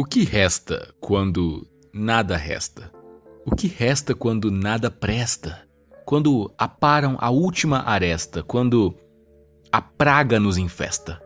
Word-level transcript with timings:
O 0.00 0.04
que 0.04 0.22
resta 0.22 0.94
quando 1.00 1.66
nada 1.92 2.36
resta? 2.36 2.92
O 3.44 3.56
que 3.56 3.66
resta 3.66 4.14
quando 4.14 4.48
nada 4.48 4.92
presta? 4.92 5.66
Quando 6.06 6.54
aparam 6.56 7.16
a 7.18 7.30
última 7.30 7.80
aresta, 7.80 8.44
quando 8.44 8.94
a 9.72 9.82
praga 9.82 10.38
nos 10.38 10.56
infesta? 10.56 11.20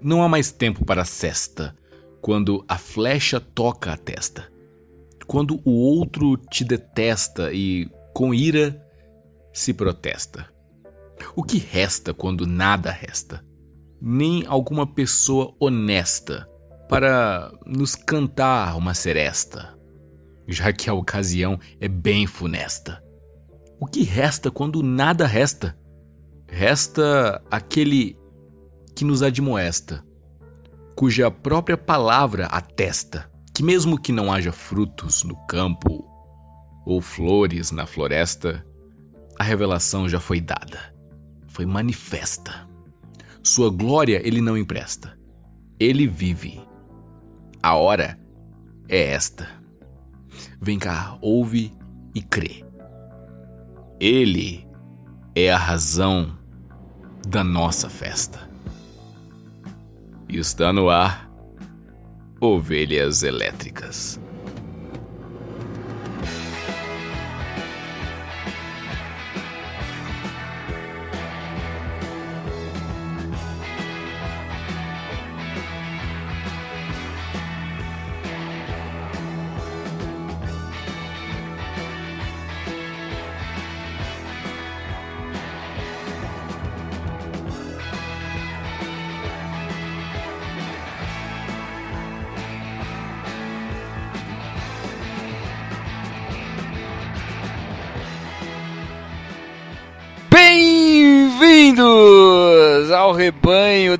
Não 0.00 0.20
há 0.20 0.28
mais 0.28 0.50
tempo 0.50 0.84
para 0.84 1.04
cesta, 1.04 1.76
quando 2.20 2.64
a 2.66 2.76
flecha 2.76 3.38
toca 3.38 3.92
a 3.92 3.96
testa. 3.96 4.50
Quando 5.24 5.60
o 5.64 5.70
outro 5.70 6.36
te 6.36 6.64
detesta 6.64 7.52
e, 7.52 7.88
com 8.12 8.34
ira, 8.34 8.84
se 9.52 9.72
protesta. 9.72 10.52
O 11.36 11.44
que 11.44 11.58
resta 11.58 12.12
quando 12.12 12.48
nada 12.48 12.90
resta? 12.90 13.44
Nem 14.00 14.44
alguma 14.48 14.88
pessoa 14.88 15.54
honesta 15.60 16.50
para 16.88 17.52
nos 17.66 17.94
cantar 17.94 18.76
uma 18.76 18.94
seresta, 18.94 19.78
já 20.46 20.72
que 20.72 20.90
a 20.90 20.94
ocasião 20.94 21.58
é 21.80 21.88
bem 21.88 22.26
funesta. 22.26 23.02
O 23.80 23.86
que 23.86 24.02
resta 24.02 24.50
quando 24.50 24.82
nada 24.82 25.26
resta? 25.26 25.76
Resta 26.46 27.42
aquele 27.50 28.16
que 28.94 29.04
nos 29.04 29.22
admoesta, 29.22 30.04
cuja 30.94 31.30
própria 31.30 31.76
palavra 31.76 32.46
atesta 32.46 33.32
que, 33.54 33.62
mesmo 33.62 34.00
que 34.00 34.12
não 34.12 34.32
haja 34.32 34.52
frutos 34.52 35.22
no 35.24 35.36
campo 35.46 36.08
ou 36.84 37.00
flores 37.00 37.70
na 37.70 37.86
floresta, 37.86 38.64
a 39.38 39.44
revelação 39.44 40.08
já 40.08 40.18
foi 40.18 40.40
dada, 40.40 40.94
foi 41.48 41.66
manifesta. 41.66 42.68
Sua 43.42 43.70
glória 43.70 44.20
ele 44.26 44.40
não 44.40 44.56
empresta, 44.56 45.18
ele 45.78 46.06
vive. 46.06 46.60
A 47.62 47.76
hora 47.76 48.18
é 48.88 49.12
esta. 49.12 49.48
Vem 50.60 50.78
cá, 50.78 51.16
ouve 51.20 51.72
e 52.14 52.20
crê. 52.20 52.64
Ele 54.00 54.66
é 55.34 55.52
a 55.52 55.56
razão 55.56 56.36
da 57.28 57.44
nossa 57.44 57.88
festa. 57.88 58.50
E 60.28 60.38
está 60.38 60.72
no 60.72 60.90
ar 60.90 61.30
Ovelhas 62.40 63.22
Elétricas. 63.22 64.20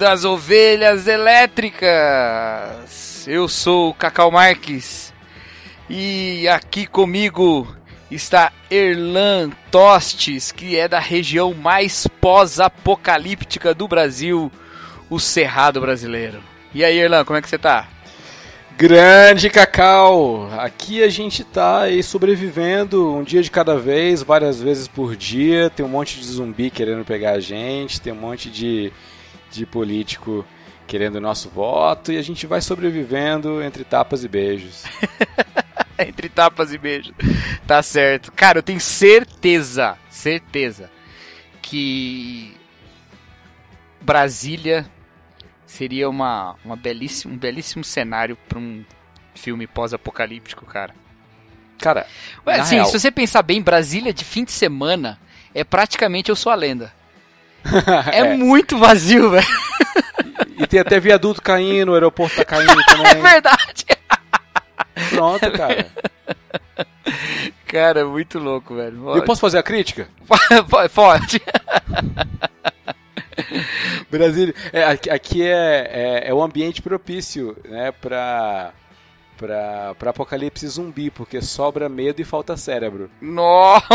Das 0.03 0.25
ovelhas 0.25 1.07
elétricas. 1.07 1.89
Eu 3.29 3.47
sou 3.47 3.91
o 3.91 3.95
Cacau 3.95 4.33
Marques 4.33 5.15
e 5.89 6.49
aqui 6.49 6.89
comigo 6.89 7.73
está 8.11 8.53
Erlan 8.69 9.51
Tostes, 9.71 10.51
que 10.51 10.77
é 10.77 10.89
da 10.89 10.99
região 10.99 11.55
mais 11.55 12.09
pós-apocalíptica 12.21 13.73
do 13.73 13.87
Brasil, 13.87 14.51
o 15.09 15.21
Cerrado 15.21 15.81
Brasileiro. 15.81 16.43
E 16.75 16.85
aí, 16.85 16.99
Erlan, 16.99 17.25
como 17.25 17.39
é 17.39 17.43
que 17.43 17.49
você 17.49 17.57
tá? 17.57 17.87
Grande 18.77 19.49
Cacau! 19.49 20.51
Aqui 20.59 21.05
a 21.05 21.09
gente 21.09 21.45
tá 21.45 21.83
aí 21.83 22.03
sobrevivendo 22.03 23.15
um 23.15 23.23
dia 23.23 23.41
de 23.41 23.53
cada 23.53 23.79
vez, 23.79 24.21
várias 24.21 24.61
vezes 24.61 24.89
por 24.89 25.15
dia. 25.15 25.71
Tem 25.71 25.87
um 25.87 25.91
monte 25.91 26.19
de 26.19 26.27
zumbi 26.27 26.71
querendo 26.71 27.05
pegar 27.05 27.35
a 27.35 27.41
gente, 27.41 28.01
tem 28.01 28.13
um 28.13 28.17
monte 28.17 28.51
de, 28.51 28.93
de 29.53 29.67
político 29.67 30.45
querendo 30.87 31.17
o 31.17 31.21
nosso 31.21 31.49
voto 31.49 32.13
e 32.13 32.19
a 32.19 32.23
gente 32.23 32.47
vai 32.47 32.61
sobrevivendo 32.61 33.63
entre 33.63 33.85
tapas 33.85 34.25
e 34.25 34.29
beijos. 34.29 34.85
entre 35.99 36.29
tapas 36.29 36.73
e 36.73 36.79
beijos. 36.79 37.13
Tá 37.67 37.83
certo. 37.83 38.33
Cara, 38.33 38.59
eu 38.59 38.63
tenho 38.63 38.81
certeza, 38.81 39.97
certeza 40.11 40.91
que 41.61 42.55
Brasília 44.01 44.87
seria 45.65 46.09
uma, 46.09 46.57
uma 46.65 46.77
belíssimo, 46.77 47.35
um 47.35 47.39
belíssimo 47.39 47.83
cenário 47.83 48.37
para 48.49 48.59
um 48.59 48.85
filme 49.35 49.67
pós-apocalíptico, 49.67 50.67
cara. 50.67 50.95
Cara, 51.79 52.07
Ué, 52.47 52.61
assim, 52.61 52.77
real... 52.77 52.87
se 52.87 52.99
você 52.99 53.11
pensar 53.11 53.43
bem, 53.43 53.63
Brasília 53.63 54.13
de 54.13 54.25
fim 54.25 54.45
de 54.45 54.53
semana 54.53 55.19
é 55.55 55.65
praticamente 55.65 56.29
Eu 56.29 56.37
Sou 56.37 56.53
a 56.53 56.55
Lenda. 56.55 56.93
é, 58.13 58.21
é, 58.21 58.37
muito 58.37 58.79
vazio, 58.79 59.31
velho. 59.31 59.47
E, 60.59 60.63
e, 60.63 60.67
tem 60.67 60.81
até 60.81 60.99
viaduto 60.99 61.41
caindo, 61.41 61.91
o 61.91 61.95
aeroporto 61.95 62.37
tá 62.37 62.45
caindo 62.45 62.75
também. 62.87 63.07
É 63.07 63.15
verdade. 63.15 63.87
Pronto, 65.11 65.51
cara. 65.53 65.87
Cara, 67.67 68.05
muito 68.05 68.39
louco, 68.39 68.75
velho. 68.75 69.17
Eu 69.17 69.25
posso 69.25 69.41
fazer 69.41 69.59
a 69.59 69.63
crítica? 69.63 70.09
Pode. 70.95 71.41
Brasília. 74.11 74.55
É, 74.73 74.85
aqui, 74.85 75.43
é, 75.43 75.91
é, 75.91 76.29
é 76.29 76.35
um 76.35 76.43
ambiente 76.43 76.83
propício 76.83 77.57
né, 77.65 77.93
para 77.93 78.73
para 79.37 80.11
apocalipse 80.11 80.69
zumbi, 80.69 81.11
porque 81.11 81.43
sobra 81.43 81.89
medo 81.89 82.21
e 82.21 82.25
falta 82.25 82.57
cérebro. 82.57 83.11
Nossa! 83.21 83.89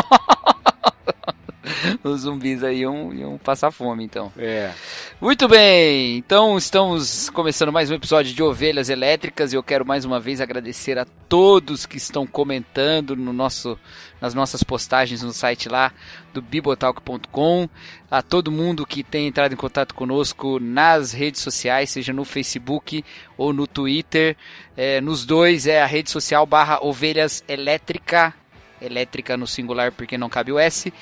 Os 2.03 2.21
zumbis 2.21 2.63
aí 2.63 2.79
iam, 2.79 3.13
iam 3.13 3.37
passar 3.37 3.71
fome, 3.71 4.03
então. 4.03 4.31
É. 4.37 4.71
Muito 5.19 5.47
bem, 5.47 6.17
então 6.17 6.57
estamos 6.57 7.29
começando 7.29 7.71
mais 7.71 7.89
um 7.89 7.95
episódio 7.95 8.33
de 8.33 8.43
Ovelhas 8.43 8.89
Elétricas 8.89 9.51
e 9.51 9.55
eu 9.55 9.63
quero 9.63 9.85
mais 9.85 10.05
uma 10.05 10.19
vez 10.19 10.39
agradecer 10.41 10.97
a 10.97 11.05
todos 11.27 11.85
que 11.85 11.97
estão 11.97 12.25
comentando 12.25 13.15
no 13.15 13.33
nosso, 13.33 13.77
nas 14.21 14.33
nossas 14.33 14.63
postagens 14.63 15.21
no 15.21 15.33
site 15.33 15.67
lá 15.67 15.91
do 16.33 16.41
bibotalk.com, 16.41 17.67
a 18.09 18.21
todo 18.21 18.51
mundo 18.51 18.85
que 18.85 19.03
tem 19.03 19.27
entrado 19.27 19.53
em 19.53 19.57
contato 19.57 19.93
conosco 19.93 20.59
nas 20.59 21.11
redes 21.11 21.41
sociais, 21.41 21.89
seja 21.89 22.13
no 22.13 22.23
Facebook 22.23 23.03
ou 23.37 23.51
no 23.51 23.65
Twitter. 23.65 24.37
É, 24.75 25.01
nos 25.01 25.25
dois 25.25 25.65
é 25.65 25.81
a 25.81 25.85
rede 25.85 26.11
social 26.11 26.45
barra 26.45 26.79
Ovelhas 26.81 27.43
Elétrica, 27.47 28.33
elétrica 28.79 29.35
no 29.35 29.47
singular 29.47 29.91
porque 29.91 30.17
não 30.17 30.29
cabe 30.29 30.51
o 30.51 30.59
S. 30.59 30.93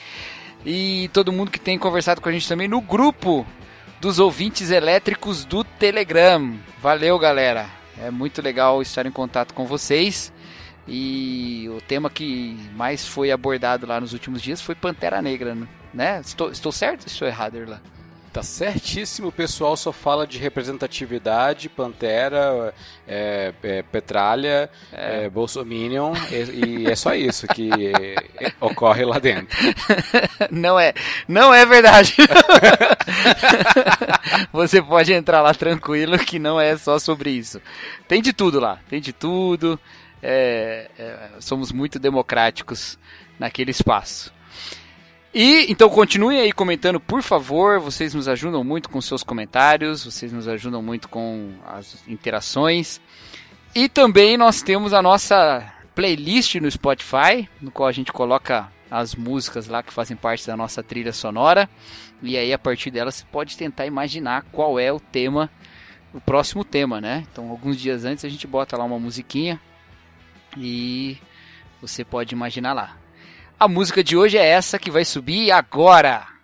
E 0.65 1.09
todo 1.13 1.31
mundo 1.31 1.51
que 1.51 1.59
tem 1.59 1.77
conversado 1.77 2.19
com 2.19 2.27
a 2.27 2.31
gente 2.31 2.47
também 2.47 2.67
no 2.67 2.81
grupo 2.81 3.45
dos 4.01 4.19
ouvintes 4.19 4.71
elétricos 4.71 5.45
do 5.45 5.63
Telegram. 5.63 6.57
Valeu, 6.81 7.17
galera. 7.19 7.67
É 8.01 8.09
muito 8.09 8.41
legal 8.41 8.81
estar 8.81 9.05
em 9.05 9.11
contato 9.11 9.53
com 9.53 9.65
vocês. 9.65 10.33
E 10.87 11.67
o 11.69 11.81
tema 11.81 12.09
que 12.09 12.57
mais 12.75 13.07
foi 13.07 13.31
abordado 13.31 13.87
lá 13.87 13.99
nos 13.99 14.13
últimos 14.13 14.41
dias 14.41 14.61
foi 14.61 14.75
Pantera 14.75 15.21
Negra, 15.21 15.57
né? 15.93 16.19
Estou, 16.19 16.51
estou 16.51 16.71
certo 16.71 17.01
ou 17.01 17.07
estou 17.07 17.27
errado, 17.27 17.57
Irlan? 17.57 17.81
Tá 18.35 18.43
certíssimo, 18.43 19.29
o 19.29 19.31
pessoal 19.31 19.77
só 19.77 19.93
fala 19.93 20.27
de 20.27 20.37
representatividade, 20.37 21.69
Pantera, 21.69 22.73
é, 23.07 23.53
é, 23.63 23.81
Petralha, 23.81 24.69
é. 24.91 25.23
é 25.23 25.29
Bolsominion, 25.29 26.13
e, 26.29 26.83
e, 26.83 26.85
é 26.85 26.97
só 26.97 27.15
isso 27.15 27.47
que 27.47 27.69
ocorre 28.59 29.05
lá 29.05 29.19
dentro. 29.19 29.57
Não 30.51 30.77
é, 30.77 30.93
não 31.29 31.53
é 31.53 31.65
verdade. 31.65 32.13
Você 34.51 34.81
pode 34.81 35.13
entrar 35.13 35.41
lá 35.41 35.53
tranquilo 35.53 36.19
que 36.19 36.37
não 36.37 36.59
é 36.59 36.75
só 36.75 36.99
sobre 36.99 37.29
isso. 37.29 37.61
Tem 38.05 38.21
de 38.21 38.33
tudo 38.33 38.59
lá, 38.59 38.79
tem 38.89 38.99
de 38.99 39.13
tudo. 39.13 39.79
É, 40.21 40.89
é, 40.99 41.29
somos 41.39 41.71
muito 41.71 41.99
democráticos 41.99 42.99
naquele 43.39 43.71
espaço. 43.71 44.34
E 45.37 45.69
então 45.69 45.89
continuem 45.89 46.39
aí 46.39 46.53
comentando, 46.53 46.97
por 46.97 47.21
favor. 47.21 47.77
Vocês 47.81 48.13
nos 48.13 48.29
ajudam 48.29 48.63
muito 48.63 48.89
com 48.89 49.01
seus 49.01 49.21
comentários, 49.21 50.05
vocês 50.05 50.31
nos 50.31 50.47
ajudam 50.47 50.81
muito 50.81 51.09
com 51.09 51.51
as 51.65 52.01
interações. 52.07 53.01
E 53.75 53.89
também 53.89 54.37
nós 54.37 54.61
temos 54.61 54.93
a 54.93 55.01
nossa 55.01 55.73
playlist 55.93 56.55
no 56.55 56.71
Spotify, 56.71 57.49
no 57.61 57.69
qual 57.69 57.89
a 57.89 57.91
gente 57.91 58.13
coloca 58.13 58.71
as 58.89 59.13
músicas 59.13 59.67
lá 59.67 59.83
que 59.83 59.91
fazem 59.91 60.15
parte 60.15 60.47
da 60.47 60.55
nossa 60.55 60.81
trilha 60.81 61.11
sonora. 61.11 61.69
E 62.23 62.37
aí 62.37 62.53
a 62.53 62.57
partir 62.57 62.89
dela 62.89 63.11
você 63.11 63.25
pode 63.29 63.57
tentar 63.57 63.85
imaginar 63.85 64.45
qual 64.53 64.79
é 64.79 64.89
o 64.89 65.01
tema 65.01 65.51
o 66.13 66.21
próximo 66.21 66.63
tema, 66.63 67.01
né? 67.01 67.25
Então, 67.29 67.49
alguns 67.49 67.77
dias 67.77 68.05
antes 68.05 68.23
a 68.23 68.29
gente 68.29 68.47
bota 68.47 68.77
lá 68.77 68.85
uma 68.85 68.97
musiquinha 68.97 69.59
e 70.55 71.17
você 71.81 72.05
pode 72.05 72.33
imaginar 72.33 72.71
lá. 72.71 73.04
A 73.57 73.69
música 73.69 74.03
de 74.03 74.17
hoje 74.17 74.37
é 74.37 74.45
essa 74.45 74.77
que 74.77 74.91
vai 74.91 75.05
subir 75.05 75.49
agora. 75.49 76.34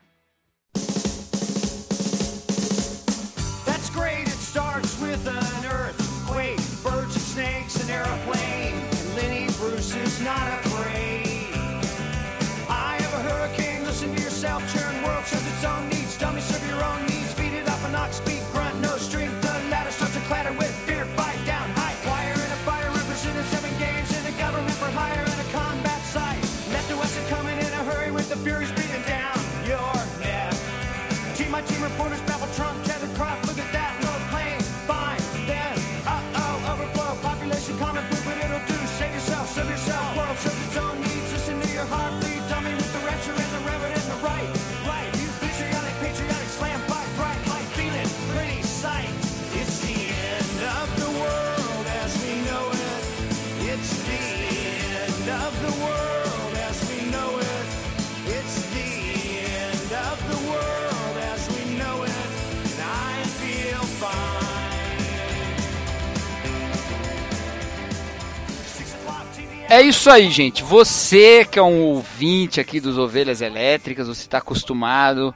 É 69.72 69.82
isso 69.82 70.10
aí, 70.10 70.30
gente. 70.30 70.64
Você 70.64 71.46
que 71.46 71.58
é 71.58 71.64
um 71.64 71.84
ouvinte 71.84 72.60
aqui 72.60 72.82
dos 72.82 72.98
Ovelhas 72.98 73.40
Elétricas, 73.40 74.06
você 74.06 74.24
está 74.24 74.40
acostumado 74.40 75.34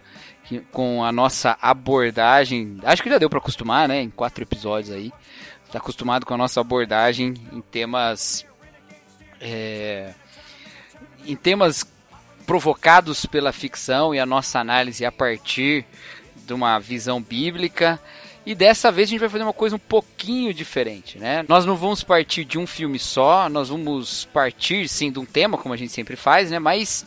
com 0.74 1.06
a 1.06 1.10
nossa 1.10 1.58
abordagem. 1.62 2.78
Acho 2.84 3.02
que 3.02 3.10
já 3.10 3.18
deu 3.18 3.30
para 3.30 3.40
acostumar, 3.40 3.88
né? 3.88 4.02
Em 4.02 4.10
quatro 4.10 4.44
episódios 4.44 4.94
aí. 4.94 5.14
Está 5.66 5.78
acostumado 5.78 6.26
com 6.26 6.34
a 6.34 6.38
nossa 6.38 6.60
abordagem 6.60 7.34
em 7.54 7.62
temas. 7.62 8.46
É, 9.40 10.14
em 11.26 11.38
temas 11.38 11.90
provocados 12.46 13.26
pela 13.26 13.54
ficção 13.54 14.14
e 14.14 14.20
a 14.20 14.26
nossa 14.26 14.60
análise 14.60 15.06
a 15.06 15.14
partir 15.14 15.86
de 16.46 16.54
uma 16.54 16.78
visão 16.78 17.22
bíblica. 17.22 17.98
E 18.46 18.54
dessa 18.54 18.92
vez 18.92 19.10
a 19.10 19.12
gente 19.12 19.20
vai 19.20 19.30
fazer 19.30 19.44
uma 19.44 19.54
coisa 19.54 19.76
um 19.76 19.80
pouquinho 19.80 20.54
diferente, 20.54 21.18
né? 21.18 21.44
Nós 21.48 21.66
não 21.66 21.76
vamos 21.76 22.04
partir 22.04 22.46
de 22.46 22.60
um 22.60 22.68
filme 22.68 23.00
só, 23.00 23.50
nós 23.50 23.70
vamos 23.70 24.26
partir 24.26 24.88
sim 24.88 25.12
de 25.12 25.18
um 25.18 25.26
tema, 25.26 25.58
como 25.58 25.74
a 25.74 25.78
gente 25.78 25.92
sempre 25.92 26.16
faz, 26.16 26.52
né? 26.52 26.60
Mas 26.60 27.06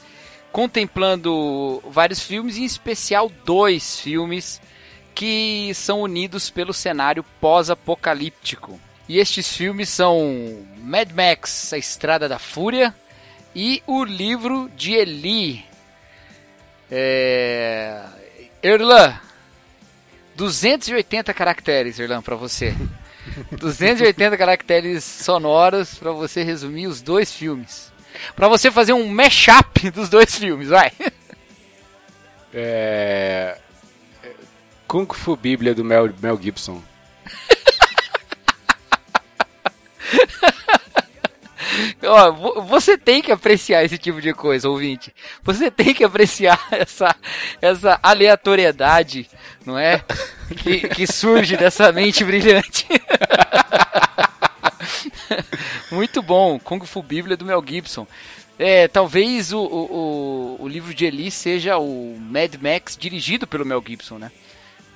contemplando 0.51 1.81
vários 1.89 2.21
filmes, 2.21 2.57
em 2.57 2.65
especial 2.65 3.31
dois 3.45 4.01
filmes 4.01 4.61
que 5.15 5.73
são 5.75 6.03
unidos 6.03 6.51
pelo 6.51 6.73
cenário 6.73 7.25
pós-apocalíptico. 7.41 8.81
E 9.09 9.19
estes 9.19 9.57
filmes 9.57 9.89
são 9.89 10.67
Mad 10.79 11.11
Max, 11.13 11.73
A 11.73 11.79
Estrada 11.79 12.29
da 12.29 12.39
Fúria 12.39 12.95
e 13.55 13.83
o 13.87 14.05
livro 14.05 14.71
de 14.77 14.93
Eli. 14.93 15.65
É... 16.91 18.05
Erlan, 18.63 19.19
280 20.39 21.35
caracteres, 21.35 21.99
Irlan, 21.99 22.23
para 22.23 22.37
você. 22.37 22.73
280 23.51 24.37
caracteres 24.37 25.03
sonoros 25.03 25.95
para 25.95 26.13
você 26.13 26.45
resumir 26.45 26.87
os 26.87 27.03
dois 27.03 27.33
filmes. 27.33 27.93
Para 28.37 28.47
você 28.47 28.71
fazer 28.71 28.93
um 28.93 29.09
mashup 29.09 29.91
dos 29.91 30.09
dois 30.09 30.39
filmes, 30.39 30.69
vai. 30.69 30.93
É... 32.55 33.59
Kung 34.87 35.13
Fu 35.13 35.37
Bíblia 35.37 35.75
do 35.75 35.85
Mel, 35.85 36.09
Mel 36.23 36.41
Gibson. 36.41 36.81
Ó, 42.05 42.33
você 42.63 42.97
tem 42.97 43.23
que 43.23 43.33
apreciar 43.33 43.85
esse 43.85 43.99
tipo 43.99 44.21
de 44.21 44.33
coisa, 44.33 44.69
ouvinte. 44.69 45.15
Você 45.43 45.71
tem 45.71 45.95
que 45.95 46.05
apreciar 46.05 46.61
essa, 46.71 47.15
essa 47.61 47.99
aleatoriedade, 48.03 49.29
não 49.65 49.79
é? 49.79 50.03
Que, 50.57 50.89
que 50.89 51.07
surge 51.07 51.57
dessa 51.57 51.93
mente 51.93 52.25
brilhante. 52.25 52.87
Muito 55.91 56.23
bom, 56.23 56.59
Kung 56.59 56.85
Fu 56.85 57.03
Bíblia 57.03 57.37
do 57.37 57.45
Mel 57.45 57.63
Gibson. 57.67 58.07
É, 58.59 58.89
talvez 58.89 59.53
o, 59.53 59.61
o, 59.61 60.57
o, 60.61 60.69
livro 60.69 60.93
de 60.93 61.05
Eli 61.05 61.31
seja 61.31 61.79
o 61.79 62.19
Mad 62.19 62.57
Max 62.61 62.97
dirigido 62.97 63.47
pelo 63.47 63.65
Mel 63.65 63.83
Gibson, 63.87 64.19
né? 64.19 64.33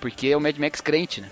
Porque 0.00 0.26
é 0.26 0.36
o 0.36 0.40
Mad 0.40 0.58
Max 0.58 0.80
crente, 0.80 1.20
né? 1.20 1.30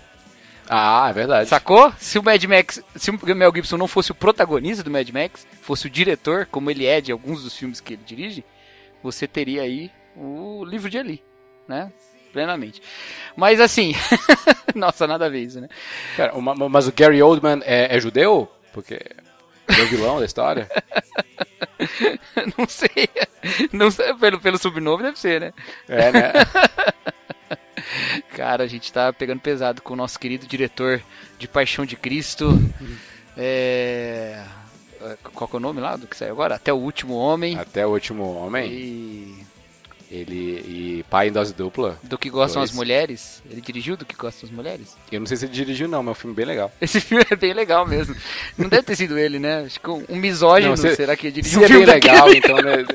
Ah, 0.73 1.09
é 1.11 1.13
verdade. 1.13 1.49
Sacou? 1.49 1.93
Se 1.99 2.17
o 2.17 2.23
Mad 2.23 2.45
Max, 2.45 2.81
se 2.95 3.11
o 3.11 3.35
Mel 3.35 3.53
Gibson 3.53 3.77
não 3.77 3.89
fosse 3.89 4.13
o 4.13 4.15
protagonista 4.15 4.85
do 4.85 4.91
Mad 4.91 5.09
Max, 5.11 5.45
fosse 5.63 5.89
o 5.89 5.91
diretor, 5.91 6.47
como 6.47 6.71
ele 6.71 6.87
é 6.87 7.01
de 7.01 7.11
alguns 7.11 7.43
dos 7.43 7.57
filmes 7.57 7.81
que 7.81 7.95
ele 7.95 8.03
dirige, 8.07 8.45
você 9.03 9.27
teria 9.27 9.63
aí 9.63 9.91
o 10.15 10.65
livro 10.65 10.89
de 10.89 10.97
Eli, 10.97 11.25
né? 11.67 11.91
Plenamente. 12.33 12.81
Mas 13.35 13.61
assim, 13.61 13.97
nossa, 14.77 15.09
nada 15.09 15.27
a 15.27 15.29
ver 15.29 15.41
isso, 15.41 15.61
né? 15.61 15.69
Cara, 16.17 16.33
mas 16.39 16.87
o 16.87 16.93
Gary 16.93 17.21
Oldman 17.21 17.61
é, 17.65 17.97
é 17.97 17.99
judeu? 17.99 18.49
Porque 18.73 18.95
é 18.95 19.83
o 19.83 19.87
vilão 19.87 20.21
da 20.21 20.25
história? 20.25 20.71
não 22.57 22.69
sei. 22.69 23.09
Não 23.73 23.91
sei, 23.91 24.15
pelo, 24.15 24.39
pelo 24.39 24.57
subnome 24.57 25.03
deve 25.03 25.19
ser, 25.19 25.41
né? 25.41 25.53
É, 25.89 26.13
né? 26.13 26.33
Cara, 28.35 28.65
a 28.65 28.67
gente 28.67 28.93
tá 28.93 29.13
pegando 29.13 29.41
pesado 29.41 29.83
com 29.83 29.95
o 29.95 29.97
nosso 29.97 30.19
querido 30.19 30.47
diretor 30.47 31.03
de 31.39 31.49
Paixão 31.49 31.85
de 31.85 31.97
Cristo. 31.97 32.59
É... 33.37 34.43
Qual 35.35 35.49
que 35.49 35.57
é 35.57 35.59
o 35.59 35.61
nome 35.61 35.81
lá 35.81 35.97
do 35.97 36.07
que 36.07 36.17
saiu 36.17 36.33
agora? 36.33 36.57
Até 36.57 36.73
o 36.73 36.77
Último 36.77 37.15
Homem. 37.15 37.59
Até 37.59 37.87
o 37.87 37.91
Último 37.91 38.35
Homem. 38.35 38.71
E... 38.71 39.47
Ele 40.11 40.65
e 40.67 41.05
Pai 41.09 41.29
em 41.29 41.33
Dose 41.33 41.55
Dupla. 41.55 41.97
Do 42.03 42.19
que 42.19 42.29
gostam 42.29 42.61
dois. 42.61 42.71
as 42.71 42.77
mulheres. 42.77 43.41
Ele 43.49 43.61
dirigiu 43.61 43.97
Do 43.97 44.05
que 44.05 44.17
gostam 44.17 44.49
as 44.49 44.55
mulheres? 44.55 44.97
Eu 45.11 45.21
não 45.21 45.27
sei 45.27 45.37
se 45.37 45.45
ele 45.45 45.53
dirigiu 45.53 45.87
não, 45.87 46.03
mas 46.03 46.09
é 46.09 46.11
um 46.11 46.15
filme 46.15 46.35
bem 46.35 46.45
legal. 46.45 46.73
Esse 46.81 46.99
filme 47.01 47.25
é 47.31 47.37
bem 47.37 47.53
legal 47.53 47.87
mesmo. 47.87 48.17
Não 48.59 48.69
deve 48.69 48.83
ter 48.83 48.97
sido 48.97 49.17
ele, 49.17 49.39
né? 49.39 49.63
Acho 49.67 49.81
que 49.81 49.89
um 49.89 50.17
misógino, 50.17 50.71
não, 50.71 50.77
se, 50.77 50.97
será 50.97 51.15
que 51.15 51.29
ele 51.29 51.35
dirigiu 51.35 51.63
um 51.63 51.67
filme 51.67 51.85
é 51.85 51.87
bem 51.87 51.95
legal, 51.95 52.33
então, 52.33 52.57
né? 52.57 52.79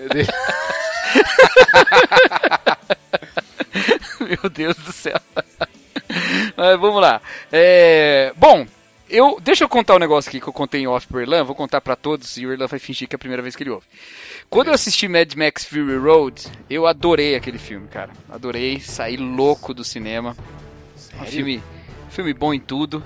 Meu 4.42 4.50
Deus 4.50 4.76
do 4.78 4.92
céu. 4.92 5.20
Mas 6.58 6.80
vamos 6.80 7.02
lá. 7.02 7.22
É... 7.52 8.34
Bom, 8.36 8.66
eu, 9.10 9.40
deixa 9.42 9.64
eu 9.64 9.70
contar 9.70 9.96
um 9.96 10.00
negócio 10.00 10.30
aqui 10.30 10.42
que 10.42 10.48
eu 10.48 10.54
contei 10.54 10.82
em 10.82 10.88
off 10.88 11.06
pro 11.08 11.22
Irlan, 11.22 11.44
vou 11.44 11.56
contar 11.56 11.80
para 11.80 11.96
todos 11.96 12.38
e 12.38 12.46
o 12.46 12.52
Irlan 12.52 12.68
vai 12.68 12.80
fingir 12.80 13.08
que 13.08 13.16
é 13.16 13.18
a 13.18 13.20
primeira 13.20 13.42
vez 13.42 13.56
que 13.56 13.64
ele 13.64 13.70
ouve. 13.70 13.86
Quando 14.50 14.68
eu 14.70 14.74
assisti 14.74 15.08
Mad 15.08 15.34
Max 15.36 15.64
Fury 15.64 15.98
Road, 15.98 16.44
eu 16.70 16.88
adorei 16.88 17.36
aquele 17.36 17.60
filme, 17.60 17.88
cara. 17.88 18.12
Adorei, 18.30 18.80
saí 18.80 19.16
louco 19.16 19.74
do 19.74 19.84
cinema. 19.84 20.36
Sério? 20.96 21.24
Um 21.24 21.28
filme, 21.28 21.64
filme 22.10 22.34
bom 22.34 22.54
em 22.54 22.60
tudo. 22.60 23.04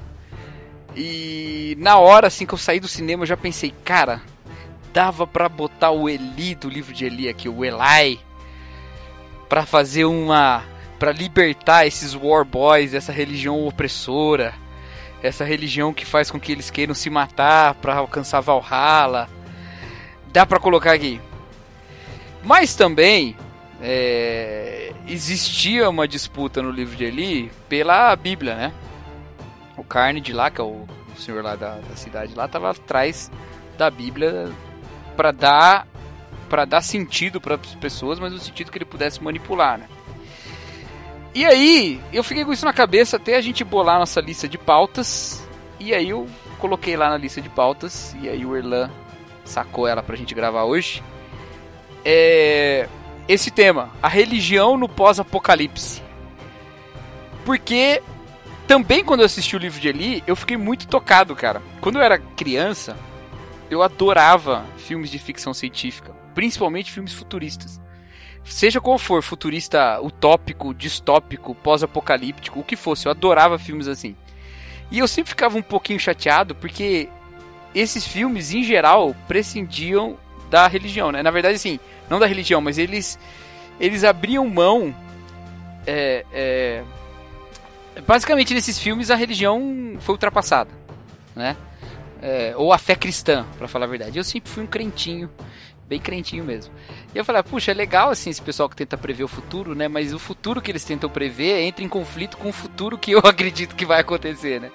E 0.96 1.76
na 1.80 1.98
hora 1.98 2.28
assim 2.28 2.46
que 2.46 2.54
eu 2.54 2.58
saí 2.58 2.80
do 2.80 2.88
cinema, 2.88 3.24
eu 3.24 3.28
já 3.28 3.38
pensei, 3.38 3.74
cara, 3.84 4.22
dava 4.94 5.28
para 5.28 5.50
botar 5.50 5.92
o 5.92 6.10
Eli 6.10 6.56
do 6.56 6.70
livro 6.70 6.94
de 6.94 7.06
Eli 7.06 7.28
aqui, 7.28 7.50
o 7.50 7.64
Eli, 7.64 8.20
para 9.48 9.66
fazer 9.66 10.06
uma 10.06 10.64
para 11.00 11.14
libertar 11.14 11.88
esses 11.88 12.14
war 12.14 12.44
boys 12.44 12.92
dessa 12.92 13.14
religião 13.14 13.66
opressora, 13.66 14.54
essa 15.24 15.46
religião 15.46 15.94
que 15.94 16.06
faz 16.06 16.30
com 16.30 16.40
que 16.40 16.52
eles 16.52 16.70
queiram 16.70 16.94
se 16.94 17.10
matar 17.10 17.74
para 17.76 17.96
alcançar 17.96 18.42
Valhalla. 18.42 19.30
Dá 20.32 20.46
para 20.46 20.60
colocar 20.60 20.92
aqui. 20.92 21.20
Mas 22.44 22.76
também 22.76 23.36
é, 23.82 24.94
existia 25.08 25.90
uma 25.90 26.08
disputa 26.08 26.62
no 26.62 26.70
livro 26.70 26.96
de 26.96 27.06
Eli 27.06 27.52
pela 27.68 28.16
Bíblia, 28.16 28.56
né? 28.56 28.74
O 29.78 29.84
Carne 29.84 30.22
lá, 30.32 30.52
que 30.52 30.60
é 30.60 30.64
o, 30.64 30.86
o 31.16 31.20
senhor 31.20 31.44
lá 31.44 31.56
da, 31.56 31.76
da 31.76 31.96
cidade 31.96 32.36
lá, 32.36 32.46
estava 32.46 32.72
atrás 32.72 33.32
da 33.78 33.90
Bíblia 33.90 34.50
para 35.16 35.32
dar 35.32 35.88
para 36.50 36.66
dar 36.66 36.82
sentido 36.82 37.40
para 37.40 37.56
as 37.56 37.76
pessoas, 37.76 38.20
mas 38.20 38.34
no 38.34 38.40
sentido 38.40 38.72
que 38.72 38.78
ele 38.78 38.86
pudesse 38.86 39.24
manipular, 39.24 39.78
né? 39.78 39.86
E 41.40 41.46
aí, 41.46 42.02
eu 42.12 42.22
fiquei 42.22 42.44
com 42.44 42.52
isso 42.52 42.66
na 42.66 42.74
cabeça 42.74 43.16
até 43.16 43.38
a 43.38 43.42
gente 43.42 43.64
bolar 43.64 43.96
a 43.96 44.00
nossa 44.00 44.20
lista 44.20 44.46
de 44.46 44.58
pautas. 44.58 45.42
E 45.80 45.94
aí 45.94 46.10
eu 46.10 46.28
coloquei 46.58 46.98
lá 46.98 47.10
na 47.10 47.16
lista 47.16 47.42
de 47.42 47.48
pautas. 47.48 48.14
E 48.22 48.28
aí 48.28 48.46
o 48.46 48.58
Erlan 48.58 48.92
sacou 49.46 49.88
ela 49.88 50.04
pra 50.04 50.18
gente 50.18 50.36
gravar 50.36 50.66
hoje. 50.66 51.02
É. 52.04 52.90
Esse 53.26 53.52
tema, 53.52 53.90
a 54.04 54.10
religião 54.10 54.78
no 54.78 54.90
pós-apocalipse. 54.90 56.04
Porque 57.46 58.04
também 58.68 59.02
quando 59.02 59.22
eu 59.22 59.26
assisti 59.26 59.56
o 59.56 59.60
livro 59.60 59.80
de 59.80 59.88
Eli, 59.88 60.22
eu 60.28 60.36
fiquei 60.36 60.58
muito 60.58 60.90
tocado, 60.90 61.34
cara. 61.38 61.62
Quando 61.80 62.00
eu 62.00 62.02
era 62.02 62.20
criança, 62.20 62.98
eu 63.70 63.82
adorava 63.82 64.66
filmes 64.76 65.10
de 65.10 65.18
ficção 65.18 65.54
científica, 65.54 66.14
principalmente 66.36 66.92
filmes 66.92 67.14
futuristas. 67.14 67.80
Seja 68.50 68.82
qual 68.82 68.98
for, 68.98 69.22
futurista 69.22 70.02
utópico, 70.02 70.74
distópico, 70.74 71.54
pós-apocalíptico, 71.54 72.60
o 72.60 72.64
que 72.64 72.76
fosse, 72.76 73.06
eu 73.06 73.12
adorava 73.12 73.60
filmes 73.60 73.88
assim. 73.88 74.16
E 74.92 74.98
eu 74.98 75.08
sempre 75.08 75.30
ficava 75.30 75.58
um 75.58 75.62
pouquinho 75.62 76.00
chateado 76.00 76.56
porque 76.56 77.08
esses 77.76 78.06
filmes, 78.06 78.52
em 78.52 78.64
geral, 78.64 79.16
prescindiam 79.28 80.18
da 80.50 80.68
religião, 80.68 81.12
né? 81.12 81.22
Na 81.22 81.30
verdade, 81.30 81.56
assim, 81.56 81.80
não 82.10 82.20
da 82.20 82.26
religião, 82.26 82.60
mas 82.60 82.80
eles 82.80 83.20
eles 83.80 84.04
abriam 84.04 84.48
mão. 84.50 84.94
É, 85.86 86.26
é, 86.34 86.84
basicamente, 88.06 88.54
nesses 88.54 88.80
filmes, 88.80 89.12
a 89.12 89.16
religião 89.16 89.96
foi 90.00 90.14
ultrapassada, 90.14 90.72
né? 91.36 91.56
É, 92.22 92.54
ou 92.58 92.74
a 92.74 92.78
fé 92.78 92.96
cristã, 92.96 93.46
para 93.58 93.68
falar 93.68 93.86
a 93.86 93.90
verdade. 93.90 94.18
Eu 94.18 94.24
sempre 94.24 94.52
fui 94.52 94.64
um 94.64 94.68
crentinho, 94.68 95.30
bem 95.90 96.00
crentinho 96.00 96.46
mesmo. 96.46 96.72
E 97.14 97.18
eu 97.18 97.26
falei, 97.26 97.42
puxa, 97.42 97.72
é 97.72 97.74
legal 97.74 98.12
assim 98.12 98.30
esse 98.30 98.42
pessoal 98.42 98.70
que 98.70 98.76
tenta 98.76 98.96
prever 98.96 99.24
o 99.24 99.28
futuro, 99.28 99.74
né? 99.74 99.88
Mas 99.88 100.14
o 100.14 100.20
futuro 100.20 100.62
que 100.62 100.72
eles 100.72 100.86
tentam 100.86 101.10
prever 101.10 101.64
entra 101.64 101.84
em 101.84 101.90
conflito 101.90 102.38
com 102.38 102.50
o 102.50 102.54
futuro 102.54 102.98
que 102.98 103.12
eu 103.12 103.20
acredito 103.26 103.76
que 103.76 103.86
vai 103.86 104.00
acontecer, 104.00 104.62
né? 104.62 104.72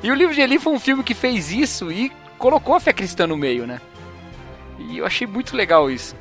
E 0.00 0.10
o 0.12 0.14
livro 0.14 0.32
de 0.32 0.40
Eli 0.40 0.60
foi 0.60 0.72
um 0.72 0.78
filme 0.78 1.02
que 1.02 1.12
fez 1.12 1.50
isso 1.50 1.90
e 1.90 2.12
colocou 2.38 2.76
a 2.76 2.80
fé 2.80 2.92
cristã 2.92 3.26
no 3.26 3.36
meio, 3.36 3.66
né? 3.66 3.80
E 4.78 4.98
eu 4.98 5.04
achei 5.04 5.26
muito 5.26 5.56
legal 5.56 5.90
isso. 5.90 6.14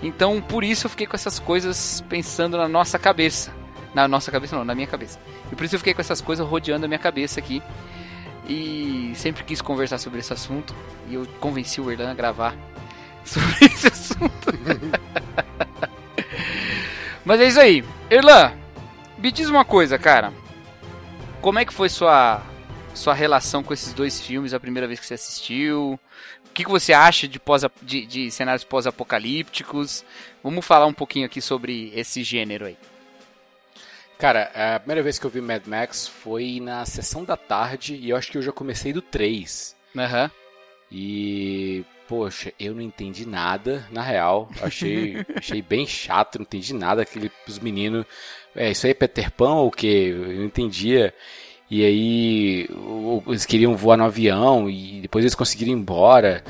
Então, 0.00 0.40
por 0.40 0.62
isso 0.62 0.86
eu 0.86 0.90
fiquei 0.90 1.06
com 1.06 1.16
essas 1.16 1.40
coisas 1.40 2.00
pensando 2.08 2.56
na 2.56 2.68
nossa 2.68 2.96
cabeça. 2.96 3.52
Na 3.92 4.06
nossa 4.06 4.30
cabeça 4.30 4.54
não, 4.54 4.64
na 4.64 4.74
minha 4.74 4.86
cabeça. 4.86 5.18
E 5.50 5.56
por 5.56 5.64
isso 5.64 5.74
eu 5.74 5.80
fiquei 5.80 5.94
com 5.94 6.00
essas 6.00 6.20
coisas 6.20 6.46
rodeando 6.46 6.84
a 6.84 6.88
minha 6.88 6.98
cabeça 6.98 7.40
aqui. 7.40 7.60
E 8.48 9.10
sempre 9.16 9.42
quis 9.42 9.60
conversar 9.60 9.98
sobre 9.98 10.20
esse 10.20 10.32
assunto. 10.32 10.72
E 11.08 11.14
eu 11.14 11.26
convenci 11.40 11.80
o 11.80 11.90
Erlan 11.90 12.12
a 12.12 12.14
gravar 12.14 12.54
sobre 13.26 13.66
esse 13.66 13.88
assunto. 13.88 14.52
Mas 17.24 17.40
é 17.40 17.48
isso 17.48 17.60
aí. 17.60 17.84
Erlan, 18.10 18.52
me 19.18 19.32
diz 19.32 19.48
uma 19.48 19.64
coisa, 19.64 19.98
cara. 19.98 20.32
Como 21.40 21.58
é 21.58 21.64
que 21.64 21.74
foi 21.74 21.88
sua 21.88 22.42
sua 22.94 23.12
relação 23.12 23.62
com 23.62 23.74
esses 23.74 23.92
dois 23.92 24.20
filmes 24.20 24.54
a 24.54 24.60
primeira 24.60 24.86
vez 24.86 24.98
que 24.98 25.06
você 25.06 25.14
assistiu? 25.14 26.00
O 26.46 26.50
que, 26.54 26.64
que 26.64 26.70
você 26.70 26.94
acha 26.94 27.28
de, 27.28 27.38
pós, 27.38 27.62
de, 27.82 28.06
de 28.06 28.30
cenários 28.30 28.64
pós-apocalípticos? 28.64 30.02
Vamos 30.42 30.64
falar 30.64 30.86
um 30.86 30.92
pouquinho 30.94 31.26
aqui 31.26 31.42
sobre 31.42 31.92
esse 31.94 32.24
gênero 32.24 32.64
aí. 32.64 32.78
Cara, 34.18 34.50
a 34.54 34.80
primeira 34.80 35.02
vez 35.02 35.18
que 35.18 35.26
eu 35.26 35.30
vi 35.30 35.42
Mad 35.42 35.66
Max 35.66 36.08
foi 36.08 36.58
na 36.58 36.86
sessão 36.86 37.22
da 37.22 37.36
tarde 37.36 37.94
e 37.96 38.08
eu 38.08 38.16
acho 38.16 38.30
que 38.30 38.38
eu 38.38 38.42
já 38.42 38.52
comecei 38.52 38.92
do 38.92 39.02
3. 39.02 39.76
Aham. 39.94 40.24
Uhum. 40.24 40.30
E, 40.90 41.84
poxa, 42.08 42.52
eu 42.58 42.74
não 42.74 42.82
entendi 42.82 43.26
nada, 43.26 43.86
na 43.90 44.02
real. 44.02 44.48
Achei, 44.62 45.24
achei 45.36 45.62
bem 45.62 45.86
chato, 45.86 46.36
não 46.36 46.42
entendi 46.42 46.74
nada. 46.74 47.02
Aquele, 47.02 47.30
os 47.46 47.58
meninos, 47.58 48.04
é, 48.54 48.70
isso 48.70 48.86
aí 48.86 48.92
é 48.92 48.94
Peter 48.94 49.30
Pan 49.30 49.54
ou 49.54 49.68
o 49.68 49.70
quê? 49.70 50.14
Eu 50.14 50.36
não 50.38 50.44
entendia. 50.44 51.12
E 51.70 51.84
aí 51.84 52.68
eles 53.26 53.44
queriam 53.44 53.76
voar 53.76 53.96
no 53.96 54.04
avião 54.04 54.70
e 54.70 55.00
depois 55.00 55.24
eles 55.24 55.34
conseguiram 55.34 55.72
ir 55.72 55.74
embora. 55.74 56.44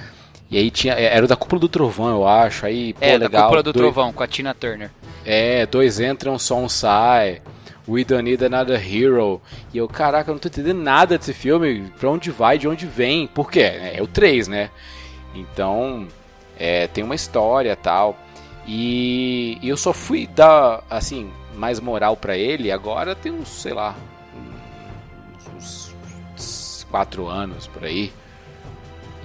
E 0.50 0.56
aí 0.58 0.70
tinha. 0.70 0.94
Era 0.94 1.24
o 1.24 1.28
da 1.28 1.36
Cúpula 1.36 1.60
do 1.60 1.68
Trovão, 1.68 2.08
eu 2.08 2.26
acho. 2.26 2.66
Aí, 2.66 2.92
pô, 2.92 3.04
é, 3.04 3.12
legal. 3.16 3.28
da 3.28 3.42
Cúpula 3.42 3.62
do 3.62 3.72
dois, 3.72 3.82
Trovão, 3.82 4.12
com 4.12 4.22
a 4.22 4.26
Tina 4.26 4.54
Turner. 4.54 4.90
É, 5.24 5.66
dois 5.66 5.98
entram, 5.98 6.38
só 6.38 6.56
um 6.56 6.68
sai. 6.68 7.42
We 7.88 8.04
Don't 8.04 8.24
Need 8.24 8.44
Another 8.44 8.80
Hero. 8.80 9.40
E 9.72 9.78
eu, 9.78 9.88
caraca, 9.88 10.30
eu 10.30 10.34
não 10.34 10.40
tô 10.40 10.48
entendendo 10.48 10.82
nada 10.82 11.16
desse 11.16 11.32
filme. 11.32 11.84
Pra 11.98 12.10
onde 12.10 12.30
vai, 12.30 12.58
de 12.58 12.68
onde 12.68 12.84
vem. 12.84 13.26
Por 13.26 13.50
quê? 13.50 13.60
É, 13.60 13.98
é 13.98 14.02
o 14.02 14.06
3, 14.06 14.48
né? 14.48 14.70
Então, 15.36 16.08
é, 16.58 16.86
tem 16.86 17.04
uma 17.04 17.14
história 17.14 17.76
tal. 17.76 18.18
E, 18.66 19.58
e 19.62 19.68
eu 19.68 19.76
só 19.76 19.92
fui 19.92 20.26
dar, 20.26 20.82
assim, 20.90 21.30
mais 21.54 21.78
moral 21.78 22.16
para 22.16 22.36
ele 22.36 22.70
agora 22.70 23.14
tem 23.14 23.32
uns, 23.32 23.48
sei 23.48 23.72
lá, 23.72 23.94
uns, 25.54 25.94
uns 26.34 26.86
quatro 26.90 27.28
anos 27.28 27.66
por 27.66 27.84
aí. 27.84 28.12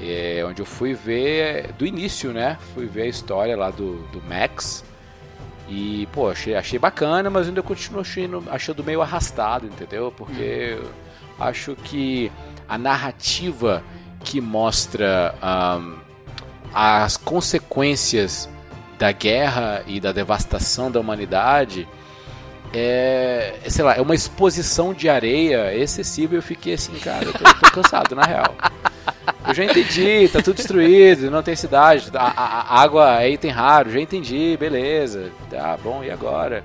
É, 0.04 0.44
onde 0.48 0.62
eu 0.62 0.66
fui 0.66 0.94
ver 0.94 1.74
do 1.74 1.86
início, 1.86 2.32
né? 2.32 2.58
Fui 2.74 2.88
ver 2.88 3.04
a 3.04 3.08
história 3.08 3.56
lá 3.56 3.70
do, 3.70 3.98
do 4.08 4.22
Max. 4.24 4.84
E, 5.70 6.08
pô, 6.12 6.30
achei, 6.30 6.56
achei 6.56 6.80
bacana, 6.80 7.30
mas 7.30 7.48
ainda 7.48 7.62
continuo 7.62 8.02
achando, 8.02 8.44
achando 8.50 8.84
meio 8.84 9.02
arrastado, 9.02 9.68
entendeu? 9.68 10.12
Porque 10.12 10.78
hum. 10.82 10.88
acho 11.40 11.76
que 11.76 12.32
a 12.68 12.78
narrativa 12.78 13.84
que 14.24 14.42
mostra 14.42 15.36
um, 15.42 15.98
as 16.74 17.18
consequências 17.18 18.50
da 18.98 19.12
guerra 19.12 19.84
e 19.88 20.00
da 20.00 20.12
devastação 20.12 20.92
da 20.92 21.00
humanidade 21.00 21.88
é, 22.74 23.56
sei 23.68 23.84
lá, 23.84 23.96
é 23.96 24.02
uma 24.02 24.16
exposição 24.16 24.94
de 24.94 25.10
areia 25.10 25.76
excessiva 25.76 26.36
e 26.36 26.38
eu 26.38 26.42
fiquei 26.42 26.74
assim, 26.74 26.94
cara, 27.00 27.26
eu 27.26 27.34
tô, 27.34 27.44
tô 27.44 27.72
cansado, 27.72 28.16
na 28.16 28.24
real. 28.24 28.56
Eu 29.48 29.54
já 29.54 29.66
entendi, 29.66 30.30
tá 30.30 30.42
tudo 30.42 30.56
destruído, 30.56 31.30
não 31.30 31.44
tem 31.44 31.56
cidade, 31.56 32.10
a, 32.14 32.22
a, 32.22 32.62
a 32.62 32.82
água 32.82 33.22
é 33.22 33.30
item 33.30 33.52
raro, 33.52 33.92
já 33.92 34.00
entendi, 34.00 34.56
beleza. 34.58 35.32
Tá 35.50 35.78
bom, 35.84 36.04
e 36.04 36.10
agora? 36.10 36.64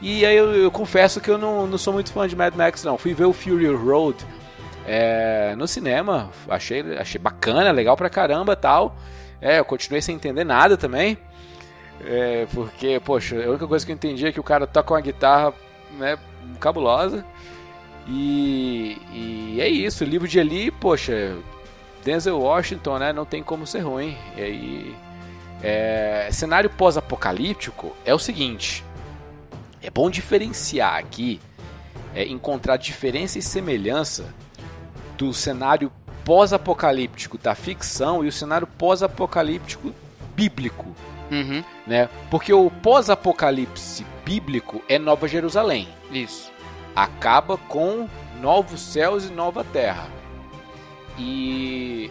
E 0.00 0.24
aí 0.24 0.36
eu, 0.36 0.54
eu, 0.54 0.70
confesso 0.70 1.20
que 1.20 1.30
eu 1.30 1.36
não, 1.36 1.66
não 1.66 1.78
sou 1.78 1.92
muito 1.92 2.12
fã 2.12 2.26
de 2.26 2.34
Mad 2.34 2.54
Max, 2.54 2.82
não. 2.82 2.96
Fui 2.96 3.12
ver 3.12 3.24
o 3.24 3.32
Fury 3.32 3.66
Road 3.66 4.24
é, 4.86 5.54
no 5.56 5.68
cinema, 5.68 6.30
achei, 6.48 6.96
achei 6.96 7.20
bacana, 7.20 7.70
legal 7.70 7.96
pra 7.96 8.08
caramba 8.08 8.56
tal. 8.56 8.96
É, 9.42 9.58
eu 9.58 9.64
continuei 9.64 10.00
sem 10.00 10.14
entender 10.14 10.44
nada 10.44 10.76
também. 10.76 11.18
É, 12.06 12.46
porque, 12.54 13.00
poxa, 13.04 13.36
a 13.44 13.50
única 13.50 13.66
coisa 13.66 13.84
que 13.84 13.90
eu 13.90 13.94
entendi 13.94 14.26
é 14.26 14.32
que 14.32 14.40
o 14.40 14.44
cara 14.44 14.66
toca 14.66 14.94
uma 14.94 15.00
guitarra 15.00 15.52
né, 15.98 16.16
cabulosa. 16.60 17.24
E, 18.06 18.96
e 19.12 19.60
é 19.60 19.68
isso, 19.68 20.04
o 20.04 20.06
livro 20.06 20.26
de 20.26 20.38
Eli, 20.38 20.70
poxa, 20.70 21.36
Denzel 22.04 22.38
Washington, 22.38 22.98
né? 22.98 23.12
Não 23.12 23.24
tem 23.24 23.42
como 23.42 23.66
ser 23.66 23.80
ruim. 23.80 24.16
E 24.36 24.40
aí. 24.40 24.96
É, 25.64 26.28
cenário 26.32 26.68
pós-apocalíptico 26.68 27.94
é 28.04 28.12
o 28.12 28.18
seguinte: 28.18 28.84
é 29.80 29.90
bom 29.90 30.10
diferenciar 30.10 30.96
aqui, 30.96 31.40
é, 32.14 32.24
encontrar 32.24 32.76
diferença 32.76 33.38
e 33.38 33.42
semelhança 33.42 34.34
do 35.16 35.32
cenário 35.32 35.92
pós-apocalíptico 36.24 37.38
da 37.38 37.54
ficção 37.54 38.24
e 38.24 38.28
o 38.28 38.32
cenário 38.32 38.66
pós-apocalíptico 38.66 39.92
bíblico. 40.34 40.86
Uhum. 41.30 41.64
Né? 41.86 42.08
Porque 42.30 42.52
o 42.52 42.70
pós-apocalipse 42.70 44.04
bíblico 44.24 44.82
é 44.88 44.98
Nova 44.98 45.26
Jerusalém. 45.26 45.88
Isso. 46.10 46.52
Acaba 46.94 47.56
com 47.56 48.08
novos 48.40 48.80
céus 48.80 49.24
e 49.24 49.32
nova 49.32 49.64
terra. 49.64 50.08
E 51.18 52.10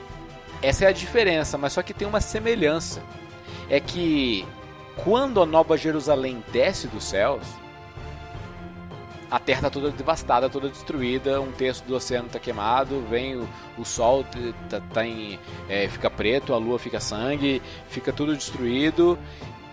essa 0.62 0.86
é 0.86 0.88
a 0.88 0.92
diferença, 0.92 1.58
mas 1.58 1.74
só 1.74 1.82
que 1.82 1.94
tem 1.94 2.08
uma 2.08 2.22
semelhança. 2.22 3.02
É 3.70 3.80
que 3.80 4.46
quando 5.04 5.42
a 5.42 5.46
Nova 5.46 5.78
Jerusalém 5.78 6.44
desce 6.52 6.88
dos 6.88 7.04
céus, 7.04 7.44
a 9.32 9.40
Terra 9.40 9.60
está 9.60 9.70
toda 9.70 9.90
devastada, 9.92 10.50
toda 10.50 10.68
destruída, 10.68 11.40
um 11.40 11.54
terço 11.54 11.86
do 11.86 11.96
oceano 11.96 12.28
está 12.28 12.38
queimado, 12.38 13.02
vem 13.10 13.38
o, 13.38 13.48
o 13.78 13.86
Sol 13.86 14.26
tá, 14.70 14.82
tá 14.94 15.06
em, 15.06 15.40
é, 15.70 15.88
fica 15.88 16.10
preto, 16.10 16.54
a 16.54 16.58
Lua 16.58 16.78
fica 16.78 17.00
sangue, 17.00 17.62
fica 17.88 18.12
tudo 18.12 18.36
destruído. 18.36 19.18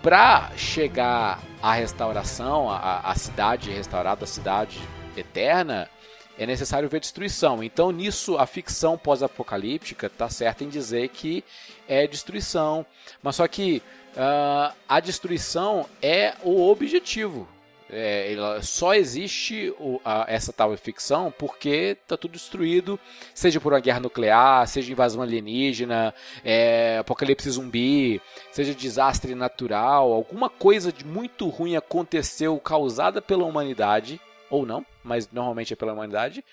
Para 0.01 0.51
chegar 0.55 1.41
à 1.61 1.73
restauração, 1.73 2.69
a, 2.69 3.01
a 3.01 3.15
cidade 3.15 3.69
restaurada, 3.69 4.23
a 4.23 4.27
cidade 4.27 4.79
eterna, 5.17 5.89
é 6.37 6.45
necessário 6.45 6.87
ver 6.87 7.01
destruição. 7.01 7.61
Então, 7.61 7.91
nisso, 7.91 8.37
a 8.37 8.45
ficção 8.45 8.97
pós-apocalíptica 8.97 10.07
está 10.07 10.29
certa 10.29 10.63
em 10.63 10.69
dizer 10.69 11.09
que 11.09 11.43
é 11.85 12.07
destruição. 12.07 12.85
Mas 13.21 13.35
só 13.35 13.45
que 13.45 13.83
uh, 14.15 14.73
a 14.87 15.01
destruição 15.01 15.85
é 16.01 16.33
o 16.43 16.69
objetivo 16.69 17.45
É, 17.91 18.35
só 18.61 18.93
existe 18.93 19.73
o, 19.79 19.99
a, 20.05 20.25
essa 20.27 20.53
tal 20.53 20.75
ficção 20.77 21.33
porque 21.35 21.97
tá 22.07 22.15
tudo 22.15 22.33
destruído, 22.33 22.99
seja 23.33 23.59
por 23.59 23.73
uma 23.73 23.79
guerra 23.79 23.99
nuclear, 23.99 24.67
seja 24.67 24.91
invasão 24.91 25.23
alienígena, 25.23 26.13
é, 26.43 26.99
apocalipse 26.99 27.49
zumbi, 27.49 28.21
seja 28.51 28.75
desastre 28.75 29.33
natural, 29.33 30.13
alguma 30.13 30.49
coisa 30.49 30.91
de 30.91 31.03
muito 31.03 31.47
ruim 31.47 31.75
aconteceu 31.75 32.57
causada 32.59 33.21
pela 33.21 33.45
humanidade, 33.45 34.21
ou 34.49 34.65
não, 34.65 34.85
mas 35.03 35.27
normalmente 35.31 35.73
é 35.73 35.75
pela 35.75 35.93
humanidade, 35.93 36.43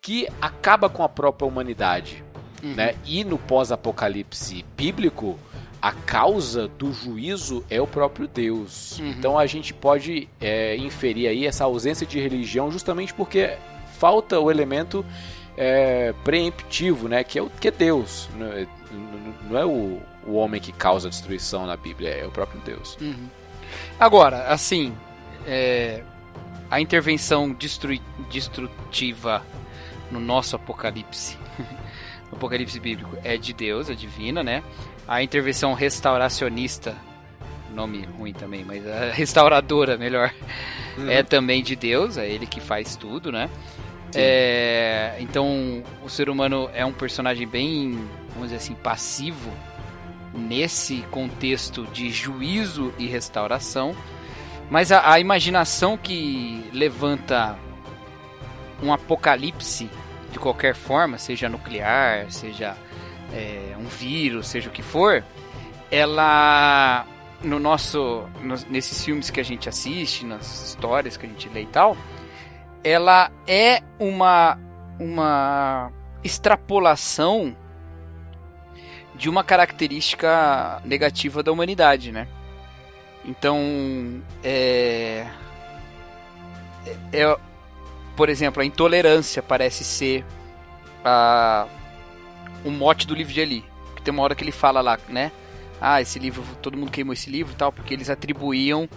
que 0.00 0.28
acaba 0.40 0.88
com 0.88 1.02
a 1.02 1.08
própria 1.08 1.48
humanidade. 1.48 2.22
Uhum. 2.62 2.74
Né? 2.74 2.94
E 3.04 3.24
no 3.24 3.36
pós-apocalipse 3.36 4.64
bíblico, 4.76 5.38
a 5.84 5.92
causa 5.92 6.66
do 6.66 6.94
juízo 6.94 7.62
é 7.68 7.78
o 7.78 7.86
próprio 7.86 8.26
Deus. 8.26 8.98
Uhum. 8.98 9.10
Então 9.10 9.38
a 9.38 9.44
gente 9.44 9.74
pode 9.74 10.26
é, 10.40 10.74
inferir 10.78 11.28
aí 11.28 11.44
essa 11.44 11.64
ausência 11.64 12.06
de 12.06 12.18
religião 12.18 12.70
justamente 12.70 13.12
porque 13.12 13.58
falta 13.98 14.40
o 14.40 14.50
elemento 14.50 15.04
é, 15.58 16.14
preemptivo, 16.24 17.06
né? 17.06 17.22
Que 17.22 17.38
é, 17.38 17.42
o, 17.42 17.50
que 17.50 17.68
é 17.68 17.70
Deus. 17.70 18.30
Não 18.34 18.46
é, 18.46 18.66
não 19.50 19.58
é 19.58 19.66
o, 19.66 20.00
o 20.26 20.36
homem 20.36 20.58
que 20.58 20.72
causa 20.72 21.08
a 21.08 21.10
destruição 21.10 21.66
na 21.66 21.76
Bíblia, 21.76 22.08
é 22.08 22.26
o 22.26 22.30
próprio 22.30 22.62
Deus. 22.62 22.96
Uhum. 22.98 23.28
Agora, 24.00 24.46
assim, 24.46 24.96
é, 25.46 26.02
a 26.70 26.80
intervenção 26.80 27.54
destrutiva 28.30 29.44
no 30.10 30.18
nosso 30.18 30.56
Apocalipse, 30.56 31.36
Apocalipse 32.32 32.80
bíblico, 32.80 33.18
é 33.22 33.36
de 33.36 33.52
Deus, 33.52 33.90
é 33.90 33.94
divina, 33.94 34.42
né? 34.42 34.62
A 35.06 35.22
intervenção 35.22 35.74
restauracionista, 35.74 36.96
nome 37.74 38.06
ruim 38.18 38.32
também, 38.32 38.64
mas 38.64 38.86
a 38.86 39.10
restauradora, 39.12 39.96
melhor, 39.96 40.32
uhum. 40.96 41.10
é 41.10 41.22
também 41.22 41.62
de 41.62 41.76
Deus, 41.76 42.16
é 42.16 42.28
ele 42.28 42.46
que 42.46 42.60
faz 42.60 42.96
tudo, 42.96 43.30
né? 43.30 43.50
É, 44.14 45.16
então, 45.18 45.82
o 46.04 46.08
ser 46.08 46.30
humano 46.30 46.70
é 46.72 46.84
um 46.86 46.92
personagem 46.92 47.48
bem, 47.48 47.92
vamos 48.32 48.50
dizer 48.50 48.56
assim, 48.56 48.74
passivo 48.74 49.50
nesse 50.32 50.98
contexto 51.10 51.84
de 51.86 52.10
juízo 52.10 52.94
e 52.98 53.06
restauração, 53.06 53.94
mas 54.70 54.92
a, 54.92 55.12
a 55.12 55.20
imaginação 55.20 55.96
que 55.96 56.64
levanta 56.72 57.58
um 58.82 58.92
apocalipse 58.92 59.90
de 60.30 60.38
qualquer 60.38 60.74
forma, 60.74 61.18
seja 61.18 61.48
nuclear, 61.48 62.30
seja 62.30 62.76
é, 63.34 63.76
um 63.76 63.86
vírus, 63.86 64.46
seja 64.46 64.68
o 64.68 64.72
que 64.72 64.82
for, 64.82 65.24
ela 65.90 67.04
no 67.42 67.58
nosso 67.58 68.26
no, 68.40 68.54
nesses 68.70 69.04
filmes 69.04 69.28
que 69.28 69.40
a 69.40 69.44
gente 69.44 69.68
assiste, 69.68 70.24
nas 70.24 70.68
histórias 70.68 71.16
que 71.16 71.26
a 71.26 71.28
gente 71.28 71.48
lê 71.48 71.62
e 71.62 71.66
tal, 71.66 71.96
ela 72.82 73.30
é 73.46 73.82
uma 73.98 74.58
uma 74.98 75.92
extrapolação 76.22 77.56
de 79.14 79.28
uma 79.28 79.44
característica 79.44 80.80
negativa 80.84 81.42
da 81.42 81.52
humanidade, 81.52 82.12
né? 82.12 82.28
Então, 83.24 84.22
é, 84.42 85.26
é, 86.86 87.20
é 87.20 87.36
por 88.16 88.28
exemplo, 88.28 88.62
a 88.62 88.64
intolerância 88.64 89.42
parece 89.42 89.82
ser 89.82 90.24
a 91.04 91.66
um 92.64 92.70
mote 92.70 93.06
do 93.06 93.14
livro 93.14 93.32
de 93.32 93.40
Eli. 93.40 93.64
Que 93.96 94.02
tem 94.02 94.12
uma 94.12 94.22
hora 94.22 94.34
que 94.34 94.44
ele 94.44 94.52
fala 94.52 94.80
lá, 94.80 94.98
né? 95.08 95.32
Ah, 95.80 96.00
esse 96.00 96.18
livro, 96.18 96.42
todo 96.62 96.76
mundo 96.76 96.90
queimou 96.90 97.12
esse 97.12 97.28
livro 97.30 97.52
e 97.52 97.56
tal, 97.56 97.72
porque 97.72 97.92
eles 97.92 98.08
atribuíam 98.08 98.88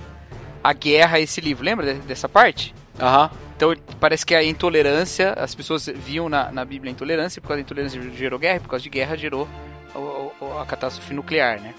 a 0.64 0.74
guerra 0.74 1.18
a 1.18 1.20
esse 1.20 1.42
livro. 1.42 1.64
Lembra 1.64 1.94
dessa 1.94 2.30
parte? 2.30 2.74
Aham. 3.00 3.30
Uhum. 3.32 3.48
Então 3.58 3.74
parece 4.00 4.24
que 4.24 4.36
a 4.36 4.44
intolerância, 4.44 5.34
as 5.34 5.56
pessoas 5.56 5.88
viam 5.88 6.30
na, 6.30 6.52
na 6.52 6.64
Bíblia 6.64 6.92
a 6.92 6.94
intolerância, 6.94 7.42
por 7.42 7.48
causa 7.48 7.58
da 7.58 7.66
intolerância 7.66 8.00
gerou 8.12 8.38
guerra, 8.38 8.58
e 8.58 8.60
por 8.60 8.70
causa 8.70 8.84
de 8.84 8.90
guerra 8.90 9.18
gerou 9.18 9.48
a, 9.96 10.46
a, 10.46 10.62
a 10.62 10.66
catástrofe 10.66 11.12
nuclear, 11.14 11.60
né? 11.60 11.74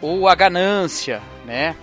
Ou 0.00 0.28
a 0.28 0.34
ganância, 0.36 1.20
né? 1.44 1.74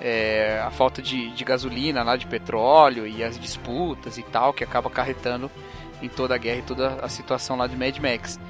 É, 0.00 0.60
a 0.66 0.72
falta 0.72 1.00
de, 1.00 1.30
de 1.30 1.44
gasolina 1.44 2.02
lá, 2.02 2.16
de 2.16 2.26
petróleo 2.26 3.06
e 3.06 3.22
as 3.22 3.38
disputas 3.38 4.18
e 4.18 4.22
tal, 4.24 4.52
que 4.52 4.64
acaba 4.64 4.88
acarretando 4.88 5.48
em 6.02 6.08
toda 6.08 6.34
a 6.34 6.38
guerra 6.38 6.58
e 6.58 6.62
toda 6.62 6.94
a 7.00 7.08
situação 7.08 7.56
lá 7.56 7.68
de 7.68 7.76
Mad 7.76 7.96
Max. 7.98 8.40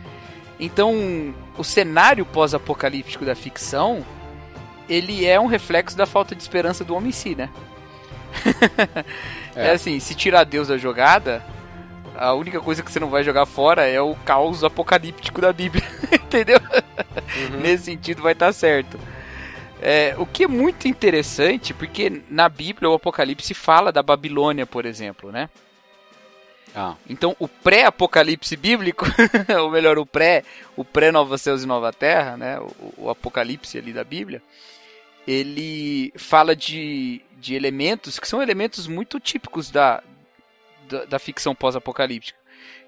Então, 0.59 1.35
o 1.59 1.65
cenário 1.65 2.25
pós-apocalíptico 2.25 3.25
da 3.25 3.35
ficção, 3.35 4.05
ele 4.89 5.27
é 5.27 5.39
um 5.39 5.47
reflexo 5.47 5.97
da 5.97 6.07
falta 6.07 6.35
de 6.35 6.43
esperança 6.43 6.85
do 6.85 6.95
homem 6.95 7.11
em 7.11 7.13
si, 7.13 7.35
né? 7.35 7.51
é. 9.55 9.69
é 9.69 9.71
assim, 9.73 9.99
se 10.01 10.15
tirar 10.15 10.45
Deus 10.45 10.69
da 10.69 10.77
jogada, 10.77 11.45
a 12.17 12.33
única 12.35 12.61
coisa 12.61 12.83
que 12.83 12.91
você 12.91 13.01
não 13.01 13.11
vai 13.11 13.25
jogar 13.25 13.47
fora 13.47 13.87
é 13.87 14.01
o 14.01 14.15
caos 14.25 14.63
apocalíptico 14.63 15.41
da 15.41 15.53
Bíblia, 15.53 15.85
entendeu? 16.13 16.61
Uhum. 16.61 17.61
Nesse 17.61 17.85
sentido 17.85 18.23
vai 18.23 18.33
estar 18.33 18.47
tá 18.47 18.53
certo. 18.53 18.99
É, 19.83 20.15
o 20.17 20.25
que 20.25 20.45
é 20.45 20.49
muito 20.49 20.89
interessante, 20.89 21.75
porque 21.75 22.23
na 22.31 22.49
Bíblia 22.49 22.89
o 22.89 22.95
Apocalipse 22.95 23.53
fala 23.53 23.93
da 23.93 24.03
Babilônia, 24.03 24.65
por 24.65 24.87
exemplo, 24.87 25.31
né? 25.31 25.51
Ah. 26.75 26.97
Então, 27.09 27.37
o 27.39 27.47
pré-apocalipse 27.47 28.57
bíblico, 28.57 29.07
ou 29.63 29.71
melhor, 29.71 29.97
o 29.99 30.05
pré, 30.05 30.43
o 30.77 30.85
pré-Nova 30.85 31.39
Céus 31.39 31.63
e 31.63 31.67
Nova 31.67 31.93
Terra, 31.93 32.37
né, 32.37 32.59
o, 32.59 33.05
o, 33.05 33.11
apocalipse 33.11 33.79
ali 33.79 33.93
da 33.93 34.03
Bíblia, 34.03 34.43
ele 35.27 36.13
fala 36.17 36.57
de, 36.57 37.21
de 37.39 37.55
elementos 37.55 38.19
que 38.19 38.27
são 38.27 38.43
elementos 38.43 38.89
muito 38.89 39.21
típicos 39.21 39.71
da, 39.71 40.03
da, 40.89 41.05
da 41.05 41.19
ficção 41.19 41.55
pós-apocalíptica, 41.55 42.39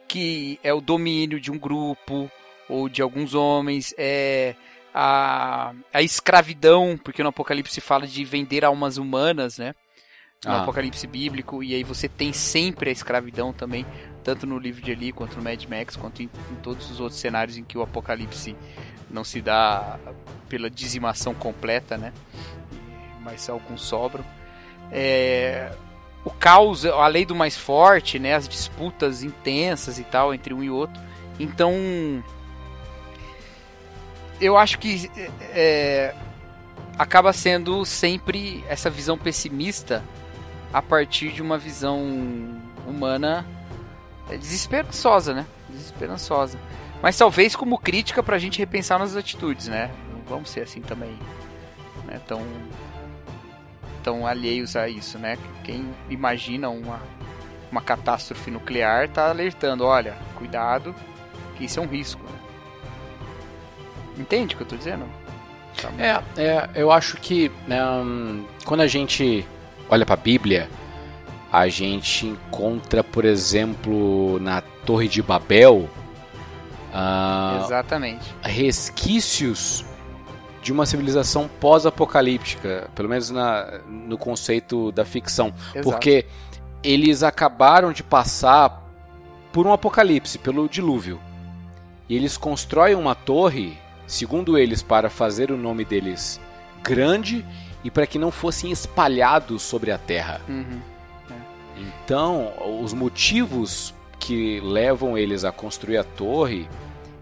que 0.08 0.58
é 0.64 0.74
o 0.74 0.80
domínio 0.80 1.40
de 1.40 1.52
um 1.52 1.58
grupo 1.58 2.30
ou 2.68 2.88
de 2.88 3.00
alguns 3.00 3.34
homens, 3.34 3.94
é 3.96 4.56
a, 4.92 5.72
a 5.92 6.02
escravidão, 6.02 6.98
porque 7.02 7.22
no 7.22 7.28
Apocalipse 7.28 7.80
fala 7.80 8.06
de 8.06 8.24
vender 8.24 8.64
almas 8.64 8.96
humanas, 8.96 9.58
né? 9.58 9.74
No 10.44 10.52
ah. 10.52 10.62
Apocalipse 10.62 11.06
bíblico, 11.06 11.62
e 11.62 11.74
aí 11.74 11.82
você 11.82 12.08
tem 12.08 12.32
sempre 12.32 12.90
a 12.90 12.92
escravidão 12.92 13.52
também, 13.52 13.86
tanto 14.22 14.46
no 14.46 14.58
livro 14.58 14.82
de 14.82 14.90
Eli, 14.90 15.12
quanto 15.12 15.36
no 15.36 15.42
Mad 15.42 15.64
Max, 15.64 15.96
quanto 15.96 16.22
em, 16.22 16.30
em 16.50 16.54
todos 16.56 16.90
os 16.90 17.00
outros 17.00 17.20
cenários 17.20 17.56
em 17.56 17.64
que 17.64 17.78
o 17.78 17.82
Apocalipse 17.82 18.56
não 19.10 19.24
se 19.24 19.40
dá 19.40 19.98
pela 20.48 20.68
dizimação 20.70 21.34
completa, 21.34 21.96
né? 21.96 22.12
Mas 23.22 23.48
alguns 23.48 23.82
sobram. 23.82 24.24
É, 24.90 25.72
o 26.24 26.30
caos, 26.30 26.84
a 26.84 27.06
lei 27.06 27.24
do 27.24 27.34
mais 27.34 27.56
forte, 27.56 28.18
né? 28.18 28.34
As 28.34 28.48
disputas 28.48 29.22
intensas 29.22 29.98
e 29.98 30.04
tal 30.04 30.34
entre 30.34 30.52
um 30.52 30.62
e 30.62 30.70
outro. 30.70 31.00
Então, 31.38 31.72
eu 34.40 34.56
acho 34.56 34.78
que 34.78 35.10
é, 35.52 36.14
acaba 36.98 37.32
sendo 37.32 37.84
sempre 37.84 38.64
essa 38.68 38.90
visão 38.90 39.16
pessimista 39.18 40.02
a 40.72 40.82
partir 40.82 41.32
de 41.32 41.42
uma 41.42 41.58
visão 41.58 42.00
humana 42.86 43.46
desesperançosa, 44.28 45.34
né? 45.34 45.46
Desesperançosa. 45.68 46.58
Mas 47.02 47.16
talvez 47.16 47.54
como 47.54 47.78
crítica 47.78 48.22
pra 48.22 48.38
gente 48.38 48.58
repensar 48.58 48.98
nas 48.98 49.14
atitudes, 49.14 49.68
né? 49.68 49.90
Não 50.12 50.20
vamos 50.28 50.50
ser 50.50 50.62
assim 50.62 50.80
também, 50.80 51.16
né? 52.04 52.20
Tão, 52.26 52.42
tão 54.02 54.26
alheios 54.26 54.76
a 54.76 54.88
isso, 54.88 55.18
né? 55.18 55.38
Quem 55.62 55.88
imagina 56.08 56.68
uma, 56.68 57.00
uma 57.70 57.80
catástrofe 57.80 58.50
nuclear 58.50 59.08
tá 59.08 59.28
alertando, 59.28 59.84
olha, 59.84 60.16
cuidado, 60.36 60.94
que 61.56 61.64
isso 61.64 61.78
é 61.78 61.82
um 61.82 61.86
risco. 61.86 62.22
Né? 62.22 62.38
Entende 64.18 64.54
o 64.54 64.58
que 64.58 64.62
eu 64.64 64.68
tô 64.68 64.76
dizendo? 64.76 65.06
Tá 65.80 65.90
é, 65.98 66.42
é, 66.42 66.70
eu 66.74 66.90
acho 66.90 67.18
que 67.18 67.50
um, 67.68 68.44
quando 68.64 68.80
a 68.80 68.86
gente 68.86 69.46
olha 69.88 70.04
para 70.04 70.14
a 70.14 70.18
Bíblia, 70.18 70.68
a 71.52 71.68
gente 71.68 72.26
encontra, 72.26 73.02
por 73.02 73.24
exemplo, 73.24 74.38
na 74.40 74.60
Torre 74.60 75.08
de 75.08 75.22
Babel, 75.22 75.88
uh, 76.92 77.64
exatamente, 77.64 78.34
resquícios 78.42 79.84
de 80.62 80.72
uma 80.72 80.84
civilização 80.84 81.48
pós-apocalíptica, 81.60 82.90
pelo 82.94 83.08
menos 83.08 83.30
na, 83.30 83.80
no 83.88 84.18
conceito 84.18 84.90
da 84.92 85.04
ficção, 85.04 85.54
Exato. 85.70 85.82
porque 85.82 86.26
eles 86.82 87.22
acabaram 87.22 87.92
de 87.92 88.02
passar 88.02 88.84
por 89.52 89.66
um 89.66 89.72
apocalipse, 89.72 90.38
pelo 90.38 90.68
dilúvio. 90.68 91.20
E 92.08 92.14
eles 92.14 92.36
constroem 92.36 92.94
uma 92.94 93.14
torre, 93.14 93.78
segundo 94.06 94.58
eles, 94.58 94.82
para 94.82 95.08
fazer 95.08 95.50
o 95.50 95.56
nome 95.56 95.84
deles 95.84 96.40
grande 96.86 97.44
e 97.86 97.90
para 97.90 98.04
que 98.04 98.18
não 98.18 98.32
fossem 98.32 98.72
espalhados 98.72 99.62
sobre 99.62 99.92
a 99.92 99.98
terra. 99.98 100.40
Uhum. 100.48 100.80
É. 101.30 101.80
Então, 101.80 102.52
os 102.82 102.92
motivos 102.92 103.94
que 104.18 104.58
levam 104.60 105.16
eles 105.16 105.44
a 105.44 105.52
construir 105.52 105.96
a 105.96 106.02
torre 106.02 106.68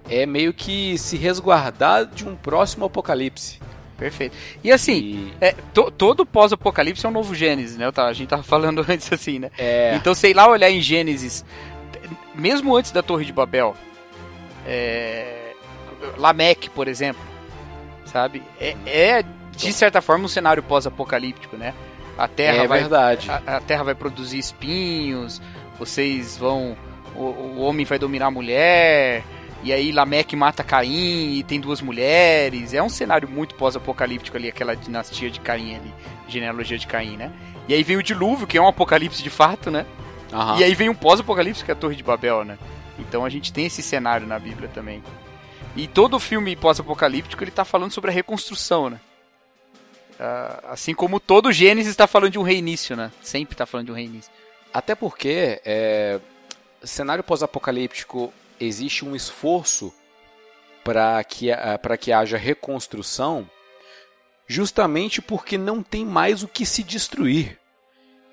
é 0.09 0.24
meio 0.24 0.55
que 0.55 0.96
se 0.96 1.18
resguardar 1.18 2.07
de 2.07 2.27
um 2.27 2.35
próximo 2.35 2.87
apocalipse. 2.87 3.61
Perfeito. 3.98 4.35
E 4.62 4.72
assim, 4.72 4.94
e... 4.94 5.33
É, 5.38 5.55
to, 5.74 5.90
todo 5.90 6.24
pós-apocalipse 6.24 7.05
é 7.05 7.09
um 7.11 7.12
novo 7.12 7.35
Gênesis, 7.35 7.77
né? 7.77 7.90
A 7.94 8.12
gente 8.14 8.29
tava 8.29 8.42
falando 8.42 8.85
antes 8.88 9.12
assim, 9.12 9.38
né? 9.38 9.50
É... 9.59 9.94
Então, 9.96 10.14
sei 10.14 10.33
lá, 10.33 10.48
olhar 10.48 10.70
em 10.70 10.81
Gênesis, 10.81 11.44
mesmo 12.35 12.74
antes 12.74 12.90
da 12.90 13.03
Torre 13.03 13.27
de 13.27 13.35
Babel, 13.35 13.77
é... 14.66 15.53
Lameque, 16.16 16.70
por 16.70 16.88
exemplo, 16.88 17.22
sabe? 18.07 18.42
É, 18.59 18.77
é, 18.87 19.24
de 19.56 19.72
certa 19.72 20.00
forma 20.00 20.24
um 20.24 20.28
cenário 20.28 20.62
pós-apocalíptico, 20.62 21.56
né? 21.56 21.74
A 22.16 22.28
Terra 22.28 22.64
é 22.64 22.66
vai, 22.66 22.80
verdade. 22.80 23.30
A, 23.30 23.56
a, 23.56 23.60
Terra 23.60 23.84
vai 23.84 23.94
produzir 23.94 24.38
espinhos, 24.38 25.42
vocês 25.78 26.36
vão, 26.36 26.76
o, 27.14 27.22
o 27.22 27.60
homem 27.60 27.84
vai 27.84 27.98
dominar 27.98 28.26
a 28.26 28.30
mulher, 28.30 29.24
e 29.62 29.72
aí 29.72 29.90
Lameque 29.90 30.36
mata 30.36 30.62
Caim 30.62 31.38
e 31.38 31.42
tem 31.42 31.58
duas 31.58 31.80
mulheres. 31.80 32.74
É 32.74 32.82
um 32.82 32.88
cenário 32.88 33.28
muito 33.28 33.54
pós-apocalíptico 33.54 34.36
ali, 34.36 34.48
aquela 34.48 34.76
dinastia 34.76 35.30
de 35.30 35.40
Caim 35.40 35.76
ali, 35.76 35.94
genealogia 36.28 36.78
de 36.78 36.86
Caim, 36.86 37.16
né? 37.16 37.32
E 37.66 37.74
aí 37.74 37.82
vem 37.82 37.96
o 37.96 38.02
dilúvio, 38.02 38.46
que 38.46 38.58
é 38.58 38.60
um 38.60 38.68
apocalipse 38.68 39.22
de 39.22 39.30
fato, 39.30 39.70
né? 39.70 39.86
Uhum. 40.32 40.58
E 40.58 40.64
aí 40.64 40.74
vem 40.74 40.90
um 40.90 40.94
pós-apocalipse, 40.94 41.64
que 41.64 41.70
é 41.70 41.74
a 41.74 41.76
Torre 41.76 41.96
de 41.96 42.02
Babel, 42.02 42.44
né? 42.44 42.58
Então 42.98 43.24
a 43.24 43.30
gente 43.30 43.52
tem 43.52 43.66
esse 43.66 43.82
cenário 43.82 44.26
na 44.26 44.38
Bíblia 44.38 44.68
também. 44.68 45.02
E 45.74 45.88
todo 45.88 46.20
filme 46.20 46.54
pós-apocalíptico 46.54 47.42
ele 47.42 47.50
tá 47.50 47.64
falando 47.64 47.90
sobre 47.90 48.10
a 48.10 48.14
reconstrução, 48.14 48.90
né? 48.90 49.00
Uh, 50.24 50.68
assim 50.70 50.94
como 50.94 51.20
todo 51.20 51.52
Gênesis 51.52 51.90
está 51.90 52.06
falando 52.06 52.32
de 52.32 52.38
um 52.38 52.42
reinício, 52.42 52.96
né? 52.96 53.12
Sempre 53.20 53.52
está 53.54 53.66
falando 53.66 53.87
de 53.87 53.92
um 53.92 53.96
reinício. 53.96 54.32
Até 54.72 54.94
porque 54.94 55.60
é, 55.64 56.18
cenário 56.82 57.22
pós-apocalíptico 57.22 58.32
existe 58.58 59.04
um 59.04 59.14
esforço 59.14 59.92
para 60.82 61.22
que, 61.24 61.48
para 61.80 61.96
que 61.96 62.12
haja 62.12 62.37
reconstrução, 62.37 63.48
justamente 64.46 65.22
porque 65.22 65.56
não 65.56 65.82
tem 65.82 66.04
mais 66.04 66.42
o 66.42 66.48
que 66.48 66.66
se 66.66 66.82
destruir. 66.82 67.58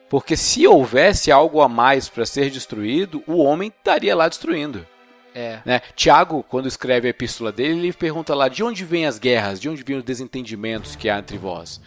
Porque 0.10 0.36
se 0.36 0.68
houvesse 0.68 1.32
algo 1.32 1.62
a 1.62 1.70
mais 1.70 2.10
para 2.10 2.26
ser 2.26 2.50
destruído, 2.50 3.24
o 3.26 3.38
homem 3.38 3.70
estaria 3.70 4.16
lá 4.16 4.28
destruindo. 4.28 4.86
É. 5.34 5.60
Né? 5.66 5.82
Tiago, 5.96 6.44
quando 6.44 6.68
escreve 6.68 7.08
a 7.08 7.12
epístola 7.12 7.52
dele, 7.52 7.80
ele 7.80 7.94
pergunta 7.94 8.36
lá 8.36 8.48
de 8.48 8.64
onde 8.64 8.84
vêm 8.84 9.06
as 9.06 9.18
guerras, 9.18 9.60
de 9.60 9.70
onde 9.70 9.84
vêm 9.84 9.98
os 9.98 10.04
desentendimentos 10.04 10.96
que 10.96 11.10
há 11.10 11.18
entre 11.20 11.38
vós. 11.38 11.82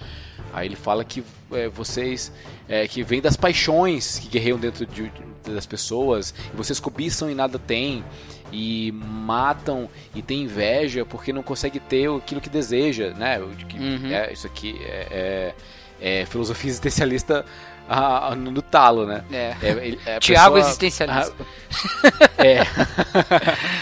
Aí 0.52 0.68
ele 0.68 0.76
fala 0.76 1.04
que 1.04 1.22
é, 1.52 1.68
vocês 1.68 2.32
é, 2.68 2.86
que 2.86 3.02
vem 3.02 3.20
das 3.20 3.36
paixões 3.36 4.18
que 4.18 4.28
guerreiam 4.28 4.58
dentro 4.58 4.86
de, 4.86 5.12
das 5.44 5.66
pessoas, 5.66 6.34
e 6.52 6.56
vocês 6.56 6.78
cobiçam 6.78 7.30
e 7.30 7.34
nada 7.34 7.58
têm, 7.58 8.04
e 8.52 8.92
matam 8.92 9.88
e 10.14 10.22
tem 10.22 10.42
inveja 10.42 11.04
porque 11.04 11.32
não 11.32 11.42
consegue 11.42 11.80
ter 11.80 12.08
aquilo 12.08 12.40
que 12.40 12.48
deseja, 12.48 13.10
né? 13.10 13.38
Uhum. 13.40 14.12
É, 14.12 14.32
isso 14.32 14.46
aqui 14.46 14.78
é, 14.84 15.54
é, 16.00 16.20
é 16.20 16.26
filosofia 16.26 16.70
existencialista 16.70 17.44
ah, 17.88 18.34
no, 18.36 18.62
talo, 18.62 19.06
né? 19.06 19.24
É. 19.32 19.54
é, 19.62 19.98
é 20.06 20.18
Tiago 20.20 20.54
pessoa... 20.54 20.60
existencialista. 20.60 21.34
Ah, 21.38 22.30
é. 22.44 22.60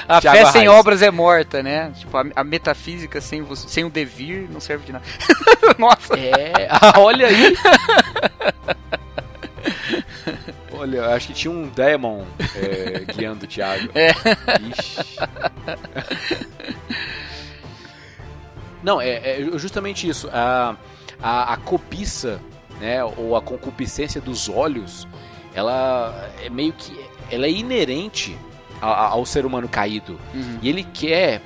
a 0.09 0.21
Thiago 0.21 0.39
fé 0.39 0.47
sem 0.47 0.69
obras 0.69 1.03
é 1.03 1.11
morta, 1.11 1.63
né? 1.63 1.93
Tipo, 1.97 2.17
a, 2.17 2.25
a 2.37 2.45
metafísica 2.45 3.21
sem, 3.21 3.45
sem 3.55 3.85
o 3.85 3.91
devir 3.91 4.49
não 4.51 4.61
serve 4.61 4.87
de 4.87 4.93
nada. 4.93 5.05
Nossa. 5.79 6.15
É. 6.19 6.69
Olha 6.99 7.29
aí. 7.29 7.57
Olha, 10.73 10.97
eu 10.97 11.11
acho 11.13 11.29
que 11.29 11.35
tinha 11.35 11.53
um 11.53 11.69
Demon 11.69 12.25
é, 12.57 13.05
guiando 13.15 13.45
o 13.45 13.49
Thiago. 13.49 13.89
É. 13.95 14.11
Ixi. 14.69 15.03
Não, 18.83 19.01
é, 19.01 19.11
é, 19.11 19.59
justamente 19.59 20.09
isso. 20.09 20.29
A, 20.33 20.77
a, 21.23 21.55
a 21.55 21.57
cobiça, 21.59 22.41
né, 22.83 23.05
ou 23.05 23.37
a 23.37 23.41
concupiscência 23.41 24.21
dos 24.21 24.49
olhos, 24.49 25.07
ela 25.55 26.29
é 26.45 26.51
meio 26.51 26.73
que. 26.73 26.99
Ela 27.31 27.47
é 27.47 27.51
inerente 27.51 28.37
ao, 28.81 28.93
ao 28.93 29.25
ser 29.25 29.47
humano 29.47 29.69
caído. 29.69 30.19
Uhum. 30.35 30.59
E 30.61 30.69
ele 30.69 30.83
quer 30.83 31.41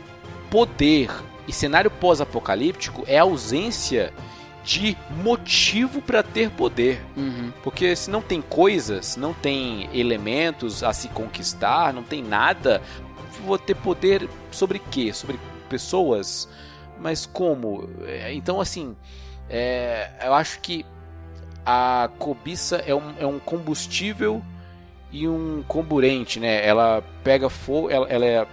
poder. 0.51 1.11
E 1.47 1.53
cenário 1.53 1.91
pós-apocalíptico 1.91 3.05
é 3.07 3.19
a 3.19 3.23
ausência 3.23 4.15
de 4.65 4.97
motivo 5.23 6.01
para 6.01 6.23
ter 6.23 6.51
poder. 6.51 7.05
Uhum. 7.15 7.53
Porque 7.63 7.95
se 7.95 8.11
não 8.11 8.23
tem 8.23 8.41
coisas, 8.41 9.17
não 9.17 9.35
tem 9.35 9.91
elementos 9.93 10.83
a 10.83 10.95
se 10.95 11.09
conquistar, 11.09 11.93
não 11.93 12.03
tem 12.03 12.23
nada, 12.23 12.83
vou 13.45 13.59
ter 13.59 13.75
poder 13.77 14.27
sobre 14.51 14.79
quê? 14.91 15.13
Sobre 15.13 15.39
pessoas? 15.69 16.49
Mas 16.99 17.27
como? 17.27 17.91
É, 18.07 18.33
então, 18.33 18.59
assim, 18.59 18.97
é, 19.51 20.11
eu 20.25 20.33
acho 20.33 20.59
que 20.61 20.85
a 21.67 22.09
cobiça 22.19 22.77
é 22.77 22.95
um, 22.95 23.15
é 23.19 23.27
um 23.27 23.41
combustível 23.41 24.41
e 25.11 25.27
um 25.27 25.65
comburente, 25.67 26.39
né? 26.39 26.65
Ela 26.65 27.03
pega 27.25 27.51
fogo, 27.51 27.91
ela, 27.91 28.07
ela 28.09 28.25
é 28.25 28.47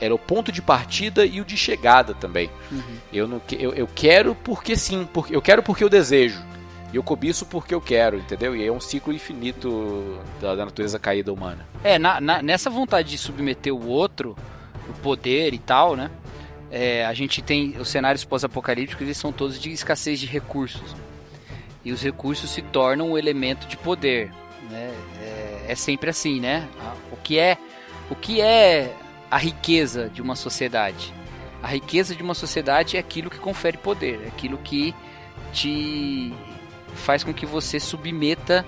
era 0.00 0.14
o 0.14 0.18
ponto 0.18 0.50
de 0.50 0.62
partida 0.62 1.26
e 1.26 1.40
o 1.40 1.44
de 1.44 1.56
chegada 1.56 2.14
também. 2.14 2.50
Uhum. 2.72 2.96
Eu, 3.12 3.28
não, 3.28 3.42
eu, 3.52 3.74
eu 3.74 3.86
quero 3.86 4.34
porque 4.34 4.74
sim, 4.74 5.06
porque, 5.12 5.36
eu 5.36 5.42
quero 5.42 5.62
porque 5.62 5.84
eu 5.84 5.88
desejo. 5.88 6.42
E 6.92 6.96
eu 6.96 7.02
cobiço 7.02 7.46
porque 7.46 7.74
eu 7.74 7.80
quero, 7.80 8.16
entendeu? 8.16 8.56
E 8.56 8.66
é 8.66 8.72
um 8.72 8.80
ciclo 8.80 9.12
infinito 9.12 10.18
da, 10.40 10.56
da 10.56 10.64
natureza 10.64 10.98
caída 10.98 11.32
humana. 11.32 11.66
É, 11.84 11.98
na, 11.98 12.20
na, 12.20 12.42
nessa 12.42 12.70
vontade 12.70 13.10
de 13.10 13.18
submeter 13.18 13.72
o 13.72 13.86
outro, 13.86 14.34
o 14.88 14.92
poder 14.94 15.54
e 15.54 15.58
tal, 15.58 15.94
né? 15.94 16.10
É, 16.70 17.04
a 17.04 17.12
gente 17.12 17.42
tem 17.42 17.76
os 17.78 17.88
cenários 17.88 18.24
pós-apocalípticos, 18.24 19.02
eles 19.02 19.16
são 19.16 19.32
todos 19.32 19.60
de 19.60 19.70
escassez 19.70 20.18
de 20.18 20.26
recursos. 20.26 20.96
E 21.84 21.92
os 21.92 22.02
recursos 22.02 22.50
se 22.50 22.62
tornam 22.62 23.12
um 23.12 23.18
elemento 23.18 23.66
de 23.66 23.76
poder. 23.76 24.30
Né? 24.70 24.92
É, 25.22 25.66
é 25.68 25.74
sempre 25.74 26.10
assim, 26.10 26.40
né? 26.40 26.68
O 27.10 27.16
que 27.16 27.38
é, 27.38 27.56
o 28.10 28.14
que 28.14 28.40
é 28.40 28.94
a 29.30 29.38
riqueza 29.38 30.08
de 30.08 30.20
uma 30.20 30.34
sociedade. 30.34 31.14
A 31.62 31.68
riqueza 31.68 32.14
de 32.14 32.22
uma 32.22 32.34
sociedade 32.34 32.96
é 32.96 33.00
aquilo 33.00 33.30
que 33.30 33.38
confere 33.38 33.76
poder, 33.76 34.20
é 34.24 34.28
aquilo 34.28 34.58
que 34.58 34.94
te 35.52 36.32
faz 36.94 37.22
com 37.22 37.32
que 37.32 37.46
você 37.46 37.78
submeta 37.78 38.64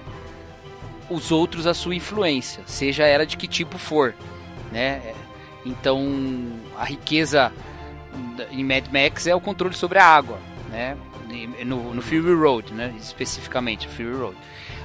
os 1.10 1.32
outros 1.32 1.66
à 1.66 1.74
sua 1.74 1.94
influência, 1.94 2.62
seja 2.66 3.04
ela 3.04 3.26
de 3.26 3.36
que 3.36 3.46
tipo 3.46 3.78
for, 3.78 4.14
né? 4.70 5.14
Então, 5.64 6.52
a 6.78 6.84
riqueza 6.84 7.52
em 8.50 8.64
Mad 8.64 8.86
Max 8.88 9.26
é 9.26 9.34
o 9.34 9.40
controle 9.40 9.74
sobre 9.74 9.98
a 9.98 10.04
água, 10.04 10.38
né? 10.70 10.96
No, 11.64 11.94
no 11.94 12.02
Fury 12.02 12.34
Road, 12.34 12.72
né? 12.72 12.94
Especificamente, 13.00 13.88
Fury 13.88 14.12
Road. 14.12 14.36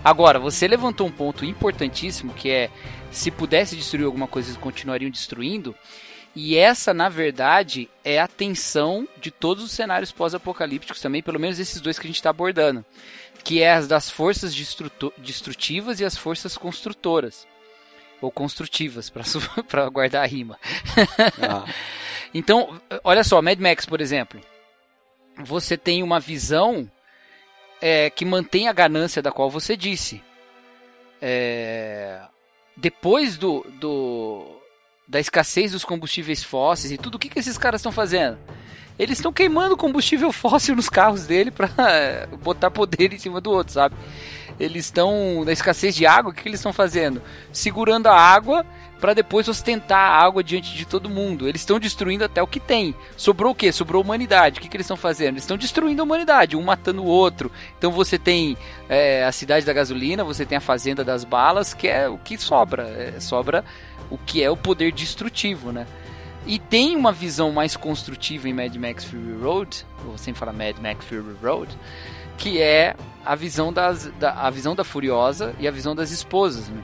Agora, 0.04 0.40
você 0.40 0.68
levantou 0.68 1.08
um 1.08 1.12
ponto 1.12 1.44
importantíssimo 1.44 2.34
que 2.34 2.50
é 2.50 2.70
se 3.12 3.32
pudesse 3.32 3.76
destruir 3.76 4.06
alguma 4.06 4.28
coisa, 4.28 4.50
eles 4.50 4.62
continuariam 4.62 5.12
destruindo. 5.12 5.76
E 6.36 6.56
essa, 6.56 6.94
na 6.94 7.10
verdade, 7.10 7.90
é 8.06 8.20
a 8.20 8.28
tensão 8.28 9.08
de 9.20 9.32
todos 9.32 9.64
os 9.64 9.72
cenários 9.72 10.12
pós-apocalípticos 10.12 11.02
também, 11.02 11.24
pelo 11.24 11.40
menos 11.40 11.60
esses 11.60 11.82
dois 11.82 11.98
que 11.98 12.06
a 12.06 12.10
gente 12.10 12.18
está 12.18 12.30
abordando. 12.30 12.86
Que 13.44 13.62
é 13.62 13.74
as 13.74 13.88
das 13.88 14.10
forças 14.10 14.54
destrutivas 15.18 16.00
e 16.00 16.06
as 16.06 16.16
forças 16.16 16.56
construtoras. 16.56 17.48
Ou 18.22 18.32
construtivas, 18.32 19.12
para 19.68 19.90
guardar 19.90 20.24
a 20.24 20.28
rima. 20.28 20.60
Ah. 21.42 21.66
então, 22.34 22.80
olha 23.04 23.24
só, 23.24 23.42
Mad 23.42 23.60
Max, 23.60 23.86
por 23.86 24.00
exemplo. 24.00 24.40
Você 25.40 25.78
tem 25.78 26.02
uma 26.04 26.20
visão 26.20 26.90
é, 27.82 28.10
que 28.10 28.26
mantém 28.26 28.68
a 28.68 28.74
ganância 28.74 29.22
da 29.22 29.32
qual 29.32 29.50
você 29.50 29.76
disse. 29.78 30.22
É, 31.22 32.22
depois 32.76 33.38
do, 33.38 33.66
do 33.80 34.58
da 35.08 35.20
escassez 35.20 35.72
dos 35.72 35.86
combustíveis 35.86 36.44
fósseis 36.44 36.92
e 36.92 36.98
tudo, 36.98 37.16
o 37.16 37.20
que, 37.20 37.30
que 37.30 37.40
esses 37.40 37.58
caras 37.58 37.80
estão 37.80 37.92
fazendo? 37.92 38.38
Eles 39.00 39.20
estão 39.20 39.32
queimando 39.32 39.78
combustível 39.78 40.32
fóssil 40.34 40.76
nos 40.76 40.90
carros 40.90 41.26
dele 41.26 41.52
para 41.52 42.28
botar 42.42 42.70
poder 42.72 43.14
em 43.14 43.20
cima 43.20 43.40
do 43.40 43.52
outro, 43.52 43.74
sabe? 43.74 43.96
Eles 44.60 44.86
estão 44.86 45.44
na 45.46 45.52
escassez 45.52 45.96
de 45.96 46.06
água, 46.06 46.32
o 46.32 46.34
que, 46.34 46.42
que 46.42 46.50
eles 46.50 46.60
estão 46.60 46.74
fazendo? 46.74 47.22
Segurando 47.52 48.08
a 48.08 48.16
água 48.16 48.66
para 49.00 49.14
depois 49.14 49.48
ostentar 49.48 50.00
a 50.00 50.26
água 50.26 50.44
diante 50.44 50.74
de 50.74 50.86
todo 50.86 51.10
mundo. 51.10 51.48
Eles 51.48 51.62
estão 51.62 51.80
destruindo 51.80 52.24
até 52.24 52.42
o 52.42 52.48
que 52.48 52.60
tem. 52.60 52.96
Sobrou 53.16 53.52
o 53.52 53.56
que? 53.56 53.72
Sobrou 53.72 54.02
a 54.02 54.04
humanidade. 54.04 54.60
O 54.60 54.62
que, 54.62 54.68
que 54.68 54.76
eles 54.76 54.86
estão 54.86 54.98
fazendo? 54.98 55.34
Eles 55.34 55.44
estão 55.44 55.58
destruindo 55.58 56.02
a 56.02 56.06
humanidade, 56.06 56.58
um 56.58 56.64
matando 56.64 57.04
o 57.04 57.08
outro. 57.08 57.52
Então 57.78 57.92
você 57.92 58.18
tem 58.18 58.58
é, 58.90 59.24
a 59.24 59.32
cidade 59.32 59.66
da 59.66 59.74
gasolina, 59.74 60.24
você 60.24 60.46
tem 60.46 60.58
a 60.58 60.62
fazenda 60.62 61.04
das 61.04 61.24
balas, 61.24 61.74
que 61.74 61.88
é 61.88 62.08
o 62.08 62.18
que 62.18 62.38
sobra. 62.38 62.84
É, 62.84 63.20
sobra 63.20 63.64
o 64.10 64.18
que 64.18 64.42
é 64.42 64.50
o 64.50 64.58
poder 64.58 64.92
destrutivo, 64.92 65.72
né? 65.72 65.86
E 66.46 66.58
tem 66.58 66.96
uma 66.96 67.12
visão 67.12 67.52
mais 67.52 67.76
construtiva 67.76 68.48
em 68.48 68.54
Mad 68.54 68.74
Max 68.78 69.04
Fury 69.04 69.38
Road, 69.42 69.86
ou 70.08 70.18
sempre 70.18 70.40
fala 70.40 70.54
Mad 70.54 70.78
Max 70.82 71.06
Fury 71.06 71.36
Road, 71.44 71.70
que 72.38 72.62
é 72.62 72.96
a 73.28 73.36
visão, 73.36 73.74
das, 73.74 74.06
da, 74.20 74.32
a 74.34 74.50
visão 74.50 74.74
da 74.74 74.84
Furiosa 74.84 75.54
e 75.60 75.68
a 75.68 75.72
visão 75.72 75.94
das 75.94 76.12
esposas, 76.12 76.70
né? 76.70 76.82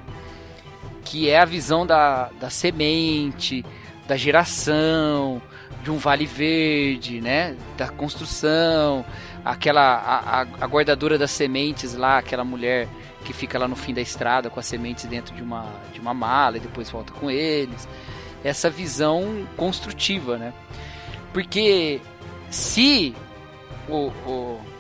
que 1.06 1.30
é 1.30 1.40
a 1.40 1.46
visão 1.46 1.86
da, 1.86 2.30
da 2.40 2.50
semente, 2.50 3.64
da 4.08 4.18
geração, 4.18 5.42
de 5.84 5.92
um 5.92 5.98
vale 5.98 6.26
verde, 6.26 7.22
né? 7.22 7.56
Da 7.78 7.90
construção, 7.90 9.06
aquela 9.44 9.82
a, 9.82 10.18
a, 10.18 10.42
a, 10.42 10.68
guardadora 10.68 11.18
das 11.18 11.32
sementes 11.32 11.94
lá, 11.94 12.18
aquela 12.18 12.44
mulher 12.44 12.88
que 13.24 13.34
fica 13.34 13.58
lá 13.58 13.68
no 13.68 13.76
fim 13.76 13.94
da 13.94 14.02
estrada 14.02 14.50
com 14.50 14.60
as 14.60 14.66
sementes 14.66 15.06
dentro 15.06 15.34
de 15.36 15.42
uma, 15.42 15.66
de 15.94 16.00
uma 16.00 16.14
mala 16.14 16.58
e 16.58 16.60
depois 16.60 16.90
volta 16.90 17.14
com 17.14 17.32
eles. 17.32 17.88
Essa 18.44 18.70
visão 18.70 19.48
construtiva, 19.56 20.38
né? 20.38 20.54
Porque 21.32 22.02
se 22.50 23.16
o, 23.88 24.08
o 24.28 24.73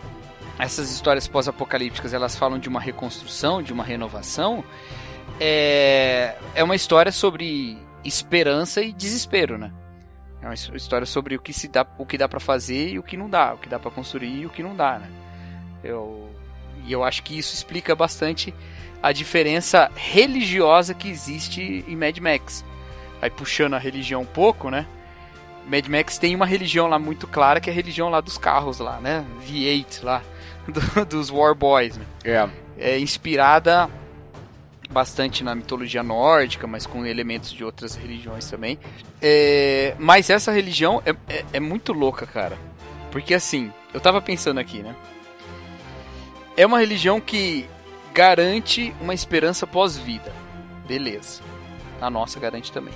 essas 0.64 0.90
histórias 0.90 1.28
pós-apocalípticas 1.28 2.14
elas 2.14 2.36
falam 2.38 2.58
de 2.58 2.70
uma 2.70 2.80
reconstrução, 2.80 3.62
de 3.62 3.74
uma 3.74 3.84
renovação, 3.84 4.64
é, 5.40 6.36
é 6.56 6.64
uma 6.64 6.76
história 6.76 7.12
sobre 7.12 7.78
esperança 8.04 8.82
e 8.82 8.94
desespero, 8.94 9.58
né? 9.58 9.74
É 10.42 10.46
uma 10.46 10.54
história 10.54 11.06
sobre 11.06 11.36
o 11.36 11.42
que 11.42 11.54
se 11.54 11.68
dá, 11.68 11.86
o 11.98 12.06
que 12.06 12.18
dá 12.18 12.28
para 12.28 12.40
fazer 12.40 12.90
e 12.90 13.00
o 13.00 13.04
que 13.04 13.16
não 13.16 13.30
dá, 13.30 13.54
o 13.54 13.58
que 13.58 13.68
dá 13.68 13.78
para 13.78 13.92
construir 13.92 14.42
e 14.42 14.46
o 14.46 14.50
que 14.50 14.64
não 14.64 14.76
dá, 14.76 15.00
né? 15.00 15.10
Eu, 15.84 16.30
e 16.86 16.92
eu 16.92 17.04
acho 17.04 17.24
que 17.24 17.38
isso 17.38 17.54
explica 17.54 17.94
bastante 17.94 18.54
a 19.02 19.12
diferença 19.12 19.92
religiosa 19.96 20.94
que 20.94 21.10
existe 21.10 21.84
em 21.88 21.96
Mad 21.96 22.18
Max. 22.20 22.64
Aí 23.22 23.30
puxando 23.30 23.74
a 23.74 23.80
religião 23.80 24.22
um 24.22 24.26
pouco, 24.26 24.70
né? 24.70 24.86
Mad 25.66 25.88
Max 25.88 26.18
tem 26.18 26.36
uma 26.36 26.46
religião 26.46 26.88
lá 26.88 27.00
muito 27.00 27.28
clara 27.28 27.60
que 27.60 27.70
é 27.70 27.74
a 27.74 27.76
religião 27.76 28.10
lá 28.10 28.22
dos 28.22 28.38
carros 28.38 28.80
lá, 28.80 29.00
né? 29.00 29.26
V8 29.46 30.04
lá, 30.04 30.22
do, 30.96 31.06
dos 31.06 31.30
War 31.30 31.56
Boys, 31.56 31.98
né? 31.98 32.06
É. 32.24 32.50
É 32.78 33.00
inspirada 33.00 33.90
bastante 34.90 35.44
na 35.44 35.56
mitologia 35.56 36.04
nórdica, 36.04 36.68
mas 36.68 36.86
com 36.86 37.06
elementos 37.06 37.52
de 37.52 37.64
outras 37.64 37.96
religiões 37.96 38.50
também. 38.50 38.80
É, 39.22 39.96
mas 39.98 40.30
essa 40.30 40.52
religião 40.52 41.02
é, 41.06 41.12
é, 41.28 41.46
é, 41.54 41.60
muito 41.60 41.92
louca, 41.92 42.26
cara. 42.26 42.58
Porque 43.12 43.34
assim, 43.34 43.72
eu 43.94 44.00
tava 44.00 44.22
pensando 44.22 44.60
aqui, 44.60 44.80
né? 44.80 44.96
É 46.56 46.66
uma 46.66 46.80
religião 46.80 47.20
que 47.20 47.68
garante 48.14 48.94
uma 49.02 49.14
esperança 49.14 49.66
pós-vida. 49.66 50.32
Beleza. 50.88 51.42
A 52.00 52.10
nossa 52.10 52.40
garante 52.40 52.72
também. 52.72 52.94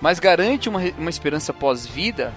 Mas 0.00 0.18
garante 0.18 0.68
uma, 0.68 0.80
uma 0.98 1.10
esperança 1.10 1.52
pós-vida 1.52 2.32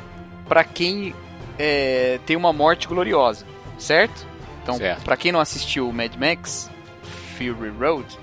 para 0.48 0.64
quem 0.64 1.14
é, 1.58 2.20
tem 2.26 2.36
uma 2.38 2.54
morte 2.54 2.88
gloriosa, 2.88 3.46
certo? 3.78 4.26
Então, 4.64 4.78
para 5.04 5.16
quem 5.16 5.32
não 5.32 5.40
assistiu 5.40 5.92
Mad 5.92 6.16
Max 6.16 6.70
Fury 7.38 7.70
Road, 7.70 8.18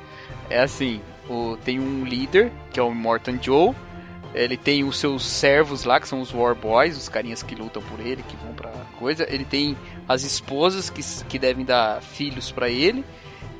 é 0.50 0.60
assim, 0.60 1.00
o, 1.28 1.56
tem 1.64 1.78
um 1.78 2.04
líder, 2.04 2.50
que 2.72 2.80
é 2.80 2.82
o 2.82 2.92
Morton 2.92 3.38
Joe, 3.40 3.74
ele 4.34 4.56
tem 4.56 4.82
os 4.82 4.98
seus 4.98 5.24
servos 5.24 5.84
lá, 5.84 6.00
que 6.00 6.08
são 6.08 6.20
os 6.20 6.32
War 6.32 6.54
Boys, 6.54 6.96
os 6.96 7.08
carinhas 7.08 7.42
que 7.42 7.54
lutam 7.54 7.82
por 7.82 8.00
ele, 8.00 8.22
que 8.22 8.36
vão 8.36 8.54
pra 8.54 8.70
coisa. 8.98 9.26
Ele 9.28 9.44
tem 9.44 9.76
as 10.08 10.22
esposas 10.22 10.88
que, 10.88 11.02
que 11.24 11.38
devem 11.38 11.64
dar 11.64 12.00
filhos 12.00 12.50
para 12.50 12.68
ele, 12.68 13.04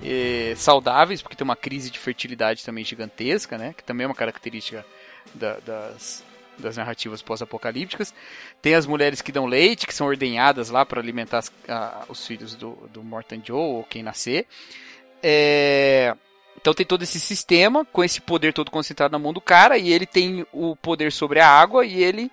eh, 0.03 0.55
saudáveis, 0.57 1.21
porque 1.21 1.37
tem 1.37 1.45
uma 1.45 1.57
crise 1.57 1.91
de 1.91 1.99
fertilidade 1.99 2.65
também 2.65 2.85
gigantesca, 2.85 3.59
né? 3.59 3.75
Que 3.77 3.85
também 3.85 4.05
é 4.05 4.09
uma 4.09 4.15
característica 4.15 4.85
da, 5.35 5.59
das, 5.59 6.25
das 6.59 6.77
narrativas 6.77 7.23
pós-apocalípticas. 7.23 8.15
Tem 8.61 8.75
as 8.75 8.87
mulheres 8.87 9.21
que 9.21 9.33
dão 9.33 9.47
leite, 9.47 9.87
que 9.87 9.95
são 9.95 10.07
ordenhadas 10.07 10.71
lá 10.71 10.85
para 10.85 11.01
alimentar 11.01 11.39
as, 11.39 11.53
a, 11.69 12.05
os 12.09 12.27
filhos 12.27 12.55
do, 12.55 12.73
do 12.93 13.03
Morton 13.03 13.41
Joe, 13.45 13.59
ou 13.59 13.85
quem 13.85 14.03
nascer. 14.03 14.47
É 15.23 16.15
então 16.63 16.73
tem 16.73 16.87
todo 16.87 17.03
esse 17.03 17.19
sistema 17.19 17.85
com 17.85 18.05
esse 18.05 18.21
poder 18.21 18.53
todo 18.53 18.71
concentrado 18.71 19.11
na 19.11 19.19
mão 19.19 19.33
do 19.33 19.41
cara 19.41 19.77
e 19.77 19.93
ele 19.93 20.07
tem 20.07 20.47
o 20.53 20.77
poder 20.77 21.11
sobre 21.11 21.41
a 21.41 21.49
água 21.49 21.85
e 21.85 22.01
ele 22.01 22.31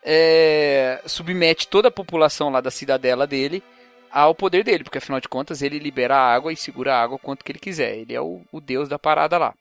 é, 0.00 1.02
submete 1.06 1.66
toda 1.66 1.88
a 1.88 1.90
população 1.90 2.50
lá 2.50 2.60
da 2.60 2.70
cidadela 2.70 3.26
dele 3.26 3.64
ao 4.12 4.32
poder 4.32 4.62
dele, 4.62 4.84
porque 4.84 4.98
afinal 4.98 5.20
de 5.20 5.28
contas 5.28 5.60
ele 5.60 5.76
libera 5.80 6.16
a 6.16 6.34
água 6.34 6.52
e 6.52 6.56
segura 6.56 6.94
a 6.94 7.02
água 7.02 7.18
quanto 7.18 7.44
que 7.44 7.50
ele 7.50 7.58
quiser. 7.58 7.96
Ele 7.96 8.14
é 8.14 8.20
o, 8.20 8.42
o 8.52 8.60
deus 8.60 8.88
da 8.88 8.96
parada 8.96 9.36
lá. 9.36 9.54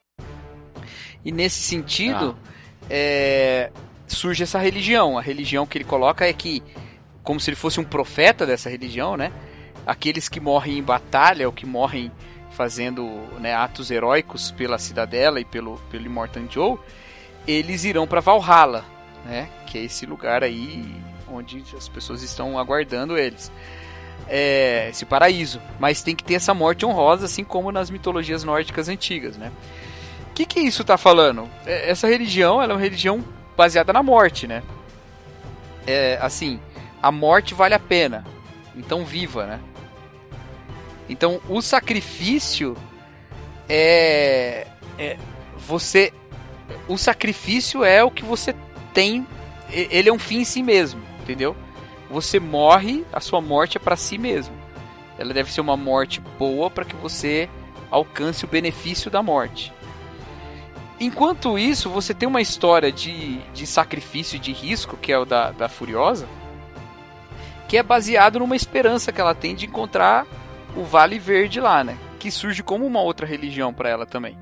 E 1.26 1.32
nesse 1.32 1.64
sentido 1.64 2.38
ah. 2.40 2.86
é, 2.88 3.72
surge 4.14 4.44
essa 4.44 4.60
religião. 4.60 5.18
A 5.18 5.22
religião 5.22 5.66
que 5.66 5.78
ele 5.78 5.86
coloca 5.86 6.26
é 6.26 6.34
que 6.34 6.64
como 7.24 7.40
se 7.40 7.50
ele 7.50 7.56
fosse 7.56 7.80
um 7.80 7.84
profeta 7.84 8.46
dessa 8.46 8.70
religião, 8.70 9.18
né? 9.18 9.32
Aqueles 9.86 10.30
que 10.30 10.40
morrem 10.40 10.78
em 10.78 10.84
batalha 10.84 11.48
ou 11.48 11.54
que 11.54 11.66
morrem 11.66 12.12
fazendo 12.52 13.06
né, 13.40 13.54
atos 13.54 13.90
heróicos 13.90 14.52
pela 14.52 14.78
cidadela 14.78 15.40
e 15.40 15.46
pelo, 15.46 15.78
pelo 15.90 16.06
Immortan 16.06 16.46
Joe, 16.50 16.78
eles 17.48 17.84
irão 17.84 18.06
para 18.06 18.22
Valhalla, 18.22 18.86
né, 19.26 19.50
que 19.66 19.78
é 19.78 19.82
esse 19.82 20.06
lugar 20.06 20.44
aí 20.44 20.86
onde 21.28 21.64
as 21.76 21.90
pessoas 21.90 22.22
estão 22.22 22.60
aguardando 22.60 23.18
eles. 23.18 23.52
É, 24.30 24.88
esse 24.90 25.04
paraíso, 25.04 25.60
mas 25.80 26.04
tem 26.04 26.16
que 26.16 26.24
ter 26.24 26.36
essa 26.36 26.54
morte 26.54 26.86
honrosa, 26.86 27.26
assim 27.26 27.44
como 27.44 27.72
nas 27.72 27.90
mitologias 27.90 28.44
nórdicas 28.44 28.88
antigas, 28.88 29.36
né? 29.36 29.52
O 30.30 30.34
que, 30.34 30.46
que 30.46 30.60
isso 30.60 30.82
está 30.82 30.98
falando? 30.98 31.50
É, 31.66 31.90
essa 31.90 32.08
religião, 32.08 32.62
ela 32.62 32.74
é 32.74 32.76
uma 32.76 32.82
religião 32.82 33.24
baseada 33.56 33.94
na 33.94 34.04
morte, 34.04 34.48
né? 34.48 34.64
É, 35.86 36.18
assim, 36.22 36.60
a 37.02 37.12
morte 37.12 37.54
vale 37.54 37.74
a 37.74 37.80
pena, 37.80 38.24
então 38.76 39.06
viva, 39.06 39.46
né? 39.46 39.60
Então, 41.10 41.42
o 41.50 41.62
sacrifício 41.62 42.78
é, 43.68 44.68
é 44.98 45.18
você 45.58 46.14
o 46.88 46.98
sacrifício 46.98 47.84
é 47.84 48.04
o 48.04 48.12
que 48.12 48.24
você 48.24 48.56
tem, 48.94 49.26
ele 49.70 50.10
é 50.10 50.14
um 50.14 50.20
fim 50.20 50.40
em 50.40 50.46
si 50.46 50.62
mesmo, 50.62 51.02
entendeu? 51.22 51.56
Você 52.10 52.40
morre, 52.40 53.06
a 53.12 53.20
sua 53.20 53.42
morte 53.42 53.78
é 53.78 53.80
para 53.80 53.96
si 53.96 54.18
mesmo. 54.18 54.54
Ela 55.18 55.34
deve 55.34 55.52
ser 55.52 55.62
uma 55.62 55.78
morte 55.78 56.22
boa 56.38 56.70
para 56.70 56.86
que 56.86 56.96
você 56.96 57.50
alcance 57.90 58.46
o 58.46 58.48
benefício 58.48 59.10
da 59.10 59.24
morte. 59.24 59.74
Enquanto 61.04 61.60
isso, 61.60 61.90
você 61.90 62.14
tem 62.14 62.30
uma 62.30 62.40
história 62.40 62.90
de, 62.90 63.38
de 63.54 63.68
sacrifício 63.68 64.38
e 64.38 64.40
de 64.40 64.54
risco, 64.54 64.96
que 64.96 65.12
é 65.12 65.20
o 65.20 65.26
da, 65.26 65.52
da 65.52 65.68
Furiosa, 65.68 66.26
que 67.68 67.78
é 67.78 67.84
baseado 67.84 68.40
numa 68.40 68.56
esperança 68.56 69.12
que 69.12 69.20
ela 69.20 69.36
tem 69.36 69.54
de 69.54 69.66
encontrar 69.66 70.26
o 70.78 70.86
Vale 70.86 71.20
Verde 71.20 71.60
lá, 71.60 71.84
né? 71.84 71.98
Que 72.20 72.32
surge 72.32 72.64
como 72.64 72.86
uma 72.86 73.02
outra 73.02 73.28
religião 73.28 73.74
para 73.74 73.90
ela 73.90 74.06
também. 74.06 74.38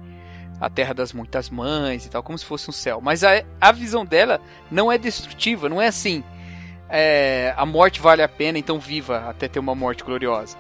A 0.59 0.69
Terra 0.69 0.93
das 0.93 1.13
Muitas 1.13 1.49
Mães 1.49 2.05
e 2.05 2.11
tal, 2.11 2.21
como 2.21 2.37
se 2.37 2.45
fosse 2.45 2.69
um 2.69 2.73
céu. 2.73 3.01
Mas 3.01 3.23
a, 3.23 3.43
a 3.59 3.71
visão 3.71 4.05
dela 4.05 4.39
não 4.69 4.91
é 4.91 4.99
destrutiva, 4.99 5.67
não 5.67 5.81
é 5.81 5.87
assim. 5.87 6.23
É, 6.87 7.55
a 7.57 7.65
morte 7.65 7.99
vale 7.99 8.21
a 8.21 8.29
pena, 8.29 8.59
então 8.59 8.77
viva 8.77 9.27
até 9.27 9.47
ter 9.47 9.57
uma 9.57 9.73
morte 9.73 10.03
gloriosa. 10.03 10.59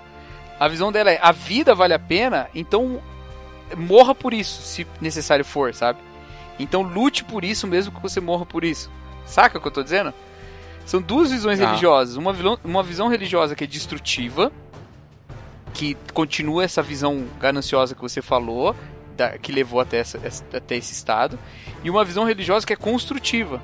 A 0.59 0.67
visão 0.67 0.91
dela 0.91 1.11
é: 1.11 1.19
a 1.21 1.31
vida 1.31 1.75
vale 1.75 1.93
a 1.93 1.99
pena, 1.99 2.49
então 2.55 2.99
morra 3.75 4.13
por 4.13 4.33
isso, 4.33 4.61
se 4.61 4.87
necessário 4.99 5.45
for, 5.45 5.73
sabe? 5.73 5.99
Então 6.59 6.81
lute 6.81 7.23
por 7.23 7.43
isso 7.43 7.67
mesmo 7.67 7.93
que 7.93 8.01
você 8.01 8.19
morra 8.19 8.45
por 8.45 8.63
isso. 8.63 8.91
Saca 9.25 9.57
o 9.57 9.61
que 9.61 9.67
eu 9.67 9.71
tô 9.71 9.83
dizendo? 9.83 10.13
São 10.85 11.01
duas 11.01 11.31
visões 11.31 11.59
ah. 11.61 11.65
religiosas. 11.65 12.15
Uma, 12.15 12.33
uma 12.63 12.83
visão 12.83 13.07
religiosa 13.07 13.55
que 13.55 13.63
é 13.63 13.67
destrutiva, 13.67 14.51
que 15.73 15.95
continua 16.13 16.63
essa 16.63 16.81
visão 16.81 17.25
gananciosa 17.39 17.95
que 17.95 18.01
você 18.01 18.21
falou, 18.21 18.75
da, 19.15 19.37
que 19.37 19.51
levou 19.51 19.79
até, 19.79 19.99
essa, 19.99 20.17
até 20.53 20.75
esse 20.75 20.93
estado, 20.93 21.39
e 21.83 21.89
uma 21.89 22.03
visão 22.03 22.23
religiosa 22.23 22.65
que 22.65 22.73
é 22.73 22.75
construtiva. 22.75 23.61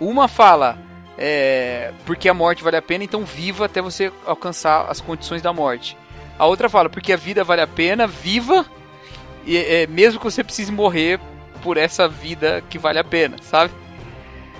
Uma 0.00 0.28
fala, 0.28 0.78
é, 1.18 1.92
porque 2.06 2.28
a 2.28 2.34
morte 2.34 2.62
vale 2.64 2.76
a 2.76 2.82
pena, 2.82 3.04
então 3.04 3.24
viva 3.24 3.66
até 3.66 3.80
você 3.80 4.12
alcançar 4.26 4.90
as 4.90 5.00
condições 5.00 5.42
da 5.42 5.52
morte. 5.52 5.96
A 6.38 6.46
outra 6.46 6.68
fala, 6.68 6.88
porque 6.88 7.12
a 7.12 7.16
vida 7.16 7.44
vale 7.44 7.60
a 7.60 7.66
pena, 7.66 8.06
viva, 8.06 8.66
e, 9.46 9.56
é, 9.56 9.86
mesmo 9.86 10.18
que 10.18 10.24
você 10.24 10.44
precise 10.44 10.70
morrer 10.70 11.18
por 11.62 11.76
essa 11.76 12.08
vida 12.08 12.62
que 12.68 12.78
vale 12.78 12.98
a 12.98 13.04
pena, 13.04 13.36
sabe? 13.42 13.72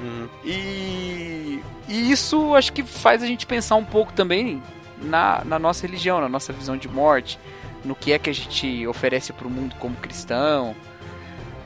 Uhum. 0.00 0.28
E, 0.44 1.60
e 1.88 2.10
isso 2.10 2.54
acho 2.54 2.72
que 2.72 2.82
faz 2.82 3.22
a 3.22 3.26
gente 3.26 3.46
pensar 3.46 3.76
um 3.76 3.84
pouco 3.84 4.12
também 4.12 4.62
na, 5.00 5.42
na 5.44 5.58
nossa 5.58 5.86
religião, 5.86 6.20
na 6.20 6.28
nossa 6.28 6.52
visão 6.52 6.76
de 6.76 6.88
morte, 6.88 7.38
no 7.84 7.94
que 7.94 8.12
é 8.12 8.18
que 8.18 8.30
a 8.30 8.34
gente 8.34 8.86
oferece 8.86 9.32
para 9.32 9.46
o 9.46 9.50
mundo 9.50 9.74
como 9.78 9.96
cristão. 9.96 10.74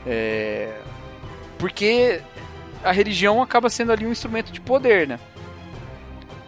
É... 0.05 0.73
Porque 1.57 2.21
a 2.83 2.91
religião 2.91 3.41
acaba 3.41 3.69
sendo 3.69 3.91
ali 3.91 4.05
um 4.05 4.11
instrumento 4.11 4.51
de 4.51 4.61
poder, 4.61 5.07
né? 5.07 5.19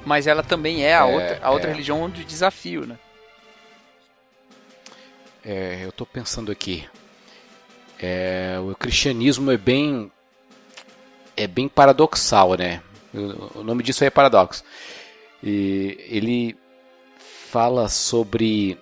Mas 0.05 0.27
ela 0.27 0.43
também 0.43 0.83
é 0.83 0.95
a, 0.95 0.99
é, 0.99 1.03
outra, 1.03 1.39
a 1.41 1.51
outra 1.51 1.69
é. 1.69 1.71
religião 1.71 2.09
de 2.09 2.23
desafio, 2.23 2.85
né? 2.85 2.97
É, 5.49 5.83
eu 5.83 5.89
estou 5.89 6.05
pensando 6.05 6.51
aqui. 6.51 6.87
É, 7.99 8.57
o 8.61 8.75
cristianismo 8.75 9.49
é 9.49 9.57
bem 9.57 10.11
é 11.35 11.47
bem 11.47 11.67
paradoxal, 11.67 12.53
né? 12.53 12.83
O, 13.11 13.61
o 13.61 13.63
nome 13.63 13.81
disso 13.81 14.03
é 14.03 14.11
paradoxo. 14.11 14.63
E 15.41 15.97
ele 16.07 16.55
fala 17.49 17.89
sobre 17.89 18.77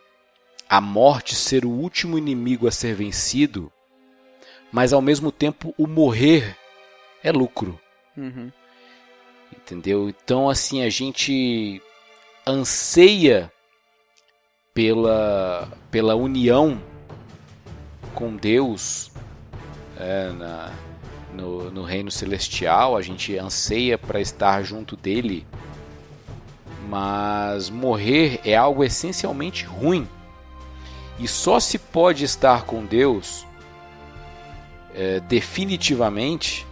a 0.67 0.81
morte 0.81 1.35
ser 1.35 1.63
o 1.63 1.69
último 1.69 2.17
inimigo 2.17 2.67
a 2.67 2.71
ser 2.71 2.93
vencido, 2.93 3.71
mas 4.69 4.91
ao 4.91 5.01
mesmo 5.01 5.31
tempo 5.31 5.73
o 5.77 5.87
morrer 5.87 6.57
é 7.23 7.31
lucro. 7.31 7.79
Uhum. 8.17 8.51
Entendeu? 9.55 10.09
Então, 10.09 10.49
assim, 10.49 10.83
a 10.83 10.89
gente 10.89 11.81
anseia 12.45 13.49
pela, 14.77 15.67
pela 15.89 16.13
união 16.13 16.79
com 18.13 18.35
Deus 18.35 19.09
é, 19.99 20.31
na, 20.33 20.71
no, 21.33 21.71
no 21.71 21.81
reino 21.81 22.11
celestial, 22.11 22.95
a 22.95 23.01
gente 23.01 23.35
anseia 23.39 23.97
para 23.97 24.21
estar 24.21 24.61
junto 24.61 24.95
dele, 24.95 25.47
mas 26.87 27.71
morrer 27.71 28.39
é 28.45 28.55
algo 28.55 28.83
essencialmente 28.83 29.65
ruim. 29.65 30.07
E 31.17 31.27
só 31.27 31.59
se 31.59 31.79
pode 31.79 32.23
estar 32.23 32.61
com 32.65 32.85
Deus 32.85 33.47
é, 34.93 35.19
definitivamente 35.21 36.67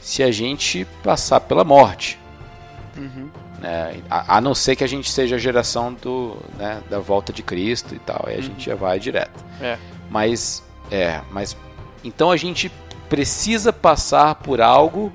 se 0.00 0.22
a 0.22 0.30
gente 0.30 0.86
passar 1.02 1.40
pela 1.40 1.64
morte. 1.64 2.16
Uhum. 2.96 3.28
É, 3.62 4.00
a, 4.10 4.38
a, 4.38 4.40
não 4.40 4.54
ser 4.54 4.74
que 4.74 4.82
a 4.82 4.86
gente 4.86 5.10
seja 5.10 5.36
a 5.36 5.38
geração 5.38 5.92
do, 5.94 6.36
né, 6.58 6.82
da 6.90 6.98
volta 6.98 7.32
de 7.32 7.42
Cristo 7.42 7.94
e 7.94 7.98
tal, 7.98 8.24
aí 8.26 8.34
a 8.34 8.36
uhum. 8.36 8.42
gente 8.42 8.66
já 8.66 8.74
vai 8.74 8.98
direto. 8.98 9.44
É. 9.60 9.78
Mas, 10.10 10.64
é, 10.90 11.20
mas 11.30 11.56
então 12.02 12.30
a 12.30 12.36
gente 12.36 12.70
precisa 13.08 13.72
passar 13.72 14.34
por 14.36 14.60
algo 14.60 15.12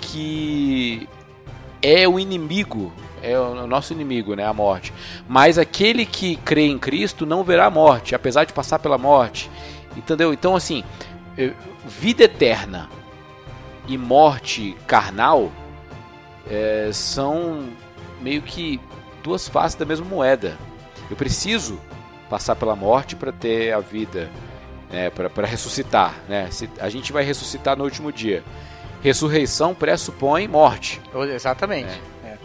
que 0.00 1.08
é 1.82 2.08
o 2.08 2.18
inimigo, 2.18 2.92
é 3.22 3.38
o 3.38 3.66
nosso 3.66 3.92
inimigo, 3.92 4.34
né, 4.34 4.46
a 4.46 4.52
morte. 4.52 4.92
Mas 5.28 5.58
aquele 5.58 6.06
que 6.06 6.36
crê 6.36 6.66
em 6.66 6.78
Cristo 6.78 7.26
não 7.26 7.44
verá 7.44 7.66
a 7.66 7.70
morte, 7.70 8.14
apesar 8.14 8.44
de 8.44 8.52
passar 8.52 8.78
pela 8.78 8.96
morte. 8.96 9.50
Entendeu? 9.96 10.32
Então 10.32 10.56
assim, 10.56 10.84
vida 11.84 12.24
eterna 12.24 12.88
e 13.86 13.98
morte 13.98 14.76
carnal 14.86 15.50
é, 16.50 16.90
são 16.92 17.68
meio 18.20 18.42
que 18.42 18.80
duas 19.22 19.48
faces 19.48 19.76
da 19.76 19.84
mesma 19.84 20.06
moeda. 20.06 20.56
Eu 21.10 21.16
preciso 21.16 21.80
passar 22.28 22.56
pela 22.56 22.76
morte 22.76 23.16
para 23.16 23.32
ter 23.32 23.72
a 23.72 23.80
vida, 23.80 24.30
né, 24.90 25.10
para 25.10 25.46
ressuscitar. 25.46 26.14
Né? 26.28 26.50
Se 26.50 26.68
a 26.78 26.88
gente 26.88 27.12
vai 27.12 27.24
ressuscitar 27.24 27.76
no 27.76 27.84
último 27.84 28.12
dia. 28.12 28.42
Ressurreição 29.00 29.74
pressupõe 29.74 30.48
morte. 30.48 31.00
Exatamente. 31.32 31.86
Né? 31.86 32.00
É. 32.24 32.38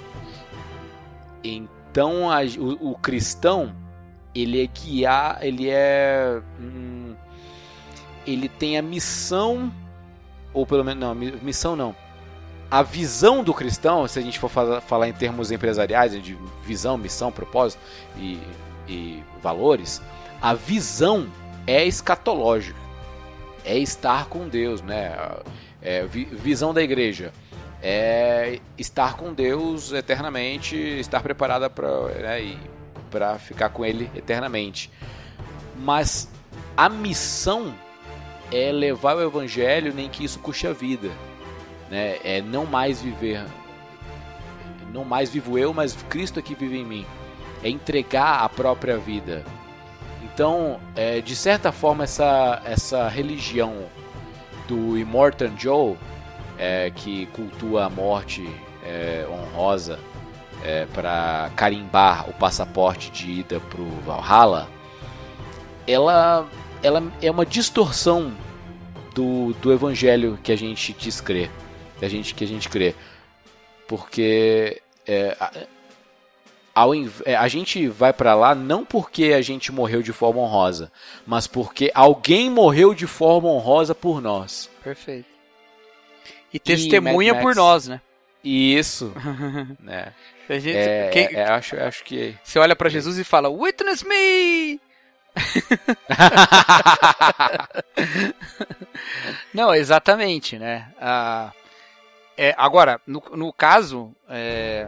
Então 1.44 2.32
a, 2.32 2.42
o, 2.44 2.92
o, 2.92 2.96
cristão 2.96 3.76
ele 4.36 4.64
é 4.64 4.68
guiar, 4.68 5.40
ele 5.42 5.70
é 5.70 6.42
hum, 6.60 7.16
ele 8.26 8.48
tem 8.48 8.78
a 8.78 8.82
missão 8.82 9.72
ou 10.54 10.66
pelo 10.66 10.84
menos 10.84 11.02
não, 11.02 11.16
missão 11.16 11.76
não. 11.76 11.96
A 12.74 12.82
visão 12.82 13.44
do 13.44 13.54
cristão, 13.54 14.08
se 14.08 14.18
a 14.18 14.22
gente 14.24 14.40
for 14.40 14.50
falar 14.50 15.08
em 15.08 15.14
termos 15.14 15.52
empresariais, 15.52 16.20
de 16.20 16.36
visão, 16.66 16.98
missão, 16.98 17.32
propósito 17.32 17.80
e, 18.18 18.40
e 18.88 19.24
valores, 19.44 20.02
a 20.42 20.56
visão 20.56 21.28
é 21.68 21.86
escatológica. 21.86 22.80
É 23.64 23.78
estar 23.78 24.26
com 24.26 24.48
Deus, 24.50 24.82
né? 24.82 25.16
É, 25.84 26.04
visão 26.08 26.74
da 26.74 26.82
igreja 26.82 27.32
é 27.80 28.60
estar 28.76 29.18
com 29.18 29.32
Deus 29.36 29.92
eternamente, 29.92 30.76
estar 30.76 31.22
preparada 31.22 31.70
para 31.70 32.08
né, 32.08 32.58
para 33.12 33.38
ficar 33.38 33.70
com 33.70 33.86
Ele 33.86 34.10
eternamente. 34.16 34.90
Mas 35.78 36.28
a 36.76 36.90
missão 36.90 37.72
é 38.52 38.72
levar 38.72 39.16
o 39.16 39.22
evangelho 39.22 39.94
nem 39.94 40.10
que 40.10 40.24
isso 40.24 40.40
custe 40.40 40.66
a 40.66 40.74
vida, 40.74 41.12
né? 41.94 42.18
É 42.24 42.42
não 42.42 42.66
mais 42.66 43.00
viver, 43.00 43.46
não 44.92 45.06
mais 45.06 45.30
vivo 45.30 45.60
eu, 45.60 45.72
mas 45.76 45.96
Cristo 46.10 46.40
é 46.40 46.42
que 46.42 46.56
vive 46.56 46.80
em 46.80 46.86
mim. 46.86 47.06
É 47.64 47.70
entregar 47.70 48.44
a 48.44 48.50
própria 48.50 48.98
vida. 48.98 49.46
Então, 50.24 50.80
é, 50.96 51.22
de 51.22 51.36
certa 51.36 51.72
forma, 51.72 52.04
essa 52.04 52.62
essa 52.66 53.08
religião 53.08 53.86
do 54.68 54.98
Immortal 54.98 55.50
Joe, 55.56 55.96
é, 56.58 56.90
que 56.90 57.28
cultua 57.28 57.86
a 57.86 57.90
morte 57.92 58.44
é, 58.84 59.28
honrosa 59.30 60.00
é, 60.64 60.88
para 60.88 61.52
carimbar 61.56 62.28
o 62.28 62.34
passaporte 62.34 63.12
de 63.12 63.30
ida 63.40 63.60
para 63.60 63.82
o 63.82 64.02
Valhalla, 64.02 64.68
ela 65.86 66.48
ela 66.82 67.04
é 67.22 67.30
uma 67.30 67.46
distorção 67.46 68.34
do, 69.14 69.54
do 69.62 69.72
evangelho 69.72 70.40
que 70.42 70.52
a 70.52 70.56
gente 70.58 70.92
diz 70.92 71.22
que 72.00 72.06
a 72.06 72.10
gente, 72.10 72.34
que 72.36 72.44
a 72.44 72.48
gente 72.48 72.70
crê. 72.70 72.96
Porque 73.88 74.82
é, 75.06 75.36
a, 75.40 75.52
ao, 76.74 76.94
é, 77.26 77.36
a 77.36 77.48
gente 77.48 77.88
vai 77.88 78.12
para 78.12 78.34
lá 78.34 78.56
não 78.56 78.84
porque 78.84 79.26
a 79.26 79.42
gente 79.42 79.72
morreu 79.72 80.02
de 80.02 80.12
forma 80.12 80.42
honrosa, 80.42 80.92
mas 81.26 81.46
porque 81.48 81.92
alguém 81.94 82.50
morreu 82.50 82.94
de 82.94 83.06
forma 83.06 83.48
honrosa 83.50 83.94
por 83.94 84.22
nós. 84.22 84.70
Perfeito. 84.84 85.28
E 86.54 86.60
testemunha 86.60 87.34
e 87.34 87.42
por 87.42 87.56
nós, 87.56 87.88
né? 87.88 88.02
Isso. 88.44 89.14
né? 89.80 90.14
Gente, 90.50 90.76
é, 90.76 91.10
quem, 91.10 91.26
é, 91.32 91.50
acho, 91.50 91.78
acho 91.78 92.04
que. 92.04 92.36
Você 92.44 92.60
olha 92.60 92.76
para 92.76 92.90
Jesus 92.90 93.18
e 93.18 93.24
fala: 93.24 93.50
Witness 93.50 94.04
me! 94.04 94.80
Não, 99.54 99.74
exatamente, 99.74 100.60
né? 100.60 100.92
Ah, 101.00 101.52
é, 102.38 102.54
agora, 102.58 103.00
no, 103.06 103.22
no 103.36 103.54
caso, 103.54 104.12
é, 104.30 104.88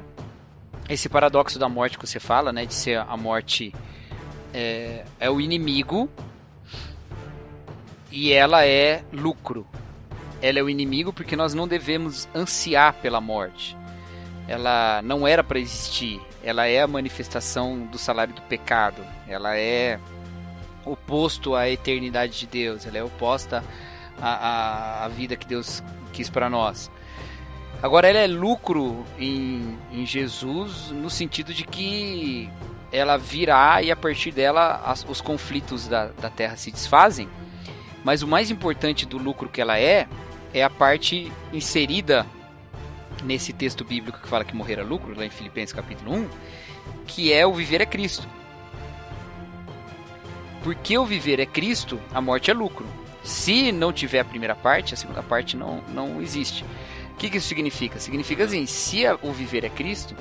esse 0.90 1.10
paradoxo 1.10 1.58
da 1.58 1.70
morte 1.70 1.98
que 1.98 2.06
você 2.06 2.20
fala, 2.20 2.52
né? 2.52 2.66
De 2.66 2.74
ser 2.74 3.00
a 3.00 3.18
morte 3.18 3.74
é, 4.54 5.04
é 5.20 5.30
o 5.30 5.42
inimigo 5.42 6.10
e 8.12 8.32
ela 8.32 8.66
é 8.66 9.04
lucro. 9.12 9.68
Ela 10.42 10.60
é 10.60 10.64
o 10.64 10.70
inimigo 10.70 11.12
porque 11.12 11.36
nós 11.36 11.54
não 11.54 11.68
devemos 11.68 12.28
ansiar 12.36 12.94
pela 12.96 13.20
morte. 13.20 13.76
Ela 14.48 15.02
não 15.02 15.28
era 15.28 15.44
para 15.44 15.60
existir. 15.60 16.22
Ela 16.44 16.68
é 16.68 16.82
a 16.82 16.88
manifestação 16.88 17.80
do 17.88 17.98
salário 17.98 18.34
do 18.34 18.42
pecado. 18.44 19.02
Ela 19.28 19.58
é 19.58 20.00
oposto 20.86 21.56
à 21.56 21.68
eternidade 21.68 22.40
de 22.40 22.46
Deus, 22.46 22.86
ela 22.86 23.00
é 23.00 23.04
oposta 23.04 23.64
à, 24.22 24.30
à, 24.30 25.06
à 25.06 25.08
vida 25.08 25.36
que 25.36 25.48
Deus 25.48 25.84
quis 26.14 26.30
para 26.30 26.50
nós. 26.50 26.92
Agora, 27.82 28.08
ela 28.08 28.20
é 28.20 28.28
lucro 28.28 29.06
em, 29.20 29.78
em 29.92 30.06
Jesus 30.06 30.90
no 30.92 31.10
sentido 31.10 31.54
de 31.54 31.64
que 31.64 32.50
ela 32.92 33.18
virá 33.18 33.82
e 33.82 33.92
a 33.92 33.96
partir 33.96 34.32
dela 34.32 34.82
as, 34.86 35.06
os 35.08 35.22
conflitos 35.22 35.88
da, 35.88 36.08
da 36.08 36.30
terra 36.30 36.56
se 36.56 36.72
desfazem. 36.72 37.28
Mas 38.04 38.22
o 38.22 38.28
mais 38.28 38.50
importante 38.52 39.06
do 39.06 39.18
lucro 39.18 39.50
que 39.50 39.60
ela 39.60 39.80
é, 39.80 40.08
é 40.54 40.64
a 40.64 40.70
parte 40.70 41.32
inserida 41.52 42.26
nesse 43.24 43.52
texto 43.52 43.84
bíblico 43.84 44.20
que 44.20 44.28
fala 44.28 44.46
que 44.46 44.56
morrer 44.56 44.80
é 44.80 44.84
lucro, 44.84 45.18
lá 45.18 45.26
em 45.26 45.30
Filipenses 45.30 45.74
capítulo 45.74 46.14
1, 46.14 46.30
que 47.08 47.34
é 47.34 47.46
o 47.46 47.54
viver 47.54 47.82
é 47.82 47.86
Cristo. 47.86 48.28
Porque 50.64 50.98
o 50.98 51.06
viver 51.06 51.40
é 51.40 51.46
Cristo, 51.46 52.00
a 52.14 52.22
morte 52.22 52.50
é 52.50 52.54
lucro. 52.54 52.86
Se 53.24 53.72
não 53.72 53.92
tiver 53.92 54.20
a 54.20 54.26
primeira 54.26 54.56
parte, 54.56 54.94
a 54.94 54.98
segunda 54.98 55.24
parte 55.24 55.58
não, 55.58 55.82
não 55.90 56.22
existe. 56.22 56.64
O 57.16 57.18
que, 57.18 57.30
que 57.30 57.38
isso 57.38 57.48
significa? 57.48 57.98
Significa 57.98 58.44
assim: 58.44 58.66
se 58.66 59.04
o 59.22 59.32
viver 59.32 59.64
é 59.64 59.70
Cristo, 59.70 60.14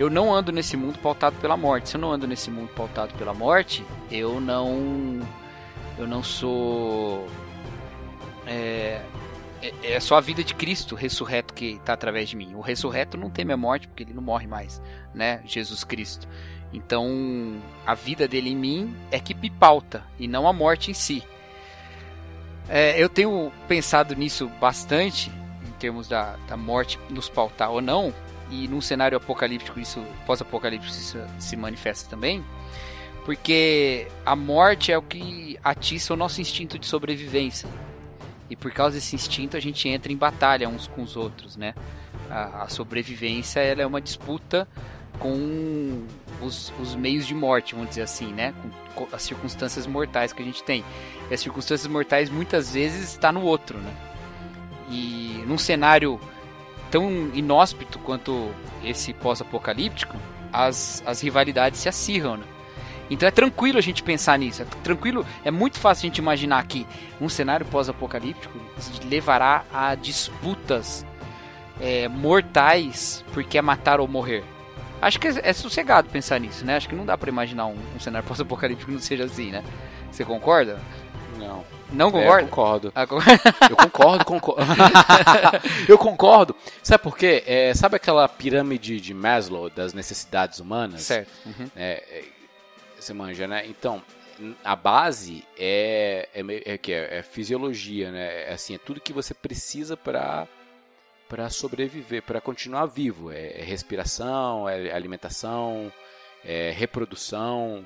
eu 0.00 0.10
não 0.10 0.34
ando 0.34 0.50
nesse 0.50 0.76
mundo 0.76 0.98
pautado 0.98 1.36
pela 1.36 1.56
morte. 1.56 1.90
Se 1.90 1.96
eu 1.96 2.00
não 2.00 2.10
ando 2.10 2.26
nesse 2.26 2.50
mundo 2.50 2.70
pautado 2.74 3.14
pela 3.14 3.32
morte, 3.32 3.86
eu 4.10 4.40
não. 4.40 5.20
Eu 5.96 6.08
não 6.08 6.20
sou. 6.20 7.24
É, 8.48 9.00
é, 9.62 9.92
é 9.92 10.00
só 10.00 10.16
a 10.16 10.20
vida 10.20 10.42
de 10.42 10.56
Cristo 10.56 10.96
ressurreto 10.96 11.54
que 11.54 11.74
está 11.74 11.92
através 11.92 12.28
de 12.28 12.34
mim. 12.34 12.52
O 12.56 12.60
ressurreto 12.60 13.16
não 13.16 13.30
teme 13.30 13.52
a 13.52 13.56
morte 13.56 13.86
porque 13.86 14.02
ele 14.02 14.12
não 14.12 14.22
morre 14.22 14.48
mais, 14.48 14.82
né? 15.14 15.40
Jesus 15.46 15.84
Cristo. 15.84 16.26
Então, 16.72 17.62
a 17.86 17.94
vida 17.94 18.26
dele 18.26 18.50
em 18.50 18.56
mim 18.56 18.96
é 19.12 19.20
que 19.20 19.34
me 19.34 19.50
pauta 19.50 20.02
e 20.18 20.26
não 20.26 20.48
a 20.48 20.52
morte 20.52 20.90
em 20.90 20.94
si. 20.94 21.22
É, 22.68 23.00
eu 23.00 23.08
tenho 23.08 23.52
pensado 23.68 24.16
nisso 24.16 24.50
bastante, 24.60 25.30
termos 25.78 26.08
da, 26.08 26.36
da 26.48 26.56
morte 26.56 26.98
nos 27.08 27.28
pautar 27.28 27.70
ou 27.70 27.80
não, 27.80 28.12
e 28.50 28.66
num 28.68 28.80
cenário 28.80 29.16
apocalíptico, 29.16 29.78
isso 29.78 30.02
pós-apocalíptico, 30.26 30.92
isso 30.92 31.18
se 31.38 31.56
manifesta 31.56 32.08
também, 32.08 32.44
porque 33.24 34.08
a 34.24 34.34
morte 34.34 34.90
é 34.90 34.96
o 34.96 35.02
que 35.02 35.58
atiça 35.62 36.14
o 36.14 36.16
nosso 36.16 36.40
instinto 36.40 36.78
de 36.78 36.86
sobrevivência. 36.86 37.68
E 38.50 38.56
por 38.56 38.72
causa 38.72 38.96
desse 38.96 39.14
instinto 39.14 39.56
a 39.56 39.60
gente 39.60 39.86
entra 39.88 40.10
em 40.10 40.16
batalha 40.16 40.68
uns 40.68 40.86
com 40.86 41.02
os 41.02 41.16
outros, 41.16 41.56
né? 41.56 41.74
A, 42.30 42.62
a 42.62 42.68
sobrevivência 42.68 43.60
ela 43.60 43.82
é 43.82 43.86
uma 43.86 44.00
disputa 44.00 44.66
com 45.18 46.06
os, 46.40 46.72
os, 46.80 46.94
meios 46.94 47.26
de 47.26 47.34
morte, 47.34 47.74
vamos 47.74 47.90
dizer 47.90 48.02
assim, 48.02 48.32
né? 48.32 48.54
Com, 48.94 49.04
com 49.04 49.14
as 49.14 49.22
circunstâncias 49.22 49.86
mortais 49.86 50.32
que 50.32 50.40
a 50.40 50.44
gente 50.44 50.62
tem. 50.62 50.82
E 51.30 51.34
as 51.34 51.40
circunstâncias 51.40 51.90
mortais 51.90 52.30
muitas 52.30 52.72
vezes 52.72 53.10
está 53.10 53.30
no 53.30 53.42
outro, 53.42 53.76
né? 53.78 54.07
E 54.90 55.44
num 55.46 55.58
cenário 55.58 56.20
tão 56.90 57.30
inóspito 57.34 57.98
quanto 57.98 58.50
esse 58.82 59.12
pós-apocalíptico, 59.12 60.16
as, 60.52 61.02
as 61.06 61.20
rivalidades 61.20 61.80
se 61.80 61.88
acirram, 61.88 62.36
né? 62.36 62.44
Então 63.10 63.26
é 63.26 63.30
tranquilo 63.30 63.78
a 63.78 63.80
gente 63.80 64.02
pensar 64.02 64.38
nisso. 64.38 64.62
É 64.62 64.64
tranquilo, 64.82 65.24
é 65.44 65.50
muito 65.50 65.78
fácil 65.78 66.06
a 66.06 66.08
gente 66.08 66.18
imaginar 66.18 66.66
que 66.66 66.86
um 67.20 67.28
cenário 67.28 67.64
pós-apocalíptico 67.66 68.58
levará 69.08 69.64
a 69.72 69.94
disputas 69.94 71.06
é, 71.80 72.08
mortais 72.08 73.24
porque 73.32 73.56
é 73.56 73.62
matar 73.62 74.00
ou 74.00 74.08
morrer. 74.08 74.44
Acho 75.00 75.18
que 75.18 75.28
é, 75.28 75.40
é, 75.42 75.52
sossegado 75.52 76.08
pensar 76.10 76.40
nisso, 76.40 76.64
né? 76.64 76.76
Acho 76.76 76.88
que 76.88 76.94
não 76.94 77.06
dá 77.06 77.16
para 77.16 77.30
imaginar 77.30 77.66
um, 77.66 77.76
um 77.96 78.00
cenário 78.00 78.26
pós-apocalíptico 78.28 78.90
que 78.90 78.94
não 78.94 79.02
seja 79.02 79.24
assim, 79.24 79.50
né? 79.50 79.62
Você 80.10 80.24
concorda? 80.24 80.78
Não. 81.38 81.64
Não 81.90 82.10
concorda? 82.10 82.92
É, 82.94 83.02
eu 83.02 83.06
concordo. 83.08 83.42
eu 83.70 83.76
concordo, 83.76 84.24
concordo. 84.24 84.62
eu 85.88 85.98
concordo. 85.98 86.56
Sabe 86.82 87.02
por 87.02 87.16
quê? 87.16 87.42
É, 87.46 87.72
sabe 87.74 87.96
aquela 87.96 88.28
pirâmide 88.28 89.00
de 89.00 89.14
Maslow 89.14 89.70
das 89.70 89.92
necessidades 89.94 90.58
humanas? 90.58 91.02
Certo. 91.02 91.30
Uhum. 91.46 91.70
É, 91.74 92.04
é 92.10 92.24
você 92.98 93.14
manja, 93.14 93.46
né? 93.46 93.64
Então, 93.66 94.02
a 94.64 94.76
base 94.76 95.44
é, 95.58 96.28
é, 96.34 96.40
é, 96.40 96.74
é, 96.74 97.18
é 97.18 97.22
fisiologia, 97.22 98.10
né? 98.10 98.44
É, 98.44 98.52
assim, 98.52 98.74
é 98.74 98.78
tudo 98.78 99.00
que 99.00 99.12
você 99.12 99.34
precisa 99.34 99.96
para 99.96 100.46
para 101.28 101.50
sobreviver, 101.50 102.22
para 102.22 102.40
continuar 102.40 102.86
vivo. 102.86 103.30
É, 103.30 103.60
é, 103.60 103.62
respiração, 103.62 104.66
é 104.66 104.90
alimentação, 104.90 105.92
é 106.42 106.70
reprodução, 106.70 107.84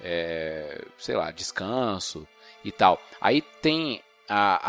é, 0.00 0.84
sei 0.96 1.16
lá, 1.16 1.32
descanso 1.32 2.26
e 2.64 2.72
tal. 2.72 3.00
Aí 3.20 3.42
tem 3.60 4.00
a, 4.28 4.60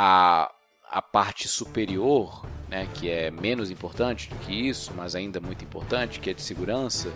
a, 0.92 0.98
a 0.98 1.02
parte 1.02 1.48
superior, 1.48 2.46
né, 2.70 2.88
que 2.94 3.10
é 3.10 3.32
menos 3.32 3.72
importante 3.72 4.30
do 4.30 4.36
que 4.38 4.52
isso, 4.52 4.94
mas 4.96 5.16
ainda 5.16 5.40
muito 5.40 5.64
importante, 5.64 6.20
que 6.20 6.30
é 6.30 6.34
de 6.34 6.42
segurança, 6.42 7.12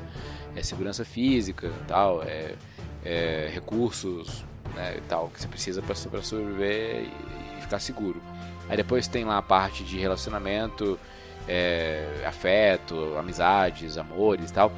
é 0.55 0.63
segurança 0.63 1.03
física, 1.03 1.71
tal, 1.87 2.23
é, 2.23 2.55
é 3.03 3.49
recursos, 3.51 4.45
né, 4.75 4.95
e 4.97 5.01
tal, 5.01 5.29
que 5.29 5.41
você 5.41 5.47
precisa 5.47 5.81
para 5.81 5.95
sobreviver 5.95 7.03
e, 7.03 7.61
ficar 7.61 7.79
seguro. 7.79 8.21
Aí 8.67 8.75
depois 8.75 9.07
tem 9.07 9.25
lá 9.25 9.37
a 9.37 9.41
parte 9.41 9.83
de 9.83 9.97
relacionamento, 9.99 10.99
é, 11.47 12.23
afeto, 12.25 13.15
amizades, 13.17 13.97
amores, 13.97 14.49
tal. 14.49 14.71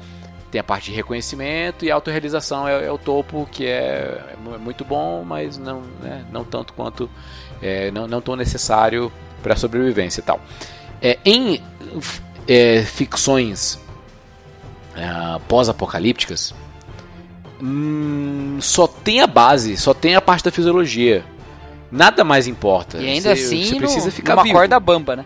Tem 0.52 0.60
a 0.60 0.64
parte 0.64 0.90
de 0.90 0.92
reconhecimento 0.96 1.84
e 1.84 1.90
autorrealização 1.90 2.68
é, 2.68 2.84
é 2.84 2.92
o 2.92 2.98
topo 2.98 3.48
que 3.50 3.66
é, 3.66 4.22
é 4.34 4.58
muito 4.58 4.84
bom, 4.84 5.24
mas 5.24 5.56
não, 5.56 5.80
né, 6.00 6.26
não 6.30 6.44
tanto 6.44 6.74
quanto 6.74 7.10
é, 7.62 7.90
não, 7.90 8.06
não 8.06 8.20
tão 8.20 8.36
necessário 8.36 9.10
para 9.42 9.54
a 9.54 9.56
sobrevivência 9.56 10.20
e 10.20 10.22
tal. 10.22 10.40
É, 11.00 11.18
em 11.24 11.60
é, 12.46 12.82
ficções 12.82 13.80
pós-apocalípticas, 15.48 16.54
hum, 17.62 18.58
só 18.60 18.86
tem 18.86 19.22
a 19.22 19.26
base, 19.26 19.76
só 19.78 19.94
tem 19.94 20.14
a 20.14 20.20
parte 20.20 20.44
da 20.44 20.50
fisiologia. 20.50 21.24
Nada 21.90 22.24
mais 22.24 22.46
importa. 22.46 22.98
E 22.98 23.06
ainda 23.06 23.34
você, 23.34 23.42
assim, 23.42 23.64
você 23.64 23.76
precisa 23.76 24.06
no, 24.06 24.12
ficar 24.12 24.34
numa 24.34 24.42
vivo. 24.42 24.54
corda 24.54 24.78
bamba, 24.78 25.16
né? 25.16 25.24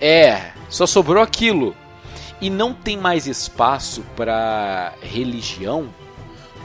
é, 0.00 0.50
só 0.68 0.86
sobrou 0.86 1.22
aquilo. 1.22 1.74
E 2.40 2.50
não 2.50 2.74
tem 2.74 2.96
mais 2.96 3.26
espaço 3.26 4.02
para 4.14 4.92
religião, 5.00 5.88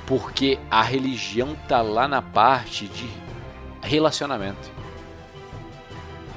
porque 0.05 0.59
a 0.69 0.81
religião 0.81 1.55
tá 1.67 1.81
lá 1.81 2.07
na 2.07 2.21
parte 2.21 2.87
de 2.87 3.09
relacionamento. 3.81 4.69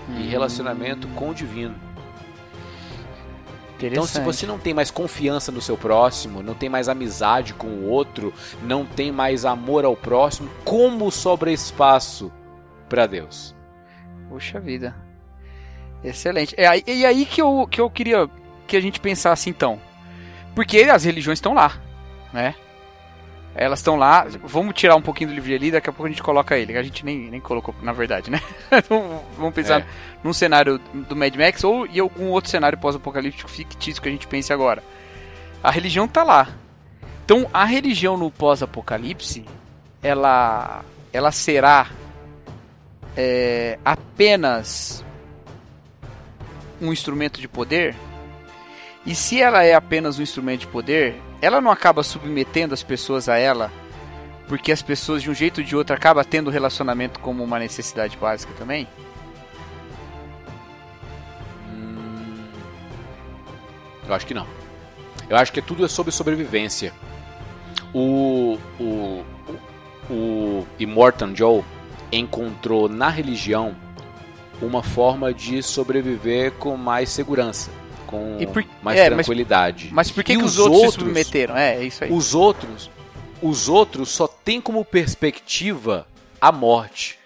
Hum. 0.08 0.20
E 0.20 0.28
relacionamento 0.28 1.08
com 1.08 1.30
o 1.30 1.34
divino. 1.34 1.74
Então, 3.82 4.06
se 4.06 4.20
você 4.20 4.46
não 4.46 4.58
tem 4.58 4.72
mais 4.72 4.90
confiança 4.90 5.50
no 5.50 5.60
seu 5.60 5.76
próximo, 5.76 6.42
não 6.42 6.54
tem 6.54 6.68
mais 6.68 6.88
amizade 6.88 7.52
com 7.52 7.66
o 7.66 7.88
outro, 7.88 8.32
não 8.62 8.86
tem 8.86 9.12
mais 9.12 9.44
amor 9.44 9.84
ao 9.84 9.96
próximo, 9.96 10.48
como 10.64 11.10
sobra 11.10 11.50
espaço 11.50 12.32
para 12.88 13.06
Deus? 13.06 13.54
Puxa 14.28 14.60
vida. 14.60 14.94
Excelente. 16.02 16.54
É 16.56 16.66
e 16.90 17.04
aí 17.04 17.26
que 17.26 17.42
eu, 17.42 17.66
que 17.70 17.80
eu 17.80 17.90
queria 17.90 18.28
que 18.66 18.76
a 18.76 18.80
gente 18.80 19.00
pensasse 19.00 19.50
então. 19.50 19.80
Porque 20.54 20.82
as 20.82 21.04
religiões 21.04 21.38
estão 21.38 21.54
lá, 21.54 21.80
né? 22.32 22.54
Elas 23.54 23.78
estão 23.78 23.96
lá. 23.96 24.26
Vamos 24.42 24.74
tirar 24.74 24.96
um 24.96 25.02
pouquinho 25.02 25.30
do 25.30 25.34
livro 25.34 25.54
ali, 25.54 25.70
daqui 25.70 25.88
a 25.88 25.92
pouco 25.92 26.06
a 26.06 26.08
gente 26.08 26.22
coloca 26.22 26.58
ele. 26.58 26.76
A 26.76 26.82
gente 26.82 27.04
nem, 27.04 27.30
nem 27.30 27.40
colocou, 27.40 27.74
na 27.82 27.92
verdade, 27.92 28.30
né? 28.30 28.40
Vamos 29.36 29.54
pensar 29.54 29.82
é. 29.82 29.86
num 30.24 30.32
cenário 30.32 30.78
do 30.92 31.14
Mad 31.14 31.34
Max 31.36 31.62
ou 31.62 31.86
em 31.86 32.00
algum 32.00 32.30
outro 32.30 32.50
cenário 32.50 32.76
pós-apocalíptico 32.78 33.48
fictício 33.48 34.02
que 34.02 34.08
a 34.08 34.12
gente 34.12 34.26
pense 34.26 34.52
agora. 34.52 34.82
A 35.62 35.70
religião 35.70 36.08
tá 36.08 36.24
lá. 36.24 36.48
Então, 37.24 37.48
a 37.54 37.64
religião 37.64 38.16
no 38.16 38.30
pós-apocalipse, 38.30 39.44
ela, 40.02 40.84
ela 41.12 41.32
será 41.32 41.88
é, 43.16 43.78
apenas 43.84 45.04
um 46.80 46.92
instrumento 46.92 47.40
de 47.40 47.48
poder? 47.48 47.94
E 49.06 49.14
se 49.14 49.40
ela 49.40 49.62
é 49.62 49.74
apenas 49.74 50.18
um 50.18 50.22
instrumento 50.22 50.60
de 50.60 50.66
poder, 50.66 51.20
ela 51.42 51.60
não 51.60 51.70
acaba 51.70 52.02
submetendo 52.02 52.72
as 52.72 52.82
pessoas 52.82 53.28
a 53.28 53.36
ela, 53.36 53.70
porque 54.48 54.72
as 54.72 54.80
pessoas 54.80 55.22
de 55.22 55.30
um 55.30 55.34
jeito 55.34 55.60
ou 55.60 55.66
de 55.66 55.76
outro 55.76 55.94
acabam 55.94 56.24
tendo 56.24 56.48
o 56.48 56.50
relacionamento 56.50 57.20
como 57.20 57.44
uma 57.44 57.58
necessidade 57.58 58.16
básica 58.16 58.54
também? 58.56 58.88
Hum, 61.68 62.46
eu 64.08 64.14
acho 64.14 64.26
que 64.26 64.32
não. 64.32 64.46
Eu 65.28 65.36
acho 65.36 65.52
que 65.52 65.60
tudo 65.60 65.84
é 65.84 65.88
sobre 65.88 66.10
sobrevivência. 66.10 66.92
O, 67.92 68.58
o, 68.80 69.24
o 70.10 70.66
Immortan 70.78 71.36
Joe 71.36 71.62
encontrou 72.10 72.88
na 72.88 73.10
religião 73.10 73.76
uma 74.62 74.82
forma 74.82 75.34
de 75.34 75.62
sobreviver 75.62 76.52
com 76.52 76.76
mais 76.76 77.10
segurança 77.10 77.70
com 78.04 78.38
por... 78.52 78.64
mais 78.82 78.98
é, 78.98 79.10
tranquilidade. 79.10 79.86
Mas, 79.86 80.08
mas 80.08 80.10
por 80.10 80.24
que, 80.24 80.36
que 80.36 80.42
os, 80.42 80.58
outros, 80.58 80.82
outros 80.82 80.94
se 80.94 81.00
submeteram? 81.00 81.56
É, 81.56 81.76
é 81.76 81.84
isso 81.84 82.04
aí. 82.04 82.12
Os 82.12 82.34
outros, 82.34 82.90
os 83.42 83.68
outros 83.68 84.10
só 84.10 84.26
têm 84.26 84.60
como 84.60 84.84
perspectiva 84.84 86.06
a 86.40 86.52
morte. 86.52 87.18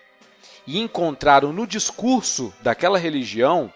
E 0.67 0.79
encontraram 0.79 1.53
no 1.53 1.67
discurso 1.67 2.53
daquela 2.61 2.99
religião 2.99 3.73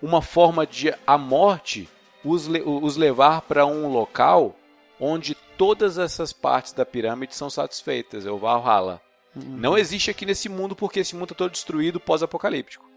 uma 0.00 0.22
forma 0.22 0.66
de 0.66 0.92
a 1.06 1.18
morte 1.18 1.88
os, 2.24 2.46
le 2.46 2.62
os 2.64 2.96
levar 2.96 3.42
para 3.42 3.66
um 3.66 3.88
local 3.88 4.56
onde 4.98 5.34
todas 5.56 5.98
essas 5.98 6.32
partes 6.32 6.72
da 6.72 6.86
pirâmide 6.86 7.34
são 7.34 7.50
satisfeitas, 7.50 8.24
é 8.24 8.30
o 8.30 8.38
Valhalla. 8.38 9.00
Uhum. 9.34 9.42
Não 9.58 9.78
existe 9.78 10.10
aqui 10.10 10.24
nesse 10.24 10.48
mundo 10.48 10.76
porque 10.76 11.00
esse 11.00 11.14
mundo 11.14 11.24
está 11.24 11.34
todo 11.34 11.52
destruído 11.52 11.98
pós-apocalíptico. 11.98 12.91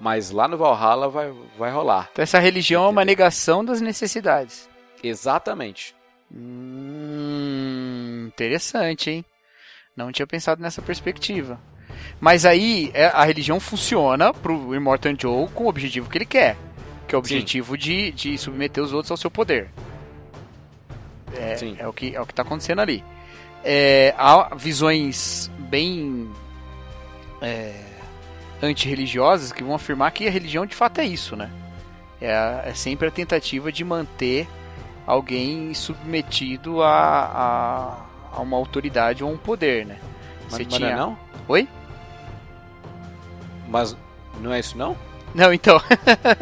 Mas 0.00 0.30
lá 0.30 0.48
no 0.48 0.56
Valhalla 0.56 1.08
vai, 1.08 1.32
vai 1.58 1.70
rolar. 1.70 2.08
Então 2.12 2.22
essa 2.22 2.38
religião 2.38 2.82
Entendeu? 2.84 2.88
é 2.88 2.92
uma 2.92 3.04
negação 3.04 3.64
das 3.64 3.80
necessidades. 3.80 4.68
Exatamente. 5.02 5.94
Hum, 6.32 8.26
interessante, 8.28 9.10
hein? 9.10 9.24
Não 9.94 10.10
tinha 10.10 10.26
pensado 10.26 10.62
nessa 10.62 10.80
perspectiva. 10.80 11.60
Mas 12.18 12.46
aí 12.46 12.90
é, 12.94 13.06
a 13.06 13.24
religião 13.24 13.60
funciona 13.60 14.32
pro 14.32 14.74
Immortal 14.74 15.12
Joe 15.18 15.48
com 15.48 15.64
o 15.64 15.68
objetivo 15.68 16.08
que 16.08 16.16
ele 16.18 16.26
quer. 16.26 16.56
Que 17.06 17.14
é 17.14 17.16
o 17.16 17.18
objetivo 17.18 17.76
de, 17.76 18.12
de 18.12 18.38
submeter 18.38 18.82
os 18.82 18.92
outros 18.92 19.10
ao 19.10 19.16
seu 19.16 19.30
poder. 19.30 19.68
É, 21.34 21.82
é 21.82 21.88
o 21.88 21.92
que 21.92 22.14
é 22.14 22.20
o 22.20 22.26
que 22.26 22.32
está 22.32 22.42
acontecendo 22.42 22.80
ali. 22.80 23.04
É, 23.62 24.14
há 24.16 24.54
visões 24.54 25.50
bem 25.58 26.30
é, 27.42 27.74
antirreligiosas 28.62 29.52
que 29.52 29.62
vão 29.62 29.74
afirmar 29.74 30.10
que 30.12 30.26
a 30.26 30.30
religião 30.30 30.66
de 30.66 30.74
fato 30.74 31.00
é 31.00 31.04
isso, 31.04 31.36
né? 31.36 31.50
É, 32.20 32.62
é 32.66 32.74
sempre 32.74 33.08
a 33.08 33.10
tentativa 33.10 33.72
de 33.72 33.84
manter 33.84 34.46
alguém 35.06 35.72
submetido 35.74 36.82
a, 36.82 36.88
a, 38.32 38.36
a 38.36 38.40
uma 38.40 38.56
autoridade 38.56 39.24
ou 39.24 39.30
a 39.30 39.32
um 39.32 39.36
poder, 39.36 39.86
né? 39.86 39.98
Você 40.48 40.64
mas, 40.64 40.74
tinha... 40.74 40.96
não? 40.96 41.18
Oi? 41.48 41.66
Mas 43.68 43.96
não 44.40 44.52
é 44.52 44.60
isso 44.60 44.76
não? 44.76 44.96
Não, 45.34 45.52
então. 45.52 45.80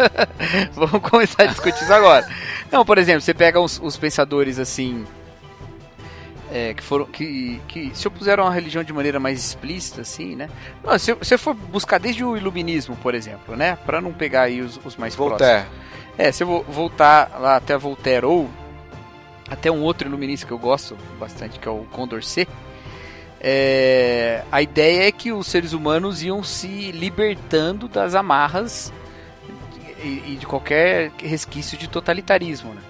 Vamos 0.73 1.03
começar 1.03 1.43
a 1.43 1.47
discutir 1.47 1.83
isso 1.83 1.93
agora. 1.93 2.27
Não, 2.73 2.85
por 2.85 2.99
exemplo, 2.99 3.21
você 3.21 3.35
pega 3.35 3.61
os, 3.61 3.79
os 3.83 3.97
pensadores 3.97 4.59
assim 4.59 5.07
é, 6.53 6.75
que 6.75 6.83
foram 6.83 7.05
que, 7.07 7.61
que 7.69 7.91
se 7.95 8.07
opuseram 8.09 8.47
à 8.47 8.51
religião 8.51 8.83
de 8.83 8.93
maneira 8.93 9.21
mais 9.21 9.39
explícita, 9.39 10.03
assim, 10.03 10.35
né? 10.35 10.49
Não, 10.83 10.99
se 10.99 11.13
você 11.13 11.37
for 11.37 11.55
buscar 11.55 11.99
desde 11.99 12.25
o 12.25 12.37
iluminismo, 12.37 12.97
por 12.97 13.15
exemplo, 13.15 13.57
né? 13.57 13.77
Para 13.85 14.01
não 14.01 14.13
pegar 14.13 14.43
aí 14.43 14.61
os, 14.61 14.81
os 14.85 14.97
mais 14.97 15.15
Voltaire. 15.15 15.67
próximos. 15.67 15.89
É, 16.17 16.33
se 16.33 16.43
eu 16.43 16.65
voltar 16.69 17.39
lá 17.39 17.57
até 17.57 17.77
Voltaire 17.77 18.27
ou 18.27 18.49
até 19.49 19.71
um 19.71 19.83
outro 19.83 20.09
iluminista 20.09 20.47
que 20.47 20.53
eu 20.53 20.59
gosto 20.59 20.97
bastante, 21.19 21.59
que 21.59 21.69
é 21.69 21.71
o 21.71 21.85
Condorcet, 21.93 22.49
é, 23.41 24.43
a 24.51 24.61
ideia 24.61 25.09
é 25.09 25.13
que 25.13 25.33
os 25.33 25.47
seres 25.47 25.73
humanos 25.73 26.23
iam 26.23 26.43
se 26.43 26.91
libertando 26.91 27.87
das 27.89 28.15
amarras 28.15 28.93
e, 30.03 30.37
de 30.39 30.47
qualquer 30.47 31.13
resquício 31.19 31.79
de 31.79 31.89
totalitarismo. 31.89 32.75
Né? 32.75 32.81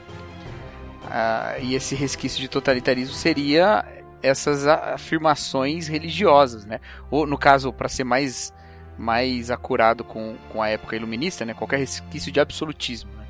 Ah, 1.10 1.56
e 1.58 1.74
esse 1.74 1.94
resquício 1.94 2.38
de 2.38 2.48
totalitarismo 2.48 3.14
seria 3.14 3.84
essas 4.22 4.66
afirmações 4.66 5.88
religiosas, 5.88 6.66
né? 6.66 6.80
Ou 7.10 7.26
no 7.26 7.38
caso, 7.38 7.72
para 7.72 7.88
ser 7.88 8.04
mais 8.04 8.52
mais 8.98 9.48
acurado 9.48 10.02
com, 10.02 10.36
com 10.48 10.60
a 10.60 10.68
época 10.68 10.96
iluminista, 10.96 11.44
né? 11.44 11.54
Qualquer 11.54 11.78
resquício 11.78 12.32
de 12.32 12.40
absolutismo. 12.40 13.10
Né? 13.12 13.24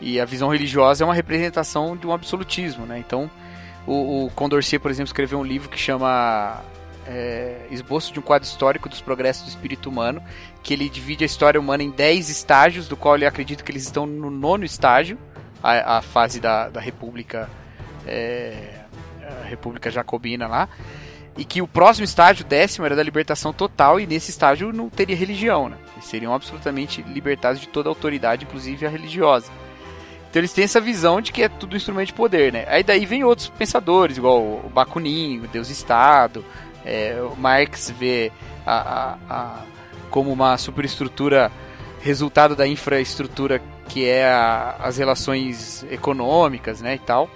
E 0.00 0.20
a 0.20 0.24
visão 0.24 0.48
religiosa 0.48 1.04
é 1.04 1.06
uma 1.06 1.14
representação 1.14 1.96
de 1.96 2.04
um 2.04 2.12
absolutismo, 2.12 2.84
né? 2.84 2.98
Então, 2.98 3.30
o, 3.86 4.26
o 4.26 4.30
Condorcet, 4.30 4.80
por 4.80 4.90
exemplo, 4.90 5.08
escreveu 5.08 5.38
um 5.38 5.44
livro 5.44 5.68
que 5.68 5.78
chama 5.78 6.60
é, 7.06 7.66
Esboço 7.70 8.12
de 8.12 8.18
um 8.18 8.22
quadro 8.22 8.46
histórico 8.46 8.88
dos 8.88 9.00
progressos 9.00 9.44
do 9.44 9.48
espírito 9.50 9.88
humano, 9.88 10.20
que 10.64 10.74
ele 10.74 10.88
divide 10.88 11.22
a 11.22 11.26
história 11.26 11.60
humana 11.60 11.84
em 11.84 11.90
10 11.90 12.28
estágios, 12.28 12.88
do 12.88 12.96
qual 12.96 13.14
ele 13.14 13.24
acredita 13.24 13.62
que 13.62 13.70
eles 13.70 13.84
estão 13.84 14.04
no 14.04 14.30
nono 14.30 14.64
estágio, 14.64 15.16
a, 15.62 15.98
a 15.98 16.02
fase 16.02 16.40
da, 16.40 16.68
da 16.68 16.80
República 16.80 17.48
é, 18.06 18.82
República 19.52 19.90
Jacobina 19.90 20.46
lá, 20.46 20.68
e 21.36 21.44
que 21.44 21.62
o 21.62 21.68
próximo 21.68 22.04
estágio, 22.04 22.44
décimo, 22.44 22.84
era 22.84 22.96
da 22.96 23.02
libertação 23.02 23.52
total, 23.52 24.00
e 24.00 24.06
nesse 24.06 24.30
estágio 24.30 24.72
não 24.72 24.90
teria 24.90 25.16
religião, 25.16 25.68
né? 25.68 25.76
Eles 25.94 26.06
seriam 26.06 26.34
absolutamente 26.34 27.02
libertados 27.02 27.60
de 27.60 27.68
toda 27.68 27.88
autoridade, 27.88 28.44
inclusive 28.44 28.84
a 28.86 28.88
religiosa. 28.88 29.50
Então 30.28 30.40
eles 30.40 30.52
têm 30.52 30.64
essa 30.64 30.80
visão 30.80 31.20
de 31.20 31.30
que 31.30 31.42
é 31.42 31.48
tudo 31.48 31.76
instrumento 31.76 32.08
de 32.08 32.14
poder, 32.14 32.52
né? 32.52 32.64
Aí 32.68 32.82
daí 32.82 33.06
vem 33.06 33.24
outros 33.24 33.48
pensadores, 33.48 34.16
igual 34.16 34.40
o 34.40 34.70
Bakunin, 34.72 35.40
o 35.40 35.48
Deus-Estado, 35.48 36.44
é, 36.84 37.16
o 37.22 37.36
Marx 37.36 37.90
vê 37.90 38.32
a, 38.66 38.74
a, 38.74 39.18
a, 39.28 39.60
como 40.10 40.32
uma 40.32 40.56
superestrutura 40.58 41.50
resultado 42.00 42.56
da 42.56 42.66
infraestrutura 42.66 43.62
que 43.92 44.08
é 44.08 44.24
a, 44.24 44.76
as 44.78 44.96
relações 44.96 45.84
econômicas, 45.90 46.80
né, 46.80 46.94
e 46.94 46.98
tal. 46.98 47.28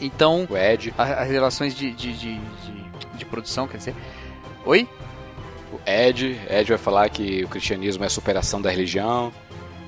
Então, 0.00 0.46
o 0.48 0.56
Ed. 0.56 0.94
as 0.96 1.28
relações 1.28 1.74
de, 1.74 1.90
de, 1.90 2.12
de, 2.12 2.38
de, 2.38 3.06
de 3.16 3.24
produção, 3.24 3.66
quer 3.66 3.78
dizer... 3.78 3.94
Oi? 4.64 4.88
O 5.72 5.80
Ed, 5.84 6.40
Ed 6.48 6.68
vai 6.68 6.78
falar 6.78 7.08
que 7.08 7.42
o 7.44 7.48
cristianismo 7.48 8.04
é 8.04 8.06
a 8.06 8.10
superação 8.10 8.62
da 8.62 8.70
religião. 8.70 9.32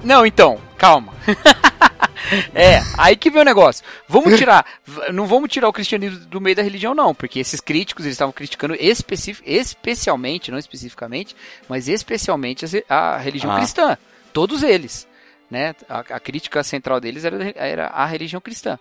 Não, 0.03 0.27
então, 0.27 0.59
calma. 0.77 1.13
é, 2.53 2.83
aí 2.99 3.15
que 3.15 3.31
vem 3.31 3.43
o 3.43 3.45
negócio. 3.45 3.85
Vamos 4.09 4.37
tirar, 4.37 4.67
não 5.13 5.27
vamos 5.27 5.49
tirar 5.49 5.69
o 5.69 5.73
cristianismo 5.73 6.27
do 6.27 6.41
meio 6.41 6.57
da 6.57 6.63
religião, 6.63 6.93
não, 6.93 7.15
porque 7.15 7.39
esses 7.39 7.61
críticos 7.61 8.05
eles 8.05 8.15
estavam 8.15 8.33
criticando 8.33 8.75
especific, 8.75 9.49
especialmente, 9.49 10.51
não 10.51 10.59
especificamente, 10.59 11.37
mas 11.69 11.87
especialmente 11.87 12.67
a, 12.89 13.17
religião 13.17 13.53
ah. 13.53 13.57
cristã. 13.59 13.97
Todos 14.33 14.65
eles. 14.65 15.07
Né? 15.53 15.75
A, 15.87 15.99
a, 15.99 16.19
crítica 16.19 16.63
central 16.63 16.99
deles 16.99 17.27
era, 17.27 17.53
era 17.55 17.87
a 17.89 18.07
religião 18.07 18.41
cristã. 18.41 18.79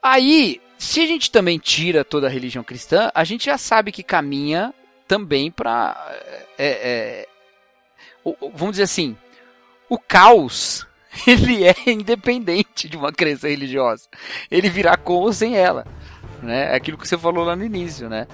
Aí, 0.00 0.60
se 0.78 1.00
a 1.00 1.06
gente 1.06 1.28
também 1.28 1.58
tira 1.58 2.04
toda 2.04 2.28
a 2.28 2.30
religião 2.30 2.62
cristã, 2.62 3.10
a 3.12 3.24
gente 3.24 3.46
já 3.46 3.58
sabe 3.58 3.90
que 3.90 4.04
caminha 4.04 4.72
também 5.08 5.50
para. 5.50 5.96
É, 6.56 7.26
é, 8.24 8.32
vamos 8.54 8.74
dizer 8.74 8.84
assim, 8.84 9.16
o 9.88 9.98
caos 9.98 10.86
ele 11.26 11.64
é 11.64 11.74
independente 11.88 12.88
de 12.88 12.96
uma 12.96 13.10
crença 13.10 13.48
religiosa. 13.48 14.08
Ele 14.48 14.70
virá 14.70 14.96
com 14.96 15.14
ou 15.14 15.32
sem 15.32 15.56
ela. 15.56 15.84
Né? 16.44 16.74
É 16.74 16.76
aquilo 16.76 16.96
que 16.96 17.08
você 17.08 17.18
falou 17.18 17.44
lá 17.44 17.56
no 17.56 17.64
início, 17.64 18.08
né? 18.08 18.28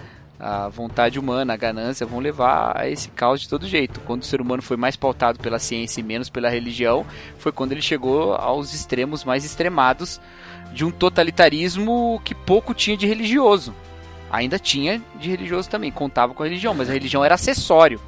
A 0.44 0.68
vontade 0.68 1.20
humana, 1.20 1.54
a 1.54 1.56
ganância 1.56 2.04
vão 2.04 2.18
levar 2.18 2.76
a 2.76 2.88
esse 2.88 3.10
caos 3.10 3.40
de 3.40 3.48
todo 3.48 3.64
jeito. 3.64 4.00
Quando 4.00 4.22
o 4.22 4.26
ser 4.26 4.40
humano 4.40 4.60
foi 4.60 4.76
mais 4.76 4.96
pautado 4.96 5.38
pela 5.38 5.60
ciência 5.60 6.00
e 6.00 6.02
menos 6.02 6.28
pela 6.28 6.50
religião, 6.50 7.06
foi 7.38 7.52
quando 7.52 7.70
ele 7.70 7.80
chegou 7.80 8.34
aos 8.34 8.74
extremos 8.74 9.22
mais 9.22 9.44
extremados 9.44 10.20
de 10.72 10.84
um 10.84 10.90
totalitarismo 10.90 12.20
que 12.24 12.34
pouco 12.34 12.74
tinha 12.74 12.96
de 12.96 13.06
religioso. 13.06 13.72
Ainda 14.32 14.58
tinha 14.58 15.00
de 15.14 15.30
religioso 15.30 15.70
também, 15.70 15.92
contava 15.92 16.34
com 16.34 16.42
a 16.42 16.46
religião, 16.46 16.74
mas 16.74 16.90
a 16.90 16.92
religião 16.92 17.24
era 17.24 17.36
acessório 17.36 18.00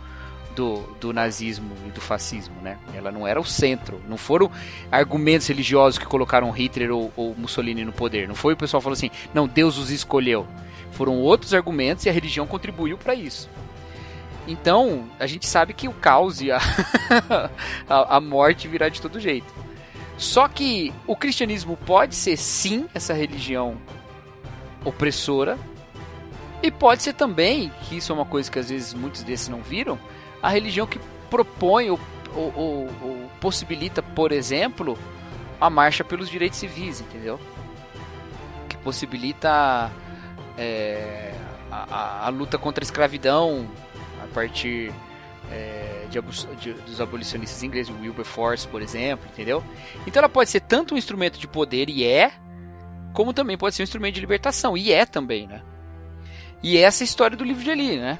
do, 0.57 0.83
do 1.01 1.13
nazismo 1.13 1.71
e 1.87 1.91
do 1.91 2.01
fascismo, 2.01 2.55
né? 2.63 2.79
Ela 2.95 3.13
não 3.13 3.27
era 3.27 3.41
o 3.41 3.45
centro. 3.45 4.01
Não 4.09 4.17
foram 4.17 4.51
argumentos 4.91 5.47
religiosos 5.47 5.99
que 5.99 6.07
colocaram 6.07 6.51
Hitler 6.51 6.91
ou, 6.91 7.13
ou 7.15 7.33
Mussolini 7.37 7.85
no 7.85 7.93
poder. 7.93 8.27
Não 8.27 8.35
foi 8.35 8.55
o 8.55 8.57
pessoal 8.57 8.81
falou 8.81 8.95
assim, 8.95 9.11
não, 9.33 9.47
Deus 9.47 9.79
os 9.79 9.91
escolheu. 9.91 10.47
Foram 10.95 11.19
outros 11.21 11.53
argumentos 11.53 12.07
e 12.07 12.09
a 12.09 12.13
religião 12.13 12.47
contribuiu 12.47 12.97
para 12.97 13.15
isso. 13.15 13.49
Então, 14.47 15.09
a 15.19 15.27
gente 15.27 15.47
sabe 15.47 15.73
que 15.73 15.89
o 15.89 15.93
caos 15.93 16.41
e 16.41 16.51
a, 16.51 16.59
a, 17.89 18.17
a 18.17 18.21
morte 18.21 18.69
virá 18.69 18.89
de 18.89 19.01
todo 19.01 19.21
jeito. 19.21 19.53
Só 20.17 20.47
que 20.49 20.93
o 21.07 21.17
cristianismo 21.17 21.77
pode 21.77 22.15
ser 22.15 22.37
sim 22.37 22.87
essa 22.95 23.13
religião 23.13 23.77
opressora, 24.85 25.59
e 26.65 26.71
pode 26.71 27.03
ser 27.03 27.13
também, 27.13 27.71
que 27.83 27.99
isso 27.99 28.11
é 28.11 28.15
uma 28.15 28.25
coisa 28.25 28.51
que 28.51 28.59
às 28.59 28.71
vezes 28.71 28.95
muitos 28.95 29.23
desses 29.23 29.49
não 29.49 29.61
viram, 29.61 29.99
a 30.43 30.49
religião 30.49 30.87
que 30.87 30.99
propõe 31.29 31.91
ou, 31.91 32.01
ou, 32.35 32.53
ou, 32.57 32.91
ou 33.03 33.31
possibilita, 33.39 34.03
por 34.03 34.33
exemplo, 34.33 34.99
a 35.61 35.69
marcha 35.69 36.03
pelos 36.03 36.31
direitos 36.31 36.59
civis, 36.59 37.03
entendeu? 37.03 37.39
Que 38.67 38.79
possibilita 38.79 39.91
é, 40.57 41.33
a, 41.71 41.85
a, 41.95 42.27
a, 42.27 42.29
luta 42.29 42.59
contra 42.59 42.83
a 42.83 42.87
escravidão 42.87 43.69
a 44.23 44.27
partir 44.29 44.93
é, 45.51 46.07
de, 46.09 46.21
de, 46.57 46.73
dos 46.83 47.01
abolicionistas 47.01 47.63
ingleses, 47.63 47.95
Wilberforce, 48.01 48.67
por 48.69 48.81
exemplo, 48.81 49.27
entendeu? 49.33 49.63
Então 50.07 50.21
ela 50.21 50.29
pode 50.29 50.51
ser 50.51 50.61
tanto 50.61 50.95
um 50.95 50.99
instrumento 50.99 51.39
de 51.39 51.47
poder, 51.47 51.89
e 51.89 52.05
é, 52.05 52.33
como 53.13 53.33
também 53.33 53.57
pode 53.57 53.75
ser 53.75 53.83
um 53.83 53.85
instrumento 53.85 54.15
de 54.15 54.21
libertação, 54.21 54.77
e 54.77 54.93
é 54.93 55.05
também, 55.05 55.47
né? 55.47 55.63
E 56.63 56.79
essa 56.79 57.03
é 57.03 57.05
a 57.05 57.07
história 57.07 57.37
do 57.37 57.45
livro 57.45 57.63
de 57.63 57.71
Eli, 57.71 57.97
né? 57.97 58.19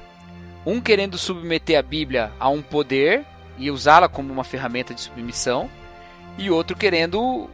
Um 0.65 0.79
querendo 0.81 1.17
submeter 1.17 1.79
a 1.79 1.81
Bíblia 1.81 2.31
a 2.39 2.49
um 2.49 2.61
poder 2.61 3.25
e 3.57 3.71
usá-la 3.71 4.09
como 4.09 4.31
uma 4.31 4.43
ferramenta 4.43 4.93
de 4.93 5.01
submissão, 5.01 5.69
e 6.37 6.49
outro 6.51 6.75
querendo 6.75 7.49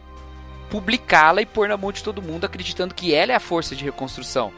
publicá-la 0.68 1.42
e 1.42 1.46
pôr 1.46 1.68
na 1.68 1.76
mão 1.76 1.92
de 1.92 2.02
todo 2.02 2.22
mundo, 2.22 2.44
acreditando 2.44 2.94
que 2.94 3.14
ela 3.14 3.32
é 3.32 3.34
a 3.34 3.40
força 3.40 3.76
de 3.76 3.84
reconstrução. 3.84 4.52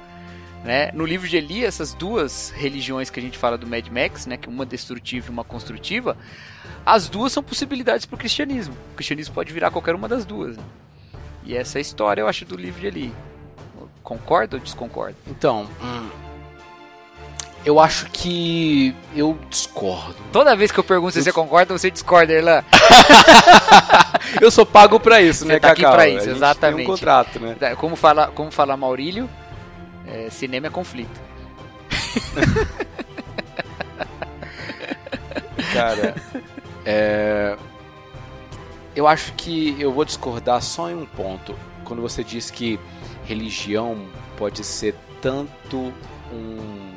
Né? 0.64 0.90
No 0.94 1.04
livro 1.04 1.28
de 1.28 1.36
Eli, 1.36 1.62
essas 1.62 1.92
duas 1.92 2.50
religiões 2.56 3.10
que 3.10 3.20
a 3.20 3.22
gente 3.22 3.36
fala 3.36 3.58
do 3.58 3.66
Mad 3.66 3.86
Max, 3.88 4.24
né, 4.24 4.38
que 4.38 4.48
uma 4.48 4.64
destrutiva 4.64 5.28
e 5.28 5.30
uma 5.30 5.44
construtiva, 5.44 6.16
as 6.86 7.06
duas 7.06 7.32
são 7.32 7.42
possibilidades 7.42 8.06
para 8.06 8.16
o 8.16 8.18
cristianismo. 8.18 8.74
O 8.92 8.96
cristianismo 8.96 9.34
pode 9.34 9.52
virar 9.52 9.70
qualquer 9.70 9.94
uma 9.94 10.08
das 10.08 10.24
duas. 10.24 10.56
Né? 10.56 10.62
E 11.44 11.54
essa 11.54 11.76
é 11.76 11.80
a 11.80 11.82
história, 11.82 12.22
eu 12.22 12.28
acho, 12.28 12.46
do 12.46 12.56
livro 12.56 12.80
de 12.80 12.86
Eli. 12.86 13.14
Concorda 14.02 14.56
ou 14.56 14.62
desconcorda? 14.62 15.16
Então, 15.26 15.68
hum, 15.82 16.08
eu 17.64 17.80
acho 17.80 18.06
que 18.10 18.94
eu 19.14 19.38
discordo. 19.48 20.16
Toda 20.32 20.54
vez 20.54 20.70
que 20.70 20.78
eu 20.78 20.84
pergunto 20.84 21.12
se 21.12 21.22
você 21.22 21.32
concorda, 21.32 21.76
você 21.76 21.90
discorda, 21.90 22.32
Erlan. 22.32 22.62
eu 24.40 24.50
sou 24.50 24.66
pago 24.66 25.00
pra 25.00 25.20
isso, 25.22 25.44
né, 25.46 25.54
você 25.54 25.60
tá 25.60 25.68
Cacau? 25.74 25.86
aqui 25.86 25.94
pra 25.94 26.08
isso, 26.08 26.30
exatamente. 26.30 26.76
Tem 26.76 26.86
um 26.86 26.90
contrato, 26.90 27.40
né? 27.40 27.56
É, 27.60 27.74
como 27.74 27.96
fala, 27.96 28.28
como 28.28 28.50
fala 28.50 28.76
Maurílio, 28.76 29.28
é, 30.06 30.28
cinema 30.30 30.66
é 30.66 30.70
conflito. 30.70 31.20
Cara, 35.72 36.14
é... 36.84 37.56
eu 38.94 39.08
acho 39.08 39.32
que 39.34 39.80
eu 39.80 39.92
vou 39.92 40.04
discordar 40.04 40.62
só 40.62 40.90
em 40.90 40.94
um 40.94 41.06
ponto. 41.06 41.54
Quando 41.84 42.00
você 42.00 42.22
diz 42.22 42.50
que 42.50 42.78
religião 43.24 44.06
pode 44.36 44.62
ser 44.62 44.94
tanto 45.20 45.92
um 46.32 46.94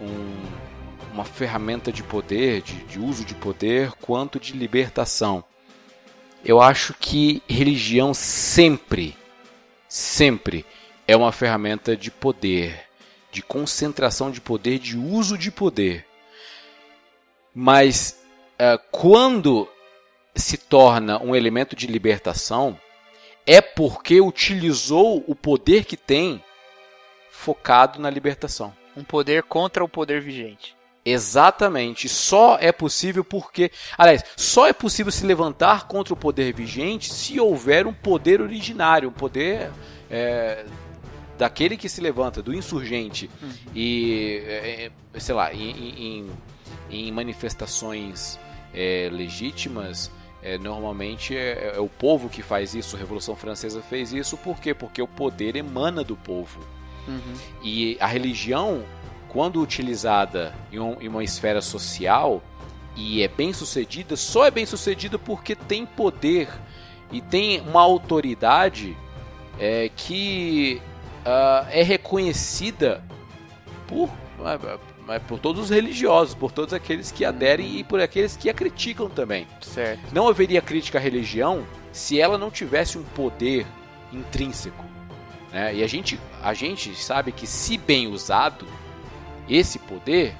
um, 0.00 1.12
uma 1.12 1.24
ferramenta 1.24 1.90
de 1.90 2.02
poder, 2.02 2.62
de, 2.62 2.76
de 2.84 2.98
uso 2.98 3.24
de 3.24 3.34
poder, 3.34 3.92
quanto 4.00 4.38
de 4.38 4.52
libertação. 4.52 5.44
Eu 6.44 6.60
acho 6.60 6.94
que 6.94 7.42
religião 7.48 8.14
sempre, 8.14 9.16
sempre 9.88 10.64
é 11.06 11.16
uma 11.16 11.32
ferramenta 11.32 11.96
de 11.96 12.10
poder, 12.10 12.84
de 13.30 13.42
concentração 13.42 14.30
de 14.30 14.40
poder, 14.40 14.78
de 14.78 14.96
uso 14.96 15.38
de 15.38 15.50
poder. 15.50 16.04
Mas 17.54 18.20
uh, 18.54 18.78
quando 18.90 19.68
se 20.34 20.58
torna 20.58 21.22
um 21.22 21.34
elemento 21.34 21.74
de 21.74 21.86
libertação, 21.86 22.78
é 23.46 23.60
porque 23.60 24.20
utilizou 24.20 25.24
o 25.26 25.34
poder 25.34 25.84
que 25.84 25.96
tem 25.96 26.42
focado 27.30 28.00
na 28.00 28.10
libertação. 28.10 28.74
Um 28.96 29.04
poder 29.04 29.44
contra 29.44 29.84
o 29.84 29.88
poder 29.88 30.20
vigente. 30.20 30.76
Exatamente. 31.04 32.08
Só 32.08 32.58
é 32.60 32.72
possível 32.72 33.22
porque. 33.22 33.70
Aliás, 33.96 34.24
só 34.36 34.66
é 34.66 34.72
possível 34.72 35.12
se 35.12 35.24
levantar 35.24 35.86
contra 35.86 36.12
o 36.12 36.16
poder 36.16 36.52
vigente 36.52 37.12
se 37.12 37.38
houver 37.38 37.86
um 37.86 37.92
poder 37.92 38.40
originário, 38.40 39.10
um 39.10 39.12
poder 39.12 39.70
é, 40.10 40.64
daquele 41.36 41.76
que 41.76 41.88
se 41.88 42.00
levanta, 42.00 42.42
do 42.42 42.54
insurgente, 42.54 43.30
uhum. 43.42 43.50
e, 43.74 44.42
é, 44.46 44.90
é, 45.14 45.20
sei 45.20 45.34
lá, 45.34 45.52
em, 45.52 45.70
em, 45.70 46.30
em 46.90 47.12
manifestações 47.12 48.38
é, 48.74 49.08
legítimas, 49.12 50.10
é, 50.42 50.56
normalmente 50.58 51.36
é, 51.36 51.72
é, 51.74 51.80
o 51.80 51.88
povo 51.88 52.28
que 52.28 52.42
faz 52.42 52.74
isso. 52.74 52.96
A 52.96 52.98
Revolução 52.98 53.34
Francesa 53.34 53.82
fez 53.82 54.12
isso 54.12 54.36
por 54.36 54.60
quê? 54.60 54.72
Porque 54.72 55.02
o 55.02 55.08
poder 55.08 55.56
emana 55.56 56.04
do 56.04 56.16
povo. 56.16 56.60
Uhum. 57.08 57.34
E 57.62 57.96
a 58.00 58.06
religião, 58.06 58.84
quando 59.28 59.60
utilizada 59.60 60.54
em, 60.72 60.78
um, 60.78 61.00
em 61.00 61.08
uma 61.08 61.24
esfera 61.24 61.60
social 61.60 62.42
e 62.94 63.22
é 63.22 63.28
bem 63.28 63.52
sucedida, 63.52 64.16
só 64.16 64.46
é 64.46 64.50
bem 64.50 64.64
sucedida 64.64 65.18
porque 65.18 65.54
tem 65.54 65.84
poder 65.84 66.48
e 67.12 67.20
tem 67.20 67.60
uma 67.60 67.80
autoridade 67.80 68.96
é, 69.58 69.90
que 69.94 70.80
uh, 71.26 71.66
é 71.70 71.82
reconhecida 71.82 73.02
por, 73.86 74.08
uh, 74.08 75.20
por 75.26 75.38
todos 75.38 75.64
os 75.64 75.70
religiosos, 75.70 76.34
por 76.34 76.52
todos 76.52 76.72
aqueles 76.72 77.10
que 77.10 77.24
aderem 77.24 77.78
e 77.78 77.84
por 77.84 78.00
aqueles 78.00 78.36
que 78.36 78.48
a 78.48 78.54
criticam 78.54 79.10
também. 79.10 79.46
Certo. 79.60 80.00
Não 80.12 80.28
haveria 80.28 80.62
crítica 80.62 80.98
à 80.98 81.00
religião 81.00 81.66
se 81.92 82.20
ela 82.20 82.38
não 82.38 82.50
tivesse 82.50 82.96
um 82.96 83.02
poder 83.02 83.66
intrínseco. 84.12 84.84
Né? 85.52 85.76
E 85.76 85.82
a 85.82 85.86
gente, 85.86 86.18
a 86.42 86.54
gente 86.54 86.94
sabe 86.94 87.32
que, 87.32 87.46
se 87.46 87.76
bem 87.76 88.06
usado, 88.06 88.66
esse 89.48 89.78
poder 89.78 90.34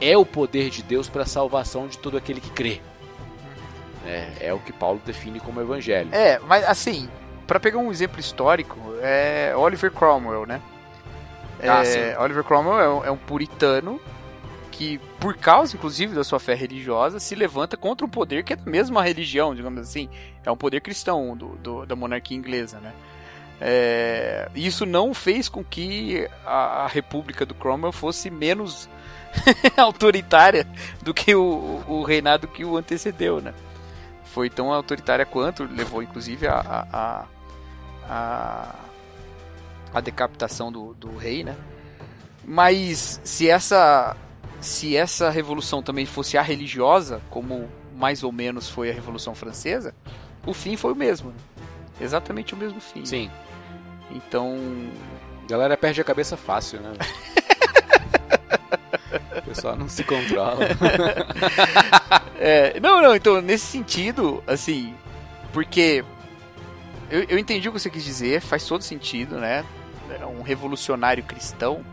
é 0.00 0.16
o 0.16 0.24
poder 0.24 0.70
de 0.70 0.82
Deus 0.82 1.08
para 1.08 1.22
a 1.22 1.26
salvação 1.26 1.88
de 1.88 1.98
todo 1.98 2.16
aquele 2.16 2.40
que 2.40 2.50
crê. 2.50 2.80
É, 4.06 4.48
é 4.48 4.52
o 4.52 4.60
que 4.60 4.72
Paulo 4.72 5.00
define 5.04 5.40
como 5.40 5.60
evangelho. 5.60 6.14
É, 6.14 6.38
mas 6.40 6.64
assim, 6.64 7.08
para 7.46 7.60
pegar 7.60 7.78
um 7.78 7.90
exemplo 7.90 8.18
histórico, 8.20 8.78
é 9.00 9.54
Oliver 9.56 9.90
Cromwell, 9.90 10.46
né? 10.46 10.60
Ah, 11.62 11.84
é, 11.84 12.18
Oliver 12.18 12.44
Cromwell 12.44 12.80
é 12.80 12.88
um, 12.88 13.04
é 13.06 13.10
um, 13.10 13.16
puritano 13.16 14.00
que, 14.70 14.98
por 15.18 15.36
causa, 15.36 15.74
inclusive, 15.74 16.14
da 16.14 16.22
sua 16.22 16.38
fé 16.38 16.54
religiosa, 16.54 17.18
se 17.18 17.34
levanta 17.34 17.76
contra 17.76 18.06
um 18.06 18.10
poder 18.10 18.44
que 18.44 18.52
é 18.52 18.56
da 18.56 18.70
mesma 18.70 19.02
religião, 19.02 19.54
digamos 19.54 19.80
assim. 19.80 20.08
É 20.44 20.50
um 20.50 20.56
poder 20.56 20.80
cristão 20.80 21.36
do, 21.36 21.48
do 21.56 21.86
da 21.86 21.96
monarquia 21.96 22.36
inglesa, 22.36 22.78
né? 22.78 22.92
É, 23.58 24.50
isso 24.54 24.84
não 24.84 25.14
fez 25.14 25.48
com 25.48 25.64
que 25.64 26.28
a, 26.44 26.84
a 26.84 26.86
República 26.86 27.46
do 27.46 27.54
Cromwell 27.54 27.92
fosse 27.92 28.28
menos 28.28 28.88
autoritária 29.76 30.66
do 31.02 31.14
que 31.14 31.34
o, 31.34 31.82
o 31.88 32.02
reinado 32.02 32.46
que 32.46 32.64
o 32.64 32.76
antecedeu, 32.76 33.40
né? 33.40 33.54
Foi 34.24 34.50
tão 34.50 34.72
autoritária 34.72 35.24
quanto, 35.24 35.64
levou 35.64 36.02
inclusive 36.02 36.46
a, 36.46 36.58
a, 36.58 36.86
a, 36.92 37.24
a 38.08 40.00
decapitação 40.00 40.70
do, 40.70 40.94
do 40.94 41.16
rei, 41.16 41.42
né? 41.42 41.56
Mas 42.44 43.20
se 43.24 43.48
essa 43.48 44.16
se 44.60 44.96
essa 44.96 45.30
revolução 45.30 45.82
também 45.82 46.06
fosse 46.06 46.36
a 46.36 46.42
religiosa, 46.42 47.20
como 47.30 47.68
mais 47.94 48.22
ou 48.22 48.32
menos 48.32 48.68
foi 48.68 48.90
a 48.90 48.92
Revolução 48.92 49.34
Francesa, 49.34 49.94
o 50.44 50.52
fim 50.52 50.76
foi 50.76 50.92
o 50.92 50.96
mesmo. 50.96 51.30
Né? 51.30 51.36
Exatamente 52.00 52.54
o 52.54 52.56
mesmo 52.56 52.80
fim. 52.80 53.04
Sim. 53.04 53.30
Então. 54.10 54.56
A 55.44 55.48
galera 55.48 55.76
perde 55.76 56.00
a 56.00 56.04
cabeça 56.04 56.36
fácil, 56.36 56.80
né? 56.80 56.92
o 59.38 59.42
pessoal 59.42 59.76
não 59.76 59.88
se 59.88 60.02
controla. 60.02 60.58
é, 62.40 62.80
não, 62.80 63.00
não, 63.00 63.14
então, 63.14 63.40
nesse 63.40 63.64
sentido, 63.64 64.42
assim, 64.44 64.92
porque 65.52 66.04
eu, 67.10 67.24
eu 67.24 67.38
entendi 67.38 67.68
o 67.68 67.72
que 67.72 67.78
você 67.78 67.90
quis 67.90 68.04
dizer, 68.04 68.40
faz 68.40 68.66
todo 68.66 68.82
sentido, 68.82 69.38
né? 69.38 69.64
Um 70.38 70.42
revolucionário 70.42 71.22
cristão, 71.24 71.84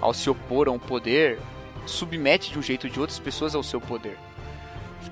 ao 0.00 0.12
se 0.12 0.28
opor 0.28 0.68
a 0.68 0.70
um 0.70 0.78
poder, 0.78 1.38
submete 1.86 2.50
de 2.50 2.58
um 2.58 2.62
jeito 2.62 2.86
ou 2.86 2.92
de 2.92 3.00
outras 3.00 3.18
pessoas 3.18 3.54
ao 3.54 3.62
seu 3.62 3.80
poder. 3.80 4.18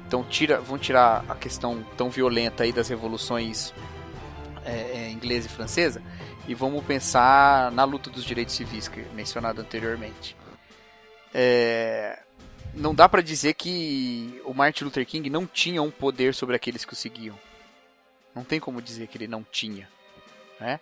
Então 0.07 0.24
tira, 0.24 0.61
vão 0.61 0.79
tirar 0.79 1.24
a 1.29 1.35
questão 1.35 1.85
tão 1.97 2.11
violenta 2.11 2.64
aí 2.64 2.72
das 2.72 2.89
revoluções 2.89 3.72
é, 4.64 5.07
é, 5.07 5.11
inglesa 5.11 5.47
e 5.47 5.51
francesa 5.51 6.03
e 6.47 6.55
vamos 6.55 6.85
pensar 6.85 7.70
na 7.72 7.85
luta 7.85 8.11
dos 8.11 8.24
direitos 8.24 8.55
civis 8.55 8.89
que 8.89 9.01
mencionado 9.14 9.61
anteriormente. 9.61 10.37
É, 11.35 12.20
não 12.74 12.95
dá 12.95 13.09
para 13.09 13.22
dizer 13.22 13.55
que 13.55 14.41
o 14.45 14.53
Martin 14.53 14.85
Luther 14.85 15.07
King 15.07 15.29
não 15.31 15.47
tinha 15.47 15.83
um 15.83 15.91
poder 15.91 16.35
sobre 16.35 16.55
aqueles 16.55 16.85
que 16.85 16.93
o 16.93 16.97
seguiam. 16.97 17.37
Não 18.37 18.45
tem 18.45 18.61
como 18.61 18.82
dizer 18.82 19.07
que 19.07 19.16
ele 19.16 19.26
não 19.26 19.43
tinha, 19.51 19.89
né? 20.61 20.78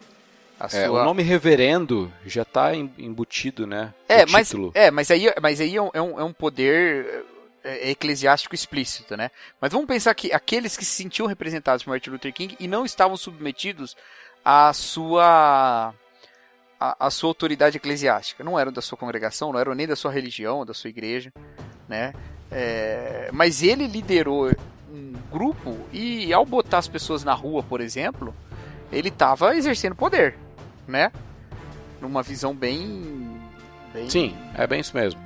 É, 0.58 0.68
sua... 0.68 1.02
O 1.02 1.04
nome 1.04 1.22
reverendo 1.22 2.12
já 2.26 2.42
está 2.42 2.74
embutido, 2.74 3.64
né? 3.64 3.94
É, 4.08 4.26
mas, 4.26 4.52
é 4.74 4.90
mas 4.90 5.10
aí, 5.10 5.32
mas 5.40 5.60
aí 5.60 5.76
é, 5.76 5.80
um, 5.80 5.90
é 5.94 6.02
um 6.02 6.30
é 6.30 6.32
poder 6.32 7.24
é, 7.62 7.90
eclesiástico 7.90 8.56
explícito, 8.56 9.16
né? 9.16 9.30
Mas 9.60 9.72
vamos 9.72 9.86
pensar 9.86 10.12
que 10.14 10.32
aqueles 10.32 10.76
que 10.76 10.84
se 10.84 10.90
sentiam 10.90 11.28
representados 11.28 11.84
por 11.84 11.90
Martin 11.90 12.10
Luther 12.10 12.32
King 12.32 12.56
e 12.58 12.66
não 12.66 12.84
estavam 12.84 13.16
submetidos 13.16 13.96
à 14.44 14.72
sua 14.72 15.94
à, 16.78 17.06
à 17.06 17.10
sua 17.10 17.30
autoridade 17.30 17.76
eclesiástica, 17.76 18.42
não 18.42 18.58
eram 18.58 18.72
da 18.72 18.82
sua 18.82 18.98
congregação, 18.98 19.52
não 19.52 19.60
eram 19.60 19.74
nem 19.74 19.86
da 19.86 19.94
sua 19.94 20.10
religião, 20.10 20.66
da 20.66 20.74
sua 20.74 20.90
igreja, 20.90 21.32
né? 21.88 22.12
É, 22.50 23.30
mas 23.32 23.62
ele 23.62 23.86
liderou 23.86 24.50
um 24.94 25.12
grupo 25.30 25.76
e 25.92 26.32
ao 26.32 26.46
botar 26.46 26.78
as 26.78 26.88
pessoas 26.88 27.24
na 27.24 27.34
rua, 27.34 27.62
por 27.62 27.80
exemplo, 27.80 28.34
ele 28.92 29.08
estava 29.08 29.56
exercendo 29.56 29.94
poder, 29.94 30.38
né? 30.86 31.10
Numa 32.00 32.22
visão 32.22 32.54
bem, 32.54 33.40
bem... 33.92 34.08
Sim, 34.08 34.36
é 34.54 34.66
bem 34.66 34.80
isso 34.80 34.96
mesmo. 34.96 35.20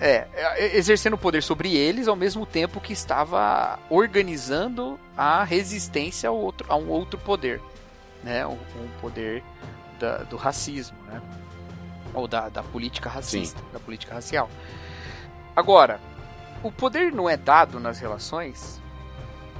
É, 0.00 0.26
é, 0.32 0.76
exercendo 0.76 1.18
poder 1.18 1.42
sobre 1.42 1.74
eles 1.74 2.06
ao 2.06 2.16
mesmo 2.16 2.46
tempo 2.46 2.80
que 2.80 2.92
estava 2.92 3.78
organizando 3.90 4.98
a 5.16 5.42
resistência 5.42 6.28
ao 6.28 6.36
outro, 6.36 6.66
a 6.70 6.76
um 6.76 6.88
outro 6.88 7.18
poder, 7.18 7.60
né? 8.22 8.46
Um, 8.46 8.52
um 8.52 8.88
poder 9.00 9.42
da, 9.98 10.18
do 10.18 10.36
racismo, 10.36 10.96
né? 11.06 11.20
Ou 12.14 12.26
da, 12.26 12.48
da 12.48 12.62
política 12.62 13.08
racista, 13.08 13.58
Sim. 13.58 13.66
da 13.72 13.78
política 13.78 14.14
racial. 14.14 14.48
Agora, 15.54 16.00
o 16.62 16.70
poder 16.70 17.12
não 17.12 17.28
é 17.28 17.36
dado 17.36 17.78
nas 17.78 17.98
relações 17.98 18.80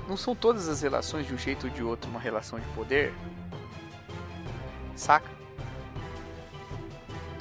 não 0.08 0.16
são 0.16 0.34
todas 0.34 0.68
as 0.68 0.80
relações 0.80 1.26
de 1.26 1.34
um 1.34 1.38
jeito 1.38 1.66
ou 1.66 1.72
de 1.72 1.82
outro 1.82 2.10
uma 2.10 2.18
relação 2.18 2.58
de 2.58 2.66
poder? 2.68 3.12
Saca? 4.96 5.28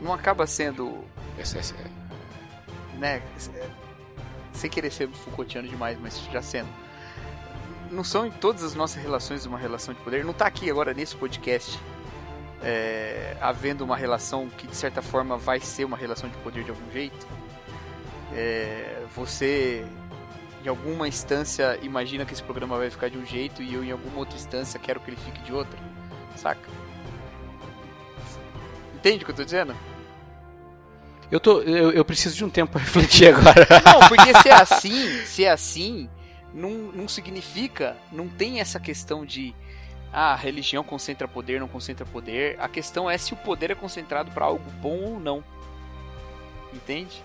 Não 0.02 0.14
acaba 0.14 0.46
sendo. 0.46 1.04
Esse, 1.40 1.58
esse, 1.58 1.74
né? 2.96 3.22
Sem 4.52 4.70
querer 4.70 4.92
ser 4.92 5.08
Foucaultiano 5.10 5.68
demais, 5.68 5.98
mas 6.00 6.20
já 6.32 6.42
sendo. 6.42 6.70
Não 7.90 8.04
são 8.04 8.26
em 8.26 8.32
todas 8.32 8.64
as 8.64 8.76
nossas 8.76 9.02
relações 9.02 9.46
uma 9.46 9.58
relação 9.58 9.94
de 9.94 10.02
poder. 10.02 10.26
Não 10.26 10.32
está 10.32 10.46
aqui 10.46 10.70
agora 10.70 10.94
nesse 10.94 11.16
podcast 11.16 11.80
é, 12.62 13.38
havendo 13.40 13.84
uma 13.84 13.96
relação 13.96 14.50
que 14.50 14.68
de 14.68 14.76
certa 14.76 15.02
forma 15.02 15.38
vai 15.38 15.60
ser 15.60 15.86
uma 15.86 15.96
relação 15.96 16.30
de 16.30 16.38
poder 16.38 16.64
de 16.64 16.70
algum 16.70 16.92
jeito. 16.92 17.26
É, 18.34 19.04
você 19.16 19.86
em 20.68 20.70
alguma 20.70 21.08
instância 21.08 21.80
imagina 21.82 22.26
que 22.26 22.34
esse 22.34 22.44
programa 22.44 22.78
vai 22.78 22.90
ficar 22.90 23.10
de 23.10 23.18
um 23.18 23.26
jeito 23.26 23.64
e 23.64 23.74
eu 23.74 23.86
em 23.86 23.92
alguma 23.92 24.18
outra 24.18 24.36
instância 24.36 24.78
quero 24.78 25.00
que 25.00 25.10
ele 25.10 25.18
fique 25.18 25.42
de 25.42 25.54
outra. 25.54 25.80
Saca? 26.36 26.70
Entende 28.94 29.24
o 29.24 29.26
que 29.26 29.32
eu 29.32 29.36
tô 29.36 29.46
dizendo? 29.46 29.74
Eu, 31.32 31.40
tô, 31.40 31.62
eu, 31.62 31.92
eu 31.92 32.04
preciso 32.04 32.36
de 32.36 32.44
um 32.44 32.50
tempo 32.50 32.74
para 32.74 32.82
refletir 32.84 33.34
agora. 33.34 33.66
Não, 33.86 34.10
porque 34.10 34.34
se 34.42 34.50
é 34.50 34.54
assim, 34.54 35.26
se 35.26 35.46
é 35.46 35.52
assim, 35.52 36.10
não, 36.54 36.70
não 36.70 37.08
significa, 37.08 37.96
não 38.12 38.28
tem 38.28 38.60
essa 38.60 38.78
questão 38.78 39.26
de 39.26 39.56
ah, 40.12 40.34
a 40.34 40.36
religião 40.36 40.84
concentra 40.84 41.30
poder, 41.30 41.62
não 41.62 41.68
concentra 41.70 42.06
poder. 42.06 42.58
A 42.60 42.68
questão 42.68 43.10
é 43.10 43.18
se 43.18 43.34
o 43.34 43.38
poder 43.38 43.72
é 43.72 43.76
concentrado 43.76 44.32
para 44.32 44.46
algo 44.46 44.70
bom 44.82 45.00
ou 45.14 45.20
não. 45.20 45.42
Entende? 46.74 47.24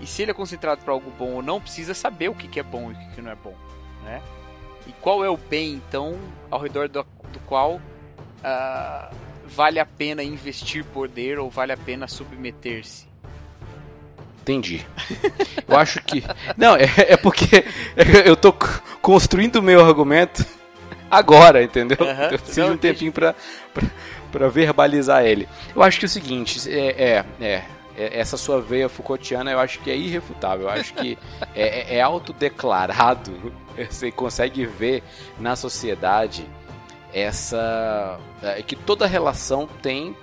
E 0.00 0.06
se 0.06 0.22
ele 0.22 0.30
é 0.30 0.34
concentrado 0.34 0.82
para 0.82 0.92
algo 0.92 1.10
bom 1.18 1.34
ou 1.34 1.42
não, 1.42 1.60
precisa 1.60 1.94
saber 1.94 2.28
o 2.28 2.34
que, 2.34 2.48
que 2.48 2.60
é 2.60 2.62
bom 2.62 2.90
e 2.90 2.94
o 2.94 2.98
que, 2.98 3.14
que 3.16 3.22
não 3.22 3.30
é 3.30 3.36
bom, 3.36 3.54
né? 4.04 4.20
E 4.86 4.92
qual 5.00 5.24
é 5.24 5.30
o 5.30 5.36
bem, 5.36 5.74
então, 5.74 6.18
ao 6.50 6.60
redor 6.60 6.88
do, 6.88 7.06
do 7.32 7.38
qual 7.46 7.76
uh, 7.76 9.14
vale 9.46 9.78
a 9.78 9.86
pena 9.86 10.22
investir 10.22 10.84
poder 10.84 11.38
ou 11.38 11.48
vale 11.48 11.72
a 11.72 11.76
pena 11.76 12.06
submeter-se? 12.06 13.06
Entendi. 14.42 14.84
Eu 15.66 15.76
acho 15.76 16.02
que. 16.02 16.22
Não, 16.56 16.76
é, 16.76 16.84
é 16.98 17.16
porque 17.16 17.64
eu 18.26 18.36
tô 18.36 18.52
construindo 19.00 19.56
o 19.56 19.62
meu 19.62 19.82
argumento 19.82 20.44
agora, 21.10 21.62
entendeu? 21.62 21.96
Uhum. 21.98 22.30
Eu 22.30 22.38
preciso 22.38 22.66
de 22.66 22.72
um 22.72 22.76
tempinho 22.76 23.10
pra, 23.10 23.34
verbalizar 24.52 25.24
ele. 25.24 25.48
Eu 25.74 25.82
acho 25.82 25.98
que 25.98 26.04
é 26.04 26.08
o 26.08 26.10
seguinte: 26.10 26.70
é, 26.70 26.88
é 27.02 27.24
é, 27.40 27.64
essa 27.96 28.36
sua 28.36 28.60
veia 28.60 28.88
Foucaultiana 28.88 29.50
eu 29.50 29.58
acho 29.58 29.80
que 29.80 29.90
é 29.90 29.96
irrefutável. 29.96 30.66
Eu 30.66 30.70
acho 30.70 30.94
que 30.94 31.18
é, 31.54 31.94
é, 31.94 31.96
é 31.96 32.00
autodeclarado. 32.00 33.52
Você 33.90 34.10
consegue 34.10 34.64
ver 34.66 35.02
na 35.38 35.56
sociedade 35.56 36.46
essa. 37.12 38.18
É, 38.42 38.62
que 38.62 38.76
toda 38.76 39.06
relação 39.06 39.68
tem 39.82 40.16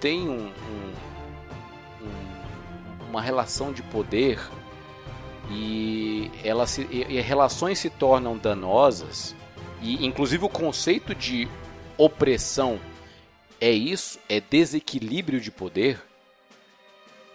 tem 0.00 0.28
um, 0.28 0.46
um, 0.46 0.92
um, 2.02 3.08
uma 3.08 3.20
relação 3.22 3.72
de 3.72 3.82
poder 3.82 4.38
e, 5.50 6.30
ela 6.44 6.66
se, 6.66 6.82
e, 6.90 7.16
e 7.16 7.20
relações 7.20 7.78
se 7.78 7.88
tornam 7.88 8.36
danosas 8.36 9.34
e 9.80 10.04
inclusive 10.04 10.44
o 10.44 10.48
conceito 10.48 11.14
de 11.14 11.48
opressão 11.96 12.78
é 13.60 13.70
isso, 13.70 14.18
é 14.28 14.40
desequilíbrio 14.40 15.40
de 15.40 15.50
poder. 15.50 16.02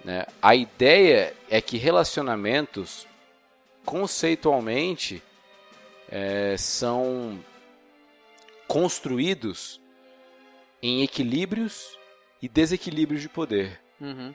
Né? 0.04 0.26
A 0.42 0.56
ideia 0.56 1.34
é 1.50 1.62
que 1.62 1.78
relacionamentos 1.78 3.08
conceitualmente 3.86 5.22
é, 6.10 6.56
são 6.58 7.44
construídos 8.68 9.80
em 10.82 11.04
equilíbrios 11.04 11.98
e 12.42 12.50
desequilíbrios 12.50 13.22
de 13.22 13.30
poder. 13.30 13.80
Uhum. 14.00 14.34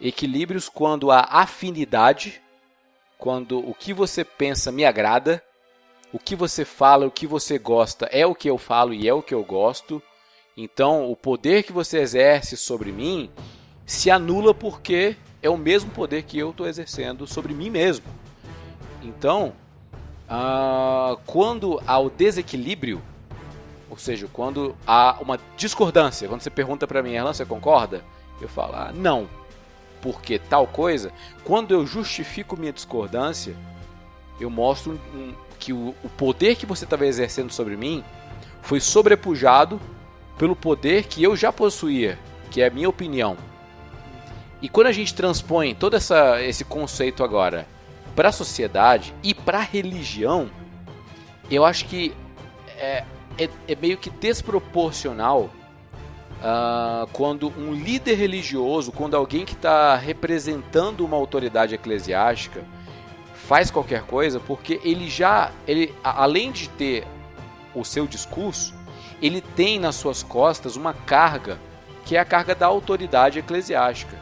Equilíbrios 0.00 0.68
quando 0.68 1.10
há 1.10 1.20
afinidade, 1.20 2.40
quando 3.18 3.58
o 3.58 3.74
que 3.74 3.92
você 3.92 4.24
pensa 4.24 4.72
me 4.72 4.84
agrada, 4.84 5.42
o 6.12 6.18
que 6.18 6.34
você 6.34 6.64
fala, 6.64 7.06
o 7.06 7.10
que 7.10 7.26
você 7.26 7.58
gosta 7.58 8.06
é 8.06 8.26
o 8.26 8.34
que 8.34 8.48
eu 8.48 8.58
falo 8.58 8.92
e 8.92 9.08
é 9.08 9.14
o 9.14 9.22
que 9.22 9.34
eu 9.34 9.44
gosto. 9.44 10.02
Então, 10.56 11.10
o 11.10 11.16
poder 11.16 11.62
que 11.62 11.72
você 11.72 11.98
exerce 11.98 12.56
sobre 12.56 12.92
mim 12.92 13.30
se 13.92 14.10
anula 14.10 14.54
porque 14.54 15.16
é 15.42 15.50
o 15.50 15.56
mesmo 15.56 15.90
poder 15.90 16.22
que 16.22 16.38
eu 16.38 16.50
estou 16.50 16.66
exercendo 16.66 17.26
sobre 17.26 17.52
mim 17.52 17.68
mesmo. 17.68 18.06
Então, 19.02 19.52
uh, 20.26 21.20
quando 21.26 21.78
há 21.86 21.98
o 21.98 22.08
desequilíbrio, 22.08 23.02
ou 23.90 23.98
seja, 23.98 24.26
quando 24.32 24.74
há 24.86 25.18
uma 25.20 25.38
discordância, 25.58 26.26
quando 26.26 26.40
você 26.40 26.48
pergunta 26.48 26.86
para 26.86 27.02
mim, 27.02 27.12
Erlan, 27.12 27.34
você 27.34 27.44
concorda? 27.44 28.02
Eu 28.40 28.48
falo, 28.48 28.74
ah, 28.76 28.92
não, 28.94 29.28
porque 30.00 30.38
tal 30.38 30.66
coisa. 30.66 31.12
Quando 31.44 31.72
eu 31.72 31.86
justifico 31.86 32.56
minha 32.56 32.72
discordância, 32.72 33.54
eu 34.40 34.48
mostro 34.48 34.98
um, 35.14 35.34
que 35.58 35.74
o, 35.74 35.94
o 36.02 36.08
poder 36.16 36.56
que 36.56 36.64
você 36.64 36.84
estava 36.84 37.06
exercendo 37.06 37.52
sobre 37.52 37.76
mim 37.76 38.02
foi 38.62 38.80
sobrepujado 38.80 39.78
pelo 40.38 40.56
poder 40.56 41.04
que 41.04 41.22
eu 41.22 41.36
já 41.36 41.52
possuía, 41.52 42.18
que 42.50 42.62
é 42.62 42.68
a 42.68 42.70
minha 42.70 42.88
opinião. 42.88 43.36
E 44.62 44.68
quando 44.68 44.86
a 44.86 44.92
gente 44.92 45.12
transpõe 45.12 45.74
todo 45.74 45.96
essa, 45.96 46.40
esse 46.40 46.64
conceito 46.64 47.24
agora 47.24 47.66
para 48.14 48.28
a 48.28 48.32
sociedade 48.32 49.12
e 49.20 49.34
para 49.34 49.58
a 49.58 49.62
religião, 49.62 50.48
eu 51.50 51.64
acho 51.64 51.84
que 51.86 52.14
é, 52.78 53.04
é, 53.36 53.48
é 53.66 53.74
meio 53.74 53.98
que 53.98 54.08
desproporcional 54.08 55.50
uh, 56.38 57.08
quando 57.12 57.52
um 57.58 57.74
líder 57.74 58.14
religioso, 58.14 58.92
quando 58.92 59.16
alguém 59.16 59.44
que 59.44 59.54
está 59.54 59.96
representando 59.96 61.04
uma 61.04 61.16
autoridade 61.16 61.74
eclesiástica 61.74 62.62
faz 63.34 63.68
qualquer 63.68 64.02
coisa, 64.02 64.38
porque 64.38 64.80
ele 64.84 65.10
já, 65.10 65.50
ele, 65.66 65.92
além 66.04 66.52
de 66.52 66.68
ter 66.68 67.04
o 67.74 67.84
seu 67.84 68.06
discurso, 68.06 68.72
ele 69.20 69.40
tem 69.40 69.80
nas 69.80 69.96
suas 69.96 70.22
costas 70.22 70.76
uma 70.76 70.94
carga 70.94 71.58
que 72.04 72.16
é 72.16 72.20
a 72.20 72.24
carga 72.24 72.54
da 72.54 72.66
autoridade 72.66 73.40
eclesiástica. 73.40 74.21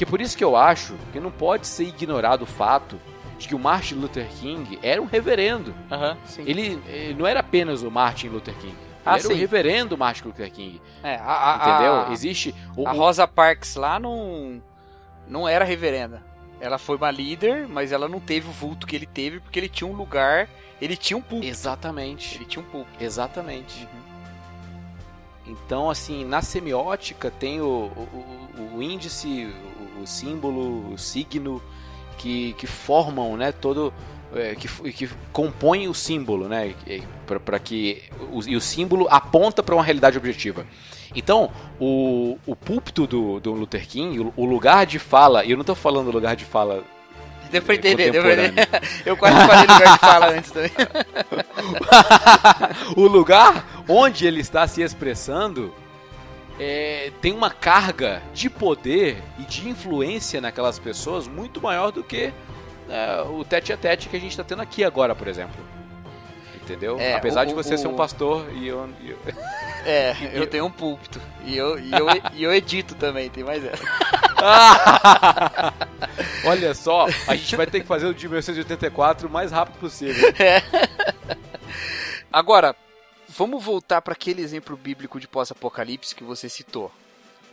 Que 0.00 0.06
por 0.06 0.18
isso 0.18 0.34
que 0.34 0.42
eu 0.42 0.56
acho 0.56 0.94
que 1.12 1.20
não 1.20 1.30
pode 1.30 1.66
ser 1.66 1.84
ignorado 1.84 2.40
o 2.44 2.46
fato 2.46 2.98
de 3.38 3.46
que 3.46 3.54
o 3.54 3.58
Martin 3.58 3.96
Luther 3.96 4.26
King 4.28 4.78
era 4.82 4.98
um 5.02 5.04
reverendo. 5.04 5.74
Uhum, 5.90 6.16
ele, 6.46 6.82
ele, 6.86 7.12
não 7.12 7.26
era 7.26 7.40
apenas 7.40 7.82
o 7.82 7.90
Martin 7.90 8.28
Luther 8.28 8.54
King. 8.54 8.74
Ah, 9.04 9.18
era 9.18 9.24
sim. 9.24 9.34
o 9.34 9.36
reverendo 9.36 9.98
Martin 9.98 10.28
Luther 10.28 10.50
King. 10.50 10.80
É, 11.02 11.16
a, 11.16 11.58
entendeu? 11.60 11.94
A, 11.96 12.12
Existe. 12.12 12.54
O, 12.74 12.88
a 12.88 12.92
Rosa 12.92 13.28
Parks 13.28 13.74
lá 13.76 14.00
não, 14.00 14.62
não 15.28 15.46
era 15.46 15.66
reverenda. 15.66 16.24
Ela 16.58 16.78
foi 16.78 16.96
uma 16.96 17.10
líder, 17.10 17.68
mas 17.68 17.92
ela 17.92 18.08
não 18.08 18.20
teve 18.20 18.48
o 18.48 18.52
vulto 18.52 18.86
que 18.86 18.96
ele 18.96 19.04
teve 19.04 19.38
porque 19.38 19.58
ele 19.58 19.68
tinha 19.68 19.86
um 19.86 19.92
lugar. 19.92 20.48
Ele 20.80 20.96
tinha 20.96 21.18
um 21.18 21.20
púlpito. 21.20 21.46
Exatamente. 21.46 22.38
Ele 22.38 22.46
tinha 22.46 22.64
um 22.64 22.66
púlpito. 22.66 23.04
Exatamente. 23.04 23.86
Uhum. 23.92 24.10
Então, 25.50 25.90
assim, 25.90 26.24
na 26.24 26.40
semiótica 26.40 27.30
tem 27.30 27.60
o, 27.60 27.66
o, 27.66 28.76
o 28.76 28.82
índice, 28.82 29.52
o, 30.02 30.06
símbolo, 30.06 30.92
o 30.92 30.98
signo 30.98 31.62
que, 32.18 32.54
que 32.54 32.66
formam, 32.66 33.36
né, 33.36 33.52
todo 33.52 33.92
é, 34.34 34.54
que, 34.54 34.68
que 34.92 35.08
compõem 35.32 35.88
o 35.88 35.94
símbolo, 35.94 36.48
né, 36.48 36.74
para 37.44 37.58
que 37.58 38.02
o, 38.32 38.40
e 38.46 38.56
o 38.56 38.60
símbolo 38.60 39.06
aponta 39.10 39.62
para 39.62 39.74
uma 39.74 39.84
realidade 39.84 40.18
objetiva. 40.18 40.66
Então, 41.14 41.50
o, 41.80 42.38
o 42.46 42.54
púlpito 42.54 43.06
do, 43.06 43.40
do 43.40 43.52
Luther 43.52 43.86
King, 43.86 44.20
o, 44.20 44.32
o 44.36 44.44
lugar 44.44 44.86
de 44.86 44.98
fala, 44.98 45.44
e 45.44 45.50
eu 45.50 45.56
não 45.56 45.62
estou 45.62 45.74
falando 45.74 46.10
lugar 46.10 46.36
de 46.36 46.44
fala 46.44 46.84
Deu 47.50 47.62
pra 47.62 47.74
entender, 47.74 48.12
deu 48.12 48.22
pra 48.22 48.32
entender. 48.32 48.68
Eu 49.04 49.16
quase 49.16 49.34
falei 49.34 49.62
lugar 49.62 49.92
de 49.92 49.98
fala 49.98 50.30
antes 50.30 50.52
também. 50.52 50.70
o 52.96 53.08
lugar 53.08 53.82
onde 53.88 54.24
ele 54.24 54.40
está 54.40 54.68
se 54.68 54.82
expressando 54.82 55.74
é, 56.62 57.10
tem 57.22 57.32
uma 57.32 57.50
carga 57.50 58.22
de 58.34 58.50
poder 58.50 59.16
e 59.38 59.44
de 59.44 59.66
influência 59.66 60.42
naquelas 60.42 60.78
pessoas 60.78 61.26
muito 61.26 61.58
maior 61.62 61.90
do 61.90 62.04
que 62.04 62.30
é, 62.86 63.22
o 63.22 63.42
tete 63.42 63.72
a 63.72 63.78
tete 63.78 64.10
que 64.10 64.16
a 64.16 64.20
gente 64.20 64.32
está 64.32 64.44
tendo 64.44 64.60
aqui 64.60 64.84
agora, 64.84 65.14
por 65.14 65.26
exemplo. 65.26 65.64
Entendeu? 66.62 67.00
É, 67.00 67.14
Apesar 67.14 67.46
o, 67.46 67.48
de 67.48 67.54
você 67.54 67.74
o, 67.74 67.78
ser 67.78 67.88
um 67.88 67.96
pastor 67.96 68.46
e 68.52 68.68
eu, 68.68 68.88
e 69.00 69.10
eu... 69.10 69.18
É, 69.86 70.14
eu 70.34 70.46
tenho 70.46 70.66
um 70.66 70.70
púlpito. 70.70 71.18
E 71.46 71.56
eu, 71.56 71.78
e 71.78 71.90
eu, 71.92 72.06
e 72.34 72.42
eu 72.42 72.54
edito 72.54 72.94
também, 72.94 73.30
tem 73.30 73.42
mais 73.42 73.64
essa. 73.64 73.82
Olha 76.44 76.74
só, 76.74 77.06
a 77.26 77.34
gente 77.34 77.56
vai 77.56 77.66
ter 77.66 77.80
que 77.80 77.86
fazer 77.86 78.06
o 78.06 78.14
de 78.14 78.28
1984 78.28 79.26
o 79.26 79.30
mais 79.30 79.50
rápido 79.50 79.78
possível. 79.78 80.30
É. 80.38 80.62
Agora, 82.32 82.76
vamos 83.30 83.64
voltar 83.64 84.02
para 84.02 84.12
aquele 84.12 84.42
exemplo 84.42 84.76
bíblico 84.76 85.20
de 85.20 85.28
pós-apocalipse 85.28 86.14
que 86.14 86.24
você 86.24 86.48
citou. 86.48 86.92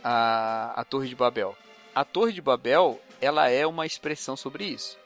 A, 0.02 0.72
a 0.76 0.84
Torre 0.84 1.08
de 1.08 1.16
Babel. 1.16 1.56
A 1.94 2.04
Torre 2.04 2.32
de 2.32 2.40
Babel, 2.40 3.00
ela 3.20 3.48
é 3.48 3.66
uma 3.66 3.86
expressão 3.86 4.36
sobre 4.36 4.64
isso 4.64 4.96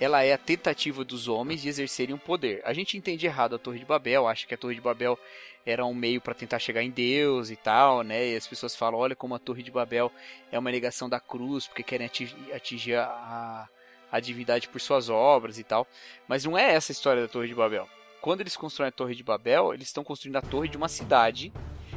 ela 0.00 0.22
é 0.22 0.32
a 0.32 0.38
tentativa 0.38 1.04
dos 1.04 1.28
homens 1.28 1.62
de 1.62 1.68
exercerem 1.68 2.14
um 2.14 2.18
poder. 2.18 2.60
A 2.64 2.72
gente 2.72 2.96
entende 2.96 3.26
errado 3.26 3.54
a 3.54 3.58
Torre 3.58 3.78
de 3.78 3.84
Babel, 3.84 4.26
acha 4.26 4.46
que 4.46 4.54
a 4.54 4.56
Torre 4.56 4.74
de 4.74 4.80
Babel 4.80 5.18
era 5.64 5.84
um 5.84 5.94
meio 5.94 6.20
para 6.20 6.34
tentar 6.34 6.58
chegar 6.58 6.82
em 6.82 6.90
Deus 6.90 7.50
e 7.50 7.56
tal, 7.56 8.02
né? 8.02 8.32
E 8.32 8.36
as 8.36 8.46
pessoas 8.46 8.76
falam, 8.76 8.98
olha 8.98 9.16
como 9.16 9.34
a 9.34 9.38
Torre 9.38 9.62
de 9.62 9.70
Babel 9.70 10.10
é 10.50 10.58
uma 10.58 10.70
negação 10.70 11.08
da 11.08 11.20
cruz, 11.20 11.66
porque 11.66 11.82
querem 11.82 12.10
atingir 12.52 12.96
a, 12.96 13.68
a 14.10 14.20
divindade 14.20 14.68
por 14.68 14.80
suas 14.80 15.08
obras 15.08 15.58
e 15.58 15.64
tal. 15.64 15.86
Mas 16.28 16.44
não 16.44 16.58
é 16.58 16.74
essa 16.74 16.92
a 16.92 16.94
história 16.94 17.22
da 17.22 17.28
Torre 17.28 17.48
de 17.48 17.54
Babel. 17.54 17.88
Quando 18.24 18.40
eles 18.40 18.56
constroem 18.56 18.88
a 18.88 18.90
Torre 18.90 19.14
de 19.14 19.22
Babel, 19.22 19.74
eles 19.74 19.88
estão 19.88 20.02
construindo 20.02 20.36
a 20.36 20.40
torre 20.40 20.66
de 20.66 20.78
uma 20.78 20.88
cidade, 20.88 21.52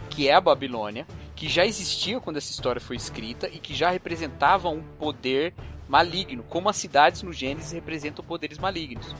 que 0.09 0.28
é 0.28 0.34
a 0.34 0.41
Babilônia, 0.41 1.07
que 1.34 1.47
já 1.47 1.65
existia 1.65 2.19
quando 2.19 2.36
essa 2.36 2.51
história 2.51 2.82
foi 2.82 2.97
escrita 2.97 3.47
e 3.47 3.59
que 3.59 3.73
já 3.73 3.91
representava 3.91 4.67
um 4.67 4.84
poder 4.84 5.53
maligno, 5.88 6.43
como 6.43 6.67
as 6.67 6.75
cidades 6.75 7.23
no 7.23 7.32
Gênesis 7.32 7.71
representam 7.71 8.25
poderes 8.25 8.57
malignos. 8.57 9.15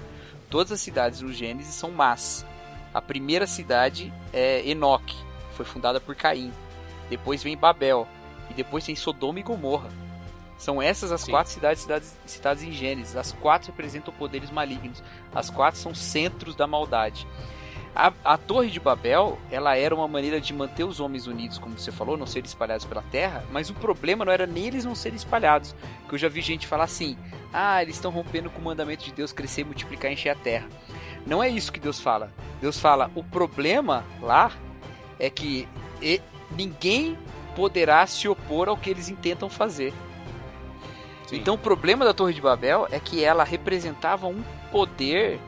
Todas 0.49 0.74
as 0.74 0.82
cidades 0.82 1.22
no 1.22 1.32
Gênesis 1.32 1.76
são 1.76 1.91
más. 1.91 2.45
A 2.93 3.01
primeira 3.01 3.47
cidade 3.47 4.12
é 4.34 4.68
Enoque, 4.68 5.16
foi 5.53 5.64
fundada 5.64 6.01
por 6.01 6.14
Caim. 6.14 6.51
Depois 7.10 7.41
vem 7.41 7.55
Babel. 7.55 8.05
E 8.49 8.53
depois 8.53 8.84
tem 8.84 8.97
Sodoma 8.97 9.39
e 9.39 9.43
Gomorra. 9.43 9.88
São 10.58 10.82
essas 10.82 11.12
as 11.12 11.22
Sim. 11.22 11.32
quatro 11.32 11.53
cidades, 11.53 11.84
cidades 11.84 12.18
citadas 12.26 12.64
em 12.64 12.72
Gênesis. 12.72 13.16
As 13.16 13.32
quatro 13.32 13.72
representam 13.72 14.14
poderes 14.14 14.49
malignos. 14.49 15.03
As 15.34 15.49
quatro 15.49 15.80
são 15.80 15.93
centros 15.93 16.55
da 16.55 16.66
maldade. 16.66 17.28
A, 17.99 18.14
a, 18.24 18.38
Torre 18.38 18.70
de 18.70 18.80
Babel, 18.80 19.39
ela 19.49 19.76
era 19.76 19.95
uma 19.95 20.08
maneira 20.08 20.39
de 20.39 20.53
manter 20.53 20.84
os 20.84 20.99
homens 20.99 21.26
unidos, 21.26 21.58
como 21.58 21.80
você 21.80 21.91
falou, 21.91 22.16
não 22.16 22.28
serem 22.28 22.45
espalhados 22.45 22.86
pela 22.86 23.01
terra, 23.01 23.43
mas 23.51 23.72
o 23.72 23.74
problema 23.74 24.24
não 24.24 24.32
era 24.32 24.45
nem 24.45 24.68
eles 24.68 24.86
não 24.86 24.93
serem 24.93 25.16
espalhados. 25.16 25.76
Que 26.08 26.14
eu 26.14 26.20
já 26.20 26.30
vi 26.30 26.41
gente 26.41 26.68
falar 26.68 26.84
assim: 26.84 27.18
"Ah, 27.51 27.82
eles 27.82 27.95
estão 27.95 28.12
rompendo 28.12 28.51
com 28.51 28.62
o 28.62 28.64
mandamento 28.64 29.03
de 29.03 29.12
Deus 29.12 29.32
crescer, 29.32 29.64
multiplicar, 29.64 30.12
encher 30.12 30.30
a 30.30 30.36
terra". 30.36 30.68
Não 31.26 31.41
é 31.41 31.49
isso 31.49 31.72
que 31.72 31.80
Deus 31.80 31.99
fala. 31.99 32.32
Deus 32.62 32.80
fala: 32.80 33.10
"O 33.16 33.24
problema 33.24 34.05
lá 34.22 34.51
é 35.18 35.28
que 35.32 35.68
ninguém 36.51 37.18
poderá 37.55 38.05
se 38.05 38.28
opor 38.28 38.70
ao 38.70 38.78
que 38.78 38.91
eles 38.91 39.10
intentam 39.10 39.49
fazer". 39.49 39.91
Sim. 41.28 41.38
Então 41.38 41.55
o 41.55 41.57
problema 41.57 42.05
da 42.05 42.13
Torre 42.13 42.34
de 42.34 42.41
Babel 42.41 42.88
é 42.89 42.99
que 42.99 43.23
ela 43.23 43.43
representava 43.43 44.28
um 44.28 44.41
poder 44.71 45.39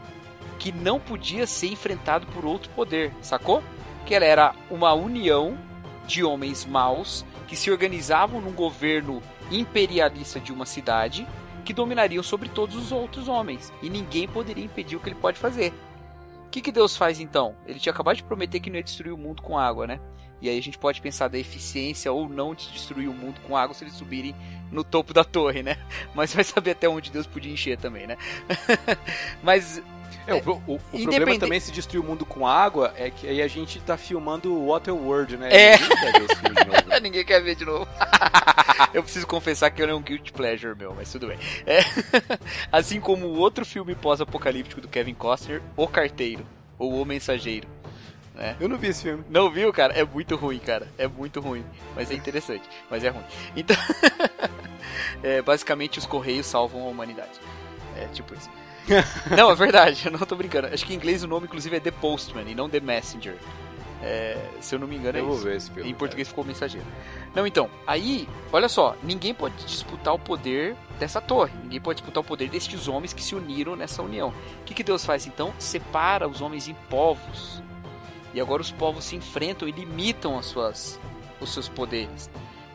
que 0.59 0.71
não 0.73 0.99
podia 0.99 1.47
ser 1.47 1.67
enfrentado 1.67 2.27
por 2.27 2.45
outro 2.45 2.69
poder, 2.71 3.13
sacou? 3.21 3.63
Que 4.05 4.13
ela 4.13 4.25
era 4.25 4.53
uma 4.69 4.93
união 4.93 5.57
de 6.05 6.23
homens 6.23 6.65
maus 6.65 7.25
que 7.47 7.55
se 7.55 7.71
organizavam 7.71 8.41
num 8.41 8.51
governo 8.51 9.23
imperialista 9.49 10.39
de 10.39 10.51
uma 10.51 10.65
cidade 10.65 11.25
que 11.63 11.73
dominariam 11.73 12.21
sobre 12.21 12.49
todos 12.49 12.75
os 12.75 12.91
outros 12.91 13.27
homens 13.27 13.71
e 13.81 13.89
ninguém 13.89 14.27
poderia 14.27 14.65
impedir 14.65 14.97
o 14.97 14.99
que 14.99 15.09
ele 15.09 15.15
pode 15.15 15.39
fazer. 15.39 15.73
O 16.45 16.49
que, 16.49 16.61
que 16.61 16.71
Deus 16.71 16.97
faz 16.97 17.19
então? 17.19 17.55
Ele 17.65 17.79
tinha 17.79 17.93
acabado 17.93 18.17
de 18.17 18.23
prometer 18.23 18.59
que 18.59 18.69
não 18.69 18.77
ia 18.77 18.83
destruir 18.83 19.13
o 19.13 19.17
mundo 19.17 19.41
com 19.41 19.57
água, 19.57 19.85
né? 19.87 19.99
E 20.41 20.49
aí 20.49 20.57
a 20.57 20.61
gente 20.61 20.77
pode 20.77 21.01
pensar 21.01 21.27
da 21.27 21.37
eficiência 21.37 22.11
ou 22.11 22.29
não 22.29 22.55
de 22.55 22.69
destruir 22.71 23.09
o 23.09 23.13
mundo 23.13 23.39
com 23.41 23.57
água 23.57 23.73
se 23.73 23.83
eles 23.83 23.93
subirem 23.93 24.35
no 24.71 24.83
topo 24.83 25.13
da 25.13 25.23
torre, 25.23 25.63
né? 25.63 25.77
Mas 26.13 26.33
vai 26.33 26.43
saber 26.43 26.71
até 26.71 26.87
onde 26.87 27.11
Deus 27.11 27.27
podia 27.27 27.51
encher 27.51 27.77
também, 27.77 28.07
né? 28.07 28.17
Mas 29.43 29.81
é, 30.27 30.33
o, 30.33 30.37
o, 30.37 30.53
o 30.53 30.75
Independente... 30.75 31.15
problema 31.15 31.39
também 31.39 31.59
se 31.59 31.71
destruir 31.71 31.99
o 31.99 32.03
mundo 32.03 32.25
com 32.25 32.45
água 32.47 32.93
é 32.95 33.09
que 33.09 33.27
aí 33.27 33.41
a 33.41 33.47
gente 33.47 33.79
tá 33.81 33.97
filmando 33.97 34.67
Waterworld, 34.67 35.37
né? 35.37 35.49
É. 35.51 35.77
Ninguém 35.79 35.95
quer 35.95 36.13
ver 36.13 36.25
de 36.25 36.65
novo. 36.65 36.99
Ninguém 37.01 37.25
quer 37.25 37.43
ver 37.43 37.55
de 37.55 37.65
novo. 37.65 37.87
eu 38.93 39.03
preciso 39.03 39.27
confessar 39.27 39.71
que 39.71 39.81
eu 39.81 39.87
não 39.87 39.95
é 39.95 39.97
um 39.97 40.01
guilty 40.01 40.31
pleasure 40.31 40.77
meu, 40.77 40.93
mas 40.95 41.11
tudo 41.11 41.27
bem. 41.27 41.39
É. 41.65 41.79
Assim 42.71 42.99
como 42.99 43.27
o 43.27 43.37
outro 43.37 43.65
filme 43.65 43.95
pós-apocalíptico 43.95 44.81
do 44.81 44.87
Kevin 44.87 45.13
Costner, 45.13 45.61
O 45.75 45.87
Carteiro, 45.87 46.45
ou 46.77 47.01
O 47.01 47.05
Mensageiro. 47.05 47.67
Né? 48.39 48.55
Eu 48.57 48.69
não 48.69 48.77
vi 48.77 48.87
esse 48.87 49.03
filme. 49.03 49.23
Não 49.29 49.51
viu, 49.51 49.71
cara? 49.73 49.93
É 49.93 50.05
muito 50.05 50.37
ruim, 50.37 50.59
cara. 50.59 50.87
É 50.97 51.07
muito 51.07 51.41
ruim. 51.41 51.65
Mas 51.93 52.09
é 52.09 52.13
interessante. 52.13 52.63
mas 52.89 53.03
é 53.03 53.09
ruim. 53.09 53.25
Então, 53.53 53.75
é, 55.21 55.41
basicamente, 55.41 55.99
os 55.99 56.05
Correios 56.05 56.45
salvam 56.45 56.83
a 56.83 56.87
humanidade. 56.87 57.37
É 57.97 58.05
tipo 58.07 58.33
isso. 58.33 58.49
não, 59.35 59.51
é 59.51 59.55
verdade, 59.55 60.05
eu 60.05 60.11
não 60.11 60.19
tô 60.19 60.37
brincando. 60.37 60.67
Acho 60.67 60.85
que 60.85 60.93
em 60.93 60.95
inglês 60.95 61.21
o 61.21 61.27
nome, 61.27 61.47
inclusive, 61.47 61.75
é 61.75 61.79
The 61.81 61.91
Postman 61.91 62.49
e 62.49 62.55
não 62.55 62.69
The 62.69 62.79
Messenger. 62.79 63.35
É, 64.01 64.37
se 64.61 64.73
eu 64.73 64.79
não 64.79 64.87
me 64.87 64.95
engano, 64.95 65.17
é 65.17 65.21
eu 65.21 65.25
vou 65.25 65.35
isso. 65.35 65.43
ver 65.43 65.57
esse 65.57 65.69
filme. 65.69 65.89
Em 65.89 65.93
português 65.93 66.29
ficou 66.29 66.45
mensageiro. 66.45 66.87
Não, 67.35 67.45
então, 67.45 67.69
aí, 67.85 68.27
olha 68.53 68.69
só, 68.69 68.95
ninguém 69.03 69.33
pode 69.33 69.55
disputar 69.65 70.13
o 70.13 70.19
poder 70.19 70.77
dessa 70.97 71.19
torre. 71.19 71.51
Ninguém 71.61 71.81
pode 71.81 71.97
disputar 71.97 72.23
o 72.23 72.25
poder 72.25 72.49
destes 72.49 72.87
homens 72.87 73.11
que 73.11 73.21
se 73.21 73.35
uniram 73.35 73.75
nessa 73.75 74.01
união. 74.01 74.33
O 74.61 74.63
que, 74.63 74.73
que 74.73 74.83
Deus 74.83 75.05
faz 75.05 75.27
então? 75.27 75.53
Separa 75.59 76.25
os 76.25 76.39
homens 76.39 76.69
em 76.69 76.73
povos. 76.89 77.61
E 78.39 78.41
agora 78.41 78.61
os 78.61 78.71
povos 78.71 79.03
se 79.03 79.17
enfrentam 79.17 79.67
e 79.67 79.71
limitam 79.73 80.39
as 80.39 80.45
suas, 80.45 80.97
os 81.41 81.53
seus 81.53 81.67
poderes. 81.67 82.31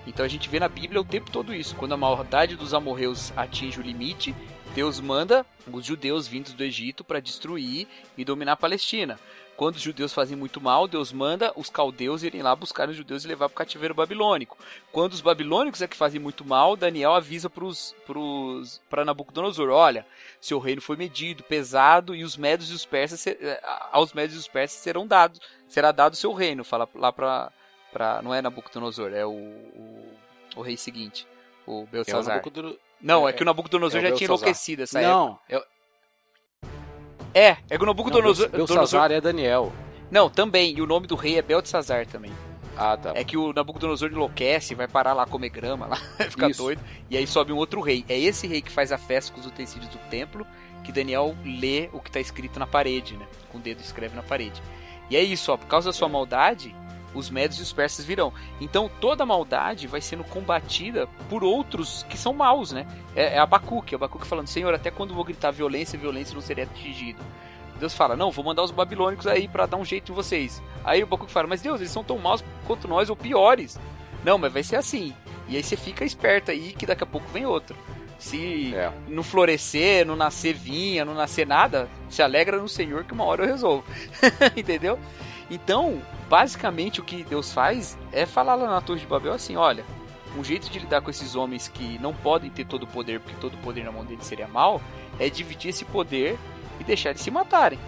Então 0.07 0.23
a 0.23 0.29
gente 0.29 0.47
vê 0.47 0.61
na 0.61 0.69
Bíblia 0.69 1.01
o 1.01 1.05
tempo 1.05 1.31
todo 1.31 1.55
isso. 1.55 1.75
Quando 1.75 1.95
a 1.95 1.97
maldade 1.97 2.55
dos 2.55 2.75
amorreus 2.75 3.33
atinge 3.35 3.81
o 3.81 3.83
limite, 3.83 4.37
Deus 4.75 5.01
manda 5.01 5.47
os 5.73 5.87
judeus 5.87 6.29
vindos 6.29 6.53
do 6.53 6.63
Egito 6.63 7.03
para 7.03 7.19
destruir 7.19 7.89
e 8.15 8.27
dominar 8.27 8.53
a 8.53 8.57
Palestina. 8.57 9.19
Quando 9.57 9.77
os 9.77 9.83
judeus 9.83 10.13
fazem 10.13 10.37
muito 10.37 10.61
mal, 10.61 10.89
Deus 10.89 11.13
manda 11.13 11.53
os 11.55 11.71
caldeus 11.71 12.23
irem 12.23 12.43
lá 12.43 12.55
buscar 12.57 12.89
os 12.89 12.97
judeus 12.97 13.25
e 13.25 13.29
levar 13.29 13.49
para 13.49 13.55
o 13.55 13.59
cativeiro 13.59 13.95
babilônico. 13.95 14.59
Quando 14.91 15.13
os 15.13 15.21
babilônicos 15.21 15.81
é 15.81 15.87
que 15.87 15.97
fazem 15.97 16.21
muito 16.21 16.45
mal, 16.45 16.77
Daniel 16.77 17.15
avisa 17.15 17.49
para 18.91 19.05
Nabucodonosor: 19.05 19.71
olha, 19.71 20.05
seu 20.41 20.59
reino 20.59 20.81
foi 20.81 20.97
medido, 20.97 21.45
pesado, 21.45 22.15
e 22.15 22.25
os 22.25 22.37
médios 22.37 22.71
e 22.71 22.75
os 22.75 22.85
persas, 22.85 23.27
eh, 23.27 23.61
aos 23.93 24.13
médios 24.13 24.37
e 24.37 24.41
os 24.41 24.49
persas 24.49 24.81
serão 24.81 25.07
dados, 25.07 25.41
será 25.69 25.93
dado 25.93 26.15
o 26.15 26.17
seu 26.17 26.33
reino. 26.33 26.65
Fala 26.65 26.89
lá 26.95 27.13
para. 27.13 27.53
Não 28.23 28.35
é 28.35 28.43
Nabucodonosor, 28.43 29.13
é 29.13 29.25
o, 29.25 29.31
o, 29.31 30.15
o 30.57 30.63
rei 30.63 30.77
seguinte, 30.77 31.29
o 31.65 31.87
Belsazar. 31.87 32.39
É 32.39 32.41
não, 33.01 33.29
é, 33.29 33.31
é, 33.31 33.33
que 33.35 33.43
o 33.43 33.45
Nabucodonosor 33.45 34.01
é 34.01 34.09
já 34.09 34.17
tinha 34.17 34.27
enlouquecido 34.27 34.83
essa 34.83 35.01
não, 35.01 35.27
época. 35.27 35.43
Não, 35.49 35.74
é, 37.35 37.57
é 37.69 37.77
que 37.77 37.83
o 37.83 37.87
Nabucodonosor... 37.87 38.49
Belsazar 38.49 39.11
é 39.11 39.21
Daniel. 39.21 39.73
Não, 40.11 40.31
também, 40.31 40.77
e 40.77 40.81
o 40.81 40.87
nome 40.87 41.07
do 41.07 41.17
rei 41.17 41.37
é 41.37 41.43
Beltesazar 41.43 42.07
também. 42.07 42.33
Ah, 42.77 42.97
tá. 42.97 43.13
É 43.15 43.25
que 43.25 43.37
o 43.37 43.53
Nabucodonosor 43.53 44.11
enlouquece, 44.11 44.75
vai 44.75 44.89
parar 44.89 45.13
lá 45.13 45.27
comer 45.27 45.49
grama, 45.49 45.87
lá, 45.91 45.97
fica 46.31 46.49
Isso. 46.49 46.63
doido, 46.63 46.81
e 47.11 47.17
aí 47.17 47.27
sobe 47.27 47.53
um 47.53 47.57
outro 47.57 47.81
rei. 47.81 48.05
É 48.09 48.19
esse 48.19 48.47
rei 48.47 48.61
que 48.61 48.71
faz 48.71 48.93
a 48.93 48.99
festa 48.99 49.33
com 49.33 49.41
os 49.41 49.47
utensílios 49.47 49.91
do 49.91 49.99
templo, 50.11 50.47
que 50.83 50.93
Daniel 50.93 51.37
lê 51.45 51.89
o 51.93 52.01
que 52.01 52.09
está 52.09 52.21
escrito 52.21 52.59
na 52.59 52.67
parede, 52.67 53.17
né? 53.17 53.27
Com 53.51 53.59
o 53.59 53.61
dedo 53.61 53.81
escreve 53.81 54.15
na 54.15 54.23
parede. 54.23 54.63
E 55.11 55.17
é 55.17 55.23
isso, 55.23 55.53
ó, 55.53 55.57
por 55.57 55.67
causa 55.67 55.89
da 55.89 55.93
sua 55.93 56.09
maldade, 56.09 56.75
os 57.15 57.31
médios 57.31 57.61
e 57.61 57.63
os 57.63 57.73
persas 57.73 58.05
virão. 58.05 58.33
Então 58.61 58.91
toda 59.01 59.23
a 59.23 59.27
maldade 59.27 59.87
vai 59.87 60.01
sendo 60.01 60.25
combatida 60.25 61.07
por 61.29 61.45
outros 61.45 62.05
que 62.09 62.19
são 62.19 62.33
maus, 62.33 62.73
né? 62.73 62.87
É, 63.15 63.35
é 63.35 63.39
Abacuque, 63.39 63.95
Abacuque 63.95 64.27
falando, 64.27 64.49
Senhor, 64.49 64.75
até 64.75 64.91
quando 64.91 65.15
vou 65.15 65.25
gritar 65.25 65.51
violência, 65.51 65.99
violência 65.99 66.35
não 66.35 66.43
seria 66.43 66.65
atingido. 66.65 67.23
Deus 67.79 67.95
fala, 67.95 68.17
não, 68.17 68.31
vou 68.31 68.45
mandar 68.45 68.63
os 68.63 68.71
babilônicos 68.71 69.27
aí 69.27 69.49
para 69.49 69.67
dar 69.67 69.77
um 69.77 69.85
jeito 69.85 70.13
em 70.13 70.15
vocês. 70.15 70.63
Aí 70.85 71.01
o 71.03 71.07
Abacuque 71.07 71.33
fala, 71.33 71.49
mas 71.49 71.63
Deus, 71.63 71.81
eles 71.81 71.91
são 71.91 72.05
tão 72.05 72.19
maus 72.19 72.45
quanto 72.67 72.87
nós 72.87 73.11
ou 73.11 73.17
piores. 73.17 73.79
Não, 74.25 74.39
mas 74.39 74.53
vai 74.53 74.63
ser 74.63 74.77
assim. 74.77 75.15
E 75.49 75.57
aí 75.57 75.63
você 75.63 75.77
fica 75.77 76.05
esperto 76.05 76.51
aí 76.51 76.73
que 76.73 76.87
daqui 76.87 77.03
a 77.03 77.07
pouco 77.07 77.29
vem 77.29 77.45
outro. 77.45 77.77
Se 78.19 78.75
é. 78.75 78.91
não 79.09 79.23
florescer, 79.23 80.07
não 80.07 80.17
nascer 80.17 80.55
vinha, 80.55 81.05
não 81.05 81.15
nascer 81.15 81.47
nada, 81.47 81.89
se 82.09 82.23
alegra 82.23 82.57
no 82.57 82.69
Senhor 82.69 83.05
que 83.05 83.13
uma 83.13 83.25
hora 83.25 83.45
eu 83.45 83.49
resolvo. 83.49 83.85
Entendeu? 84.57 84.99
Então, 85.51 86.01
basicamente 86.29 87.01
o 87.01 87.05
que 87.05 87.23
Deus 87.23 87.53
faz 87.53 87.99
é 88.13 88.25
falar 88.25 88.55
lá 88.55 88.67
na 88.67 88.81
Torre 88.81 89.01
de 89.01 89.07
Babel 89.07 89.35
assim: 89.35 89.57
olha, 89.57 89.85
um 90.37 90.43
jeito 90.43 90.71
de 90.71 90.79
lidar 90.79 91.01
com 91.01 91.11
esses 91.11 91.35
homens 91.35 91.69
que 91.69 91.99
não 91.99 92.15
podem 92.15 92.51
ter 92.51 92.65
todo 92.65 92.85
o 92.85 92.87
poder, 92.87 93.21
porque 93.21 93.37
todo 93.41 93.55
o 93.55 93.59
poder 93.59 93.85
na 93.85 93.93
mão 93.93 94.05
deles 94.05 94.27
seria 94.27 94.49
mal, 94.49 94.81
é 95.19 95.29
dividir 95.29 95.71
esse 95.71 95.85
poder 95.85 96.39
e 96.81 96.85
deixar 96.85 97.11
eles 97.11 97.23
se 97.23 97.31
matarem. 97.31 97.79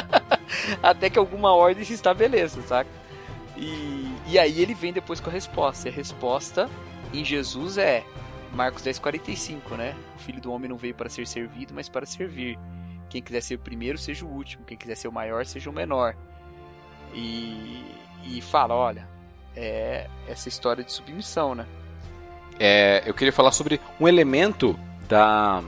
Até 0.82 1.10
que 1.10 1.18
alguma 1.18 1.52
ordem 1.52 1.84
se 1.84 1.94
estabeleça, 1.94 2.62
saca? 2.62 2.90
E, 3.56 4.14
e 4.26 4.38
aí 4.38 4.60
ele 4.60 4.74
vem 4.74 4.92
depois 4.92 5.20
com 5.20 5.30
a 5.30 5.32
resposta. 5.32 5.88
E 5.88 5.90
a 5.90 5.94
resposta 5.94 6.70
em 7.12 7.24
Jesus 7.24 7.76
é 7.76 8.04
Marcos 8.52 8.82
10,45, 8.82 9.76
né? 9.76 9.96
O 10.16 10.18
filho 10.20 10.40
do 10.40 10.52
homem 10.52 10.68
não 10.68 10.76
veio 10.76 10.94
para 10.94 11.08
ser 11.08 11.26
servido, 11.26 11.74
mas 11.74 11.88
para 11.88 12.06
servir. 12.06 12.58
Quem 13.10 13.22
quiser 13.22 13.42
ser 13.42 13.56
o 13.56 13.58
primeiro, 13.58 13.98
seja 13.98 14.24
o 14.24 14.28
último. 14.28 14.64
Quem 14.64 14.76
quiser 14.76 14.96
ser 14.96 15.08
o 15.08 15.12
maior, 15.12 15.44
seja 15.44 15.68
o 15.70 15.72
menor 15.72 16.16
e, 17.14 17.84
e 18.24 18.40
fala, 18.40 18.74
olha, 18.74 19.08
é 19.56 20.08
essa 20.28 20.48
história 20.48 20.82
de 20.82 20.92
submissão, 20.92 21.54
né? 21.54 21.66
É, 22.58 23.02
eu 23.06 23.14
queria 23.14 23.32
falar 23.32 23.52
sobre 23.52 23.80
um 24.00 24.06
elemento 24.06 24.78
da, 25.08 25.62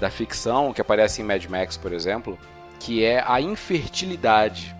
da 0.00 0.10
ficção 0.10 0.72
que 0.72 0.80
aparece 0.80 1.22
em 1.22 1.24
Mad 1.24 1.44
Max, 1.46 1.76
por 1.76 1.92
exemplo, 1.92 2.38
que 2.78 3.04
é 3.04 3.22
a 3.26 3.40
infertilidade. 3.40 4.74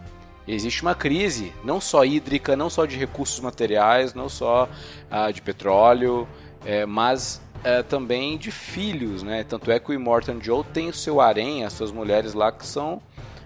Existe 0.47 0.83
uma 0.83 0.95
crise, 0.95 1.53
não 1.65 1.81
só 1.81 2.05
hídrica, 2.05 2.55
não 2.55 2.71
só 2.71 2.87
de 2.87 2.97
recursos 2.97 3.41
materiais, 3.41 4.15
não 4.15 4.29
só 4.29 4.69
ah, 5.11 5.31
de 5.31 5.43
petróleo, 5.43 6.29
é, 6.65 6.87
mas 6.87 7.41
é, 7.65 7.83
também 7.83 8.39
de 8.39 8.53
filhos, 8.53 9.23
né? 9.23 9.43
Tanto 9.43 9.73
é 9.73 9.81
que 9.81 9.91
o 9.91 9.95
Immortan 9.95 10.39
Joe 10.41 10.63
tem 10.63 10.89
o 10.89 10.95
seu 10.95 11.21
harém, 11.21 11.65
as 11.65 11.73
suas 11.73 11.91
mulheres 11.91 12.33
lá 12.33 12.53
que 12.53 12.65
são 12.65 13.03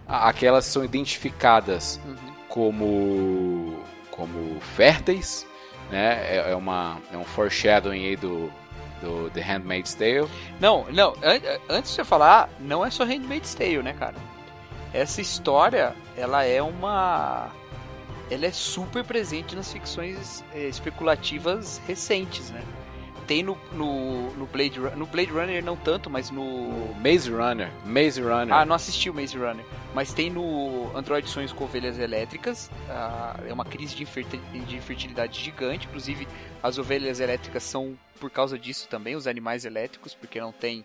aquelas 0.07 0.67
que 0.67 0.73
são 0.73 0.85
identificadas 0.85 2.01
uhum 2.05 2.30
como, 2.51 3.83
como 4.11 4.61
férteis, 4.61 5.47
né? 5.91 6.37
É, 6.37 6.51
é, 6.51 6.57
uma, 6.57 6.99
é 7.13 7.17
um 7.17 7.25
foreshadowing 7.25 8.05
aí 8.05 8.17
do, 8.17 8.53
do 9.01 9.31
The 9.31 9.41
Handmaid's 9.41 9.95
Tale. 9.95 10.29
Não, 10.61 10.85
não, 10.91 11.15
an 11.23 11.41
antes 11.69 11.91
de 11.91 11.97
você 11.97 12.05
falar, 12.05 12.51
não 12.61 12.85
é 12.85 12.91
só 12.91 13.05
Handmaid's 13.05 13.55
Tale, 13.55 13.83
né, 13.83 13.95
cara? 13.95 14.17
Essa 14.93 15.21
história, 15.21 15.95
ela 16.17 16.45
é 16.45 16.61
uma... 16.61 17.49
Ela 18.31 18.47
é 18.47 18.53
super 18.53 19.03
presente 19.03 19.57
nas 19.57 19.73
ficções 19.73 20.45
é, 20.55 20.69
especulativas 20.69 21.81
recentes, 21.87 22.51
né? 22.51 22.63
tem 23.27 23.45
no, 23.45 23.57
no, 23.73 24.33
no, 24.33 24.47
Blade 24.47 24.81
Runner. 24.81 24.97
No 24.97 25.07
Blade 25.07 25.31
Runner 25.31 25.65
não 25.65 25.77
tanto, 25.77 26.11
mas 26.11 26.33
no. 26.33 26.93
Maze 26.97 27.31
Runner. 27.31 27.71
Maze 27.87 28.21
Runner. 28.21 28.53
Ah, 28.53 28.65
não 28.65 28.75
assisti 28.75 29.09
o 29.09 29.15
Maze 29.15 29.39
Runner. 29.39 29.65
Mas 29.95 30.13
tem 30.13 30.31
no 30.31 30.97
Android 30.97 31.29
Sonhos 31.29 31.53
com 31.53 31.65
Ovelhas 31.65 31.99
Elétricas. 31.99 32.71
É 33.47 33.53
uma 33.53 33.65
crise 33.65 33.95
de, 33.97 34.05
de 34.05 34.77
infertilidade 34.77 35.41
gigante. 35.41 35.87
Inclusive, 35.87 36.29
as 36.63 36.79
ovelhas 36.79 37.19
elétricas 37.19 37.65
são 37.65 37.99
por 38.21 38.31
causa 38.31 38.59
disso 38.59 38.87
também, 38.89 39.17
os 39.17 39.27
animais 39.27 39.65
elétricos, 39.65 40.15
porque 40.15 40.41
não 40.41 40.53
tem. 40.53 40.85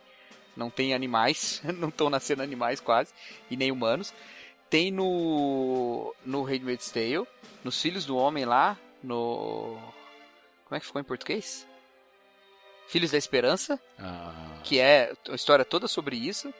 Não 0.55 0.69
tem 0.69 0.93
animais, 0.93 1.61
não 1.77 1.89
estão 1.89 2.09
nascendo 2.09 2.41
animais 2.41 2.79
quase, 2.79 3.13
e 3.51 3.57
nem 3.57 3.71
humanos. 3.71 4.13
Tem 4.69 4.89
no. 4.89 6.15
No 6.25 6.43
Handmaid's 6.43 6.89
Tale, 6.89 7.27
nos 7.63 7.79
Filhos 7.79 8.05
do 8.05 8.17
Homem 8.17 8.45
lá, 8.45 8.77
no. 9.03 9.77
Como 10.63 10.77
é 10.77 10.79
que 10.79 10.85
ficou 10.85 11.01
em 11.01 11.05
português? 11.05 11.67
Filhos 12.87 13.11
da 13.11 13.17
Esperança, 13.17 13.79
ah. 13.99 14.59
que 14.63 14.79
é 14.79 15.13
a 15.29 15.35
história 15.35 15.65
toda 15.65 15.87
sobre 15.87 16.15
isso. 16.15 16.53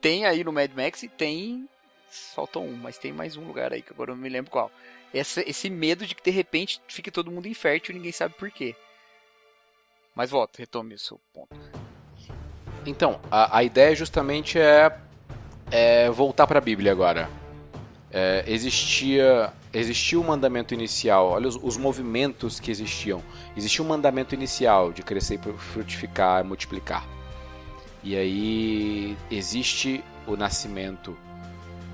Tem 0.00 0.26
aí 0.26 0.44
no 0.44 0.52
Mad 0.52 0.70
Max 0.74 1.02
e 1.02 1.08
tem. 1.08 1.68
Faltou 2.34 2.64
um, 2.64 2.74
mas 2.74 2.98
tem 2.98 3.12
mais 3.12 3.36
um 3.36 3.46
lugar 3.46 3.72
aí 3.72 3.82
que 3.82 3.92
agora 3.92 4.12
eu 4.12 4.16
não 4.16 4.22
me 4.22 4.28
lembro 4.28 4.50
qual. 4.50 4.70
Esse, 5.12 5.40
esse 5.48 5.70
medo 5.70 6.06
de 6.06 6.14
que 6.14 6.22
de 6.22 6.30
repente 6.30 6.80
fique 6.88 7.10
todo 7.10 7.30
mundo 7.30 7.48
infértil 7.48 7.94
e 7.94 7.98
ninguém 7.98 8.12
sabe 8.12 8.34
por 8.34 8.50
quê. 8.50 8.74
Mas 10.14 10.30
volta, 10.30 10.58
retome 10.58 10.94
o 10.94 10.98
seu 10.98 11.20
ponto. 11.32 11.56
Então, 12.84 13.20
a, 13.30 13.58
a 13.58 13.62
ideia 13.62 13.94
justamente 13.94 14.58
é, 14.58 14.98
é 15.70 16.10
voltar 16.10 16.46
para 16.46 16.58
a 16.58 16.62
Bíblia 16.62 16.92
agora. 16.92 17.28
É, 18.10 18.42
existia 18.46 19.52
existia 19.72 20.18
o 20.18 20.22
um 20.22 20.26
mandamento 20.26 20.72
inicial, 20.72 21.28
olha 21.28 21.46
os, 21.46 21.56
os, 21.62 21.76
movimentos 21.76 22.58
que 22.58 22.70
existiam. 22.70 23.22
Existia 23.54 23.84
um 23.84 23.88
mandamento 23.88 24.34
inicial 24.34 24.92
de 24.92 25.02
crescer, 25.02 25.38
frutificar, 25.38 26.42
multiplicar. 26.44 27.06
E 28.02 28.16
aí 28.16 29.16
existe 29.30 30.04
o 30.26 30.36
nascimento 30.36 31.16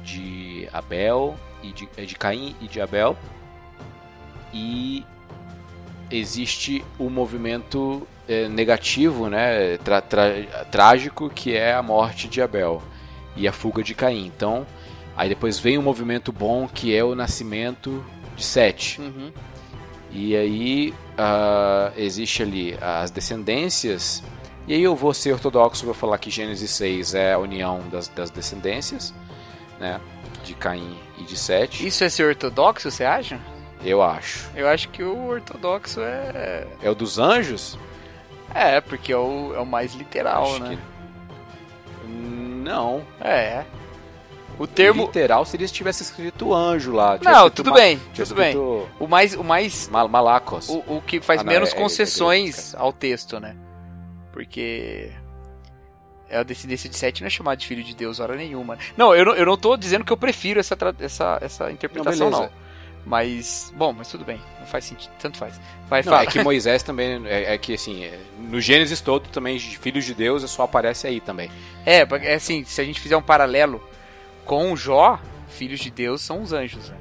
de 0.02 0.68
Abel 0.72 1.34
e 1.62 1.72
de, 1.72 1.88
é 1.96 2.04
de 2.04 2.14
Caim 2.14 2.54
e 2.60 2.68
de 2.68 2.80
Abel. 2.80 3.16
E 4.52 5.04
existe 6.10 6.84
o 6.98 7.08
movimento 7.08 8.06
é, 8.28 8.48
negativo, 8.48 9.28
né, 9.28 9.78
tra, 9.78 10.00
tra, 10.00 10.30
trágico, 10.70 11.28
que 11.30 11.56
é 11.56 11.74
a 11.74 11.82
morte 11.82 12.28
de 12.28 12.40
Abel 12.40 12.82
e 13.36 13.48
a 13.48 13.52
fuga 13.52 13.82
de 13.82 13.94
Caim. 13.94 14.26
Então, 14.26 14.66
aí 15.16 15.28
depois 15.28 15.58
vem 15.58 15.78
um 15.78 15.82
movimento 15.82 16.32
bom, 16.32 16.68
que 16.68 16.94
é 16.94 17.02
o 17.02 17.14
nascimento 17.14 18.04
de 18.36 18.44
Sete. 18.44 19.00
Uhum. 19.00 19.32
E 20.12 20.36
aí 20.36 20.94
uh, 21.18 21.92
existe 21.96 22.42
ali 22.42 22.78
as 22.80 23.10
descendências. 23.10 24.22
E 24.66 24.72
aí 24.74 24.82
eu 24.82 24.96
vou 24.96 25.12
ser 25.12 25.32
ortodoxo, 25.32 25.84
vou 25.84 25.94
falar 25.94 26.16
que 26.18 26.30
Gênesis 26.30 26.70
6 26.70 27.14
é 27.14 27.32
a 27.34 27.38
união 27.38 27.80
das, 27.90 28.08
das 28.08 28.30
descendências, 28.30 29.12
né? 29.78 30.00
De 30.42 30.54
Caim 30.54 30.98
e 31.18 31.22
de 31.24 31.36
Sete. 31.36 31.86
Isso 31.86 32.02
é 32.04 32.08
ser 32.08 32.24
ortodoxo, 32.26 32.90
você 32.90 33.04
acha? 33.04 33.38
Eu 33.84 34.02
acho. 34.02 34.48
Eu 34.54 34.66
acho 34.68 34.88
que 34.88 35.02
o 35.02 35.26
ortodoxo 35.26 36.00
é. 36.00 36.66
É 36.82 36.88
o 36.90 36.94
dos 36.94 37.18
anjos? 37.18 37.78
É, 38.54 38.80
porque 38.80 39.12
é 39.12 39.16
o, 39.16 39.52
é 39.54 39.58
o 39.60 39.66
mais 39.66 39.94
literal, 39.94 40.44
Acho 40.44 40.60
né? 40.62 40.78
que- 42.02 42.06
Não. 42.08 43.02
É. 43.20 43.64
O 44.58 44.66
termo. 44.66 45.02
Literal 45.06 45.44
seria 45.44 45.66
se 45.66 45.74
tivesse 45.74 46.02
escrito 46.04 46.54
anjo 46.54 46.92
lá. 46.92 47.18
Não, 47.22 47.50
tudo 47.50 47.70
ma- 47.70 47.76
bem, 47.76 48.00
tudo 48.14 48.34
bem. 48.36 48.48
escrito 48.50 48.88
O 49.00 49.06
mais. 49.08 49.34
O 49.34 49.42
mais. 49.42 49.88
Mal 49.88 50.08
Malacos. 50.08 50.68
O, 50.68 50.78
o 50.96 51.02
que 51.04 51.20
faz 51.20 51.40
Ah, 51.40 51.44
não, 51.44 51.52
menos 51.52 51.70
é- 51.70 51.76
é- 51.76 51.80
concessões 51.80 52.74
ao 52.76 52.92
texto, 52.92 53.40
né? 53.40 53.56
Porque. 54.34 55.12
É 56.28 56.38
a 56.38 56.42
descendência 56.42 56.90
de 56.90 56.96
Sete 56.96 57.20
não 57.20 57.28
é 57.28 57.30
chamado 57.30 57.58
de 57.58 57.66
filho 57.66 57.84
de 57.84 57.94
Deus 57.94 58.18
hora 58.18 58.34
nenhuma. 58.34 58.76
Não, 58.96 59.14
eu 59.14 59.24
não, 59.24 59.34
eu 59.34 59.46
não 59.46 59.56
tô 59.56 59.76
dizendo 59.76 60.04
que 60.04 60.12
eu 60.12 60.16
prefiro 60.16 60.58
essa, 60.58 60.76
essa, 60.98 61.38
essa 61.40 61.70
interpretação, 61.70 62.30
não. 62.30 62.38
beleza. 62.40 62.64
Mas. 63.06 63.72
Bom, 63.76 63.92
mas 63.92 64.08
tudo 64.08 64.24
bem. 64.24 64.40
Não 64.58 64.66
faz 64.66 64.86
sentido. 64.86 65.12
Tanto 65.20 65.38
faz. 65.38 65.60
Vai, 65.88 66.02
Não, 66.02 66.10
fala. 66.10 66.24
é 66.24 66.26
que 66.26 66.42
Moisés 66.42 66.82
também, 66.82 67.24
é, 67.26 67.54
é 67.54 67.58
que 67.58 67.74
assim, 67.74 68.04
é, 68.04 68.18
no 68.38 68.60
Gênesis 68.60 69.00
todo 69.00 69.28
também, 69.28 69.58
filhos 69.60 70.04
de 70.04 70.14
Deus 70.14 70.50
só 70.50 70.64
aparece 70.64 71.06
aí 71.06 71.20
também. 71.20 71.48
É, 71.86 72.04
porque, 72.04 72.26
é 72.26 72.34
assim, 72.34 72.64
se 72.64 72.80
a 72.80 72.84
gente 72.84 73.00
fizer 73.00 73.16
um 73.16 73.22
paralelo 73.22 73.80
com 74.44 74.74
Jó, 74.74 75.20
filhos 75.48 75.78
de 75.78 75.90
Deus 75.90 76.22
são 76.22 76.42
os 76.42 76.52
anjos, 76.52 76.88
né? 76.88 76.96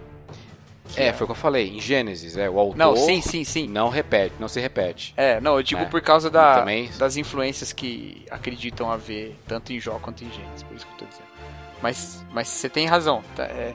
Que 0.93 1.01
É, 1.01 1.13
foi 1.13 1.25
o 1.25 1.27
que 1.27 1.31
eu 1.31 1.35
falei, 1.35 1.69
em 1.69 1.79
Gênesis, 1.79 2.37
é, 2.37 2.49
o 2.49 2.59
autor 2.59 2.77
Não, 2.77 2.95
sim, 2.95 3.19
sim, 3.21 3.43
sim. 3.43 3.67
não 3.67 3.89
repete, 3.89 4.35
não 4.39 4.47
se 4.47 4.59
repete. 4.59 5.13
É, 5.17 5.39
não, 5.41 5.55
eu 5.57 5.63
digo 5.63 5.81
É. 5.81 5.85
por 5.85 6.01
causa 6.01 6.29
da, 6.29 6.59
também- 6.59 6.89
das 6.97 7.17
influências 7.17 7.73
que 7.73 8.25
acreditam 8.29 8.91
haver 8.91 9.35
tanto 9.47 9.73
em 9.73 9.79
Jó 9.79 9.99
quanto 10.01 10.23
em 10.23 10.31
Gênesis, 10.31 10.63
por 10.63 10.75
isso 10.77 10.85
que 10.85 10.93
eu 10.93 10.97
tô 10.99 11.05
dizendo. 11.05 11.27
Mas, 11.81 12.23
mas 12.31 12.47
você 12.47 12.69
tem 12.69 12.85
razão. 12.85 13.23
Tá, 13.35 13.43
é... 13.43 13.73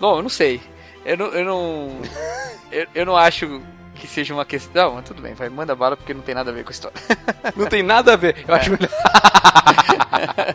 Bom, 0.00 0.16
eu 0.18 0.22
não 0.22 0.28
sei. 0.28 0.60
Eu 1.04 1.16
não. 1.16 1.26
Eu 1.28 1.44
não, 1.44 1.90
eu, 2.70 2.86
eu 2.94 3.06
não 3.06 3.16
acho 3.16 3.62
que 3.98 4.06
seja 4.06 4.32
uma 4.32 4.44
questão. 4.44 4.94
Não, 4.94 5.02
tudo 5.02 5.20
bem, 5.20 5.34
vai, 5.34 5.48
manda 5.48 5.74
bala 5.74 5.96
porque 5.96 6.14
não 6.14 6.22
tem 6.22 6.34
nada 6.34 6.50
a 6.50 6.54
ver 6.54 6.62
com 6.64 6.70
a 6.70 6.72
história. 6.72 6.96
Não 7.56 7.66
tem 7.66 7.82
nada 7.82 8.12
a 8.12 8.16
ver. 8.16 8.44
Eu 8.46 8.54
acho 8.54 8.70
melhor. 8.70 8.88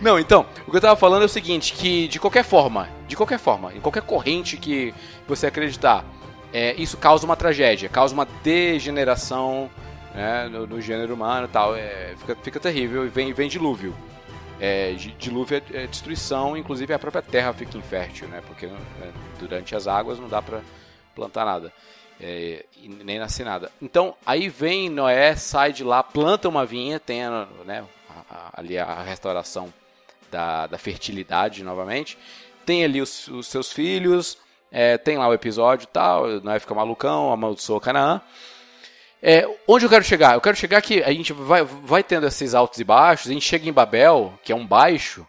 Não, 0.00 0.18
então, 0.18 0.46
o 0.66 0.70
que 0.70 0.76
eu 0.76 0.80
tava 0.80 0.96
falando 0.96 1.22
é 1.22 1.26
o 1.26 1.28
seguinte, 1.28 1.72
que 1.72 2.08
de 2.08 2.20
qualquer 2.20 2.44
forma, 2.44 2.88
de 3.08 3.16
qualquer 3.16 3.38
forma, 3.38 3.72
em 3.74 3.80
qualquer 3.80 4.02
corrente 4.02 4.56
que 4.56 4.94
você 5.26 5.46
acreditar, 5.46 6.04
é, 6.52 6.74
isso 6.74 6.96
causa 6.96 7.24
uma 7.24 7.36
tragédia, 7.36 7.88
causa 7.88 8.14
uma 8.14 8.26
degeneração 8.42 9.70
né, 10.14 10.48
no, 10.48 10.66
no 10.66 10.80
gênero 10.80 11.14
humano 11.14 11.46
e 11.46 11.50
tal. 11.50 11.74
É, 11.74 12.14
fica, 12.18 12.36
fica 12.42 12.60
terrível 12.60 13.04
e 13.04 13.08
vem, 13.08 13.32
vem 13.32 13.48
dilúvio. 13.48 13.94
É, 14.58 14.92
di- 14.92 15.14
dilúvio 15.18 15.62
é, 15.72 15.82
é 15.82 15.86
destruição, 15.86 16.56
inclusive 16.56 16.92
a 16.94 16.98
própria 16.98 17.22
terra 17.22 17.52
fica 17.52 17.76
infértil, 17.76 18.28
né? 18.28 18.42
Porque 18.46 18.66
né, 18.66 18.78
durante 19.38 19.74
as 19.74 19.86
águas 19.86 20.18
não 20.18 20.28
dá 20.28 20.40
pra 20.40 20.60
plantar 21.14 21.44
nada. 21.44 21.72
É, 22.20 22.64
nem 22.82 23.18
nascer 23.18 23.44
nada. 23.44 23.70
Então, 23.80 24.14
aí 24.24 24.48
vem 24.48 24.88
Noé, 24.88 25.36
sai 25.36 25.72
de 25.72 25.84
lá, 25.84 26.02
planta 26.02 26.48
uma 26.48 26.64
vinha, 26.64 26.98
tem 26.98 27.22
né, 27.64 27.84
ali 28.52 28.78
a 28.78 29.02
restauração 29.02 29.72
da, 30.30 30.66
da 30.66 30.78
fertilidade 30.78 31.62
novamente. 31.62 32.18
Tem 32.64 32.84
ali 32.84 33.00
os, 33.00 33.28
os 33.28 33.46
seus 33.46 33.70
filhos, 33.70 34.38
é, 34.72 34.98
tem 34.98 35.18
lá 35.18 35.28
o 35.28 35.34
episódio 35.34 35.86
tal, 35.86 36.26
Noé 36.40 36.58
fica 36.58 36.74
malucão, 36.74 37.32
amaldiçoa 37.32 37.80
Canaã. 37.80 38.20
É, 39.22 39.48
onde 39.66 39.84
eu 39.84 39.90
quero 39.90 40.04
chegar? 40.04 40.34
Eu 40.34 40.40
quero 40.40 40.56
chegar 40.56 40.80
que 40.82 41.02
a 41.02 41.12
gente 41.12 41.32
vai, 41.32 41.64
vai 41.64 42.02
tendo 42.02 42.26
esses 42.26 42.54
altos 42.54 42.78
e 42.80 42.84
baixos, 42.84 43.30
a 43.30 43.32
gente 43.32 43.46
chega 43.46 43.68
em 43.68 43.72
Babel, 43.72 44.38
que 44.42 44.52
é 44.52 44.56
um 44.56 44.66
baixo, 44.66 45.26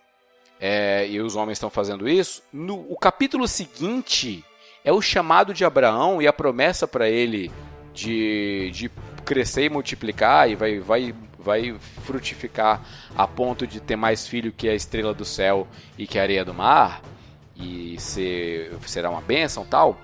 é, 0.60 1.08
e 1.08 1.20
os 1.22 1.36
homens 1.36 1.58
estão 1.58 1.70
fazendo 1.70 2.08
isso. 2.08 2.42
No 2.52 2.76
o 2.92 2.98
capítulo 2.98 3.48
seguinte 3.48 4.44
é 4.88 4.94
o 4.94 5.02
chamado 5.02 5.54
de 5.54 5.66
Abraão 5.66 6.22
e 6.22 6.28
a 6.28 6.32
promessa 6.32 6.88
para 6.88 7.10
ele 7.10 7.52
de, 7.94 8.72
de 8.74 8.90
crescer 9.26 9.66
e 9.66 9.70
multiplicar 9.70 10.50
e 10.50 10.56
vai, 10.56 10.80
vai, 10.80 11.14
vai 11.38 11.76
frutificar 12.06 12.82
a 13.16 13.28
ponto 13.28 13.68
de 13.68 13.82
ter 13.82 13.98
mais 13.98 14.26
filho 14.26 14.52
que 14.52 14.70
a 14.70 14.74
estrela 14.74 15.14
do 15.14 15.26
céu 15.26 15.68
e 15.98 16.08
que 16.08 16.18
a 16.18 16.22
areia 16.22 16.46
do 16.46 16.54
mar 16.54 17.02
e 17.56 18.00
ser, 18.00 18.72
será 18.86 19.10
uma 19.10 19.20
bênção 19.20 19.66
tal. 19.66 20.00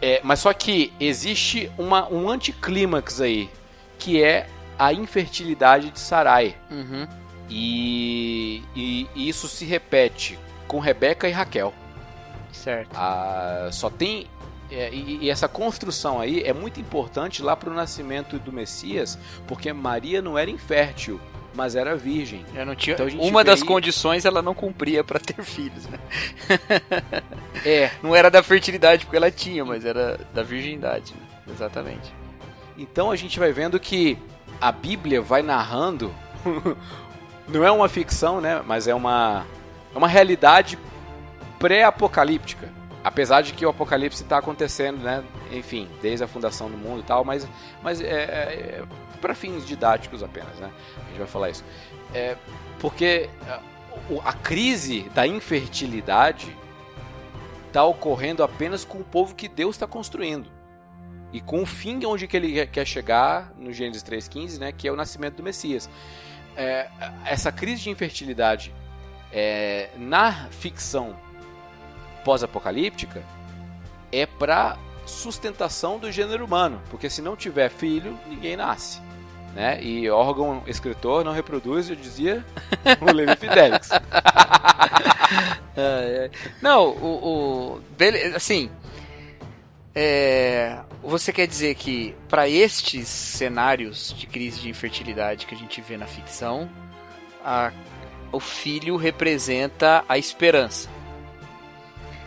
É, 0.00 0.20
mas 0.24 0.38
só 0.40 0.52
que 0.54 0.90
existe 0.98 1.70
uma, 1.76 2.08
um 2.10 2.30
anticlímax 2.30 3.20
aí, 3.20 3.50
que 3.98 4.22
é 4.22 4.46
a 4.78 4.90
infertilidade 4.92 5.90
de 5.90 6.00
Sarai. 6.00 6.56
Uhum. 6.70 7.06
E, 7.50 8.62
e- 8.74 9.06
e 9.14 9.28
isso 9.28 9.48
se 9.48 9.64
repete 9.66 10.38
com 10.66 10.78
Rebeca 10.78 11.28
e 11.28 11.32
Raquel. 11.32 11.74
Certo. 12.54 12.90
Ah, 12.94 13.68
só 13.72 13.90
tem. 13.90 14.26
é, 14.70 14.90
e, 14.92 15.28
essa 15.30 15.46
construção 15.48 16.20
aí 16.20 16.42
é 16.42 16.52
muito 16.52 16.80
importante 16.80 17.42
lá 17.42 17.54
para 17.56 17.68
o 17.70 17.74
nascimento 17.74 18.38
do 18.38 18.52
Messias, 18.52 19.18
porque 19.46 19.72
Maria 19.72 20.22
não 20.22 20.38
era 20.38 20.50
infértil, 20.50 21.20
mas 21.54 21.76
era 21.76 21.94
virgem. 21.96 22.44
Tinha... 22.76 22.94
Então 22.94 23.06
Uma 23.20 23.44
das 23.44 23.60
aí- 23.62 23.66
condições 23.68 24.24
ela 24.24 24.40
não 24.40 24.54
cumpria 24.54 25.04
pra 25.04 25.18
ter 25.20 25.40
filhos, 25.44 25.86
né? 25.86 25.98
É, 27.64 27.90
Não 28.02 28.14
era 28.14 28.30
da 28.30 28.42
fertilidade 28.42 29.04
porque 29.04 29.16
ela 29.16 29.30
tinha, 29.30 29.64
mas 29.64 29.84
era 29.84 30.18
da 30.32 30.42
virgindade. 30.42 31.12
né? 31.14 31.52
Exatamente. 31.52 32.12
Então 32.76 33.10
a 33.10 33.16
gente 33.16 33.38
vai 33.38 33.52
vendo 33.52 33.78
que 33.78 34.18
a 34.60 34.72
Bíblia 34.72 35.20
vai 35.20 35.42
narrando, 35.42 36.12
não 37.48 37.64
é 37.64 37.70
uma 37.70 37.88
ficção, 37.88 38.40
né? 38.40 38.62
Mas 38.66 38.88
é 38.88 38.94
uma, 38.94 39.44
é 39.94 39.98
uma 39.98 40.08
realidade 40.08 40.78
pré-apocalíptica. 41.64 42.68
Apesar 43.02 43.40
de 43.40 43.54
que 43.54 43.64
o 43.64 43.70
apocalipse 43.70 44.22
está 44.22 44.36
acontecendo, 44.36 44.98
né? 44.98 45.24
Enfim, 45.50 45.88
desde 46.02 46.22
a 46.22 46.28
fundação 46.28 46.70
do 46.70 46.76
mundo 46.76 47.00
e 47.00 47.04
tal, 47.04 47.24
mas, 47.24 47.48
mas 47.82 48.02
é, 48.02 48.04
é, 48.04 48.82
para 49.18 49.34
fins 49.34 49.66
didáticos 49.66 50.22
apenas, 50.22 50.58
né? 50.58 50.70
A 50.98 51.08
gente 51.08 51.18
vai 51.18 51.26
falar 51.26 51.48
isso. 51.48 51.64
É, 52.14 52.36
porque 52.78 53.30
a, 53.48 53.60
o- 54.10 54.20
a 54.22 54.34
crise 54.34 55.08
da 55.14 55.26
infertilidade 55.26 56.54
está 57.68 57.82
ocorrendo 57.82 58.42
apenas 58.42 58.84
com 58.84 58.98
o 58.98 59.04
povo 59.04 59.34
que 59.34 59.48
Deus 59.48 59.74
está 59.74 59.86
construindo 59.86 60.50
e 61.32 61.40
com 61.40 61.62
o 61.62 61.66
fim 61.66 62.04
onde 62.04 62.26
que 62.26 62.36
ele 62.36 62.66
quer 62.66 62.86
chegar 62.86 63.52
no 63.58 63.72
Gênesis 63.72 64.02
3:15, 64.02 64.58
né, 64.58 64.70
que 64.70 64.86
é 64.86 64.92
o 64.92 64.96
nascimento 64.96 65.36
do 65.36 65.42
Messias. 65.42 65.88
É, 66.56 66.88
essa 67.24 67.50
crise 67.50 67.82
de 67.84 67.90
infertilidade 67.90 68.72
é, 69.32 69.88
na 69.96 70.46
ficção 70.50 71.23
pós-apocalíptica 72.24 73.22
é 74.10 74.26
para 74.26 74.76
sustentação 75.06 75.98
do 75.98 76.10
gênero 76.10 76.44
humano, 76.44 76.80
porque 76.90 77.10
se 77.10 77.20
não 77.20 77.36
tiver 77.36 77.68
filho, 77.68 78.18
ninguém 78.26 78.56
nasce. 78.56 79.00
Né? 79.54 79.80
E 79.82 80.10
órgão 80.10 80.62
escritor 80.66 81.24
não 81.24 81.32
reproduz, 81.32 81.88
eu 81.88 81.94
dizia 81.94 82.44
o 83.00 83.12
Levi 83.12 83.36
Fidelix. 83.36 83.88
Não, 86.62 86.88
o. 86.88 87.78
o 87.78 88.34
assim. 88.34 88.70
é, 89.94 90.78
você 91.02 91.32
quer 91.32 91.46
dizer 91.46 91.74
que 91.74 92.14
para 92.28 92.48
estes 92.48 93.06
cenários 93.08 94.14
de 94.16 94.26
crise 94.26 94.60
de 94.60 94.68
infertilidade 94.70 95.46
que 95.46 95.54
a 95.54 95.58
gente 95.58 95.80
vê 95.80 95.96
na 95.96 96.06
ficção, 96.06 96.68
a- 97.44 97.72
o 98.32 98.40
filho 98.40 98.96
representa 98.96 100.04
a 100.08 100.18
esperança. 100.18 100.88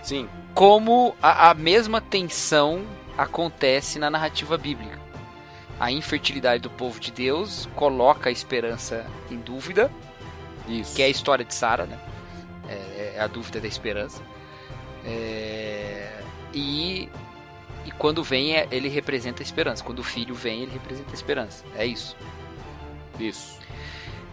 Sim, 0.08 0.30
Como 0.54 1.14
a, 1.22 1.50
a 1.50 1.54
mesma 1.54 2.00
tensão 2.00 2.86
acontece 3.18 4.00
na 4.00 4.10
narrativa 4.10 4.58
bíblica. 4.58 4.98
A 5.78 5.92
infertilidade 5.92 6.64
do 6.64 6.70
povo 6.70 6.98
de 6.98 7.12
Deus 7.12 7.68
coloca 7.76 8.30
a 8.30 8.32
esperança 8.32 9.06
em 9.30 9.36
dúvida, 9.38 9.92
isso. 10.66 10.96
que 10.96 11.02
é 11.02 11.06
a 11.08 11.10
história 11.10 11.44
de 11.44 11.54
Sara, 11.54 11.86
né? 11.86 12.00
É, 12.70 13.16
é 13.18 13.20
a 13.20 13.28
dúvida 13.28 13.60
da 13.60 13.68
esperança. 13.68 14.22
É, 15.04 16.22
e, 16.54 17.10
e 17.86 17.92
quando 17.98 18.24
vem, 18.24 18.56
é- 18.56 18.66
ele 18.72 18.88
representa 18.88 19.42
a 19.42 19.46
esperança. 19.46 19.84
Quando 19.84 20.00
o 20.00 20.04
filho 20.04 20.34
vem, 20.34 20.62
ele 20.64 20.72
representa 20.72 21.12
a 21.12 21.14
esperança. 21.14 21.66
É 21.76 21.86
isso. 21.86 22.16
Isso. 23.20 23.60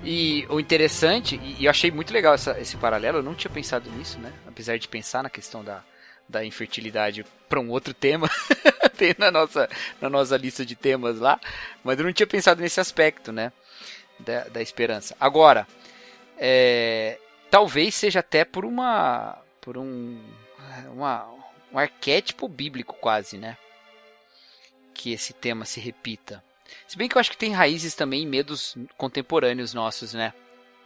E 0.05 0.47
o 0.51 0.61
interessante, 0.61 1.41
e 1.43 1.65
eu 1.65 1.71
achei 1.71 1.91
muito 1.91 2.13
legal 2.13 2.35
essa, 2.35 2.61
esse 2.61 2.77
paralelo, 2.77 3.19
eu 3.19 3.23
não 3.23 3.35
tinha 3.35 3.51
pensado 3.51 3.91
nisso, 3.91 4.19
né? 4.19 4.33
Apesar 4.47 4.79
de 4.79 4.87
pensar 4.87 5.23
na 5.23 5.31
questão 5.31 5.65
da, 5.65 5.83
da 6.29 6.45
infertilidade 6.45 7.25
para 7.49 7.59
um 7.59 7.71
outro 7.71 7.95
tema, 7.95 8.29
tem 8.99 9.15
na 9.17 9.31
nossa, 9.31 9.67
na 10.03 10.11
nossa 10.11 10.37
lista 10.37 10.65
de 10.65 10.77
temas 10.77 11.19
lá, 11.19 11.41
mas 11.83 11.99
eu 11.99 12.05
não 12.05 12.13
tinha 12.13 12.27
pensado 12.27 12.61
nesse 12.61 12.79
aspecto, 12.81 13.33
né? 13.33 13.51
Da, 14.19 14.45
da 14.45 14.61
esperança. 14.61 15.17
Agora, 15.19 15.67
é, 16.37 17.19
talvez 17.51 17.95
seja 17.95 18.21
até 18.21 18.45
por 18.45 18.67
uma. 18.67 19.39
por 19.61 19.79
um. 19.79 20.21
Uma, 20.93 21.27
um 21.73 21.79
arquétipo 21.79 22.47
bíblico 22.47 22.95
quase, 23.01 23.39
né? 23.39 23.57
Que 24.93 25.13
esse 25.13 25.33
tema 25.33 25.65
se 25.65 25.81
repita. 25.81 26.43
Se 26.87 26.97
bem 26.97 27.09
que 27.09 27.17
eu 27.17 27.21
acho 27.21 27.31
que 27.31 27.37
tem 27.37 27.53
raízes 27.53 27.95
também 27.95 28.23
em 28.23 28.27
medos 28.27 28.77
contemporâneos 28.97 29.75
nossos, 29.75 30.15
né? 30.15 30.33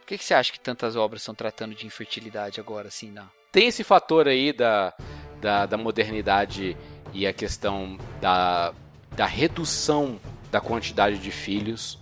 Por 0.01 0.07
que, 0.07 0.17
que 0.17 0.25
você 0.25 0.33
acha 0.33 0.51
que 0.51 0.59
tantas 0.59 0.95
obras 0.95 1.21
estão 1.21 1.35
tratando 1.35 1.75
de 1.75 1.85
infertilidade 1.85 2.59
agora, 2.59 2.87
assim, 2.87 3.11
não? 3.11 3.29
Tem 3.51 3.67
esse 3.67 3.83
fator 3.83 4.27
aí 4.27 4.51
da, 4.51 4.93
da, 5.39 5.65
da 5.65 5.77
modernidade 5.77 6.75
e 7.13 7.25
a 7.25 7.33
questão 7.33 7.97
da, 8.21 8.73
da 9.15 9.25
redução 9.25 10.19
da 10.51 10.59
quantidade 10.59 11.17
de 11.17 11.31
filhos 11.31 11.99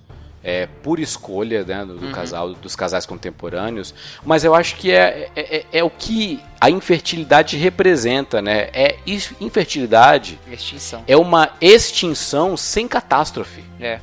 é, 0.47 0.65
por 0.81 0.97
escolha 0.97 1.65
né, 1.65 1.83
do, 1.83 1.97
do 1.97 2.05
uhum. 2.05 2.11
casal, 2.13 2.53
dos 2.53 2.73
casais 2.73 3.05
contemporâneos, 3.05 3.93
mas 4.23 4.45
eu 4.45 4.55
acho 4.55 4.77
que 4.77 4.89
é, 4.89 5.29
é, 5.35 5.57
é, 5.57 5.65
é, 5.73 5.83
o 5.83 5.89
que 5.89 6.41
a 6.61 6.69
infertilidade 6.69 7.57
representa, 7.57 8.41
né? 8.41 8.69
É 8.71 8.95
infertilidade 9.41 10.39
extinção. 10.49 11.03
é 11.05 11.17
uma 11.17 11.49
extinção 11.59 12.55
sem 12.55 12.87
catástrofe. 12.87 13.61
É. 13.77 13.99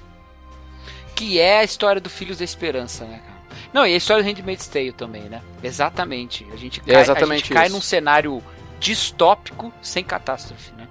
Que 1.15 1.41
é 1.41 1.61
a 1.61 1.65
história 1.65 1.99
do 1.99 2.11
Filhos 2.11 2.37
da 2.37 2.45
Esperança, 2.45 3.07
né, 3.07 3.23
cara? 3.25 3.35
Não, 3.73 3.87
e 3.87 3.95
a 3.95 3.97
história 3.97 4.23
do 4.23 4.27
Handmaid's 4.27 4.67
Tale 4.67 4.93
também, 4.93 5.23
né? 5.23 5.41
Exatamente. 5.63 6.47
A 6.53 6.57
gente 6.57 6.83
cai, 6.83 6.95
é 6.95 7.01
exatamente 7.01 7.45
a 7.45 7.47
gente 7.47 7.55
cai 7.55 7.69
num 7.71 7.81
cenário 7.81 8.43
distópico 8.79 9.73
sem 9.81 10.05
catástrofe, 10.05 10.73
né? 10.73 10.87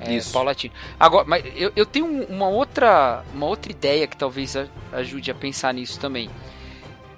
É, 0.00 0.14
Isso. 0.14 0.32
paulatino. 0.32 0.74
Agora, 0.98 1.24
mas 1.26 1.44
eu, 1.54 1.72
eu 1.74 1.86
tenho 1.86 2.06
uma 2.26 2.48
outra, 2.48 3.24
uma 3.32 3.46
outra 3.46 3.72
ideia 3.72 4.06
que 4.06 4.16
talvez 4.16 4.54
ajude 4.92 5.30
a 5.30 5.34
pensar 5.34 5.72
nisso 5.72 5.98
também. 5.98 6.30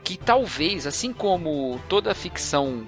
Que 0.04 0.16
talvez, 0.16 0.86
assim 0.86 1.12
como 1.12 1.80
toda 1.88 2.14
ficção 2.14 2.86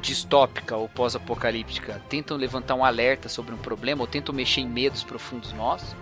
distópica 0.00 0.76
ou 0.76 0.88
pós-apocalíptica 0.88 2.02
tentam 2.08 2.36
levantar 2.36 2.74
um 2.74 2.84
alerta 2.84 3.28
sobre 3.28 3.54
um 3.54 3.58
problema 3.58 4.02
ou 4.02 4.06
tentam 4.06 4.34
mexer 4.34 4.60
em 4.60 4.68
medos 4.68 5.04
profundos 5.04 5.52
nossos, 5.52 5.94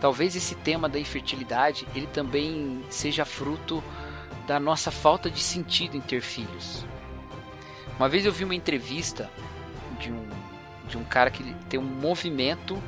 talvez 0.00 0.34
esse 0.34 0.54
tema 0.54 0.88
da 0.88 0.98
infertilidade 0.98 1.86
ele 1.94 2.06
também 2.06 2.82
seja 2.88 3.24
fruto 3.24 3.82
da 4.46 4.58
nossa 4.58 4.90
falta 4.90 5.30
de 5.30 5.42
sentido 5.42 5.96
em 5.96 6.00
ter 6.00 6.20
filhos. 6.20 6.84
Uma 7.98 8.08
vez 8.08 8.24
eu 8.24 8.32
vi 8.32 8.44
uma 8.44 8.54
entrevista 8.54 9.30
de 10.00 10.10
um 10.10 10.26
de 10.88 10.96
um 10.96 11.04
cara 11.04 11.30
que 11.30 11.42
tem 11.68 11.78
um 11.78 11.84
movimento 11.84 12.80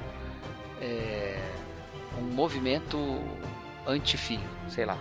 é, 0.81 1.39
um 2.19 2.35
movimento 2.35 2.99
anti-filho, 3.87 4.49
sei 4.69 4.85
lá. 4.85 4.99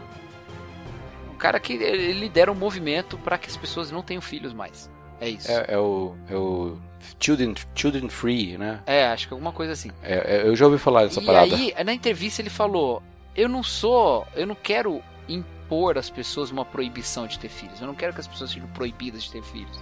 Um 1.31 1.35
cara 1.35 1.59
que 1.59 1.73
ele 1.73 2.13
lidera 2.13 2.51
um 2.51 2.55
movimento 2.55 3.17
para 3.17 3.37
que 3.37 3.49
as 3.49 3.57
pessoas 3.57 3.91
não 3.91 4.01
tenham 4.01 4.21
filhos 4.21 4.53
mais. 4.53 4.89
É 5.19 5.29
isso. 5.29 5.51
É, 5.51 5.65
é, 5.69 5.77
o, 5.77 6.15
é 6.29 6.35
o 6.35 6.77
children, 7.19 7.55
children 7.73 8.09
Free, 8.09 8.57
né? 8.57 8.81
É, 8.85 9.05
acho 9.07 9.27
que 9.27 9.33
alguma 9.33 9.51
coisa 9.51 9.73
assim. 9.73 9.91
É, 10.01 10.37
é 10.37 10.47
eu 10.47 10.55
já 10.55 10.65
ouvi 10.65 10.77
falar 10.77 11.05
dessa 11.05 11.21
e 11.21 11.25
parada. 11.25 11.47
E 11.47 11.73
aí, 11.75 11.83
na 11.83 11.93
entrevista, 11.93 12.41
ele 12.41 12.49
falou: 12.49 13.01
Eu 13.35 13.47
não 13.47 13.63
sou. 13.63 14.27
Eu 14.35 14.45
não 14.45 14.55
quero 14.55 15.01
impor 15.27 15.97
às 15.97 16.09
pessoas 16.09 16.51
uma 16.51 16.65
proibição 16.65 17.27
de 17.27 17.39
ter 17.39 17.49
filhos. 17.49 17.79
Eu 17.79 17.87
não 17.87 17.95
quero 17.95 18.13
que 18.13 18.19
as 18.19 18.27
pessoas 18.27 18.51
sejam 18.51 18.67
proibidas 18.69 19.23
de 19.23 19.31
ter 19.31 19.43
filhos. 19.43 19.81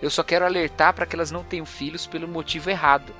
Eu 0.00 0.10
só 0.10 0.22
quero 0.22 0.44
alertar 0.44 0.92
para 0.92 1.06
que 1.06 1.16
elas 1.16 1.30
não 1.30 1.42
tenham 1.42 1.66
filhos 1.66 2.06
pelo 2.06 2.28
motivo 2.28 2.70
errado. 2.70 3.12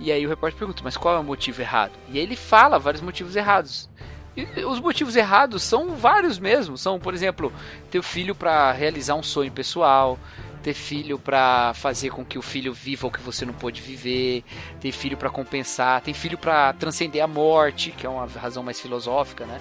E 0.00 0.12
aí 0.12 0.24
o 0.24 0.28
repórter 0.28 0.58
pergunta, 0.58 0.82
mas 0.84 0.96
qual 0.96 1.16
é 1.16 1.18
o 1.18 1.24
motivo 1.24 1.60
errado? 1.60 1.92
E 2.08 2.18
aí 2.18 2.24
ele 2.24 2.36
fala 2.36 2.78
vários 2.78 3.02
motivos 3.02 3.34
errados. 3.34 3.88
E 4.36 4.64
os 4.64 4.78
motivos 4.78 5.16
errados 5.16 5.62
são 5.62 5.96
vários 5.96 6.38
mesmo. 6.38 6.78
São, 6.78 7.00
por 7.00 7.14
exemplo, 7.14 7.52
ter 7.90 8.02
filho 8.02 8.34
para 8.34 8.70
realizar 8.70 9.16
um 9.16 9.22
sonho 9.22 9.50
pessoal, 9.50 10.16
ter 10.62 10.74
filho 10.74 11.18
para 11.18 11.72
fazer 11.74 12.10
com 12.10 12.24
que 12.24 12.38
o 12.38 12.42
filho 12.42 12.72
viva 12.72 13.06
o 13.06 13.10
que 13.10 13.20
você 13.20 13.44
não 13.44 13.54
pôde 13.54 13.80
viver, 13.80 14.44
ter 14.80 14.92
filho 14.92 15.16
para 15.16 15.30
compensar, 15.30 16.00
ter 16.00 16.14
filho 16.14 16.38
para 16.38 16.72
transcender 16.74 17.22
a 17.22 17.26
morte, 17.26 17.90
que 17.90 18.06
é 18.06 18.08
uma 18.08 18.26
razão 18.26 18.62
mais 18.62 18.80
filosófica, 18.80 19.44
né? 19.44 19.60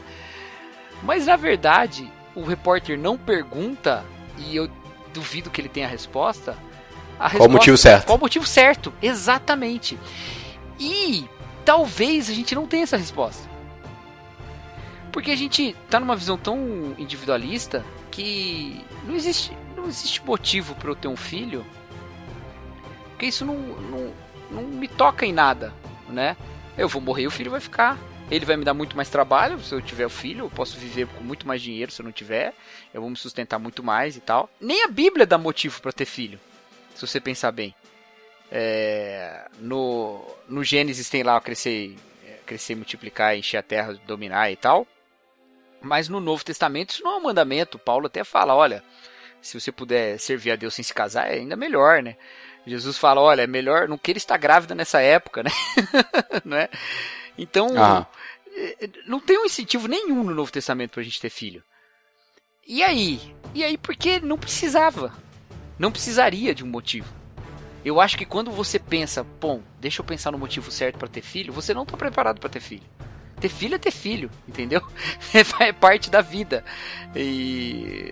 Mas 1.01 1.25
na 1.25 1.35
verdade, 1.35 2.11
o 2.35 2.43
repórter 2.43 2.99
não 2.99 3.17
pergunta 3.17 4.05
e 4.37 4.55
eu 4.55 4.69
duvido 5.17 5.49
que 5.49 5.59
ele 5.59 5.67
tenha 5.67 5.87
a 5.87 5.89
resposta. 5.89 6.55
A 7.19 7.31
qual 7.31 7.49
o 7.49 7.51
motivo 7.51 7.75
certo? 7.75 8.05
Qual 8.05 8.17
o 8.17 8.21
motivo 8.21 8.45
certo? 8.45 8.93
Exatamente. 9.01 9.97
E 10.79 11.25
talvez 11.65 12.29
a 12.29 12.33
gente 12.33 12.53
não 12.53 12.67
tenha 12.67 12.83
essa 12.83 12.97
resposta. 12.97 13.49
Porque 15.11 15.31
a 15.31 15.35
gente 15.35 15.75
tá 15.89 15.99
numa 15.99 16.15
visão 16.15 16.37
tão 16.37 16.93
individualista 16.99 17.83
que 18.11 18.85
não 19.07 19.15
existe, 19.15 19.57
não 19.75 19.87
existe 19.87 20.23
motivo 20.23 20.75
para 20.75 20.91
eu 20.91 20.95
ter 20.95 21.07
um 21.07 21.17
filho. 21.17 21.65
Porque 23.09 23.25
isso 23.25 23.43
não, 23.43 23.55
não, 23.55 24.13
não 24.51 24.63
me 24.63 24.87
toca 24.87 25.25
em 25.25 25.33
nada, 25.33 25.73
né? 26.07 26.37
Eu 26.77 26.87
vou 26.87 27.01
morrer 27.01 27.23
e 27.23 27.27
o 27.27 27.31
filho 27.31 27.49
vai 27.49 27.59
ficar. 27.59 27.97
Ele 28.29 28.45
vai 28.45 28.57
me 28.57 28.65
dar 28.65 28.73
muito 28.73 28.95
mais 28.95 29.09
trabalho 29.09 29.59
se 29.59 29.73
eu 29.73 29.81
tiver 29.81 30.05
o 30.05 30.09
filho, 30.09 30.45
eu 30.45 30.49
posso 30.49 30.77
viver 30.77 31.07
com 31.07 31.23
muito 31.23 31.47
mais 31.47 31.61
dinheiro 31.61 31.91
se 31.91 32.01
eu 32.01 32.03
não 32.03 32.11
tiver, 32.11 32.53
eu 32.93 32.99
vou 32.99 33.09
me 33.09 33.15
sustentar 33.15 33.57
muito 33.57 33.81
mais 33.81 34.17
e 34.17 34.19
tal. 34.19 34.49
Nem 34.59 34.83
a 34.83 34.87
Bíblia 34.87 35.25
dá 35.25 35.37
motivo 35.37 35.81
para 35.81 35.93
ter 35.93 36.05
filho, 36.05 36.39
se 36.93 37.07
você 37.07 37.21
pensar 37.21 37.51
bem. 37.51 37.73
É, 38.51 39.47
no, 39.59 40.25
no 40.47 40.63
Gênesis 40.63 41.09
tem 41.09 41.23
lá 41.23 41.39
crescer, 41.39 41.95
crescer, 42.45 42.75
multiplicar, 42.75 43.37
encher 43.37 43.57
a 43.57 43.63
terra, 43.63 43.97
dominar 44.05 44.51
e 44.51 44.57
tal. 44.57 44.85
Mas 45.81 46.09
no 46.09 46.19
Novo 46.19 46.43
Testamento 46.43 46.91
isso 46.91 47.03
não 47.03 47.13
é 47.13 47.15
um 47.17 47.23
mandamento. 47.23 47.79
Paulo 47.79 48.07
até 48.07 48.23
fala, 48.23 48.55
olha, 48.55 48.83
se 49.41 49.59
você 49.59 49.71
puder 49.71 50.19
servir 50.19 50.51
a 50.51 50.55
Deus 50.55 50.73
sem 50.73 50.83
se 50.83 50.93
casar, 50.93 51.31
é 51.31 51.35
ainda 51.35 51.55
melhor, 51.55 52.03
né? 52.03 52.17
Jesus 52.65 52.97
fala, 52.97 53.21
olha, 53.21 53.43
é 53.43 53.47
melhor 53.47 53.87
não 53.87 53.97
queira 53.97 54.17
estar 54.17 54.35
grávida 54.37 54.75
nessa 54.75 54.99
época, 54.99 55.43
né? 55.43 55.51
não 56.43 56.57
é? 56.57 56.69
Então, 57.37 57.69
ah. 57.77 58.07
Não 59.05 59.19
tem 59.19 59.37
um 59.37 59.45
incentivo 59.45 59.87
nenhum 59.87 60.23
no 60.23 60.33
Novo 60.33 60.51
Testamento 60.51 60.91
pra 60.91 61.03
gente 61.03 61.21
ter 61.21 61.29
filho. 61.29 61.63
E 62.67 62.83
aí? 62.83 63.35
E 63.53 63.63
aí 63.63 63.77
porque 63.77 64.19
não 64.19 64.37
precisava. 64.37 65.13
Não 65.79 65.91
precisaria 65.91 66.53
de 66.53 66.63
um 66.63 66.67
motivo. 66.67 67.07
Eu 67.85 68.01
acho 68.01 68.17
que 68.17 68.25
quando 68.25 68.51
você 68.51 68.77
pensa, 68.77 69.23
bom, 69.23 69.61
deixa 69.79 70.01
eu 70.01 70.05
pensar 70.05 70.31
no 70.31 70.37
motivo 70.37 70.69
certo 70.71 70.97
para 70.97 71.07
ter 71.07 71.21
filho, 71.21 71.53
você 71.53 71.73
não 71.73 71.85
tá 71.85 71.95
preparado 71.95 72.39
para 72.39 72.49
ter 72.49 72.59
filho. 72.59 72.83
Ter 73.39 73.49
filho 73.49 73.75
é 73.75 73.77
ter 73.77 73.91
filho, 73.91 74.29
entendeu? 74.47 74.81
É 75.59 75.71
parte 75.71 76.09
da 76.09 76.21
vida. 76.21 76.65
E 77.15 78.11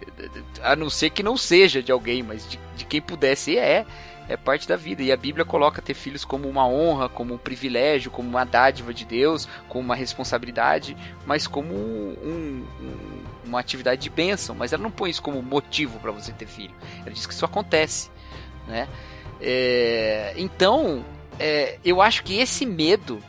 a 0.62 0.76
não 0.76 0.90
ser 0.90 1.10
que 1.10 1.24
não 1.24 1.36
seja 1.36 1.82
de 1.82 1.92
alguém, 1.92 2.24
mas 2.24 2.48
de, 2.48 2.60
de 2.78 2.86
quem 2.86 3.02
pudesse 3.02 3.58
é 3.58 3.86
é 4.28 4.36
parte 4.38 4.68
da 4.68 4.76
vida. 4.76 5.04
E 5.04 5.12
a 5.12 5.18
Bíblia 5.18 5.46
coloca 5.46 5.82
ter 5.82 5.94
filhos 5.94 6.26
como 6.26 6.48
uma 6.48 6.68
honra, 6.68 7.10
como 7.10 7.34
um 7.34 7.38
privilégio, 7.38 8.12
como 8.12 8.30
uma 8.30 8.44
dádiva 8.44 8.94
de 8.94 9.06
Deus, 9.06 9.48
como 9.68 9.84
uma 9.84 9.96
responsabilidade, 9.96 10.96
mas 11.26 11.48
como 11.48 11.74
um, 11.74 12.16
um, 12.24 12.66
uma 13.46 13.60
atividade 13.60 14.02
de 14.02 14.10
bênção. 14.10 14.56
Mas 14.56 14.74
ela 14.74 14.84
não 14.84 14.92
põe 14.92 15.10
isso 15.10 15.22
como 15.22 15.42
motivo 15.42 16.00
para 16.00 16.12
você 16.12 16.32
ter 16.32 16.48
filho. 16.48 16.74
Ela 17.02 17.12
diz 17.12 17.26
que 17.26 17.34
isso 17.34 17.46
acontece. 17.46 18.10
Né? 18.68 18.88
É, 19.42 20.34
então, 20.38 21.06
é, 21.40 21.78
eu 21.84 22.02
acho 22.02 22.24
que 22.24 22.38
esse 22.40 22.66
medo 22.66 23.22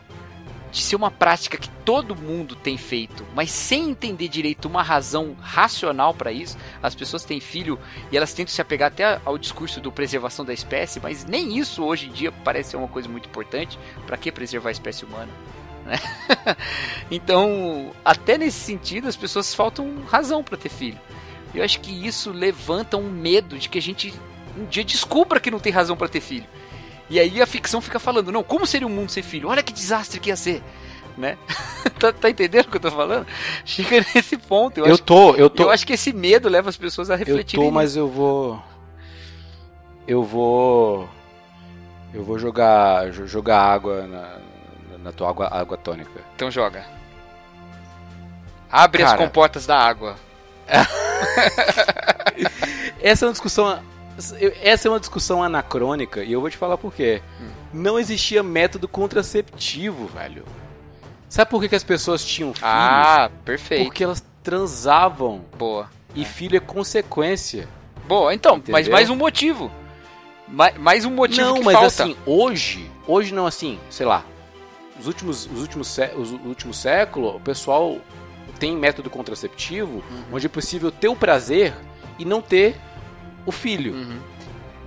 de 0.70 0.82
ser 0.82 0.96
uma 0.96 1.10
prática 1.10 1.56
que 1.56 1.68
todo 1.84 2.16
mundo 2.16 2.54
tem 2.54 2.76
feito, 2.76 3.24
mas 3.34 3.50
sem 3.50 3.90
entender 3.90 4.28
direito 4.28 4.66
uma 4.66 4.82
razão 4.82 5.36
racional 5.40 6.12
para 6.12 6.32
isso. 6.32 6.56
As 6.82 6.94
pessoas 6.94 7.24
têm 7.24 7.40
filho 7.40 7.78
e 8.10 8.16
elas 8.16 8.32
tentam 8.32 8.52
se 8.52 8.60
apegar 8.60 8.88
até 8.88 9.20
ao 9.24 9.38
discurso 9.38 9.80
do 9.80 9.92
preservação 9.92 10.44
da 10.44 10.52
espécie, 10.52 11.00
mas 11.00 11.24
nem 11.24 11.58
isso 11.58 11.84
hoje 11.84 12.06
em 12.06 12.12
dia 12.12 12.32
parece 12.32 12.70
ser 12.70 12.76
uma 12.76 12.88
coisa 12.88 13.08
muito 13.08 13.28
importante. 13.28 13.78
Para 14.06 14.16
que 14.16 14.30
preservar 14.30 14.68
a 14.68 14.72
espécie 14.72 15.04
humana? 15.04 15.32
Né? 15.84 15.98
então, 17.10 17.92
até 18.04 18.36
nesse 18.36 18.58
sentido, 18.58 19.08
as 19.08 19.16
pessoas 19.16 19.54
faltam 19.54 20.02
razão 20.08 20.42
para 20.42 20.56
ter 20.56 20.68
filho. 20.68 20.98
Eu 21.54 21.64
acho 21.64 21.80
que 21.80 22.06
isso 22.06 22.32
levanta 22.32 22.96
um 22.96 23.10
medo 23.10 23.58
de 23.58 23.68
que 23.68 23.78
a 23.78 23.82
gente 23.82 24.12
um 24.58 24.64
dia 24.64 24.84
descubra 24.84 25.38
que 25.38 25.50
não 25.50 25.58
tem 25.58 25.72
razão 25.72 25.96
para 25.96 26.08
ter 26.08 26.20
filho. 26.20 26.46
E 27.08 27.20
aí 27.20 27.40
a 27.40 27.46
ficção 27.46 27.80
fica 27.80 27.98
falando, 27.98 28.32
não, 28.32 28.42
como 28.42 28.66
seria 28.66 28.86
um 28.86 28.90
mundo 28.90 29.10
sem 29.10 29.22
filho? 29.22 29.48
Olha 29.48 29.62
que 29.62 29.72
desastre 29.72 30.18
que 30.18 30.30
ia 30.30 30.36
ser. 30.36 30.62
Né? 31.16 31.38
tá, 31.98 32.12
tá, 32.12 32.28
entendendo 32.28 32.66
o 32.66 32.70
que 32.70 32.76
eu 32.76 32.80
tô 32.80 32.90
falando? 32.90 33.26
Chega 33.64 34.04
nesse 34.14 34.36
ponto. 34.36 34.80
Eu, 34.80 34.86
eu 34.86 34.94
acho, 34.94 35.02
tô, 35.02 35.34
eu 35.34 35.48
tô. 35.48 35.64
Eu 35.64 35.70
acho 35.70 35.86
que 35.86 35.94
esse 35.94 36.12
medo 36.12 36.48
leva 36.48 36.68
as 36.68 36.76
pessoas 36.76 37.10
a 37.10 37.16
refletir. 37.16 37.58
Eu 37.58 37.64
tô, 37.64 37.70
mas 37.70 37.96
eu 37.96 38.08
vou. 38.08 38.62
Eu 40.06 40.22
vou. 40.22 41.08
Eu 42.12 42.22
vou 42.22 42.38
jogar 42.38 43.10
jogar 43.12 43.60
água 43.60 44.06
na, 44.06 44.38
na 44.98 45.12
tua 45.12 45.30
água, 45.30 45.48
água 45.50 45.76
tônica. 45.76 46.20
Então 46.34 46.50
joga. 46.50 46.84
Abre 48.70 49.02
as 49.02 49.12
Cara. 49.12 49.22
comportas 49.22 49.64
da 49.64 49.78
água. 49.78 50.16
Essa 53.00 53.24
é 53.24 53.28
uma 53.28 53.32
discussão. 53.32 53.80
Essa 54.62 54.88
é 54.88 54.90
uma 54.90 55.00
discussão 55.00 55.42
anacrônica 55.42 56.22
e 56.24 56.32
eu 56.32 56.40
vou 56.40 56.48
te 56.50 56.56
falar 56.56 56.78
por 56.78 56.92
quê. 56.94 57.22
Hum. 57.40 57.48
Não 57.72 57.98
existia 57.98 58.42
método 58.42 58.88
contraceptivo, 58.88 60.06
velho. 60.06 60.44
Sabe 61.28 61.50
por 61.50 61.60
que, 61.60 61.68
que 61.68 61.74
as 61.74 61.84
pessoas 61.84 62.24
tinham 62.24 62.54
filhos? 62.54 62.68
Ah, 62.70 63.30
perfeito. 63.44 63.84
Porque 63.84 64.04
elas 64.04 64.24
transavam. 64.42 65.44
Boa. 65.58 65.90
E 66.14 66.24
filho 66.24 66.56
é 66.56 66.60
consequência. 66.60 67.68
Boa, 68.08 68.32
então, 68.32 68.54
mas 68.68 68.82
Entendeu? 68.82 68.92
mais 68.92 69.10
um 69.10 69.16
motivo. 69.16 69.70
Ma- 70.48 70.72
mais 70.78 71.04
um 71.04 71.10
motivo 71.10 71.46
não, 71.48 71.54
que 71.54 71.64
mas 71.64 71.74
falta. 71.74 71.86
assim, 71.88 72.16
hoje, 72.24 72.88
hoje 73.06 73.34
não 73.34 73.46
assim, 73.46 73.78
sei 73.90 74.06
lá. 74.06 74.24
Os 74.98 75.06
últimos, 75.08 75.44
os 75.46 75.60
últimos, 75.60 75.98
os 76.16 76.30
últimos 76.46 76.78
séculos, 76.78 77.34
o 77.34 77.40
pessoal 77.40 77.98
tem 78.58 78.74
método 78.76 79.10
contraceptivo 79.10 79.96
Uhum. 80.10 80.24
onde 80.32 80.46
é 80.46 80.48
possível 80.48 80.90
ter 80.90 81.08
o 81.08 81.16
prazer 81.16 81.74
e 82.18 82.24
não 82.24 82.40
ter 82.40 82.76
o 83.46 83.52
filho. 83.52 83.92
Uhum. 83.94 84.20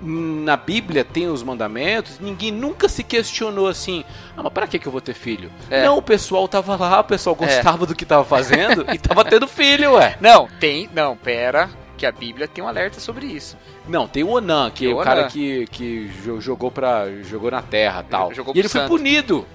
Na 0.01 0.55
Bíblia 0.55 1.03
tem 1.03 1.27
os 1.27 1.43
mandamentos, 1.43 2.19
ninguém 2.21 2.51
nunca 2.51 2.87
se 2.87 3.03
questionou 3.03 3.67
assim, 3.67 4.05
ah, 4.37 4.43
mas 4.43 4.53
pra 4.53 4.65
que, 4.65 4.79
que 4.79 4.87
eu 4.87 4.91
vou 4.93 5.01
ter 5.01 5.13
filho? 5.13 5.51
É. 5.69 5.83
Não, 5.83 5.97
o 5.97 6.01
pessoal 6.01 6.47
tava 6.47 6.77
lá, 6.77 7.01
o 7.01 7.03
pessoal 7.03 7.35
gostava 7.35 7.85
do 7.85 7.93
que 7.93 8.05
tava 8.05 8.23
fazendo 8.23 8.85
e 8.93 8.97
tava 8.97 9.25
tendo 9.25 9.45
filho, 9.47 9.95
ué. 9.95 10.17
Não, 10.21 10.47
tem. 10.59 10.89
Não, 10.93 11.17
pera. 11.17 11.69
Que 11.97 12.05
a 12.05 12.13
Bíblia 12.13 12.47
tem 12.47 12.63
um 12.63 12.67
alerta 12.69 12.97
sobre 13.01 13.25
isso. 13.25 13.57
Não, 13.85 14.07
tem 14.07 14.23
o 14.23 14.29
Onan, 14.29 14.71
que 14.71 14.85
Tem 14.85 14.91
é 14.91 14.95
o 14.95 15.01
o 15.01 15.03
cara 15.03 15.27
que, 15.27 15.67
que 15.67 16.07
jo- 16.23 16.39
jogou 16.39 16.71
para 16.71 17.11
jogou 17.23 17.51
na 17.51 17.61
terra 17.61 18.01
tal. 18.09 18.33
Jogou 18.33 18.53
e 18.55 18.59
ele 18.59 18.69
pro 18.69 18.71
foi 18.71 18.81
santo. 18.81 18.89
punido. 18.89 19.45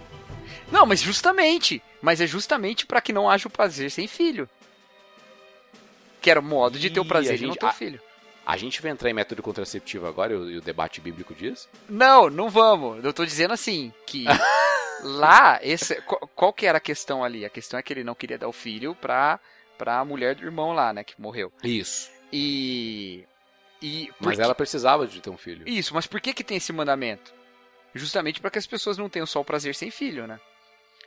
Não, 0.70 0.84
mas 0.84 1.00
justamente. 1.00 1.82
Mas 2.02 2.20
é 2.20 2.26
justamente 2.26 2.84
pra 2.84 3.00
que 3.00 3.14
não 3.14 3.30
haja 3.30 3.48
o 3.48 3.50
prazer 3.50 3.90
sem 3.90 4.06
filho. 4.06 4.46
Que 6.20 6.30
era 6.30 6.38
o 6.40 6.42
modo 6.42 6.78
de 6.78 6.90
ter 6.90 7.00
o 7.00 7.04
prazer 7.06 7.38
e 7.38 7.42
não 7.46 7.48
gente- 7.52 7.60
ter 7.60 7.64
o 7.66 7.68
a- 7.70 7.72
filho. 7.72 8.00
A 8.46 8.56
gente 8.56 8.82
vai 8.82 8.90
entrar 8.90 9.08
em 9.08 9.14
método 9.14 9.42
contraceptivo 9.42 10.06
agora, 10.06 10.34
e 10.34 10.58
o, 10.58 10.60
debate 10.60 11.00
bíblico 11.00 11.34
diz? 11.34 11.68
Não, 11.88 12.28
não 12.28 12.50
vamos. 12.50 13.02
Eu 13.02 13.12
tô 13.12 13.24
dizendo 13.24 13.54
assim, 13.54 13.92
que 14.06 14.24
lá, 15.02 15.58
esse, 15.62 16.00
qual, 16.02 16.20
qual 16.34 16.52
que 16.52 16.66
era 16.66 16.78
a 16.78 16.80
questão 16.80 17.24
ali? 17.24 17.44
A 17.44 17.50
questão 17.50 17.78
é 17.78 17.82
que 17.82 17.92
ele 17.92 18.04
não 18.04 18.14
queria 18.14 18.36
dar 18.38 18.48
o 18.48 18.52
filho 18.52 18.94
pra, 18.94 19.40
pra 19.78 20.04
mulher 20.04 20.34
do 20.34 20.44
irmão 20.44 20.72
lá, 20.72 20.92
né, 20.92 21.02
que 21.02 21.18
morreu. 21.20 21.50
Isso. 21.62 22.10
E... 22.32 23.24
e 23.80 24.10
Mas 24.20 24.36
que- 24.36 24.42
ela 24.42 24.54
precisava 24.54 25.06
de 25.06 25.20
ter 25.20 25.30
um 25.30 25.38
filho. 25.38 25.66
Isso, 25.66 25.94
mas 25.94 26.06
por 26.06 26.20
que 26.20 26.34
que 26.34 26.44
tem 26.44 26.58
esse 26.58 26.72
mandamento? 26.72 27.32
Justamente 27.94 28.40
para 28.40 28.50
que 28.50 28.58
as 28.58 28.66
pessoas 28.66 28.98
não 28.98 29.08
tenham 29.08 29.26
só 29.26 29.40
o 29.40 29.44
prazer 29.44 29.74
sem 29.74 29.90
filho, 29.90 30.26
né? 30.26 30.38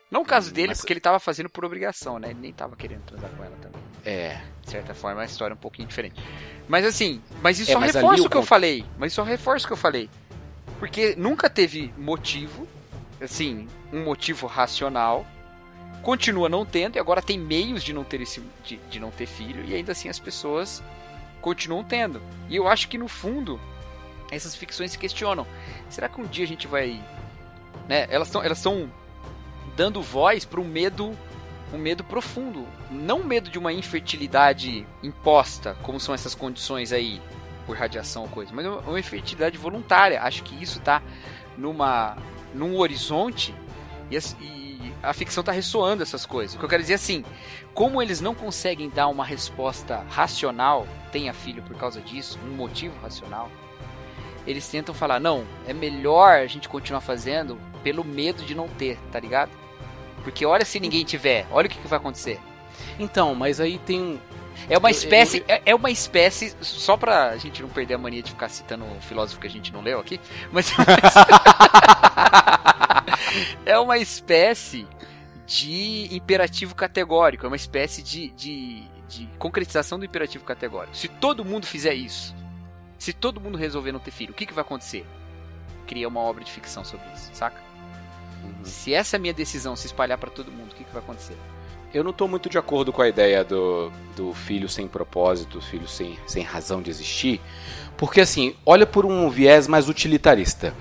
Não 0.10 0.22
o 0.22 0.26
caso 0.26 0.50
Hum, 0.50 0.54
dele, 0.54 0.68
mas- 0.70 0.78
porque 0.80 0.94
ele 0.94 1.00
tava 1.00 1.20
fazendo 1.20 1.50
por 1.50 1.66
obrigação, 1.66 2.18
né? 2.20 2.30
Ele 2.30 2.40
nem 2.40 2.54
tava 2.54 2.76
querendo 2.76 3.02
transar 3.04 3.30
com 3.32 3.44
ela 3.44 3.56
também. 3.62 3.82
É. 4.06 4.42
De 4.62 4.72
certa 4.72 4.94
forma, 4.94 5.20
é 5.22 5.24
uma 5.24 5.26
história 5.30 5.54
um 5.54 5.58
pouquinho 5.58 5.88
diferente. 5.88 6.22
Mas 6.68 6.86
assim, 6.86 7.22
mas 7.42 7.60
isso 7.60 7.72
É, 7.72 7.74
só 7.74 7.80
mas 7.80 7.94
reforça 7.94 8.24
o 8.24 8.30
que 8.30 8.38
eu 8.38 8.44
falei. 8.44 8.86
Mas 8.98 9.12
só 9.14 9.24
reforça 9.24 9.66
o 9.66 9.68
que 9.68 9.74
eu 9.74 9.78
falei. 9.78 10.10
Porque 10.80 11.16
nunca 11.18 11.50
teve 11.50 11.94
motivo, 11.98 12.68
assim, 13.22 13.68
um 13.92 14.04
motivo 14.06 14.48
racional. 14.48 15.26
Continua 16.04 16.48
não 16.48 16.66
tendo, 16.66 16.96
e 16.96 17.00
agora 17.00 17.22
tem 17.22 17.38
meios 17.38 17.84
de 17.84 17.92
não 17.92 18.04
ter 18.04 18.22
esse. 18.22 18.42
de, 18.64 18.78
de 18.90 19.00
não 19.00 19.12
ter 19.12 19.26
filho, 19.26 19.66
e 19.66 19.74
ainda 19.76 19.92
assim 19.92 20.08
as 20.08 20.20
pessoas 20.20 20.82
continuam 21.42 21.84
tendo. 21.84 22.22
E 22.50 22.56
eu 22.56 22.68
acho 22.68 22.88
que 22.88 22.98
no 22.98 23.08
fundo, 23.10 23.60
essas 24.32 24.56
ficções 24.56 24.92
se 24.92 24.98
questionam. 24.98 25.46
Será 25.90 26.08
que 26.08 26.22
um 26.22 26.26
dia 26.26 26.46
a 26.46 26.48
gente 26.48 26.66
vai. 26.68 27.02
Né? 27.90 28.08
Elas 28.10 28.28
estão 28.30 28.44
elas 28.44 28.60
estão 28.60 28.90
dando 29.78 30.02
voz 30.02 30.44
para 30.44 30.60
um 30.60 30.66
medo 30.66 31.16
um 31.72 31.78
medo 31.78 32.02
profundo, 32.02 32.66
não 32.90 33.26
medo 33.26 33.50
de 33.50 33.60
uma 33.60 33.74
infertilidade 33.74 34.88
imposta, 35.04 35.76
como 35.84 36.00
são 36.00 36.16
essas 36.16 36.34
condições 36.34 36.94
aí 36.94 37.22
por 37.66 37.76
radiação 37.76 38.24
ou 38.24 38.30
coisa, 38.30 38.54
mas 38.54 38.66
uma 38.66 38.98
infertilidade 38.98 39.58
voluntária. 39.58 40.22
Acho 40.22 40.44
que 40.44 40.62
isso 40.64 40.80
tá 40.80 41.02
numa 41.58 42.18
num 42.56 42.78
horizonte 42.78 43.54
e, 44.10 44.16
e 44.42 44.94
a 45.04 45.12
ficção 45.12 45.44
tá 45.44 45.52
ressoando 45.52 46.02
essas 46.02 46.26
coisas. 46.26 46.56
O 46.56 46.60
que 46.60 46.64
eu 46.64 46.70
quero 46.70 46.82
dizer 46.82 46.94
é 46.94 46.96
assim, 46.96 47.26
como 47.74 48.02
eles 48.02 48.22
não 48.22 48.34
conseguem 48.34 48.90
dar 48.90 49.10
uma 49.10 49.26
resposta 49.26 50.06
racional, 50.10 50.88
tenha 51.12 51.34
filho 51.34 51.62
por 51.64 51.76
causa 51.76 52.00
disso, 52.00 52.40
um 52.46 52.56
motivo 52.56 52.98
racional, 53.02 53.52
eles 54.48 54.66
tentam 54.70 54.96
falar, 54.96 55.20
não, 55.20 55.46
é 55.68 55.74
melhor 55.74 56.38
a 56.38 56.48
gente 56.48 56.70
continuar 56.70 57.02
fazendo 57.02 57.60
pelo 57.84 58.06
medo 58.06 58.44
de 58.44 58.56
não 58.56 58.70
ter, 58.70 58.98
tá 59.12 59.20
ligado? 59.20 59.52
Porque 60.28 60.46
olha 60.46 60.66
se 60.66 60.78
ninguém 60.78 61.06
tiver, 61.06 61.48
olha 61.50 61.68
o 61.68 61.70
que, 61.70 61.78
que 61.80 61.88
vai 61.88 61.98
acontecer. 61.98 62.38
Então, 63.00 63.34
mas 63.34 63.62
aí 63.62 63.80
tem 63.80 64.02
um. 64.02 64.20
É 64.70 64.78
uma 64.78 64.92
espécie, 64.92 65.42
é, 65.48 65.62
é 65.68 65.74
uma 65.74 65.90
espécie, 65.90 66.54
só 66.60 66.98
pra 66.98 67.38
gente 67.38 67.62
não 67.62 67.70
perder 67.70 67.94
a 67.94 67.98
mania 67.98 68.22
de 68.22 68.32
ficar 68.32 68.50
citando 68.50 68.84
um 68.84 69.00
filósofo 69.00 69.40
que 69.40 69.48
a 69.48 69.50
gente 69.50 69.72
não 69.72 69.82
leu 69.82 70.02
aqui, 70.02 70.20
mas 70.52 70.70
é 73.66 73.80
uma 73.80 73.98
espécie 74.00 74.86
de 75.46 76.10
imperativo 76.14 76.76
categórico, 76.76 77.46
é 77.46 77.48
uma 77.48 77.56
espécie 77.56 78.04
de, 78.04 78.28
de, 78.32 78.84
de 79.08 79.30
concretização 79.40 79.98
do 79.98 80.04
imperativo 80.04 80.44
categórico. 80.44 80.98
Se 80.98 81.08
todo 81.08 81.46
mundo 81.46 81.66
fizer 81.66 81.94
isso, 81.94 82.36
se 83.00 83.14
todo 83.14 83.40
mundo 83.40 83.58
resolver 83.58 83.94
não 83.94 84.00
ter 84.02 84.12
filho, 84.12 84.32
o 84.32 84.36
que, 84.36 84.46
que 84.46 84.54
vai 84.54 84.64
acontecer? 84.64 85.06
Cria 85.86 86.06
uma 86.06 86.20
obra 86.20 86.44
de 86.44 86.52
ficção 86.52 86.84
sobre 86.84 87.08
isso, 87.14 87.30
saca? 87.34 87.67
Se 88.64 88.94
essa 88.94 89.18
minha 89.18 89.34
decisão 89.34 89.76
se 89.76 89.88
espalhar 89.88 90.18
pra 90.18 90.30
todo 90.30 90.52
mundo, 90.52 90.72
o 90.72 90.76
que, 90.76 90.84
que 90.84 90.92
vai 90.94 91.02
acontecer? 91.02 91.38
Eu 91.94 92.04
não 92.04 92.12
tô 92.12 92.28
muito 92.28 92.50
de 92.50 92.58
acordo 92.58 92.92
com 92.92 93.02
a 93.02 93.08
ideia 93.08 93.44
do, 93.44 93.90
do 94.16 94.34
filho 94.34 94.68
sem 94.68 94.88
propósito, 94.88 95.62
filho 95.62 95.88
sem, 95.88 96.18
sem 96.28 96.44
razão 96.44 96.82
de 96.82 96.90
existir. 96.90 97.40
Porque 97.96 98.20
assim, 98.22 98.54
olha 98.66 98.86
por 98.86 99.06
um 99.06 99.30
viés 99.30 99.68
mais 99.68 99.88
utilitarista. 99.88 100.74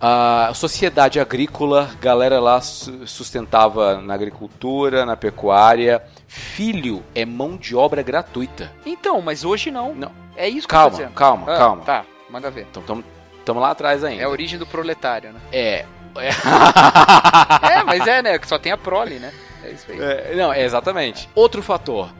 A 0.00 0.52
sociedade 0.54 1.18
agrícola, 1.18 1.90
galera 2.00 2.38
lá 2.38 2.60
su- 2.60 3.06
sustentava 3.06 4.02
na 4.02 4.12
agricultura, 4.12 5.06
na 5.06 5.16
pecuária. 5.16 6.02
Filho 6.26 7.02
é 7.14 7.24
mão 7.24 7.56
de 7.56 7.74
obra 7.74 8.02
gratuita. 8.02 8.70
Então, 8.84 9.22
mas 9.22 9.44
hoje 9.44 9.70
não. 9.70 9.94
Não. 9.94 10.12
É 10.36 10.46
isso 10.46 10.68
que 10.68 10.74
eu 10.74 10.78
tô 10.78 10.82
Calma, 10.82 10.90
dizendo. 10.98 11.14
calma, 11.14 11.52
Ah, 11.54 11.56
calma. 11.56 11.82
Tá, 11.84 12.04
manda 12.28 12.50
ver. 12.50 12.66
Então 12.70 13.02
estamos 13.38 13.62
lá 13.62 13.70
atrás 13.70 14.04
ainda. 14.04 14.20
É 14.20 14.26
a 14.26 14.28
origem 14.28 14.58
do 14.58 14.66
proletário, 14.66 15.32
né? 15.32 15.40
É. 15.50 15.86
É, 17.62 17.82
mas 17.82 18.06
é, 18.06 18.22
né? 18.22 18.38
Que 18.38 18.46
só 18.48 18.58
tem 18.58 18.72
a 18.72 18.76
prole, 18.76 19.18
né? 19.18 19.32
É 19.62 19.70
isso 19.70 19.86
aí. 19.90 20.00
É, 20.00 20.34
não, 20.36 20.52
é 20.52 20.62
exatamente. 20.62 21.28
Outro 21.34 21.62
fator. 21.62 22.10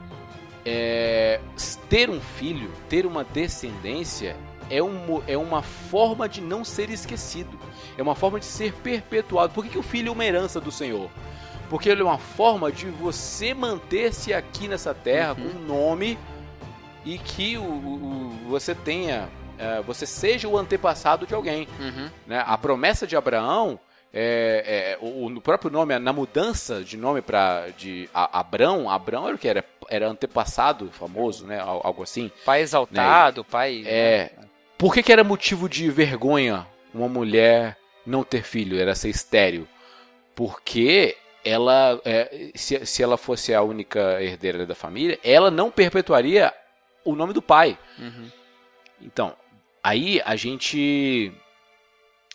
É, 0.65 1.41
ter 1.91 2.09
um 2.09 2.21
filho, 2.21 2.71
ter 2.89 3.05
uma 3.07 3.23
descendência, 3.25 4.35
é, 4.71 4.83
um, 4.83 5.23
é 5.27 5.37
uma 5.37 5.63
forma 5.63 6.29
de 6.29 6.41
não 6.41 6.65
ser 6.65 6.89
esquecido. 6.91 7.59
É 7.99 8.03
uma 8.03 8.15
forma 8.15 8.41
de 8.41 8.47
ser 8.47 8.73
perpetuado. 8.73 9.53
Por 9.53 9.63
que, 9.65 9.71
que 9.71 9.79
o 9.79 9.83
filho 9.83 10.09
é 10.09 10.13
uma 10.13 10.25
herança 10.25 10.61
do 10.61 10.73
Senhor? 10.73 11.11
Porque 11.69 11.89
ele 11.89 12.01
é 12.01 12.05
uma 12.05 12.19
forma 12.19 12.73
de 12.73 12.87
você 12.87 13.53
manter-se 13.55 14.33
aqui 14.33 14.67
nessa 14.69 14.95
terra 14.95 15.35
Uhum. 15.39 15.51
com 15.51 15.59
um 15.59 15.63
nome 15.67 16.19
e 17.05 17.19
que 17.19 17.57
o, 17.59 17.63
o- 17.63 17.65
o- 18.47 18.49
você 18.49 18.75
tenha, 18.75 19.29
é, 19.59 19.83
você 19.83 20.07
seja 20.07 20.49
o 20.49 20.57
antepassado 20.57 21.27
de 21.27 21.35
alguém 21.35 21.69
Uhum. 21.79 22.09
né? 22.27 22.43
A 22.47 22.57
promessa 22.57 23.07
de 23.07 23.17
Abraão, 23.17 23.79
é, 24.17 24.95
é, 24.95 24.99
o, 25.05 25.27
o 25.27 25.41
próprio 25.41 25.71
nome, 25.71 25.99
na 25.99 26.13
mudança 26.13 26.85
de 26.85 26.97
nome 26.97 27.21
para 27.21 27.69
de 27.77 28.09
a- 28.15 28.39
Abrão, 28.39 28.89
Abrão 28.89 29.27
era 29.27 29.35
o 29.35 29.39
que 29.39 29.49
era, 29.49 29.65
era 29.91 30.09
antepassado 30.09 30.89
famoso, 30.93 31.47
né? 31.47 31.59
Al- 31.59 31.81
Algo 31.85 32.03
assim. 32.05 32.31
Pai 32.45 32.61
exaltado, 32.63 33.45
pai. 33.45 33.83
É. 33.85 34.31
né? 34.39 34.45
Por 34.79 34.95
que, 34.95 35.03
que 35.03 35.13
era 35.13 35.25
motivo 35.25 35.69
de 35.69 35.91
vergonha 35.91 36.67
uma 36.93 37.09
mulher 37.09 37.77
não 38.07 38.23
ter 38.23 38.43
filho, 38.45 38.79
era 38.81 38.95
ser 38.95 39.09
estéril? 39.09 39.67
Porque 40.35 41.17
ela, 41.45 42.01
é, 42.05 42.51
se, 42.55 42.85
se 42.87 43.03
ela 43.03 43.17
fosse 43.17 43.53
a 43.55 43.63
única 43.63 44.23
herdeira 44.23 44.65
da 44.67 44.75
família, 44.75 45.19
ela 45.23 45.51
não 45.51 45.71
perpetuaria 45.71 46.53
o 47.05 47.15
nome 47.15 47.33
do 47.33 47.43
pai. 47.43 47.77
Uhum. 47.99 48.31
Então, 49.01 49.35
aí 49.83 50.21
a 50.25 50.35
gente. 50.37 51.33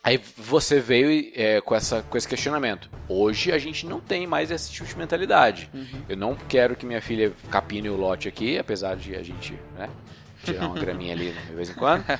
Aí 0.03 0.19
você 0.37 0.79
veio 0.79 1.31
é, 1.35 1.59
com, 1.61 1.75
essa, 1.75 2.01
com 2.01 2.17
esse 2.17 2.27
questionamento. 2.27 2.89
Hoje 3.07 3.51
a 3.51 3.57
gente 3.57 3.85
não 3.85 3.99
tem 3.99 4.25
mais 4.25 4.49
esse 4.49 4.71
tipo 4.71 4.87
de 4.87 4.97
mentalidade. 4.97 5.69
Uhum. 5.73 6.03
Eu 6.07 6.17
não 6.17 6.35
quero 6.35 6.75
que 6.75 6.85
minha 6.85 7.01
filha 7.01 7.33
capine 7.51 7.89
o 7.89 7.97
lote 7.97 8.27
aqui, 8.27 8.57
apesar 8.57 8.95
de 8.95 9.15
a 9.15 9.21
gente 9.21 9.53
né, 9.77 9.89
tirar 10.43 10.67
uma 10.67 10.75
graminha 10.79 11.13
ali 11.13 11.31
de 11.31 11.53
vez 11.53 11.69
em 11.69 11.73
quando. 11.73 12.03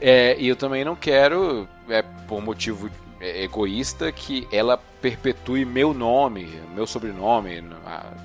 É, 0.00 0.34
e 0.38 0.48
eu 0.48 0.56
também 0.56 0.82
não 0.82 0.96
quero, 0.96 1.68
é, 1.88 2.00
por 2.00 2.40
motivo 2.40 2.90
é, 3.20 3.42
egoísta, 3.42 4.10
que 4.10 4.48
ela 4.50 4.78
perpetue 4.78 5.64
meu 5.66 5.92
nome, 5.92 6.48
meu 6.74 6.86
sobrenome. 6.86 7.62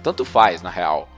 Tanto 0.01 0.23
faz, 0.23 0.61
na 0.61 0.69
real. 0.69 1.09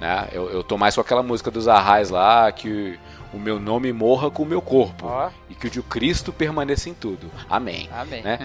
Né? 0.00 0.28
Eu, 0.32 0.50
eu 0.50 0.62
tô 0.62 0.76
mais 0.76 0.94
com 0.94 1.00
aquela 1.00 1.22
música 1.22 1.50
dos 1.50 1.68
Arrais 1.68 2.10
lá, 2.10 2.50
que 2.52 2.98
o 3.32 3.38
meu 3.38 3.58
nome 3.58 3.92
morra 3.92 4.30
com 4.30 4.42
o 4.42 4.46
meu 4.46 4.62
corpo. 4.62 5.06
Ó, 5.06 5.30
E 5.48 5.54
que 5.54 5.66
o 5.66 5.70
de 5.70 5.82
Cristo 5.82 6.32
permaneça 6.32 6.88
em 6.88 6.94
tudo. 6.94 7.30
Amém. 7.48 7.88
amém. 7.92 8.22
Né? 8.22 8.38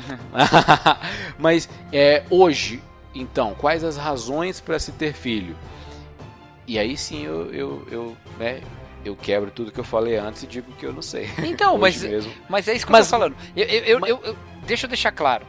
Mas 1.37 1.69
é, 1.91 2.23
hoje, 2.29 2.81
então, 3.13 3.53
quais 3.55 3.83
as 3.83 3.97
razões 3.97 4.59
para 4.59 4.79
se 4.79 4.91
ter 4.91 5.13
filho? 5.13 5.55
E 6.67 6.79
aí 6.79 6.95
sim 6.95 7.25
eu, 7.25 7.53
eu, 7.53 7.87
eu, 7.91 8.17
né, 8.39 8.61
eu 9.03 9.15
quebro 9.15 9.51
tudo 9.51 9.71
que 9.71 9.79
eu 9.79 9.83
falei 9.83 10.15
antes 10.15 10.43
e 10.43 10.47
digo 10.47 10.71
que 10.73 10.85
eu 10.85 10.93
não 10.93 11.01
sei. 11.01 11.29
Então, 11.39 11.75
mas, 11.79 12.01
mesmo. 12.01 12.31
mas 12.47 12.67
é 12.67 12.73
isso 12.73 12.85
que 12.85 12.91
mas, 12.91 13.05
eu 13.05 13.11
tô 13.11 13.17
falando. 13.17 13.35
Eu, 13.55 13.65
eu, 13.65 13.99
mas... 13.99 14.09
eu, 14.09 14.37
deixa 14.65 14.85
eu 14.85 14.89
deixar 14.89 15.11
claro. 15.11 15.45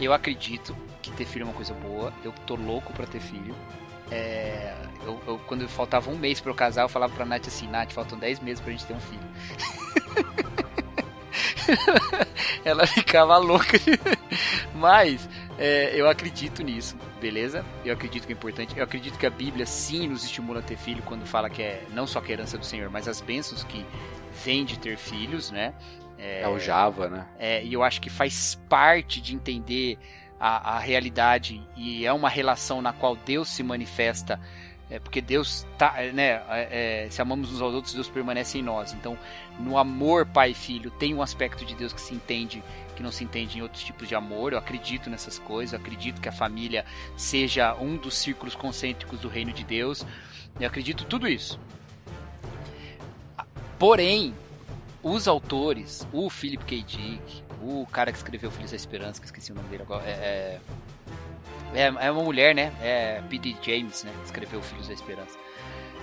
Eu 0.00 0.12
acredito 0.12 0.76
que 1.00 1.10
ter 1.12 1.24
filho 1.24 1.42
é 1.42 1.46
uma 1.46 1.54
coisa 1.54 1.74
boa. 1.74 2.12
Eu 2.24 2.32
tô 2.46 2.54
louco 2.54 2.92
para 2.92 3.06
ter 3.06 3.20
filho. 3.20 3.54
É, 4.10 4.74
eu, 5.04 5.20
eu, 5.26 5.38
quando 5.46 5.68
faltava 5.68 6.10
um 6.10 6.16
mês 6.16 6.40
para 6.40 6.50
eu 6.50 6.54
casar, 6.54 6.82
eu 6.82 6.88
falava 6.88 7.14
pra 7.14 7.24
Nath 7.24 7.46
assim: 7.46 7.68
Nath, 7.68 7.92
faltam 7.92 8.18
10 8.18 8.40
meses 8.40 8.60
pra 8.60 8.72
gente 8.72 8.86
ter 8.86 8.94
um 8.94 9.00
filho. 9.00 9.22
Ela 12.64 12.86
ficava 12.86 13.36
louca. 13.38 13.78
Mas 14.74 15.28
é, 15.58 15.92
eu 15.94 16.08
acredito 16.08 16.62
nisso, 16.62 16.96
beleza? 17.20 17.64
Eu 17.84 17.94
acredito 17.94 18.26
que 18.26 18.32
é 18.32 18.36
importante. 18.36 18.76
Eu 18.76 18.84
acredito 18.84 19.18
que 19.18 19.26
a 19.26 19.30
Bíblia 19.30 19.66
sim 19.66 20.08
nos 20.08 20.24
estimula 20.24 20.60
a 20.60 20.62
ter 20.62 20.76
filho 20.76 21.02
quando 21.02 21.26
fala 21.26 21.50
que 21.50 21.62
é 21.62 21.84
não 21.90 22.06
só 22.06 22.20
é 22.20 22.32
herança 22.32 22.58
do 22.58 22.64
Senhor, 22.64 22.90
mas 22.90 23.08
as 23.08 23.20
bênçãos 23.20 23.64
que 23.64 23.84
vêm 24.44 24.64
de 24.64 24.78
ter 24.78 24.96
filhos, 24.96 25.50
né? 25.50 25.74
É, 26.18 26.42
é 26.42 26.48
o 26.48 26.58
Java, 26.58 27.08
né? 27.08 27.26
É, 27.38 27.64
e 27.64 27.72
eu 27.72 27.82
acho 27.82 28.00
que 28.00 28.08
faz 28.08 28.54
parte 28.68 29.20
de 29.20 29.34
entender 29.34 29.98
a, 30.38 30.76
a 30.76 30.78
realidade 30.78 31.62
e 31.76 32.06
é 32.06 32.12
uma 32.12 32.28
relação 32.28 32.82
na 32.82 32.92
qual 32.92 33.14
Deus 33.14 33.48
se 33.48 33.62
manifesta 33.62 34.40
é 34.92 34.98
porque 34.98 35.22
Deus 35.22 35.66
tá, 35.78 35.94
é, 35.96 36.12
né? 36.12 36.42
É, 36.50 37.04
é, 37.06 37.10
se 37.10 37.22
amamos 37.22 37.50
uns 37.50 37.62
aos 37.62 37.72
outros, 37.72 37.94
Deus 37.94 38.10
permanece 38.10 38.58
em 38.58 38.62
nós. 38.62 38.92
Então, 38.92 39.18
no 39.58 39.78
amor 39.78 40.26
pai 40.26 40.50
e 40.50 40.54
filho, 40.54 40.90
tem 40.90 41.14
um 41.14 41.22
aspecto 41.22 41.64
de 41.64 41.74
Deus 41.74 41.94
que 41.94 42.00
se 42.00 42.14
entende, 42.14 42.62
que 42.94 43.02
não 43.02 43.10
se 43.10 43.24
entende 43.24 43.58
em 43.58 43.62
outros 43.62 43.82
tipos 43.82 44.06
de 44.06 44.14
amor. 44.14 44.52
Eu 44.52 44.58
acredito 44.58 45.08
nessas 45.08 45.38
coisas. 45.38 45.72
Eu 45.72 45.78
acredito 45.78 46.20
que 46.20 46.28
a 46.28 46.32
família 46.32 46.84
seja 47.16 47.74
um 47.76 47.96
dos 47.96 48.14
círculos 48.18 48.54
concêntricos 48.54 49.18
do 49.18 49.28
reino 49.28 49.50
de 49.50 49.64
Deus. 49.64 50.04
Eu 50.60 50.66
acredito 50.66 51.06
tudo 51.06 51.26
isso. 51.26 51.58
Porém, 53.78 54.34
os 55.02 55.26
autores, 55.26 56.06
o 56.12 56.28
Philip 56.28 56.66
K. 56.66 56.82
Dick, 56.82 57.42
o 57.62 57.86
cara 57.86 58.12
que 58.12 58.18
escreveu 58.18 58.50
Filhos 58.50 58.72
da 58.72 58.76
Esperança, 58.76 59.20
que 59.20 59.26
esqueci 59.26 59.52
o 59.52 59.54
nome 59.54 59.68
dele 59.70 59.84
agora, 59.84 60.04
é, 60.04 60.10
é 60.10 60.60
é, 61.74 62.06
é 62.06 62.10
uma 62.10 62.22
mulher, 62.22 62.54
né? 62.54 62.72
É 62.80 63.22
P.D. 63.28 63.56
James, 63.62 64.04
né? 64.04 64.12
Escreveu 64.24 64.62
Filhos 64.62 64.88
da 64.88 64.94
Esperança. 64.94 65.38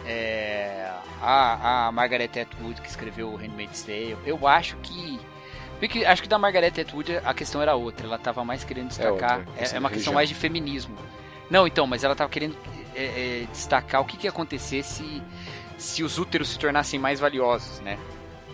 É, 0.05 0.91
a, 1.21 1.87
a 1.87 1.91
Margaret 1.91 2.31
Atwood, 2.41 2.81
que 2.81 2.89
escreveu 2.89 3.29
o 3.29 3.35
Handmaid's 3.35 3.83
Tale. 3.83 4.17
Eu 4.25 4.47
acho 4.47 4.75
que... 4.77 5.19
Porque 5.79 6.03
acho 6.05 6.21
que 6.21 6.27
da 6.27 6.37
Margaret 6.37 6.73
Atwood 6.79 7.17
a 7.23 7.33
questão 7.33 7.61
era 7.61 7.75
outra. 7.75 8.05
Ela 8.05 8.17
tava 8.17 8.43
mais 8.43 8.63
querendo 8.63 8.85
é 8.85 8.89
destacar... 8.89 9.45
É, 9.57 9.65
é, 9.65 9.75
é 9.75 9.79
uma 9.79 9.89
questão 9.89 10.13
mais 10.13 10.27
de 10.27 10.35
feminismo. 10.35 10.97
Não, 11.49 11.65
então, 11.65 11.87
mas 11.87 12.03
ela 12.03 12.15
tava 12.15 12.29
querendo 12.29 12.55
é, 12.95 13.41
é, 13.43 13.47
destacar 13.51 14.01
o 14.01 14.05
que, 14.05 14.17
que 14.17 14.27
ia 14.27 14.29
acontecer 14.29 14.83
se, 14.83 15.21
se 15.77 16.03
os 16.03 16.17
úteros 16.17 16.49
se 16.49 16.59
tornassem 16.59 16.99
mais 16.99 17.19
valiosos, 17.19 17.79
né? 17.79 17.97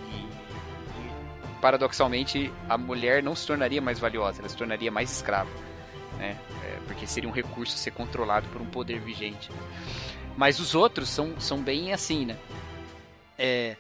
E, 0.10 0.16
e, 0.16 1.62
paradoxalmente, 1.62 2.54
a 2.70 2.78
mulher 2.78 3.22
não 3.22 3.36
se 3.36 3.46
tornaria 3.46 3.82
mais 3.82 4.00
valiosa, 4.00 4.40
ela 4.40 4.50
se 4.50 4.56
tornaria 4.56 4.92
mais 4.92 5.12
escrava, 5.12 5.50
né? 6.18 6.38
Porque 6.86 7.07
seria 7.07 7.30
um 7.30 7.34
recurso 7.34 7.78
ser 7.78 7.91
controlado 7.91 8.48
por 8.49 8.62
um 8.62 8.66
poder 8.66 8.99
vigente. 8.99 9.49
Mas 10.38 10.60
os 10.60 10.76
outros 10.76 11.10
são, 11.10 11.40
são 11.40 11.62
bem 11.62 11.94
assim, 11.94 12.26
né? 12.26 12.38
É, 13.38 13.76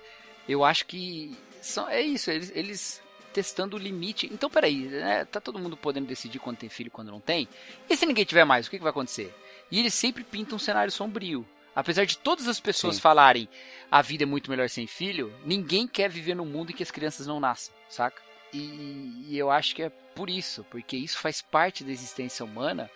eu 0.47 0.63
acho 0.63 0.85
que 0.85 1.37
são, 1.61 1.89
é 1.89 2.01
isso, 2.01 2.29
eles, 2.31 2.51
eles 2.55 3.01
testando 3.33 3.75
o 3.75 3.79
limite. 3.79 4.29
Então, 4.31 4.49
peraí, 4.49 4.77
né? 4.77 5.25
tá 5.25 5.41
todo 5.41 5.59
mundo 5.59 5.75
podendo 5.75 6.07
decidir 6.07 6.39
quando 6.39 6.57
tem 6.57 6.69
filho 6.69 6.87
e 6.87 6.91
quando 6.91 7.11
não 7.11 7.19
tem? 7.19 7.47
E 7.89 7.97
se 7.97 8.05
ninguém 8.05 8.23
tiver 8.23 8.45
mais, 8.45 8.65
o 8.65 8.69
que, 8.69 8.77
que 8.77 8.83
vai 8.83 8.91
acontecer? 8.91 9.33
E 9.69 9.79
eles 9.79 9.93
sempre 9.93 10.23
pintam 10.23 10.55
um 10.55 10.59
cenário 10.59 10.91
sombrio. 10.91 11.45
Apesar 11.75 12.05
de 12.05 12.17
todas 12.17 12.47
as 12.47 12.59
pessoas 12.61 12.95
Sim. 12.95 13.01
falarem 13.01 13.49
a 13.91 14.01
vida 14.01 14.23
é 14.23 14.25
muito 14.25 14.49
melhor 14.49 14.69
sem 14.69 14.87
filho, 14.87 15.33
ninguém 15.45 15.85
quer 15.85 16.09
viver 16.09 16.33
num 16.33 16.45
mundo 16.45 16.71
em 16.71 16.73
que 16.73 16.83
as 16.83 16.91
crianças 16.91 17.27
não 17.27 17.39
nascem, 17.39 17.73
saca? 17.89 18.21
E, 18.53 19.25
e 19.27 19.37
eu 19.37 19.51
acho 19.51 19.75
que 19.75 19.83
é 19.83 19.91
por 20.15 20.29
isso, 20.29 20.65
porque 20.71 20.95
isso 20.95 21.19
faz 21.19 21.41
parte 21.41 21.83
da 21.83 21.91
existência 21.91 22.45
humana 22.45 22.89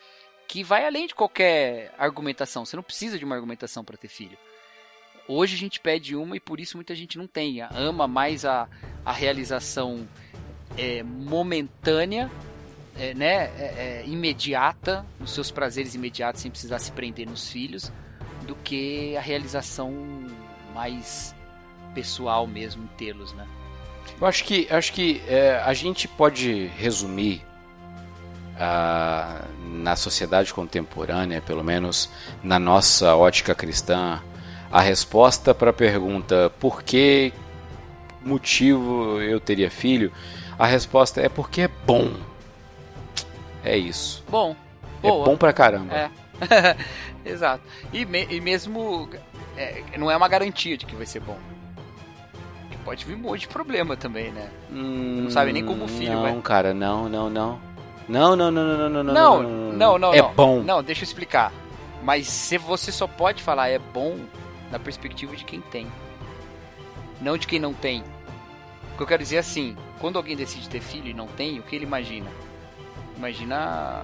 que 0.48 0.64
vai 0.64 0.88
além 0.88 1.06
de 1.06 1.14
qualquer 1.14 1.94
argumentação. 1.98 2.66
Você 2.66 2.76
não 2.76 2.82
precisa 2.82 3.20
de 3.20 3.26
uma 3.26 3.36
argumentação 3.36 3.84
para 3.84 3.98
ter 3.98 4.08
filho. 4.08 4.38
Hoje 5.28 5.54
a 5.54 5.58
gente 5.60 5.80
pede 5.80 6.16
uma 6.16 6.38
e 6.38 6.40
por 6.40 6.60
isso 6.60 6.76
muita 6.76 6.96
gente 6.96 7.20
não 7.20 7.28
tem. 7.28 7.62
Ama 7.62 8.08
mais 8.08 8.46
a, 8.46 8.68
a 9.06 9.12
realização 9.12 10.08
é, 10.76 11.04
momentânea, 11.04 12.32
é, 12.98 13.14
né, 13.14 13.46
é, 13.60 14.02
é 14.02 14.04
imediata, 14.08 15.06
os 15.20 15.32
seus 15.32 15.52
prazeres 15.52 15.94
imediatos 15.94 16.42
sem 16.42 16.50
precisar 16.50 16.80
se 16.80 16.92
prender 16.92 17.28
nos 17.28 17.52
filhos, 17.52 17.92
do 18.48 18.56
que 18.56 19.16
a 19.16 19.22
realização 19.22 19.94
mais 20.74 21.36
pessoal 21.94 22.48
mesmo 22.48 22.88
tê-los, 22.98 23.34
né? 23.34 23.48
Eu 24.20 24.28
acho 24.28 24.44
que, 24.44 24.68
acho 24.70 24.94
que 24.94 25.22
é, 25.28 25.62
a 25.66 25.74
gente 25.74 26.08
pode 26.08 26.68
resumir 26.78 27.44
na 29.64 29.96
sociedade 29.96 30.54
contemporânea, 30.54 31.42
pelo 31.42 31.64
menos 31.64 32.10
na 32.44 32.60
nossa 32.60 33.16
ótica 33.16 33.56
cristã, 33.56 34.22
a 34.72 34.82
resposta 34.82 35.54
para 35.54 35.70
a 35.70 35.74
pergunta 35.74 36.52
por 36.60 36.84
que 36.84 37.32
motivo 38.22 39.22
eu 39.22 39.40
teria 39.40 39.72
filho, 39.72 40.12
a 40.58 40.66
resposta 40.66 41.22
é 41.22 41.30
porque 41.30 41.62
é 41.62 41.68
bom. 41.68 42.12
É 43.64 43.78
isso. 43.78 44.24
Bom. 44.30 44.56
É 45.02 45.08
bom 45.08 45.38
pra 45.38 45.54
caramba. 45.54 45.96
É. 45.96 46.10
Exato. 47.26 47.64
E, 47.94 48.06
me, 48.06 48.26
e 48.30 48.42
mesmo 48.42 49.10
é, 49.56 49.84
não 49.98 50.12
é 50.12 50.18
uma 50.18 50.28
garantia 50.28 50.78
de 50.78 50.86
que 50.86 50.96
vai 50.96 51.06
ser 51.06 51.22
bom 51.22 51.38
pode 52.90 53.06
vir 53.06 53.14
um 53.14 53.20
monte 53.20 53.42
de 53.42 53.48
problema 53.48 53.96
também, 53.96 54.32
né? 54.32 54.50
Hum, 54.72 55.22
não 55.24 55.30
sabe 55.30 55.54
nem 55.54 55.64
como 55.64 55.86
o 55.86 55.88
filho 55.88 56.14
não, 56.14 56.22
vai. 56.24 56.32
Não, 56.32 56.42
cara, 56.42 56.74
não, 56.74 57.08
não, 57.08 57.30
não. 57.30 57.62
Não, 58.08 58.36
não, 58.36 58.50
não, 58.50 58.66
não, 58.66 58.90
não, 58.90 59.04
não, 59.04 59.04
não, 59.04 59.74
não, 59.74 59.98
não, 60.00 60.14
É 60.16 60.24
bom. 60.24 60.64
Não, 60.64 60.82
deixa 60.82 61.04
eu 61.04 61.06
explicar. 61.06 61.54
Mas 62.02 62.28
se 62.28 62.58
você 62.58 62.92
só 62.92 63.06
pode 63.06 63.44
falar 63.44 63.70
é 63.70 63.78
bom 63.78 64.18
na 64.72 64.80
perspectiva 64.80 65.36
de 65.36 65.46
quem 65.46 65.62
tem, 65.62 65.86
não 67.22 67.38
de 67.38 67.46
quem 67.46 67.60
não 67.60 67.76
tem. 67.76 68.04
O 68.94 68.98
que 68.98 69.04
eu 69.04 69.08
quero 69.08 69.22
dizer 69.22 69.36
é 69.36 69.40
assim, 69.40 69.78
quando 70.00 70.18
alguém 70.18 70.36
decide 70.36 70.68
ter 70.68 70.82
filho 70.82 71.10
e 71.10 71.14
não 71.14 71.28
tem, 71.28 71.60
o 71.60 71.62
que 71.62 71.76
ele 71.76 71.86
imagina? 71.86 72.32
Imagina 73.16 74.04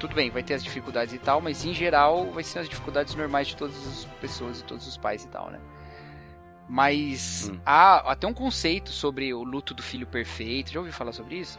tudo 0.00 0.16
bem, 0.16 0.30
vai 0.30 0.42
ter 0.42 0.54
as 0.54 0.64
dificuldades 0.64 1.14
e 1.14 1.18
tal, 1.18 1.40
mas 1.40 1.64
em 1.64 1.72
geral 1.72 2.26
vai 2.32 2.42
ser 2.42 2.58
as 2.58 2.68
dificuldades 2.68 3.14
normais 3.14 3.46
de 3.46 3.54
todas 3.54 3.76
as 3.86 4.04
pessoas 4.20 4.58
e 4.58 4.64
todos 4.64 4.84
os 4.84 4.96
pais 4.96 5.22
e 5.22 5.28
tal, 5.28 5.48
né? 5.48 5.60
Mas 6.68 7.50
hum. 7.50 7.58
há 7.64 8.12
até 8.12 8.26
um 8.26 8.34
conceito 8.34 8.90
sobre 8.90 9.32
o 9.32 9.42
luto 9.42 9.72
do 9.72 9.82
filho 9.82 10.06
perfeito. 10.06 10.70
Já 10.70 10.80
ouviu 10.80 10.92
falar 10.92 11.12
sobre 11.12 11.36
isso? 11.36 11.58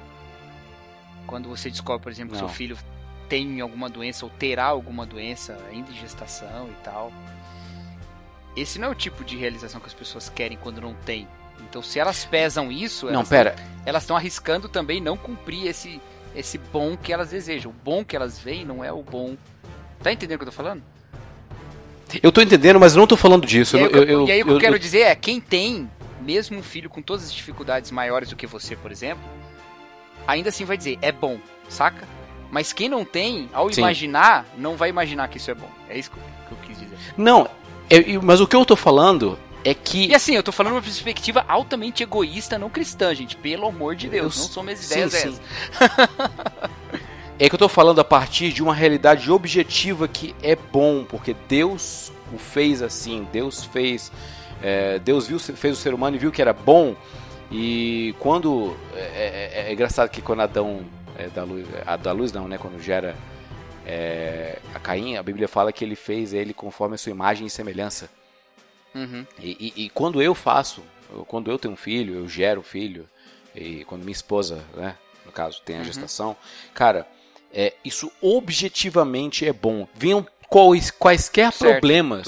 Quando 1.25 1.49
você 1.49 1.69
descobre, 1.69 2.03
por 2.03 2.11
exemplo, 2.11 2.33
que 2.33 2.37
seu 2.37 2.49
filho 2.49 2.77
tem 3.27 3.61
alguma 3.61 3.89
doença 3.89 4.25
ou 4.25 4.31
terá 4.31 4.65
alguma 4.65 5.05
doença 5.05 5.57
ainda 5.69 5.91
em 5.91 5.95
gestação 5.95 6.67
e 6.69 6.83
tal. 6.83 7.11
Esse 8.55 8.79
não 8.79 8.87
é 8.87 8.91
o 8.91 8.95
tipo 8.95 9.23
de 9.23 9.37
realização 9.37 9.79
que 9.79 9.87
as 9.87 9.93
pessoas 9.93 10.29
querem 10.29 10.57
quando 10.57 10.81
não 10.81 10.93
tem. 10.93 11.27
Então, 11.61 11.81
se 11.83 11.99
elas 11.99 12.25
pesam 12.25 12.71
isso, 12.71 13.05
não, 13.05 13.15
elas, 13.15 13.29
pera. 13.29 13.55
elas 13.85 14.03
estão 14.03 14.15
arriscando 14.15 14.67
também 14.67 14.99
não 14.99 15.15
cumprir 15.15 15.67
esse, 15.67 16.01
esse 16.35 16.57
bom 16.57 16.97
que 16.97 17.13
elas 17.13 17.29
desejam. 17.29 17.71
O 17.71 17.73
bom 17.73 18.03
que 18.03 18.15
elas 18.15 18.39
veem 18.39 18.65
não 18.65 18.83
é 18.83 18.91
o 18.91 19.03
bom. 19.03 19.37
Tá 20.01 20.11
entendendo 20.11 20.37
o 20.37 20.39
que 20.39 20.43
eu 20.43 20.51
tô 20.51 20.55
falando? 20.55 20.83
Eu 22.21 22.31
tô 22.31 22.41
entendendo, 22.41 22.79
mas 22.79 22.95
não 22.95 23.05
tô 23.05 23.15
falando 23.15 23.45
disso. 23.45 23.77
E 23.77 23.79
aí, 23.79 23.85
eu, 23.91 24.03
eu, 24.03 24.27
e 24.27 24.31
aí 24.31 24.41
o 24.41 24.45
que 24.45 24.51
eu, 24.51 24.55
eu 24.55 24.59
quero 24.59 24.79
dizer 24.79 25.01
é, 25.01 25.15
quem 25.15 25.39
tem, 25.39 25.89
mesmo 26.21 26.57
um 26.57 26.63
filho 26.63 26.89
com 26.89 27.01
todas 27.01 27.25
as 27.25 27.33
dificuldades 27.33 27.91
maiores 27.91 28.29
do 28.29 28.35
que 28.35 28.47
você, 28.47 28.75
por 28.75 28.91
exemplo, 28.91 29.23
ainda 30.27 30.49
assim 30.49 30.65
vai 30.65 30.77
dizer, 30.77 30.97
é 31.01 31.11
bom, 31.11 31.39
saca? 31.67 32.07
Mas 32.51 32.73
quem 32.73 32.89
não 32.89 33.05
tem, 33.05 33.49
ao 33.53 33.71
Sim. 33.71 33.81
imaginar, 33.81 34.45
não 34.57 34.75
vai 34.75 34.89
imaginar 34.89 35.27
que 35.27 35.37
isso 35.37 35.51
é 35.51 35.53
bom. 35.53 35.69
É 35.87 35.97
isso 35.97 36.09
que 36.11 36.17
eu, 36.51 36.57
quis 36.63 36.79
dizer. 36.79 36.97
Não, 37.15 37.47
eu, 37.89 38.21
mas 38.21 38.41
o 38.41 38.47
que 38.47 38.55
eu 38.55 38.65
tô 38.65 38.75
falando 38.75 39.37
é 39.63 39.73
que. 39.73 40.07
E 40.07 40.15
assim, 40.15 40.35
eu 40.35 40.43
tô 40.43 40.51
falando 40.51 40.73
uma 40.73 40.81
perspectiva 40.81 41.45
altamente 41.47 42.01
egoísta, 42.01 42.57
não 42.57 42.69
cristã, 42.69 43.13
gente. 43.13 43.35
Pelo 43.35 43.67
amor 43.67 43.95
de 43.95 44.09
Deus, 44.09 44.35
eu... 44.35 44.41
não 44.43 44.49
são 44.49 44.63
minhas 44.63 44.83
ideias 44.85 45.13
sim, 45.13 45.31
sim. 45.31 45.39
É 47.39 47.47
que 47.47 47.55
eu 47.55 47.57
estou 47.57 47.69
falando 47.69 47.99
a 47.99 48.03
partir 48.03 48.51
de 48.51 48.61
uma 48.61 48.75
realidade 48.75 49.31
objetiva 49.31 50.09
que 50.09 50.35
é 50.43 50.57
bom, 50.57 51.05
porque 51.05 51.33
Deus 51.47 52.11
o 52.33 52.37
fez 52.37 52.81
assim, 52.81 53.25
Deus 53.31 53.63
fez, 53.63 54.11
é, 54.61 54.99
Deus 54.99 55.25
viu, 55.25 55.39
fez 55.39 55.77
o 55.77 55.79
ser 55.79 55.93
humano 55.93 56.17
e 56.17 56.19
viu 56.19 56.33
que 56.33 56.41
era 56.41 56.51
bom. 56.51 56.95
E 57.49 58.13
quando 58.19 58.75
é, 58.93 58.99
é, 58.99 59.51
é, 59.53 59.69
é 59.69 59.73
engraçado 59.73 60.09
que 60.09 60.21
quando 60.21 60.41
Adão 60.41 60.85
é, 61.17 61.27
da 61.27 61.43
luz, 61.43 61.65
a 61.85 61.95
da 61.95 62.11
luz 62.11 62.33
não, 62.33 62.45
né? 62.45 62.57
Quando 62.57 62.77
gera 62.81 63.15
é, 63.85 64.59
a 64.75 64.79
Caim, 64.79 65.15
a 65.15 65.23
Bíblia 65.23 65.47
fala 65.47 65.71
que 65.71 65.83
ele 65.83 65.95
fez 65.95 66.33
ele 66.33 66.53
conforme 66.53 66.95
a 66.95 66.97
sua 66.97 67.11
imagem 67.11 67.47
e 67.47 67.49
semelhança. 67.49 68.09
Uhum. 68.93 69.25
E, 69.39 69.73
e, 69.77 69.85
e, 69.85 69.89
quando 69.89 70.21
eu 70.21 70.35
faço, 70.35 70.83
quando 71.27 71.49
eu 71.49 71.57
tenho 71.57 71.73
um 71.73 71.77
filho, 71.77 72.15
eu 72.15 72.27
gero 72.27 72.59
um 72.59 72.63
filho, 72.63 73.07
e 73.55 73.85
quando 73.85 74.01
minha 74.01 74.11
esposa, 74.11 74.63
né, 74.75 74.95
no 75.25 75.31
caso, 75.31 75.61
tem 75.63 75.77
a 75.77 75.79
uhum. 75.79 75.85
gestação, 75.85 76.35
cara, 76.73 77.07
é, 77.53 77.73
isso 77.83 78.11
objetivamente 78.21 79.45
é 79.47 79.53
bom. 79.53 79.87
Venham 79.95 80.25
quais, 80.49 80.91
quaisquer 80.91 81.51
Certo, 81.51 81.71
problemas, 81.71 82.27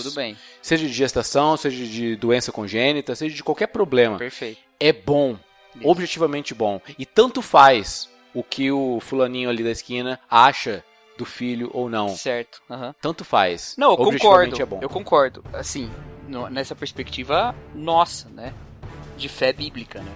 seja 0.61 0.87
de 0.87 0.93
gestação, 0.93 1.57
seja 1.57 1.85
de 1.85 2.15
doença 2.15 2.51
congênita, 2.51 3.15
seja 3.15 3.35
de 3.35 3.43
qualquer 3.43 3.67
problema, 3.67 4.17
Perfeito. 4.17 4.59
é 4.79 4.91
bom, 4.93 5.37
Isso. 5.75 5.87
objetivamente 5.87 6.53
bom. 6.53 6.79
E 6.97 7.05
tanto 7.05 7.41
faz 7.41 8.09
o 8.33 8.43
que 8.43 8.71
o 8.71 8.99
fulaninho 9.01 9.49
ali 9.49 9.63
da 9.63 9.71
esquina 9.71 10.19
acha 10.29 10.83
do 11.17 11.25
filho 11.25 11.69
ou 11.73 11.89
não. 11.89 12.09
Certo. 12.09 12.61
aham. 12.69 12.95
Tanto 13.01 13.23
faz. 13.25 13.75
Não, 13.77 13.91
eu 13.91 13.97
concordo. 13.97 14.61
é 14.61 14.65
bom. 14.65 14.79
Eu 14.81 14.89
concordo. 14.89 15.43
Assim, 15.53 15.91
no- 16.27 16.49
nessa 16.49 16.75
perspectiva 16.75 17.53
nossa, 17.75 18.29
né? 18.29 18.53
De 19.17 19.27
fé 19.29 19.51
bíblica, 19.53 19.99
né? 20.01 20.11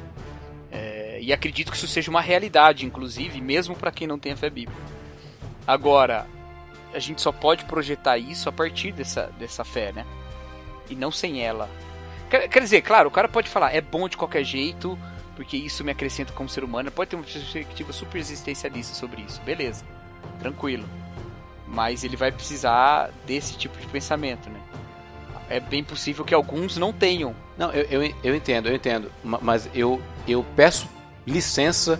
É, 0.72 1.19
e 1.22 1.32
acredito 1.32 1.72
que 1.72 1.77
isso 1.77 1.88
seja 1.88 2.10
uma 2.10 2.22
realidade, 2.22 2.86
inclusive, 2.86 3.40
mesmo 3.40 3.76
para 3.76 3.91
quem 3.91 4.07
não 4.07 4.18
tenha 4.18 4.36
fé 4.36 4.49
bíblica. 4.49 4.82
Agora, 5.67 6.27
a 6.93 6.99
gente 6.99 7.21
só 7.21 7.31
pode 7.31 7.65
projetar 7.65 8.17
isso 8.17 8.47
a 8.47 8.51
partir 8.51 8.91
dessa, 8.91 9.31
dessa 9.39 9.63
fé, 9.63 9.91
né? 9.91 10.05
E 10.89 10.95
não 10.95 11.11
sem 11.11 11.41
ela. 11.43 11.69
Quer, 12.29 12.47
quer 12.47 12.59
dizer, 12.61 12.81
claro, 12.81 13.09
o 13.09 13.11
cara 13.11 13.27
pode 13.27 13.49
falar, 13.49 13.73
é 13.73 13.81
bom 13.81 14.07
de 14.07 14.17
qualquer 14.17 14.43
jeito, 14.43 14.97
porque 15.35 15.57
isso 15.57 15.83
me 15.83 15.91
acrescenta 15.91 16.31
como 16.33 16.47
ser 16.49 16.63
humano. 16.63 16.91
Pode 16.91 17.09
ter 17.09 17.15
uma 17.15 17.25
perspectiva 17.25 17.91
super 17.91 18.17
existencialista 18.19 18.93
sobre 18.95 19.21
isso, 19.21 19.41
beleza, 19.41 19.83
tranquilo. 20.39 20.85
Mas 21.67 22.03
ele 22.03 22.15
vai 22.15 22.31
precisar 22.31 23.09
desse 23.25 23.57
tipo 23.57 23.77
de 23.79 23.87
pensamento, 23.87 24.49
né? 24.49 24.59
É 25.49 25.59
bem 25.59 25.83
possível 25.83 26.23
que 26.23 26.33
alguns 26.33 26.77
não 26.77 26.93
tenham. 26.93 27.35
Não, 27.57 27.71
eu, 27.71 27.83
eu, 28.03 28.15
eu 28.23 28.35
entendo, 28.35 28.67
eu 28.69 28.75
entendo. 28.75 29.11
Ma- 29.23 29.39
Mas 29.41 29.69
eu, 29.75 30.01
eu 30.27 30.43
peço 30.55 30.87
licença 31.25 31.99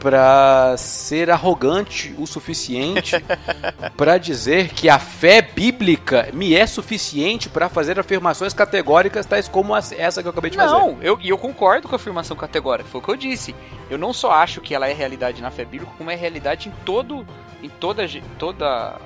pra 0.00 0.74
ser 0.78 1.30
arrogante 1.30 2.14
o 2.18 2.26
suficiente 2.26 3.22
pra 3.96 4.16
dizer 4.16 4.70
que 4.70 4.88
a 4.88 4.98
fé 4.98 5.42
bíblica 5.42 6.30
me 6.32 6.54
é 6.54 6.66
suficiente 6.66 7.50
pra 7.50 7.68
fazer 7.68 8.00
afirmações 8.00 8.54
categóricas 8.54 9.26
tais 9.26 9.46
como 9.46 9.76
essa 9.76 10.22
que 10.22 10.26
eu 10.26 10.32
acabei 10.32 10.50
de 10.50 10.56
fazer. 10.56 10.72
Não, 10.72 10.96
eu, 11.02 11.18
eu 11.22 11.36
concordo 11.36 11.86
com 11.86 11.94
a 11.94 11.96
afirmação 11.96 12.36
categórica, 12.36 12.88
foi 12.88 13.00
o 13.00 13.04
que 13.04 13.10
eu 13.10 13.16
disse. 13.16 13.54
Eu 13.90 13.98
não 13.98 14.12
só 14.12 14.32
acho 14.32 14.62
que 14.62 14.74
ela 14.74 14.88
é 14.88 14.92
realidade 14.94 15.42
na 15.42 15.50
fé 15.50 15.64
bíblica, 15.64 15.92
como 15.98 16.10
é 16.10 16.16
realidade 16.16 16.68
em 16.68 16.72
todo 16.84 17.26
em 17.62 17.68
toda 17.68 18.08
toda 18.38 18.96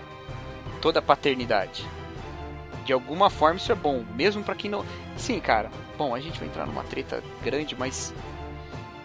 toda 0.81 1.03
paternidade. 1.03 1.85
De 2.85 2.93
alguma 2.93 3.31
forma 3.31 3.57
isso 3.57 3.73
é 3.73 3.75
bom, 3.75 4.05
mesmo 4.15 4.45
pra 4.45 4.55
quem 4.55 4.71
não. 4.71 4.85
Sim, 5.17 5.41
cara. 5.41 5.71
Bom, 5.99 6.15
a 6.15 6.21
gente 6.21 6.39
vai 6.39 6.47
entrar 6.47 6.67
numa 6.67 6.85
treta 6.85 7.23
grande, 7.43 7.75
mas 7.77 8.15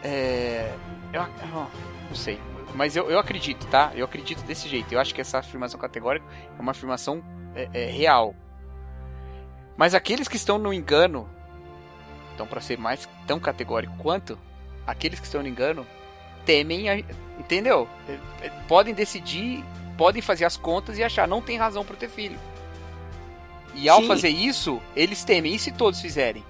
é 0.04 0.72
eu, 1.14 1.22
ó, 1.54 1.68
não 2.08 2.16
sei, 2.16 2.40
mas 2.76 2.96
eu, 2.96 3.10
eu 3.10 3.20
acredito, 3.20 3.66
tá? 3.68 3.92
Eu 3.96 4.06
acredito 4.06 4.44
desse 4.44 4.68
jeito. 4.70 4.92
Eu 4.94 5.00
acho 5.00 5.14
que 5.14 5.22
essa 5.22 5.40
afirmação 5.40 5.80
categórica 5.80 6.26
é 6.58 6.62
uma 6.62 6.72
afirmação 6.72 7.24
é, 7.56 7.70
é, 7.74 7.86
real. 7.86 8.36
Mas 9.76 9.94
aqueles 9.94 10.28
que 10.28 10.36
estão 10.36 10.58
no 10.58 10.74
engano 10.74 11.28
então, 12.40 12.48
para 12.48 12.62
ser 12.62 12.78
mais 12.78 13.06
tão 13.28 13.38
categórico 13.38 13.94
quanto, 13.98 14.40
aqueles 14.88 15.20
que 15.20 15.26
estão 15.26 15.42
no 15.42 15.48
engano 15.50 15.86
temem, 16.46 16.90
a, 16.90 16.98
entendeu? 17.38 17.86
É, 18.08 18.46
é, 18.46 18.50
Podem 18.66 18.94
decidir, 18.94 19.62
podem 19.98 20.22
fazer 20.22 20.46
as 20.46 20.56
contas 20.56 20.98
e 20.98 21.04
achar 21.04 21.28
não 21.28 21.42
tem 21.42 21.58
razão 21.58 21.84
para 21.84 21.98
ter 21.98 22.08
filho. 22.08 22.40
E 23.76 23.90
ao 23.90 24.00
Sim. 24.00 24.08
fazer 24.08 24.30
isso, 24.30 24.82
eles 24.96 25.26
temem. 25.26 25.54
E 25.54 25.60
se 25.60 25.70
todos 25.74 26.00
fizerem? 26.00 26.42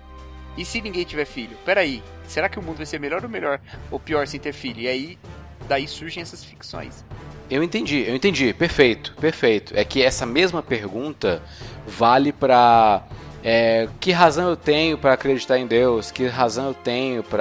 E 0.57 0.65
se 0.65 0.81
ninguém 0.81 1.03
tiver 1.05 1.25
filho? 1.25 1.55
Peraí, 1.65 2.03
será 2.27 2.49
que 2.49 2.59
o 2.59 2.61
mundo 2.61 2.77
vai 2.77 2.85
ser 2.85 2.99
melhor 2.99 3.23
ou 3.23 3.29
melhor 3.29 3.59
ou 3.89 3.99
pior 3.99 4.27
sem 4.27 4.39
ter 4.39 4.53
filho? 4.53 4.81
E 4.81 4.87
aí, 4.87 5.19
daí 5.67 5.87
surgem 5.87 6.21
essas 6.21 6.43
ficções. 6.43 7.03
Eu 7.49 7.63
entendi, 7.63 8.03
eu 8.07 8.15
entendi. 8.15 8.53
Perfeito, 8.53 9.15
perfeito. 9.19 9.73
É 9.75 9.83
que 9.83 10.03
essa 10.03 10.25
mesma 10.25 10.61
pergunta 10.61 11.41
vale 11.87 12.31
pra. 12.31 13.03
é, 13.43 13.87
que 13.99 14.11
razão 14.11 14.49
eu 14.49 14.55
tenho 14.55 14.97
pra 14.99 15.13
acreditar 15.13 15.57
em 15.57 15.65
Deus? 15.65 16.11
Que 16.11 16.27
razão 16.27 16.67
eu 16.67 16.73
tenho 16.75 17.21
Isso. 17.21 17.35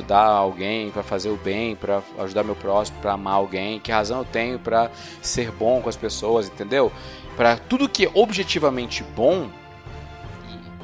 ajudar 0.00 0.24
alguém, 0.24 0.90
pra 0.90 1.02
fazer 1.04 1.28
o 1.28 1.36
bem, 1.36 1.76
pra 1.76 2.02
ajudar 2.18 2.42
meu 2.42 2.56
próximo, 2.56 2.98
pra 3.00 3.12
amar 3.12 3.34
alguém? 3.34 3.78
Que 3.78 3.92
razão 3.92 4.18
eu 4.20 4.24
tenho 4.24 4.58
pra 4.58 4.90
ser 5.20 5.52
bom 5.52 5.80
com 5.80 5.88
as 5.88 5.96
pessoas, 5.96 6.48
entendeu? 6.48 6.90
Pra 7.36 7.56
tudo 7.56 7.88
que 7.88 8.06
é 8.06 8.10
objetivamente 8.14 9.04
bom, 9.14 9.48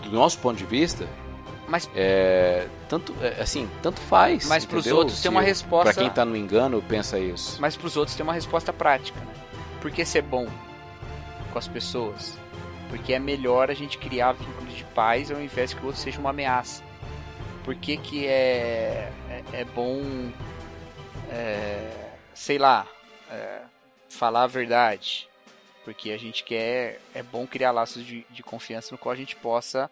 do 0.04 0.10
nosso 0.12 0.38
ponto 0.38 0.56
de 0.56 0.64
vista, 0.64 1.04
Mas 1.68 1.88
é, 1.94 2.66
tanto 2.88 3.14
é, 3.22 3.40
assim, 3.42 3.68
tanto 3.82 4.00
faz. 4.00 4.46
Mas 4.46 4.64
pros 4.64 4.86
entendeu? 4.86 4.98
outros 5.00 5.20
tem 5.20 5.30
uma 5.30 5.42
resposta- 5.42 5.92
Pra 5.92 6.02
quem 6.02 6.10
tá 6.10 6.24
no 6.24 6.34
engano, 6.34 6.82
pensa 6.82 7.18
isso. 7.18 7.60
Mas 7.60 7.76
pros 7.76 7.96
outros 7.96 8.16
tem 8.16 8.24
uma 8.24 8.32
resposta 8.32 8.72
prática, 8.72 9.20
né? 9.20 9.34
Por 9.80 9.90
que 9.90 10.04
ser 10.04 10.22
bom 10.22 10.48
com 11.52 11.58
as 11.58 11.68
pessoas? 11.68 12.36
Porque 12.88 13.12
é 13.12 13.18
melhor 13.18 13.70
a 13.70 13.74
gente 13.74 13.98
criar 13.98 14.32
vínculos 14.32 14.74
de 14.74 14.82
paz 14.84 15.30
ao 15.30 15.40
invés 15.40 15.74
que 15.74 15.82
o 15.82 15.86
outro 15.86 16.00
seja 16.00 16.18
uma 16.18 16.30
ameaça. 16.30 16.82
Por 17.64 17.74
que, 17.74 17.98
que 17.98 18.26
é, 18.26 19.12
é, 19.30 19.42
é 19.60 19.64
bom, 19.66 20.30
é, 21.30 21.90
sei 22.32 22.58
lá, 22.58 22.86
é, 23.30 23.60
falar 24.08 24.44
a 24.44 24.46
verdade? 24.46 25.28
Porque 25.84 26.10
a 26.12 26.18
gente 26.18 26.44
quer, 26.44 26.98
é 27.14 27.22
bom 27.22 27.46
criar 27.46 27.72
laços 27.72 28.04
de, 28.04 28.26
de 28.30 28.42
confiança 28.42 28.88
no 28.92 28.98
qual 28.98 29.12
a 29.12 29.16
gente 29.16 29.36
possa, 29.36 29.90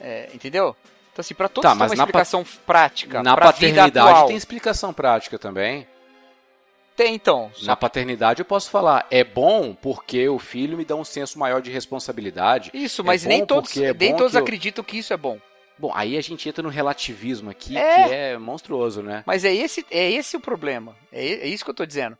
é, 0.00 0.28
entendeu? 0.34 0.74
Então 1.16 1.22
assim, 1.22 1.32
pra 1.34 1.48
todos 1.48 1.62
Tá, 1.66 1.70
tem 1.70 1.78
mas 1.78 1.92
uma 1.92 1.96
na 1.96 2.02
pa- 2.04 2.20
explicação 2.20 2.44
prática. 2.66 3.22
Na 3.22 3.34
paternidade 3.34 4.26
tem 4.28 4.36
explicação 4.36 4.92
prática 4.92 5.38
também. 5.38 5.86
Tem 6.94 7.14
então. 7.14 7.50
Só 7.54 7.66
Na 7.68 7.74
paternidade 7.76 8.40
eu 8.42 8.44
posso 8.44 8.68
falar, 8.70 9.06
é 9.10 9.24
bom 9.24 9.74
porque 9.74 10.28
o 10.28 10.38
filho 10.38 10.76
me 10.76 10.84
dá 10.84 10.94
um 10.94 11.04
senso 11.04 11.38
maior 11.38 11.62
de 11.62 11.70
responsabilidade. 11.70 12.70
Isso, 12.74 13.00
É 13.00 13.04
mas 13.04 13.22
bom 13.22 13.28
nem 13.30 13.46
todos, 13.46 13.74
é 13.78 13.94
nem 13.94 14.14
todos 14.14 14.32
que 14.32 14.36
eu- 14.38 14.42
acreditam 14.42 14.84
que 14.84 14.98
isso 14.98 15.14
é 15.14 15.16
bom. 15.16 15.38
Bom, 15.78 15.90
aí 15.94 16.18
a 16.18 16.20
gente 16.22 16.46
entra 16.48 16.62
no 16.62 16.68
relativismo 16.68 17.48
aqui, 17.50 17.78
É. 17.78 18.04
que 18.08 18.12
é 18.14 18.38
monstruoso, 18.38 19.02
né? 19.02 19.22
Mas 19.26 19.42
é 19.42 19.54
esse, 19.54 19.86
é 19.90 20.10
esse 20.10 20.36
o 20.36 20.40
problema. 20.40 20.94
É, 21.10 21.24
é 21.26 21.46
isso 21.46 21.64
que 21.64 21.70
eu 21.70 21.74
tô 21.74 21.86
dizendo. 21.86 22.16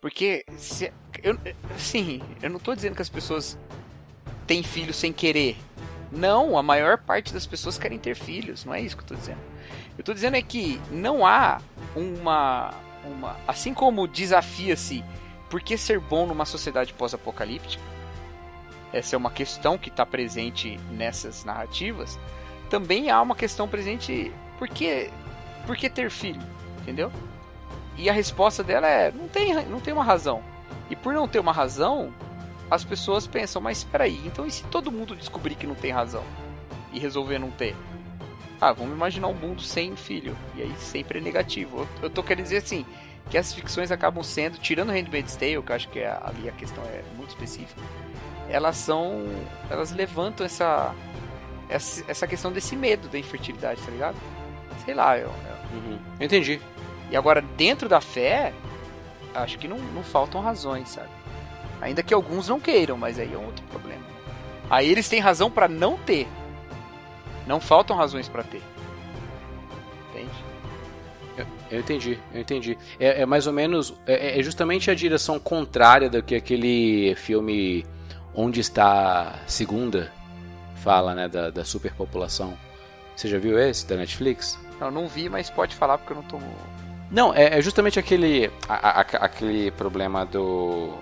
Porque, 0.00 0.42
se, 0.56 0.90
eu, 1.22 1.38
sim, 1.78 2.22
eu 2.42 2.48
não 2.48 2.58
tô 2.58 2.74
dizendo 2.74 2.94
que 2.96 3.02
as 3.02 3.08
pessoas 3.10 3.58
têm 4.46 4.62
filhos 4.62 4.96
sem 4.96 5.12
querer. 5.12 5.56
Não, 6.12 6.58
a 6.58 6.62
maior 6.62 6.98
parte 6.98 7.32
das 7.32 7.46
pessoas 7.46 7.78
querem 7.78 7.98
ter 7.98 8.14
filhos. 8.14 8.64
Não 8.64 8.74
é 8.74 8.80
isso 8.80 8.96
que 8.96 9.02
eu 9.02 9.08
tô 9.08 9.14
dizendo. 9.14 9.40
Eu 9.96 10.04
tô 10.04 10.12
dizendo 10.12 10.36
é 10.36 10.42
que 10.42 10.80
não 10.90 11.26
há 11.26 11.60
uma. 11.96 12.74
uma 13.04 13.36
assim 13.48 13.72
como 13.72 14.06
desafia-se 14.06 15.02
por 15.48 15.60
que 15.60 15.76
ser 15.76 16.00
bom 16.00 16.26
numa 16.26 16.46
sociedade 16.46 16.94
pós-apocalíptica, 16.94 17.82
essa 18.90 19.14
é 19.14 19.18
uma 19.18 19.30
questão 19.30 19.76
que 19.76 19.90
está 19.90 20.04
presente 20.06 20.78
nessas 20.90 21.44
narrativas, 21.44 22.18
também 22.70 23.10
há 23.10 23.20
uma 23.20 23.34
questão 23.34 23.68
presente 23.68 24.32
por 24.58 24.66
que, 24.66 25.10
por 25.66 25.76
que 25.76 25.90
ter 25.90 26.10
filho, 26.10 26.40
entendeu? 26.80 27.12
E 27.98 28.08
a 28.08 28.14
resposta 28.14 28.64
dela 28.64 28.88
é 28.88 29.12
não 29.12 29.28
tem, 29.28 29.54
não 29.66 29.78
tem 29.78 29.92
uma 29.92 30.02
razão. 30.04 30.42
E 30.88 30.96
por 30.96 31.12
não 31.12 31.28
ter 31.28 31.38
uma 31.38 31.52
razão, 31.52 32.12
as 32.74 32.84
pessoas 32.84 33.26
pensam, 33.26 33.60
mas 33.60 33.78
espera 33.78 34.04
aí, 34.04 34.20
então 34.26 34.46
e 34.46 34.50
se 34.50 34.64
todo 34.64 34.90
mundo 34.90 35.14
descobrir 35.14 35.54
que 35.54 35.66
não 35.66 35.74
tem 35.74 35.90
razão 35.90 36.24
e 36.92 36.98
resolver 36.98 37.38
não 37.38 37.50
ter? 37.50 37.76
Ah, 38.60 38.72
vamos 38.72 38.94
imaginar 38.94 39.26
um 39.28 39.34
mundo 39.34 39.60
sem 39.60 39.96
filho. 39.96 40.36
E 40.54 40.62
aí 40.62 40.72
sempre 40.78 41.18
é 41.18 41.20
negativo. 41.20 41.80
Eu, 41.80 41.88
eu 42.04 42.10
tô 42.10 42.22
querendo 42.22 42.44
dizer 42.44 42.58
assim, 42.58 42.86
que 43.28 43.36
as 43.36 43.52
ficções 43.52 43.90
acabam 43.90 44.22
sendo, 44.22 44.56
tirando 44.58 44.90
Handmaid's 44.92 45.34
Tale, 45.36 45.60
que 45.62 45.72
eu 45.72 45.76
acho 45.76 45.88
que 45.88 45.98
é, 45.98 46.16
ali 46.22 46.48
a 46.48 46.52
questão 46.52 46.82
é 46.84 47.02
muito 47.16 47.30
específica, 47.30 47.80
elas 48.48 48.76
são. 48.76 49.24
Elas 49.68 49.90
levantam 49.92 50.46
essa. 50.46 50.94
Essa, 51.68 52.04
essa 52.06 52.26
questão 52.26 52.52
desse 52.52 52.76
medo 52.76 53.08
da 53.08 53.18
infertilidade, 53.18 53.80
tá 53.82 53.90
ligado? 53.90 54.16
Sei 54.84 54.94
lá, 54.94 55.16
eu, 55.18 55.26
eu- 55.28 55.52
Uhum. 55.78 55.98
Entendi. 56.20 56.60
e 57.10 57.16
agora, 57.16 57.40
dentro 57.56 57.88
da 57.88 57.98
fé, 58.00 58.52
acho 59.34 59.58
que 59.58 59.66
não, 59.66 59.78
não 59.78 60.02
faltam 60.04 60.40
razões, 60.42 60.90
sabe? 60.90 61.08
Ainda 61.82 62.02
que 62.02 62.14
alguns 62.14 62.48
não 62.48 62.58
queiram, 62.58 62.96
mas 62.96 63.18
aí 63.18 63.34
é 63.34 63.36
um 63.36 63.44
outro 63.44 63.64
problema. 63.66 64.00
Aí 64.70 64.88
eles 64.90 65.06
têm 65.08 65.20
razão 65.20 65.50
pra 65.50 65.68
não 65.68 65.98
ter. 65.98 66.26
Não 67.46 67.60
faltam 67.60 67.94
razões 67.96 68.28
pra 68.28 68.42
ter. 68.42 68.62
Entende? 70.10 70.30
Eu 71.70 71.80
entendi, 71.80 72.18
eu 72.34 72.40
entendi. 72.40 72.78
É, 73.00 73.22
é 73.22 73.26
mais 73.26 73.46
ou 73.46 73.52
menos. 73.52 73.94
É, 74.06 74.38
é 74.38 74.42
justamente 74.42 74.90
a 74.90 74.94
direção 74.94 75.38
contrária 75.38 76.08
do 76.08 76.22
que 76.22 76.34
aquele 76.34 77.14
filme 77.16 77.84
Onde 78.34 78.60
Está 78.60 79.40
Segunda 79.46 80.12
fala, 80.76 81.14
né? 81.14 81.28
Da, 81.28 81.50
da 81.50 81.64
superpopulação. 81.64 82.56
Você 83.16 83.28
já 83.28 83.38
viu 83.38 83.58
esse 83.58 83.86
da 83.86 83.96
Netflix? 83.96 84.58
Eu 84.80 84.90
não 84.90 85.06
vi, 85.08 85.28
mas 85.28 85.48
pode 85.50 85.74
falar 85.74 85.98
porque 85.98 86.12
eu 86.12 86.16
não 86.16 86.22
tô. 86.24 86.38
Não, 87.10 87.34
é, 87.34 87.58
é 87.58 87.62
justamente 87.62 87.98
aquele, 87.98 88.50
a- 88.68 89.00
a- 89.00 89.00
aquele 89.00 89.70
problema 89.72 90.24
do 90.26 90.94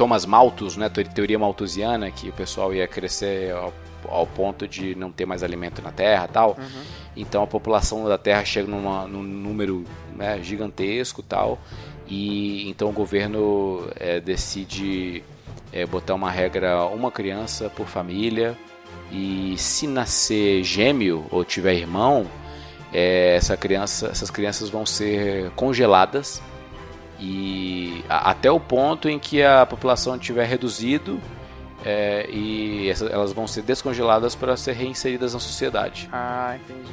Thomas 0.00 0.24
Malthus, 0.24 0.78
né, 0.78 0.88
te- 0.88 1.04
teoria 1.04 1.38
malthusiana, 1.38 2.10
que 2.10 2.30
o 2.30 2.32
pessoal 2.32 2.72
ia 2.72 2.88
crescer 2.88 3.52
ao, 3.52 3.70
ao 4.08 4.26
ponto 4.26 4.66
de 4.66 4.94
não 4.94 5.12
ter 5.12 5.26
mais 5.26 5.42
alimento 5.42 5.82
na 5.82 5.92
Terra 5.92 6.26
tal. 6.26 6.56
Uhum. 6.58 6.82
Então 7.14 7.42
a 7.42 7.46
população 7.46 8.08
da 8.08 8.16
Terra 8.16 8.42
chega 8.42 8.66
numa, 8.66 9.06
num 9.06 9.22
número 9.22 9.84
né, 10.16 10.42
gigantesco 10.42 11.22
tal. 11.22 11.58
E 12.08 12.66
então 12.70 12.88
o 12.88 12.92
governo 12.92 13.90
é, 13.94 14.18
decide 14.20 15.22
é, 15.70 15.84
botar 15.84 16.14
uma 16.14 16.30
regra 16.30 16.86
uma 16.86 17.10
criança 17.10 17.68
por 17.68 17.86
família 17.86 18.56
e 19.12 19.54
se 19.58 19.86
nascer 19.86 20.64
gêmeo 20.64 21.26
ou 21.30 21.44
tiver 21.44 21.74
irmão, 21.74 22.26
é, 22.90 23.36
essa 23.36 23.54
criança, 23.54 24.06
essas 24.06 24.30
crianças 24.30 24.70
vão 24.70 24.86
ser 24.86 25.50
congeladas 25.50 26.40
e 27.20 28.02
a, 28.08 28.30
até 28.30 28.50
o 28.50 28.58
ponto 28.58 29.08
em 29.08 29.18
que 29.18 29.42
a 29.42 29.66
população 29.66 30.18
tiver 30.18 30.46
reduzido 30.46 31.20
é, 31.84 32.26
e 32.30 32.88
essa, 32.90 33.06
elas 33.06 33.32
vão 33.32 33.46
ser 33.46 33.62
descongeladas 33.62 34.34
para 34.34 34.56
ser 34.56 34.72
reinseridas 34.72 35.34
na 35.34 35.40
sociedade. 35.40 36.08
Ah, 36.12 36.56
entendi. 36.56 36.90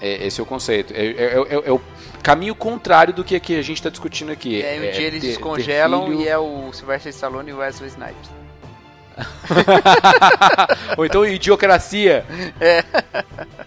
É, 0.00 0.26
esse 0.26 0.40
é 0.40 0.42
o 0.42 0.46
conceito. 0.46 0.92
É, 0.94 1.06
é, 1.06 1.24
é, 1.38 1.68
é 1.68 1.70
o 1.72 1.80
caminho 2.22 2.54
contrário 2.54 3.12
do 3.14 3.22
que, 3.24 3.38
que 3.40 3.56
a 3.58 3.62
gente 3.62 3.76
está 3.78 3.88
discutindo 3.90 4.32
aqui. 4.32 4.58
E 4.60 4.64
aí 4.64 4.80
um 4.80 4.84
É, 4.84 4.90
dia 4.90 5.06
eles 5.06 5.20
ter- 5.20 5.26
ter 5.28 5.32
descongelam 5.34 6.06
filho- 6.08 6.20
e 6.22 6.28
é 6.28 6.36
o 6.38 6.72
Sylvester 6.72 7.10
Stallone 7.10 7.50
e 7.50 7.52
o 7.54 7.58
Wesley 7.58 7.88
Snipes. 7.90 8.30
Ou 10.98 11.04
então 11.06 11.24
Idiocracia. 11.24 12.24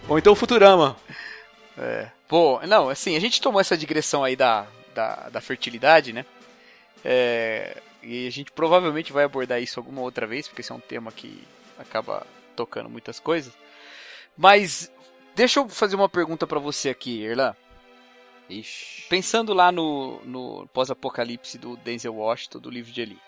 Ou 0.08 0.18
então 0.18 0.34
Futurama. 0.34 0.96
É. 1.76 2.06
Pô, 2.28 2.60
não, 2.66 2.88
assim, 2.88 3.16
a 3.16 3.20
gente 3.20 3.40
tomou 3.40 3.60
essa 3.60 3.76
digressão 3.76 4.22
aí 4.22 4.36
da, 4.36 4.66
da, 4.98 5.28
da 5.28 5.40
fertilidade, 5.40 6.12
né? 6.12 6.26
É, 7.04 7.80
e 8.02 8.26
a 8.26 8.30
gente 8.30 8.50
provavelmente 8.50 9.12
vai 9.12 9.22
abordar 9.22 9.62
isso 9.62 9.78
alguma 9.78 10.00
outra 10.00 10.26
vez, 10.26 10.48
porque 10.48 10.60
esse 10.60 10.72
é 10.72 10.74
um 10.74 10.80
tema 10.80 11.12
que 11.12 11.46
acaba 11.78 12.26
tocando 12.56 12.90
muitas 12.90 13.20
coisas. 13.20 13.52
Mas 14.36 14.90
deixa 15.36 15.60
eu 15.60 15.68
fazer 15.68 15.94
uma 15.94 16.08
pergunta 16.08 16.48
pra 16.48 16.58
você 16.58 16.88
aqui, 16.88 17.22
Erlan. 17.22 17.54
Ixi. 18.50 19.06
Pensando 19.08 19.54
lá 19.54 19.70
no, 19.70 20.20
no 20.24 20.66
pós-apocalipse 20.68 21.58
do 21.58 21.76
Denzel 21.76 22.16
Washington, 22.16 22.58
do 22.58 22.70
livro 22.70 22.90
de 22.90 23.00
Eli. 23.02 23.18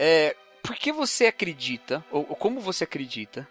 É, 0.00 0.34
por 0.64 0.74
que 0.74 0.90
você 0.90 1.26
acredita, 1.26 2.04
ou, 2.10 2.26
ou 2.28 2.34
como 2.34 2.60
você 2.60 2.82
acredita, 2.82 3.46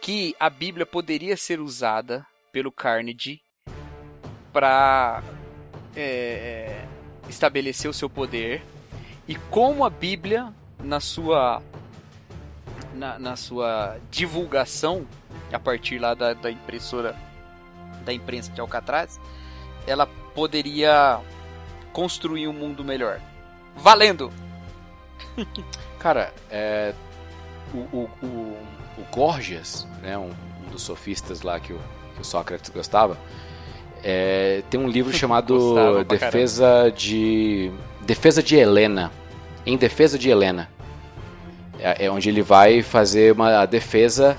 que 0.00 0.36
a 0.38 0.48
Bíblia 0.48 0.86
poderia 0.86 1.36
ser 1.36 1.58
usada 1.58 2.24
pelo 2.52 2.70
Carnegie 2.70 3.40
para 4.52 5.22
estabelecer 7.28 7.90
o 7.90 7.94
seu 7.94 8.08
poder? 8.08 8.62
E 9.26 9.34
como 9.34 9.84
a 9.84 9.90
Bíblia, 9.90 10.52
na 10.82 11.00
sua, 11.00 11.62
na, 12.94 13.18
na 13.18 13.36
sua 13.36 13.96
divulgação, 14.10 15.06
a 15.52 15.58
partir 15.58 15.98
lá 15.98 16.14
da, 16.14 16.34
da 16.34 16.50
impressora, 16.50 17.16
da 18.04 18.12
imprensa 18.12 18.50
de 18.52 18.60
Alcatraz, 18.60 19.20
ela 19.86 20.06
poderia 20.06 21.20
construir 21.92 22.48
um 22.48 22.52
mundo 22.52 22.84
melhor. 22.84 23.20
Valendo! 23.76 24.32
Cara, 25.98 26.34
é, 26.50 26.92
o, 27.72 27.78
o, 27.78 28.10
o, 28.22 28.26
o 28.98 29.04
Gorgias, 29.10 29.86
né, 30.02 30.18
um, 30.18 30.30
um 30.66 30.70
dos 30.70 30.82
sofistas 30.82 31.42
lá 31.42 31.58
que 31.58 31.72
o, 31.72 31.80
que 32.14 32.20
o 32.20 32.24
Sócrates 32.24 32.70
gostava, 32.70 33.16
é, 34.04 34.62
tem 34.70 34.78
um 34.78 34.88
livro 34.88 35.12
chamado 35.16 35.56
Defesa 36.04 36.92
de 36.94 37.70
Defesa 38.02 38.42
de 38.42 38.56
Helena, 38.56 39.10
em 39.66 39.76
defesa 39.78 40.18
de 40.18 40.28
Helena, 40.28 40.68
é, 41.80 42.04
é 42.06 42.10
onde 42.10 42.28
ele 42.28 42.42
vai 42.42 42.82
fazer 42.82 43.32
uma 43.32 43.64
defesa 43.66 44.36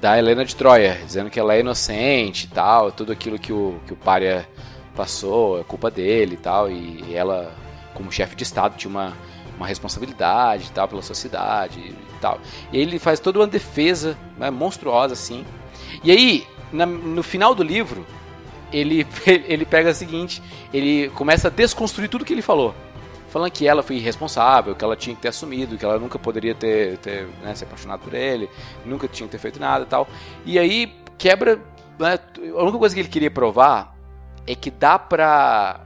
da 0.00 0.18
Helena 0.18 0.44
de 0.44 0.56
Troia, 0.56 0.98
dizendo 1.06 1.30
que 1.30 1.38
ela 1.38 1.54
é 1.54 1.60
inocente 1.60 2.44
e 2.44 2.48
tal, 2.48 2.90
tudo 2.90 3.12
aquilo 3.12 3.38
que 3.38 3.52
o 3.52 3.76
que 3.86 3.92
o 3.92 3.96
Pária 3.96 4.48
passou 4.96 5.60
é 5.60 5.62
culpa 5.64 5.90
dele 5.90 6.34
e 6.34 6.36
tal, 6.38 6.68
e 6.70 7.14
ela 7.14 7.52
como 7.94 8.10
chefe 8.10 8.34
de 8.34 8.42
estado 8.42 8.76
tinha 8.76 8.90
uma 8.90 9.12
uma 9.56 9.66
responsabilidade 9.66 10.68
e 10.68 10.72
tal 10.72 10.88
pela 10.88 11.02
sociedade 11.02 11.78
e 11.78 11.94
tal. 12.20 12.40
E 12.72 12.78
ele 12.80 12.98
faz 12.98 13.20
toda 13.20 13.38
uma 13.38 13.46
defesa 13.46 14.16
né, 14.36 14.50
monstruosa 14.50 15.12
assim. 15.12 15.44
E 16.02 16.10
aí, 16.10 16.44
na- 16.72 16.86
no 16.86 17.22
final 17.22 17.54
do 17.54 17.62
livro, 17.62 18.04
ele, 18.72 19.06
ele 19.26 19.64
pega 19.64 19.90
o 19.90 19.94
seguinte, 19.94 20.42
ele 20.72 21.08
começa 21.10 21.48
a 21.48 21.50
desconstruir 21.50 22.08
tudo 22.08 22.24
que 22.24 22.32
ele 22.32 22.42
falou. 22.42 22.74
Falando 23.28 23.50
que 23.50 23.66
ela 23.66 23.82
foi 23.82 23.96
irresponsável, 23.96 24.74
que 24.74 24.84
ela 24.84 24.94
tinha 24.94 25.16
que 25.16 25.22
ter 25.22 25.28
assumido, 25.28 25.78
que 25.78 25.84
ela 25.84 25.98
nunca 25.98 26.18
poderia 26.18 26.54
ter, 26.54 26.98
ter 26.98 27.26
né, 27.42 27.54
se 27.54 27.64
apaixonado 27.64 28.00
por 28.00 28.12
ele, 28.12 28.48
nunca 28.84 29.08
tinha 29.08 29.26
que 29.26 29.32
ter 29.32 29.38
feito 29.38 29.58
nada 29.58 29.84
e 29.84 29.88
tal. 29.88 30.06
E 30.44 30.58
aí 30.58 30.94
quebra. 31.16 31.56
né, 31.98 32.18
a 32.56 32.62
única 32.62 32.78
coisa 32.78 32.94
que 32.94 33.00
ele 33.00 33.08
queria 33.08 33.30
provar 33.30 33.96
é 34.46 34.54
que 34.54 34.70
dá 34.70 34.98
pra 34.98 35.80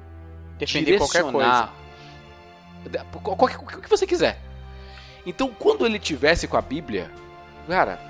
Defender 0.58 0.98
qualquer 0.98 1.22
coisa. 1.22 1.68
qualquer- 3.22 3.58
o 3.78 3.80
que 3.80 3.88
você 3.88 4.06
quiser. 4.06 4.40
Então, 5.24 5.48
quando 5.56 5.84
ele 5.86 5.98
tivesse 5.98 6.46
com 6.48 6.56
a 6.56 6.62
Bíblia, 6.62 7.10
cara, 7.68 8.00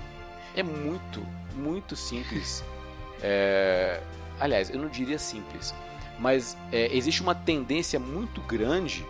é 0.55 0.63
muito, 0.63 1.23
muito 1.55 1.97
simples. 1.97 2.63
É, 3.23 4.01
aliás, 4.41 4.71
eu 4.71 4.79
não 4.79 4.89
diria 4.89 5.19
simples, 5.19 5.75
mas 6.19 6.57
é, 6.73 6.95
existe 6.97 7.23
uma 7.23 7.35
tendência 7.35 7.99
muito 7.99 8.41
grande 8.43 9.05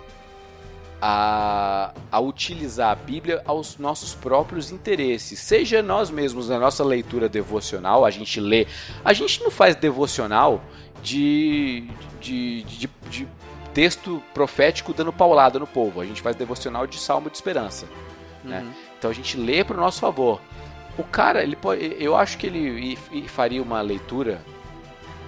a, 1.00 1.92
a 2.10 2.20
utilizar 2.20 2.90
a 2.90 2.94
Bíblia 2.94 3.42
aos 3.44 3.78
nossos 3.78 4.14
próprios 4.14 4.70
interesses. 4.70 5.38
Seja 5.38 5.82
nós 5.82 6.10
mesmos 6.10 6.48
na 6.48 6.58
nossa 6.58 6.82
leitura 6.82 7.28
devocional, 7.28 8.04
a 8.04 8.10
gente 8.10 8.40
lê. 8.40 8.66
A 9.04 9.12
gente 9.12 9.42
não 9.42 9.50
faz 9.50 9.76
devocional 9.76 10.62
de, 11.02 11.88
de, 12.20 12.62
de, 12.62 12.90
de 13.10 13.28
texto 13.74 14.22
profético 14.32 14.94
dando 14.94 15.12
paulada 15.12 15.58
no 15.58 15.66
povo. 15.66 16.00
A 16.00 16.06
gente 16.06 16.22
faz 16.22 16.34
devocional 16.34 16.86
de 16.86 16.98
salmo 16.98 17.28
de 17.28 17.36
esperança. 17.36 17.86
né? 18.42 18.60
Uhum. 18.60 18.72
Então 18.98 19.10
a 19.10 19.14
gente 19.14 19.36
lê 19.36 19.62
para 19.62 19.76
o 19.76 19.80
nosso 19.80 20.00
favor. 20.00 20.40
O 20.96 21.04
cara, 21.04 21.42
ele 21.42 21.56
pode, 21.56 21.94
eu 22.00 22.16
acho 22.16 22.38
que 22.38 22.46
ele 22.46 22.96
faria 23.28 23.62
uma 23.62 23.82
leitura 23.82 24.40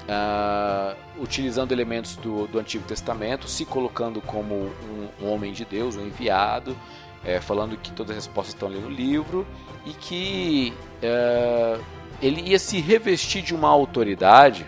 ah, 0.08 0.94
utilizando 1.18 1.72
elementos 1.72 2.16
do, 2.16 2.46
do 2.46 2.58
Antigo 2.58 2.84
Testamento, 2.84 3.46
se 3.46 3.66
colocando 3.66 4.22
como 4.22 4.54
um, 4.54 5.08
um 5.20 5.30
homem 5.30 5.52
de 5.52 5.66
Deus, 5.66 5.96
um 5.96 6.06
enviado, 6.06 6.74
eh, 7.22 7.40
falando 7.40 7.76
que 7.76 7.92
todas 7.92 8.16
as 8.16 8.24
respostas 8.24 8.54
estão 8.54 8.68
ali 8.68 8.78
no 8.78 8.88
livro 8.88 9.46
e 9.84 9.92
que 9.92 10.72
eh, 11.02 11.78
ele 12.22 12.40
ia 12.40 12.58
se 12.58 12.80
revestir 12.80 13.42
de 13.42 13.54
uma 13.54 13.68
autoridade 13.68 14.66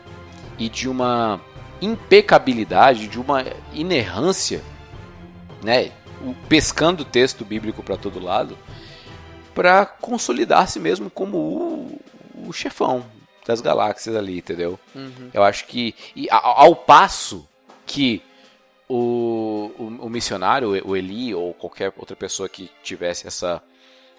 e 0.59 0.69
de 0.69 0.89
uma 0.89 1.41
impecabilidade, 1.81 3.09
de 3.09 3.19
uma 3.19 3.43
inerrância, 3.73 4.63
né? 5.63 5.91
pescando 6.51 7.03
o 7.03 7.07
texto 7.07 7.47
bíblico 7.47 7.83
para 7.83 7.97
todo 7.97 8.23
lado, 8.23 8.59
para 9.55 9.87
consolidar-se 9.87 10.79
mesmo 10.79 11.09
como 11.09 11.39
o, 11.39 12.01
o 12.47 12.53
chefão 12.53 13.07
das 13.51 13.61
galáxias 13.61 14.15
ali, 14.15 14.39
entendeu? 14.39 14.79
Uhum. 14.95 15.31
Eu 15.35 15.43
acho 15.43 15.67
que 15.67 15.95
e 16.15 16.29
ao 16.31 16.77
passo 16.77 17.49
que 17.85 18.23
o, 18.89 19.71
o, 19.79 19.85
o 20.07 20.09
missionário, 20.09 20.71
o 20.87 20.97
Eli 20.97 21.35
ou 21.35 21.53
qualquer 21.55 21.93
outra 21.97 22.17
pessoa 22.17 22.49
que 22.49 22.71
tivesse 22.83 23.27
essa 23.27 23.63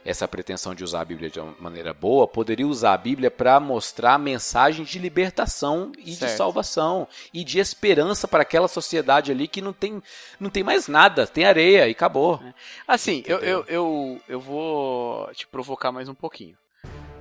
essa 0.03 0.27
pretensão 0.27 0.73
de 0.73 0.83
usar 0.83 1.01
a 1.01 1.05
Bíblia 1.05 1.29
de 1.29 1.39
uma 1.39 1.53
maneira 1.59 1.93
boa, 1.93 2.27
poderia 2.27 2.67
usar 2.67 2.93
a 2.93 2.97
Bíblia 2.97 3.29
para 3.29 3.59
mostrar 3.59 4.17
mensagens 4.17 4.89
de 4.89 4.97
libertação 4.97 5.91
e 5.99 6.15
Certo. 6.15 6.31
de 6.31 6.37
salvação 6.37 7.07
e 7.31 7.43
de 7.43 7.59
esperança 7.59 8.27
para 8.27 8.41
aquela 8.41 8.67
sociedade 8.67 9.31
ali 9.31 9.47
que 9.47 9.61
não 9.61 9.71
tem, 9.71 10.01
não 10.39 10.49
tem 10.49 10.63
mais 10.63 10.87
nada, 10.87 11.27
tem 11.27 11.45
areia 11.45 11.87
e 11.87 11.91
acabou. 11.91 12.41
Assim, 12.87 13.23
eu, 13.27 13.37
eu, 13.41 13.63
eu, 13.67 14.21
eu 14.27 14.39
vou 14.39 15.31
te 15.33 15.45
provocar 15.45 15.91
mais 15.91 16.09
um 16.09 16.15
pouquinho. 16.15 16.57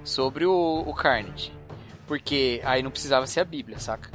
Sobre 0.02 0.46
o, 0.46 0.82
o 0.86 0.94
Carnage. 0.94 1.59
Porque 2.10 2.60
aí 2.64 2.82
não 2.82 2.90
precisava 2.90 3.24
ser 3.24 3.38
a 3.38 3.44
Bíblia, 3.44 3.78
saca? 3.78 4.10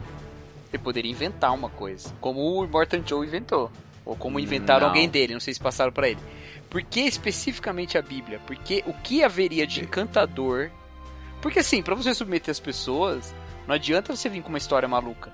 Ele 0.68 0.84
poderia 0.84 1.10
inventar 1.10 1.54
uma 1.54 1.70
coisa. 1.70 2.14
Como 2.20 2.42
o 2.42 2.68
Morton 2.68 3.02
Joe 3.06 3.26
inventou. 3.26 3.72
Ou 4.04 4.18
como 4.18 4.38
inventaram 4.38 4.82
Não. 4.82 4.88
alguém 4.90 5.08
dele, 5.08 5.32
não 5.32 5.40
sei 5.40 5.54
se 5.54 5.62
passaram 5.62 5.94
pra 5.94 6.10
ele. 6.10 6.20
Por 6.70 6.84
que 6.84 7.00
especificamente 7.00 7.98
a 7.98 8.02
Bíblia? 8.02 8.42
Porque 8.46 8.84
o 8.86 8.92
que 8.92 9.24
haveria 9.24 9.66
de 9.66 9.80
encantador. 9.80 10.70
Porque 11.42 11.60
assim, 11.60 11.82
pra 11.82 11.96
você 11.96 12.14
submeter 12.14 12.52
as 12.52 12.60
pessoas, 12.60 13.34
não 13.66 13.76
adianta 13.76 14.14
você 14.14 14.28
vir 14.28 14.42
com 14.42 14.50
uma 14.50 14.58
história 14.58 14.90
maluca. 14.90 15.32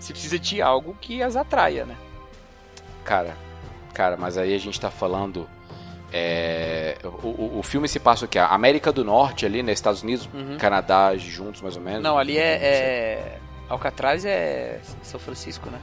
Você 0.00 0.12
precisa 0.12 0.36
de 0.36 0.60
algo 0.60 0.96
que 1.00 1.22
as 1.22 1.36
atraia, 1.36 1.86
né? 1.86 1.96
Cara, 3.04 3.36
cara, 3.94 4.16
mas 4.16 4.36
aí 4.36 4.52
a 4.52 4.58
gente 4.58 4.80
tá 4.80 4.90
falando. 4.90 5.48
É, 6.12 6.96
o, 7.04 7.58
o- 7.58 7.62
filme 7.62 7.86
se 7.88 8.00
passa 8.00 8.24
o 8.24 8.28
quê? 8.28 8.38
América 8.38 8.92
do 8.92 9.04
Norte 9.04 9.46
ali, 9.46 9.62
né? 9.62 9.72
Estados 9.72 10.02
Unidos, 10.02 10.28
Uhum. 10.34 10.56
Canadá 10.58 11.16
juntos 11.16 11.60
mais 11.62 11.76
ou 11.76 11.82
menos. 11.82 12.02
Não, 12.02 12.18
ali 12.18 12.36
é, 12.38 12.52
é. 12.62 13.38
Alcatraz 13.68 14.24
é 14.24 14.80
São 15.02 15.20
Francisco, 15.20 15.70
né? 15.70 15.78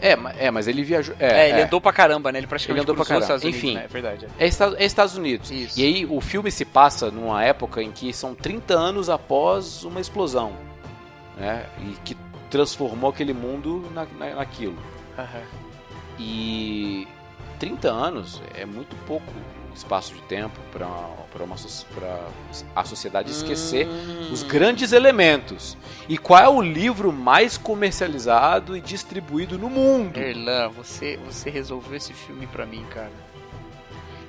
É, 0.00 0.18
é, 0.46 0.50
mas 0.50 0.66
ele 0.68 0.82
viajou. 0.82 1.14
É, 1.18 1.44
É, 1.46 1.48
ele 1.50 1.60
é. 1.60 1.64
andou 1.64 1.80
pra 1.80 1.92
caramba, 1.92 2.30
né? 2.30 2.38
Ele 2.38 2.46
praticamente 2.46 2.78
Ele 2.78 2.82
andou 2.84 2.94
pra 2.94 3.04
caramba. 3.06 3.24
Estados 3.24 3.42
Unidos, 3.44 3.62
Enfim. 3.62 3.74
né? 3.74 3.84
É 3.84 3.88
verdade. 3.88 4.26
É 4.38 4.46
Estados, 4.46 4.78
é 4.78 4.84
Estados 4.84 5.16
Unidos. 5.16 5.50
Isso. 5.50 5.80
E 5.80 5.84
aí 5.84 6.04
o 6.06 6.20
filme 6.20 6.50
se 6.50 6.64
passa 6.64 7.10
numa 7.10 7.42
época 7.42 7.82
em 7.82 7.90
que 7.90 8.12
são 8.12 8.34
30 8.34 8.74
anos 8.74 9.08
após 9.08 9.82
uma 9.84 10.00
explosão. 10.00 10.52
Né? 11.38 11.64
E 11.80 11.92
que 12.04 12.16
transformou 12.50 13.08
aquele 13.10 13.32
mundo 13.32 13.88
na, 13.94 14.04
na, 14.18 14.34
naquilo. 14.34 14.76
Aham. 15.18 15.42
E 16.18 17.08
30 17.58 17.90
anos 17.90 18.42
é 18.54 18.64
muito 18.64 18.94
pouco 19.06 19.32
espaço 19.74 20.14
de 20.14 20.22
tempo 20.22 20.58
para 20.72 20.86
a 22.76 22.84
sociedade 22.84 23.30
esquecer 23.30 23.88
Hum. 23.88 24.30
os 24.32 24.42
grandes 24.44 24.92
elementos. 24.92 25.76
E 26.08 26.16
qual 26.16 26.40
é 26.40 26.48
o 26.48 26.62
livro 26.62 27.12
mais 27.12 27.58
comercializado 27.58 28.76
e 28.76 28.80
distribuído 28.80 29.58
no 29.58 29.68
mundo? 29.68 30.16
Erlan, 30.18 30.68
você, 30.68 31.16
você 31.24 31.50
resolveu 31.50 31.96
esse 31.96 32.12
filme 32.12 32.46
pra 32.46 32.64
mim, 32.64 32.84
cara. 32.90 33.10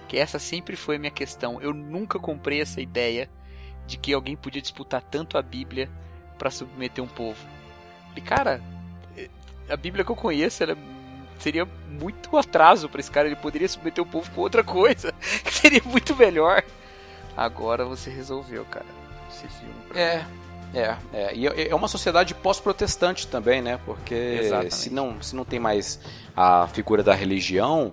Que 0.07 0.17
essa 0.17 0.39
sempre 0.39 0.75
foi 0.75 0.95
a 0.95 0.99
minha 0.99 1.11
questão. 1.11 1.61
Eu 1.61 1.73
nunca 1.73 2.17
comprei 2.19 2.61
essa 2.61 2.81
ideia 2.81 3.29
de 3.85 3.97
que 3.97 4.13
alguém 4.13 4.35
podia 4.35 4.61
disputar 4.61 5.01
tanto 5.03 5.37
a 5.37 5.41
Bíblia 5.43 5.89
pra 6.39 6.49
submeter 6.49 7.03
um 7.03 7.07
povo. 7.07 7.37
E 8.15 8.21
cara, 8.21 8.61
eh, 9.15 9.29
a 9.69 9.77
Bíblia 9.77 10.03
que 10.03 10.11
eu 10.11 10.15
conheço, 10.15 10.63
ela 10.63 10.75
seria 11.39 11.67
muito 11.89 12.35
atraso 12.37 12.87
pra 12.89 12.99
esse 12.99 13.11
cara. 13.11 13.27
Ele 13.27 13.35
poderia 13.35 13.67
submeter 13.69 14.03
o 14.03 14.07
povo 14.07 14.29
com 14.31 14.41
outra 14.41 14.63
coisa, 14.63 15.13
que 15.43 15.53
seria 15.53 15.81
muito 15.85 16.15
melhor. 16.15 16.63
Agora 17.35 17.85
você 17.85 18.09
resolveu, 18.09 18.65
cara. 18.65 18.85
Esse 19.29 19.47
filme. 19.47 19.73
pra 19.89 19.99
É, 19.99 20.25
é, 20.73 20.95
é. 21.13 21.31
E 21.35 21.47
é 21.47 21.69
é 21.69 21.75
uma 21.75 21.87
sociedade 21.87 22.33
pós-protestante 22.33 23.27
também, 23.27 23.61
né? 23.61 23.79
Porque 23.85 24.13
Exatamente. 24.41 24.75
se 24.75 24.89
não, 24.89 25.21
se 25.21 25.35
não 25.35 25.43
tem 25.43 25.59
mais 25.59 25.99
a 26.35 26.67
figura 26.71 27.03
da 27.03 27.13
religião, 27.13 27.91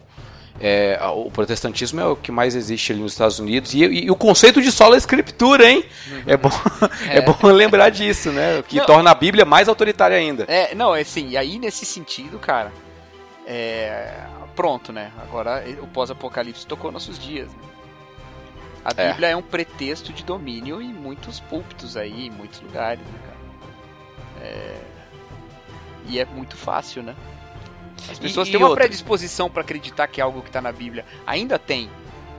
é, 0.61 0.97
o 1.15 1.29
protestantismo 1.31 2.01
é 2.01 2.07
o 2.07 2.15
que 2.15 2.31
mais 2.31 2.55
existe 2.55 2.93
ali 2.93 3.01
nos 3.01 3.13
Estados 3.13 3.39
Unidos. 3.41 3.75
E, 3.75 3.83
e- 3.85 4.05
e 4.05 4.11
o 4.11 4.15
conceito 4.17 4.63
de 4.63 4.71
sola 4.71 4.97
escritura, 4.97 5.69
hein? 5.69 5.85
É 6.27 6.37
bom, 6.37 6.51
é. 7.11 7.21
bom 7.21 7.37
lembrar 7.49 7.89
disso, 7.91 8.31
né? 8.31 8.61
O 8.61 8.63
que 8.63 8.77
Não. 8.77 8.87
torna 8.87 9.11
a 9.11 9.15
Bíblia 9.15 9.45
mais 9.45 9.69
autoritária 9.69 10.17
ainda. 10.17 10.45
É, 10.47 10.73
não, 10.75 10.95
é 10.95 11.01
assim, 11.01 11.31
e 11.31 11.37
aí 11.37 11.59
nesse 11.59 11.85
sentido, 11.85 12.39
cara, 12.39 12.71
é. 13.53 14.27
Pronto, 14.55 14.93
né? 14.93 15.11
Agora 15.23 15.65
o 15.81 15.87
pós-apocalipse 15.87 16.67
tocou 16.67 16.93
nossos 16.93 17.19
dias. 17.19 17.51
né? 17.53 17.59
A 18.85 18.91
É. 19.01 19.09
Bíblia 19.11 19.29
é 19.31 19.37
um 19.37 19.43
pretexto 19.43 20.13
de 20.13 20.25
domínio 20.25 20.83
em 20.83 20.93
muitos 20.93 21.41
púlpitos 21.41 21.97
aí, 21.97 22.27
em 22.27 22.31
muitos 22.31 22.61
lugares, 22.61 23.05
né, 23.07 23.19
cara? 23.25 23.37
É... 24.47 24.81
E 26.09 26.19
é 26.19 26.25
muito 26.25 26.57
fácil, 26.57 27.03
né? 27.03 27.15
As 28.11 28.19
pessoas 28.19 28.49
E- 28.49 28.51
têm 28.51 28.61
e 28.61 28.63
uma 28.63 28.69
outra? 28.71 28.85
predisposição 28.85 29.49
pra 29.49 29.63
acreditar 29.63 30.07
que 30.09 30.21
algo 30.21 30.43
que 30.43 30.51
tá 30.51 30.61
na 30.61 30.73
Bíblia 30.73 31.07
ainda 31.27 31.59
tem, 31.59 31.89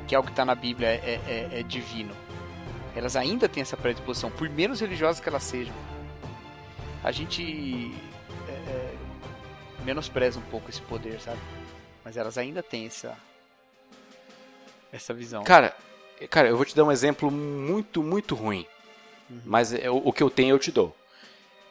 que 0.06 0.14
algo 0.14 0.27
que 0.30 0.35
tá 0.35 0.44
na 0.44 0.53
Bíblia 0.53 0.90
é, 0.90 1.19
é- 1.26 1.60
é 1.60 1.64
divino. 1.64 2.14
Elas 2.95 3.15
ainda 3.15 3.48
têm 3.49 3.61
essa 3.61 3.77
predisposição, 3.77 4.30
por 4.30 4.48
menos 4.49 4.81
religiosas 4.81 5.19
que 5.22 5.30
elas 5.30 5.44
sejam. 5.44 5.73
A 7.03 7.11
gente 7.11 7.41
é, 7.41 7.98
é, 7.98 8.12
menospreza 9.84 10.39
um 10.39 10.43
pouco 10.43 10.69
esse 10.69 10.81
poder, 10.81 11.19
sabe? 11.19 11.39
Mas 12.03 12.18
elas 12.18 12.38
ainda 12.38 12.61
têm 12.64 12.88
essa 12.88 13.18
essa 14.91 15.14
visão. 15.14 15.43
Cara, 15.43 15.76
cara, 16.30 16.47
eu 16.47 16.55
vou 16.55 16.65
te 16.65 16.76
dar 16.76 16.84
um 16.84 16.91
exemplo 16.91 17.31
muito, 17.31 18.03
muito 18.03 18.35
ruim. 18.35 18.68
Uhum. 19.30 19.41
Mas 19.45 19.73
é, 19.73 19.89
o, 19.89 20.14
que 20.14 20.22
eu 20.22 20.30
tenho 20.30 20.53
eu 20.53 20.60
te 20.60 20.72
dou. 20.72 20.95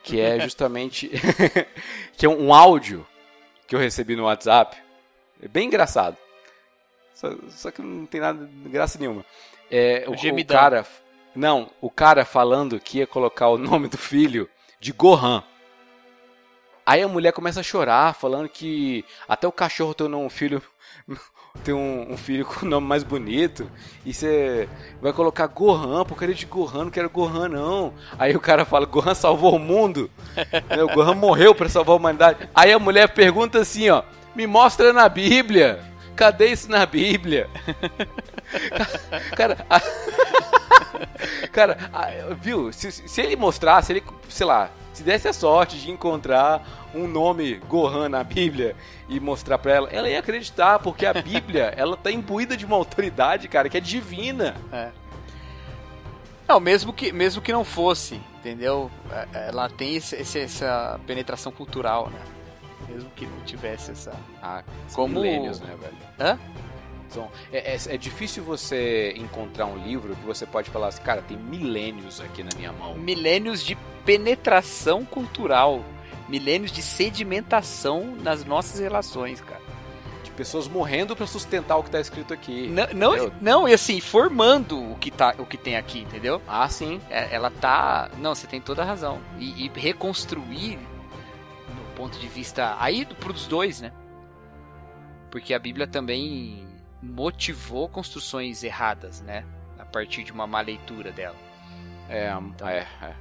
Que 0.03 0.21
é 0.21 0.41
justamente. 0.43 1.11
que 2.17 2.27
é 2.27 2.29
um 2.29 2.53
áudio 2.53 3.07
que 3.67 3.75
eu 3.75 3.79
recebi 3.79 4.17
no 4.17 4.25
WhatsApp. 4.25 4.77
É 5.41 5.47
bem 5.47 5.69
engraçado. 5.69 6.17
Só, 7.15 7.33
só 7.49 7.71
que 7.71 7.81
não 7.81 8.07
tem 8.07 8.21
nada 8.21 8.45
de 8.45 8.69
graça 8.69 8.99
nenhuma. 8.99 9.25
É, 9.71 10.05
o, 10.09 10.13
o 10.13 10.47
cara. 10.47 10.85
Não, 11.35 11.71
o 11.81 11.89
cara 11.89 12.27
falando 12.27 12.79
que 12.79 12.99
ia 12.99 13.07
colocar 13.07 13.49
o 13.49 13.57
nome 13.57 13.89
do 13.89 13.97
filho 13.97 14.51
de 14.79 14.93
Gohan. 14.93 15.43
Aí 16.85 17.03
a 17.03 17.09
mulher 17.09 17.33
começa 17.33 17.61
a 17.61 17.63
chorar, 17.63 18.15
falando 18.15 18.49
que 18.49 19.05
até 19.29 19.47
o 19.47 19.53
cachorro 19.53 19.95
tem 19.95 20.07
um 20.07 20.31
filho. 20.31 20.63
Tem 21.63 21.75
um, 21.75 22.11
um 22.11 22.17
filho 22.17 22.47
com 22.47 22.65
o 22.65 22.69
nome 22.69 22.87
mais 22.87 23.05
bonito. 23.05 23.71
E 24.07 24.15
você 24.15 24.67
vai 25.03 25.13
colocar 25.13 25.47
Gohan, 25.49 26.03
porcaria 26.03 26.35
de 26.35 26.47
Gohan, 26.47 26.85
não 26.85 26.91
quero 26.91 27.11
Gohan 27.11 27.47
não. 27.47 27.93
Aí 28.19 28.35
o 28.35 28.41
cara 28.41 28.65
fala, 28.65 28.87
Gohan 28.87 29.15
salvou 29.15 29.55
o 29.57 29.59
mundo. 29.59 30.11
Né, 30.75 30.83
o 30.83 30.89
Gohan 30.89 31.15
morreu 31.15 31.55
pra 31.55 31.69
salvar 31.69 31.93
a 31.93 31.97
humanidade. 31.99 32.49
Aí 32.55 32.73
a 32.73 32.79
mulher 32.79 33.13
pergunta 33.13 33.59
assim, 33.61 33.91
ó, 33.91 34.03
me 34.35 34.47
mostra 34.47 34.95
na 34.95 35.07
Bíblia. 35.11 35.79
Cadê 36.17 36.47
isso 36.47 36.71
na 36.71 36.87
Bíblia? 36.87 37.51
Cara, 39.37 39.67
a- 39.69 39.81
cara, 41.53 41.79
a- 41.93 42.35
viu? 42.35 42.73
Se, 42.73 42.91
se 42.91 43.21
ele 43.21 43.37
mostrasse, 43.37 43.93
ele, 43.93 44.03
sei 44.29 44.47
lá, 44.47 44.71
se 45.03 45.07
desse 45.07 45.27
a 45.29 45.33
sorte 45.33 45.79
de 45.81 45.91
encontrar 45.91 46.63
um 46.95 47.09
nome 47.09 47.57
Gohan 47.69 48.09
na 48.09 48.23
Bíblia 48.23 48.77
e 49.09 49.19
mostrar 49.19 49.59
pra 49.59 49.73
ela, 49.73 49.89
ela 49.91 50.09
ia 50.09 50.21
acreditar, 50.21 50.79
porque 50.79 51.05
a 51.05 51.13
Bíblia, 51.13 51.75
ela 51.77 51.97
tá 51.97 52.11
imbuída 52.11 52.57
de 52.57 52.65
uma 52.65 52.77
autoridade, 52.77 53.49
cara, 53.49 53.69
que 53.69 53.77
é 53.77 53.81
divina. 53.81 54.55
É. 54.73 54.91
Não, 56.49 56.61
mesmo 56.61 56.93
que, 56.93 57.13
mesmo 57.13 57.43
que 57.43 57.53
não 57.53 57.65
fosse, 57.65 58.21
entendeu? 58.39 58.91
É, 59.35 59.49
Ela 59.49 59.69
tem 59.69 59.97
esse- 59.97 60.15
esse- 60.17 60.39
essa 60.41 61.01
penetração 61.07 61.51
cultural, 61.51 62.09
né? 62.11 62.21
Mesmo 62.89 63.11
que 63.11 63.27
não 63.27 63.41
tivesse 63.45 63.91
essa. 63.93 64.13
Ah, 64.43 64.63
Como- 64.95 65.15
milênios, 65.15 65.61
né, 65.61 65.75
velho? 65.81 65.97
Hã? 66.21 66.39
São- 67.13 67.31
é, 67.53 67.75
é- 67.75 67.95
é 67.95 67.97
difícil 67.97 68.43
você 68.43 69.15
encontrar 69.17 69.67
um 69.67 69.77
livro 69.77 70.17
que 70.17 70.25
você 70.25 70.47
pode 70.47 70.71
falar 70.71 70.89
assim, 70.89 71.03
cara, 71.03 71.21
tem 71.23 71.37
milênios 71.37 72.21
aqui 72.21 72.43
na 72.43 72.51
minha 72.57 72.73
mão. 72.73 72.95
Milênios 72.95 73.63
de 73.65 73.77
penetração 74.05 75.05
cultural. 75.05 75.85
Milênios 76.29 76.73
de 76.73 76.81
sedimentação 76.83 78.17
nas 78.23 78.45
nossas 78.45 78.81
relações, 78.81 79.41
cara. 79.41 79.61
De 80.25 80.31
pessoas 80.31 80.67
morrendo 80.69 81.15
pra 81.15 81.27
sustentar 81.27 81.77
o 81.77 81.83
que 81.83 81.91
tá 81.91 82.01
escrito 82.01 82.33
aqui. 82.33 82.69
Não, 82.69 82.87
não, 82.95 83.33
não, 83.41 83.69
e 83.69 83.75
assim, 83.75 84.01
formando 84.01 84.93
o 84.93 84.97
que, 84.97 85.11
tá, 85.11 85.35
o 85.39 85.45
que 85.45 85.59
tem 85.59 85.77
aqui, 85.77 86.01
entendeu? 86.01 86.41
Ah, 86.49 86.67
sim. 86.69 87.01
É, 87.11 87.35
ela 87.35 87.51
tá. 87.51 88.09
Não, 88.19 88.35
você 88.35 88.47
tem 88.47 88.61
toda 88.61 88.81
a 88.83 88.85
razão. 88.85 89.21
E, 89.39 89.67
e 89.67 89.71
reconstruir 89.79 90.79
no 91.69 91.95
ponto 91.97 92.19
de 92.19 92.29
vista. 92.29 92.77
Aí 92.79 93.05
pros 93.05 93.47
dois, 93.47 93.81
né? 93.83 93.93
Porque 95.31 95.53
a 95.53 95.59
Bíblia 95.59 95.87
também 95.87 96.67
motivou 97.03 97.89
construções 97.89 98.63
erradas, 98.63 99.21
né? 99.23 99.45
A 99.79 99.85
partir 99.85 100.23
de 100.25 100.33
uma 100.33 100.47
má 100.47 100.61
leitura 100.61 101.11
dela. 101.13 101.37
É, 102.09 102.33
Então, 102.39 102.69
é, 102.69 102.87
é. 103.03 103.15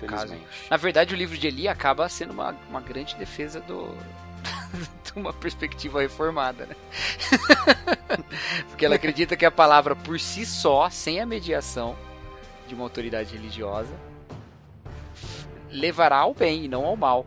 caso. 0.08 0.24
Infelizmente. 0.26 0.68
Na 0.70 0.76
verdade, 0.76 1.14
o 1.14 1.16
livro 1.16 1.36
de 1.36 1.46
Eli 1.46 1.68
acaba 1.68 2.08
sendo 2.08 2.32
uma, 2.32 2.56
uma 2.68 2.80
grande 2.80 3.14
defesa 3.16 3.60
do. 3.60 3.94
de 5.04 5.12
uma 5.18 5.32
perspectiva 5.32 6.00
reformada, 6.00 6.64
né? 6.66 6.76
Porque 8.68 8.84
ela 8.86 8.94
acredita 8.94 9.36
que 9.36 9.44
a 9.44 9.50
palavra 9.50 9.94
por 9.94 10.18
si 10.18 10.46
só, 10.46 10.88
sem 10.88 11.20
a 11.20 11.26
mediação 11.26 11.96
de 12.66 12.74
uma 12.74 12.84
autoridade 12.84 13.34
religiosa, 13.36 13.92
levará 15.70 16.18
ao 16.18 16.34
bem 16.34 16.64
e 16.64 16.68
não 16.68 16.84
ao 16.86 16.96
mal. 16.96 17.26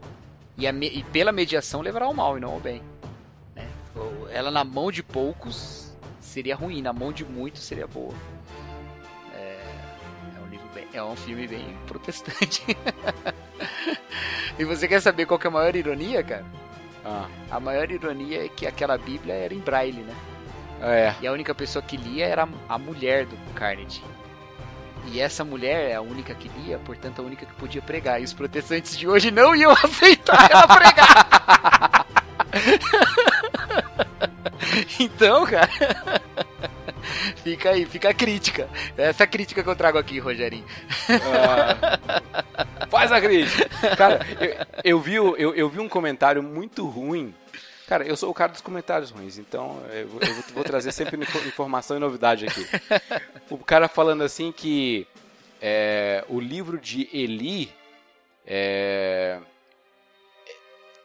E, 0.57 0.71
me- 0.71 0.87
e 0.89 1.03
pela 1.03 1.31
mediação 1.31 1.81
levará 1.81 2.05
ao 2.05 2.13
mal 2.13 2.37
e 2.37 2.41
não 2.41 2.51
ao 2.53 2.59
bem. 2.59 2.81
né? 3.55 3.67
Ela 4.31 4.51
na 4.51 4.63
mão 4.63 4.91
de 4.91 5.01
poucos 5.03 5.82
seria 6.33 6.55
ruim, 6.55 6.81
na 6.81 6.91
mão 6.91 7.11
de 7.11 7.23
muitos 7.23 7.63
seria 7.63 7.85
boa. 7.85 8.13
É, 9.35 9.59
é 10.35 10.39
um 10.43 10.49
livro 10.49 10.67
bem, 10.73 10.87
é 10.91 11.03
um 11.03 11.15
filme 11.15 11.47
bem 11.47 11.77
protestante. 11.85 12.63
e 14.57 14.65
você 14.65 14.87
quer 14.87 14.99
saber 14.99 15.27
qual 15.27 15.39
que 15.39 15.45
é 15.45 15.49
a 15.49 15.53
maior 15.53 15.75
ironia, 15.75 16.23
cara? 16.23 16.45
Ah, 17.05 17.27
A 17.51 17.59
maior 17.59 17.91
ironia 17.91 18.45
é 18.45 18.49
que 18.49 18.65
aquela 18.65 18.97
Bíblia 18.97 19.33
era 19.35 19.53
em 19.53 19.59
braille, 19.59 20.01
né? 20.01 20.15
é. 20.81 21.13
E 21.21 21.27
a 21.27 21.31
única 21.31 21.53
pessoa 21.53 21.83
que 21.83 21.97
lia 21.97 22.25
era 22.25 22.47
a 22.67 22.77
mulher 22.79 23.25
do 23.25 23.37
Carnegie. 23.53 24.03
E 25.05 25.19
essa 25.19 25.43
mulher 25.43 25.91
é 25.91 25.95
a 25.95 26.01
única 26.01 26.33
que 26.33 26.47
lia, 26.49 26.79
portanto 26.79 27.19
a 27.19 27.25
única 27.25 27.45
que 27.45 27.53
podia 27.55 27.81
pregar. 27.81 28.19
E 28.21 28.23
os 28.23 28.33
protestantes 28.33 28.97
de 28.97 29.07
hoje 29.07 29.29
não 29.29 29.53
iam 29.55 29.71
aceitar 29.83 30.49
ela 30.49 30.67
pregar. 30.67 32.07
então, 34.99 35.45
cara, 35.45 35.69
fica 37.43 37.69
aí, 37.71 37.85
fica 37.85 38.09
a 38.09 38.13
crítica. 38.13 38.69
Essa 38.97 39.25
crítica 39.27 39.63
que 39.63 39.69
eu 39.69 39.75
trago 39.75 39.97
aqui, 39.97 40.19
Rogerinho. 40.19 40.65
Ah, 41.09 42.87
faz 42.89 43.11
a 43.11 43.19
crítica. 43.21 43.69
Cara, 43.95 44.19
eu, 44.39 44.65
eu 44.83 44.99
vi, 44.99 45.15
eu, 45.15 45.35
eu 45.55 45.69
vi 45.69 45.79
um 45.79 45.89
comentário 45.89 46.41
muito 46.41 46.85
ruim. 46.87 47.33
Cara, 47.87 48.05
eu 48.05 48.15
sou 48.15 48.29
o 48.29 48.33
cara 48.33 48.51
dos 48.51 48.61
comentários 48.61 49.09
ruins, 49.11 49.37
então 49.37 49.81
eu, 49.91 50.09
eu 50.21 50.33
vou- 50.53 50.63
trazer 50.63 50.91
sempre 50.93 51.21
info- 51.21 51.45
informação 51.47 51.97
e 51.97 51.99
novidade 51.99 52.45
aqui. 52.45 52.65
O 53.49 53.57
cara 53.57 53.87
falando 53.89 54.23
assim 54.23 54.51
que 54.53 55.05
é, 55.61 56.23
o 56.29 56.39
livro 56.39 56.79
de 56.79 57.09
Eli 57.13 57.69
é, 58.47 59.37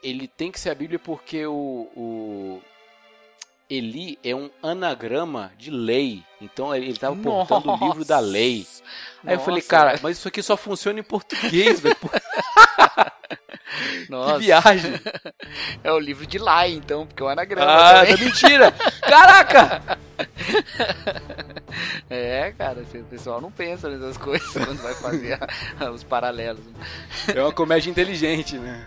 ele 0.03 0.29
tem 0.29 0.53
que 0.53 0.61
ser 0.61 0.71
a 0.71 0.75
Bíblia 0.75 0.99
porque 1.01 1.45
o, 1.47 1.91
o 1.97 2.63
Eli 3.71 4.19
é 4.25 4.35
um 4.35 4.51
anagrama 4.63 5.53
de 5.59 5.71
lei. 5.71 6.23
Então 6.41 6.75
ele 6.75 6.91
estava 6.91 7.15
portando 7.17 7.71
o 7.73 7.77
livro 7.77 8.05
da 8.05 8.19
lei. 8.19 8.67
Aí 9.25 9.35
eu 9.35 9.41
falei, 9.41 9.57
Nossa, 9.61 9.69
cara, 9.69 9.99
mas 10.03 10.17
isso 10.19 10.29
aqui 10.29 10.43
só 10.43 10.57
funciona 10.57 11.01
em 11.01 11.03
português, 11.03 11.81
velho. 11.81 11.97
Nossa. 14.09 14.35
Que 14.35 14.41
viagem. 14.47 14.93
É 15.85 15.93
o 15.93 15.99
livro 15.99 16.27
de 16.27 16.39
lá, 16.39 16.67
então, 16.69 17.07
porque 17.07 17.23
é 17.23 17.27
um 17.27 17.29
anagrama. 17.29 17.71
Ah, 17.71 18.01
também. 18.01 18.15
é 18.15 18.17
mentira! 18.17 18.73
Caraca! 19.03 19.99
É, 22.11 22.53
cara, 22.57 22.81
o 22.81 23.05
pessoal 23.05 23.41
não 23.41 23.51
pensa 23.53 23.89
nessas 23.91 24.17
coisas 24.17 24.51
quando 24.53 24.81
vai 24.83 24.95
fazer 24.95 25.39
a- 25.79 25.91
os 25.91 26.03
paralelos. 26.03 26.65
É 27.35 27.41
uma 27.43 27.53
comédia 27.53 27.91
inteligente, 27.91 28.57
né? 28.57 28.87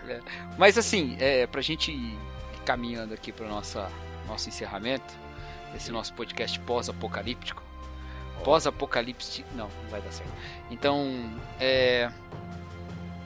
Mas 0.58 0.76
assim, 0.76 1.16
é, 1.20 1.46
pra 1.46 1.62
gente 1.62 1.92
ir 1.92 2.18
caminhando 2.64 3.14
aqui 3.14 3.30
pro 3.32 3.46
nossa, 3.48 3.88
nosso 4.32 4.48
encerramento, 4.48 5.14
esse 5.76 5.92
nosso 5.92 6.12
podcast 6.14 6.58
pós-apocalíptico. 6.60 7.62
Pós-apocalipse. 8.42 9.44
Não, 9.54 9.68
não 9.68 9.90
vai 9.90 10.00
dar 10.00 10.10
certo. 10.10 10.32
Então, 10.70 11.06
é. 11.60 12.10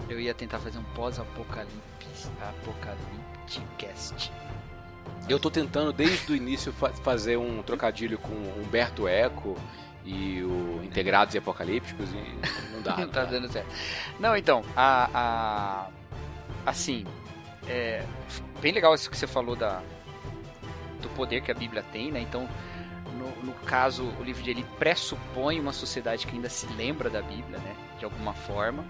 Eu 0.09 0.21
ia 0.21 0.35
tentar 0.35 0.59
fazer 0.59 0.79
um 0.79 0.85
pós-apocalipse. 0.95 2.29
Apocalipticast. 2.43 4.31
Eu 5.29 5.39
tô 5.41 5.51
tentando 5.51 5.93
desde 5.93 6.33
o 6.33 6.37
início 6.37 6.73
fa- 6.73 6.93
fazer 6.93 7.37
um 7.37 7.63
trocadilho 7.63 8.19
com 8.19 8.33
Humberto 8.61 9.09
Eco 9.09 9.57
e 10.05 10.43
o 10.43 10.81
Integrados 10.85 11.35
e 11.35 11.39
Apocalípticos 11.39 12.09
e 12.13 12.73
não 12.73 12.83
dá. 12.83 12.97
Não 12.99 13.09
tá 13.09 13.25
dando 13.25 13.51
certo. 13.51 13.69
Não, 14.21 14.37
então, 14.37 14.63
a. 14.77 15.11
a 15.15 15.89
assim, 16.71 17.07
é 17.69 18.05
bem 18.61 18.73
legal 18.73 18.95
isso 18.95 19.09
que 19.11 19.17
você 19.17 19.27
falou 19.27 19.55
da, 19.57 19.81
poder 21.17 21.41
que 21.41 21.51
a 21.51 21.55
Bíblia 21.55 21.83
tem, 21.83 22.13
né? 22.13 22.21
Então, 22.21 22.49
no, 23.19 23.45
no 23.45 23.53
caso, 23.65 24.05
o 24.21 24.23
livro 24.23 24.43
de 24.43 24.51
Eli 24.51 24.65
pressupõe 24.79 25.59
uma 25.59 25.73
sociedade 25.73 26.27
que 26.27 26.35
ainda 26.35 26.49
se 26.49 26.67
lembra 26.75 27.09
da 27.09 27.23
Bíblia, 27.23 27.59
né? 27.59 27.75
De 27.99 28.05
alguma 28.05 28.35
forma. 28.35 28.85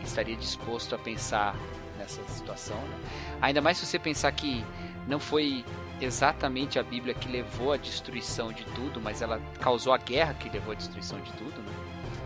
E 0.00 0.04
estaria 0.04 0.36
disposto 0.36 0.94
a 0.94 0.98
pensar 0.98 1.54
nessa 1.98 2.22
situação. 2.28 2.76
Né? 2.76 2.98
Ainda 3.42 3.60
mais 3.60 3.78
se 3.78 3.86
você 3.86 3.98
pensar 3.98 4.30
que 4.32 4.64
não 5.06 5.18
foi 5.18 5.64
exatamente 6.00 6.78
a 6.78 6.82
Bíblia 6.82 7.14
que 7.14 7.28
levou 7.28 7.72
à 7.72 7.76
destruição 7.76 8.52
de 8.52 8.64
tudo, 8.64 9.00
mas 9.00 9.22
ela 9.22 9.40
causou 9.60 9.92
a 9.92 9.98
guerra 9.98 10.34
que 10.34 10.48
levou 10.48 10.72
à 10.72 10.74
destruição 10.74 11.20
de 11.20 11.32
tudo. 11.32 11.60
Né? 11.60 11.72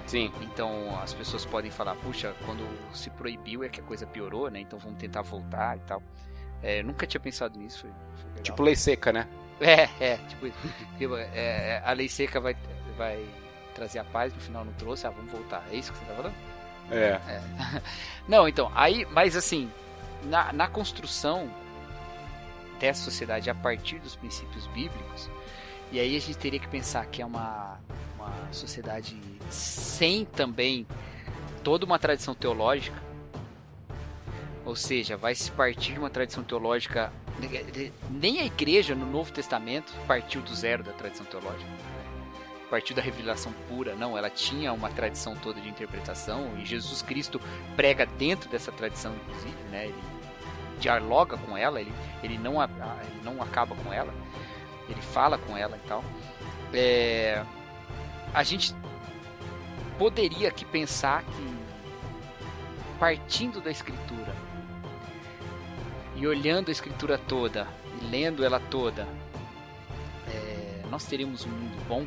Sim. 0.06 0.30
Então 0.42 0.98
as 1.02 1.14
pessoas 1.14 1.44
podem 1.44 1.70
falar, 1.70 1.94
puxa, 1.96 2.34
quando 2.44 2.62
se 2.92 3.10
proibiu 3.10 3.64
é 3.64 3.68
que 3.68 3.80
a 3.80 3.84
coisa 3.84 4.06
piorou, 4.06 4.50
né? 4.50 4.60
Então 4.60 4.78
vamos 4.78 4.98
tentar 4.98 5.22
voltar 5.22 5.76
e 5.76 5.80
tal. 5.80 6.02
É, 6.62 6.80
eu 6.80 6.84
nunca 6.84 7.06
tinha 7.06 7.20
pensado 7.20 7.58
nisso. 7.58 7.86
Tipo 8.42 8.62
lei 8.62 8.76
seca, 8.76 9.12
né? 9.12 9.28
É, 9.60 9.88
é, 10.00 10.16
tipo, 10.28 10.50
tipo, 10.98 11.16
é, 11.16 11.82
a 11.84 11.92
lei 11.92 12.08
seca 12.08 12.40
vai, 12.40 12.56
vai 12.96 13.24
trazer 13.74 13.98
a 13.98 14.04
paz, 14.04 14.32
no 14.34 14.40
final 14.40 14.64
não 14.64 14.72
trouxe, 14.74 15.06
ah, 15.06 15.10
vamos 15.10 15.30
voltar. 15.30 15.64
É 15.70 15.76
isso 15.76 15.92
que 15.92 15.98
você 15.98 16.04
tá 16.04 16.14
falando? 16.14 16.34
É. 16.90 17.20
Não, 18.28 18.46
então, 18.48 18.70
aí, 18.74 19.06
mas 19.06 19.36
assim, 19.36 19.70
na, 20.24 20.52
na 20.52 20.68
construção 20.68 21.50
dessa 22.78 23.02
sociedade 23.02 23.48
a 23.48 23.54
partir 23.54 23.98
dos 24.00 24.16
princípios 24.16 24.66
bíblicos, 24.68 25.30
e 25.92 26.00
aí 26.00 26.16
a 26.16 26.20
gente 26.20 26.36
teria 26.36 26.58
que 26.58 26.68
pensar 26.68 27.06
que 27.06 27.22
é 27.22 27.26
uma, 27.26 27.78
uma 28.16 28.52
sociedade 28.52 29.16
sem 29.50 30.24
também 30.24 30.86
toda 31.62 31.86
uma 31.86 31.98
tradição 31.98 32.34
teológica, 32.34 33.00
ou 34.64 34.74
seja, 34.74 35.16
vai 35.16 35.34
se 35.34 35.50
partir 35.50 35.92
de 35.92 35.98
uma 35.98 36.10
tradição 36.10 36.42
teológica. 36.42 37.12
Nem 38.10 38.40
a 38.40 38.44
igreja 38.44 38.94
no 38.94 39.06
Novo 39.06 39.32
Testamento 39.32 39.92
partiu 40.06 40.40
do 40.40 40.54
zero 40.54 40.82
da 40.82 40.92
tradição 40.92 41.26
teológica 41.26 41.68
partiu 42.74 42.96
da 42.96 43.02
revelação 43.02 43.52
pura, 43.68 43.94
não, 43.94 44.18
ela 44.18 44.28
tinha 44.28 44.72
uma 44.72 44.90
tradição 44.90 45.36
toda 45.36 45.60
de 45.60 45.68
interpretação 45.68 46.58
e 46.58 46.64
Jesus 46.64 47.02
Cristo 47.02 47.40
prega 47.76 48.04
dentro 48.04 48.50
dessa 48.50 48.72
tradição, 48.72 49.14
inclusive, 49.14 49.62
né? 49.70 49.86
Ele 49.86 50.02
dialoga 50.80 51.36
com 51.36 51.56
ela, 51.56 51.80
ele, 51.80 51.92
ele, 52.20 52.36
não, 52.36 52.60
ele 52.60 53.20
não 53.22 53.40
acaba 53.40 53.76
com 53.76 53.92
ela, 53.92 54.12
ele 54.88 55.00
fala 55.00 55.38
com 55.38 55.56
ela 55.56 55.78
e 55.82 55.88
tal. 55.88 56.04
É, 56.72 57.44
a 58.34 58.42
gente 58.42 58.74
poderia 59.96 60.48
aqui 60.48 60.64
pensar 60.64 61.22
que 61.22 61.54
partindo 62.98 63.60
da 63.60 63.70
escritura 63.70 64.23
e 66.16 66.26
olhando 66.26 66.68
a 66.68 66.72
escritura 66.72 67.18
toda 67.18 67.66
e 68.00 68.04
lendo 68.06 68.44
ela 68.44 68.60
toda, 68.60 69.06
é, 70.28 70.82
nós 70.88 71.04
teríamos 71.04 71.44
um 71.44 71.50
mundo 71.50 71.84
bom 71.88 72.06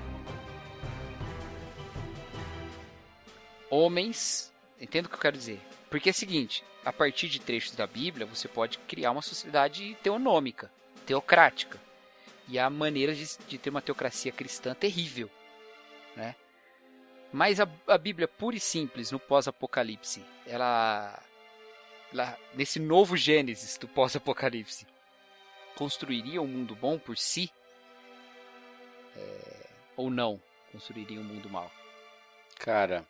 homens. 3.69 4.53
Entendo 4.79 5.05
o 5.05 5.09
que 5.09 5.15
eu 5.15 5.19
quero 5.19 5.37
dizer? 5.37 5.59
Porque 5.89 6.09
é 6.09 6.11
o 6.11 6.15
seguinte: 6.15 6.63
a 6.85 6.93
partir 6.93 7.27
de 7.29 7.39
trechos 7.39 7.75
da 7.75 7.87
Bíblia, 7.87 8.25
você 8.25 8.47
pode 8.47 8.77
criar 8.79 9.11
uma 9.11 9.21
sociedade 9.21 9.97
teonômica, 10.01 10.71
teocrática. 11.05 11.79
E 12.47 12.57
há 12.57 12.69
maneiras 12.69 13.17
de, 13.17 13.27
de 13.47 13.57
ter 13.57 13.69
uma 13.69 13.81
teocracia 13.81 14.31
cristã 14.31 14.73
terrível. 14.73 15.29
Né? 16.15 16.33
Mas 17.31 17.59
a, 17.59 17.67
a 17.87 17.97
Bíblia 17.97 18.27
pura 18.27 18.55
e 18.55 18.59
simples, 18.59 19.11
no 19.11 19.19
pós-apocalipse, 19.19 20.23
ela, 20.45 21.21
ela. 21.25 21.26
Nesse 22.53 22.79
novo 22.79 23.17
Gênesis 23.17 23.77
do 23.77 23.87
pós-apocalipse, 23.87 24.87
construiria 25.75 26.41
um 26.41 26.47
mundo 26.47 26.75
bom 26.75 26.97
por 26.97 27.17
si? 27.17 27.51
É, 29.15 29.67
ou 29.95 30.09
não? 30.09 30.41
Construiria 30.71 31.19
um 31.19 31.23
mundo 31.23 31.49
mau? 31.49 31.69
Cara, 32.59 33.05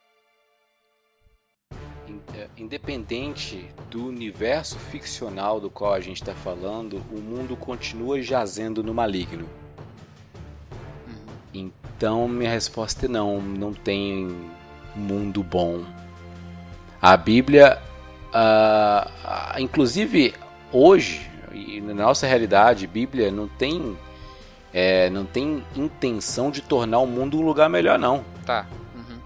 é, 2.33 2.47
independente 2.57 3.69
do 3.89 4.05
universo 4.05 4.77
ficcional 4.77 5.59
do 5.59 5.69
qual 5.69 5.93
a 5.93 5.99
gente 5.99 6.21
está 6.21 6.33
falando, 6.33 7.03
o 7.11 7.19
mundo 7.19 7.55
continua 7.55 8.21
jazendo 8.21 8.83
no 8.83 8.93
maligno. 8.93 9.49
Uhum. 11.07 11.25
Então 11.53 12.27
minha 12.27 12.49
resposta 12.49 13.05
é 13.05 13.09
não, 13.09 13.41
não 13.41 13.73
tem 13.73 14.27
mundo 14.95 15.43
bom. 15.43 15.83
A 17.01 17.15
Bíblia, 17.17 17.81
ah, 18.33 19.55
inclusive 19.59 20.33
hoje, 20.71 21.29
na 21.83 21.93
nossa 21.93 22.27
realidade, 22.27 22.87
Bíblia 22.87 23.31
não 23.31 23.47
tem, 23.47 23.97
é, 24.73 25.09
não 25.09 25.25
tem 25.25 25.63
intenção 25.75 26.51
de 26.51 26.61
tornar 26.61 26.99
o 26.99 27.07
mundo 27.07 27.39
um 27.39 27.41
lugar 27.41 27.69
melhor 27.69 27.97
não. 27.97 28.23
Tá. 28.45 28.65
Uhum. 28.95 29.19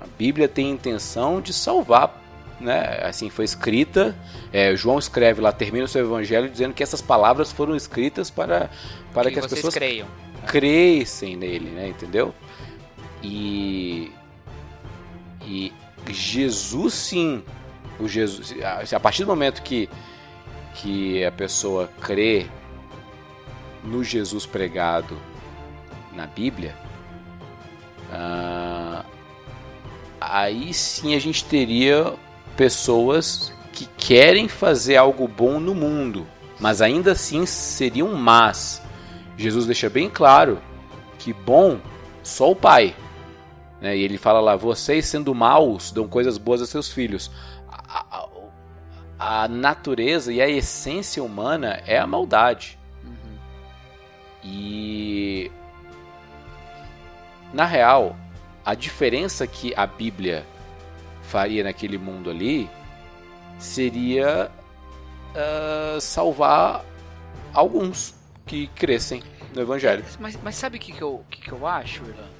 A 0.00 0.06
Bíblia 0.18 0.48
tem 0.48 0.70
intenção 0.70 1.40
de 1.40 1.52
salvar, 1.52 2.20
né? 2.60 3.00
Assim 3.02 3.30
foi 3.30 3.44
escrita. 3.44 4.16
é, 4.52 4.74
João 4.76 4.98
escreve 4.98 5.40
lá, 5.40 5.52
termina 5.52 5.84
o 5.84 5.88
seu 5.88 6.04
evangelho 6.04 6.48
dizendo 6.48 6.74
que 6.74 6.82
essas 6.82 7.00
palavras 7.02 7.50
foram 7.52 7.74
escritas 7.74 8.30
para 8.30 8.70
para 9.12 9.24
que, 9.24 9.32
que 9.32 9.38
as 9.40 9.46
pessoas 9.46 9.74
creiam. 9.74 10.06
crescem 10.46 11.36
nele, 11.36 11.70
né? 11.70 11.88
Entendeu? 11.88 12.34
E 13.22 14.12
e 15.42 15.72
Jesus 16.08 16.94
sim, 16.94 17.42
o 18.00 18.08
Jesus, 18.08 18.54
a 18.92 19.00
partir 19.00 19.24
do 19.24 19.28
momento 19.28 19.62
que 19.62 19.88
que 20.74 21.24
a 21.24 21.32
pessoa 21.32 21.90
crê 22.00 22.46
no 23.82 24.04
Jesus 24.04 24.46
pregado 24.46 25.18
na 26.14 26.26
Bíblia, 26.26 26.76
ah, 28.12 29.04
aí 30.20 30.72
sim 30.72 31.14
a 31.14 31.18
gente 31.18 31.44
teria 31.44 32.14
pessoas 32.56 33.52
que 33.72 33.86
querem 33.96 34.48
fazer 34.48 34.96
algo 34.96 35.26
bom 35.26 35.58
no 35.58 35.74
mundo, 35.74 36.26
mas 36.58 36.82
ainda 36.82 37.12
assim 37.12 37.46
seriam 37.46 38.12
más. 38.14 38.82
Jesus 39.36 39.66
deixa 39.66 39.88
bem 39.88 40.08
claro 40.08 40.60
que 41.18 41.32
bom 41.32 41.78
só 42.22 42.50
o 42.50 42.56
Pai. 42.56 42.94
Né? 43.80 43.96
E 43.96 44.02
ele 44.02 44.18
fala 44.18 44.40
lá: 44.40 44.56
vocês 44.56 45.06
sendo 45.06 45.34
maus 45.34 45.90
dão 45.90 46.06
coisas 46.06 46.36
boas 46.36 46.60
a 46.60 46.66
seus 46.66 46.92
filhos. 46.92 47.30
A, 49.30 49.46
natureza 49.46 50.32
e 50.32 50.40
a 50.40 50.48
essência 50.48 51.22
humana 51.22 51.80
é 51.86 51.98
a 51.98 52.06
maldade. 52.06 52.76
Uhum. 53.04 53.38
E 54.42 55.50
na 57.52 57.64
real, 57.64 58.16
a 58.64 58.74
diferença 58.74 59.46
que 59.46 59.72
a 59.76 59.86
Bíblia 59.86 60.44
faria 61.22 61.62
naquele 61.62 61.96
mundo 61.96 62.28
ali 62.28 62.68
seria 63.58 64.50
ah, 65.34 65.98
salvar 66.00 66.84
alguns 67.52 68.14
que 68.46 68.66
crescem 68.68 69.22
no 69.54 69.62
Evangelho. 69.62 70.04
Mas, 70.18 70.38
mas 70.42 70.56
sabe 70.56 70.76
o 70.76 70.80
que, 70.80 70.92
que, 70.92 71.02
eu, 71.02 71.24
que, 71.30 71.40
que 71.40 71.52
eu 71.52 71.66
acho, 71.66 72.02
Irlan? 72.02 72.39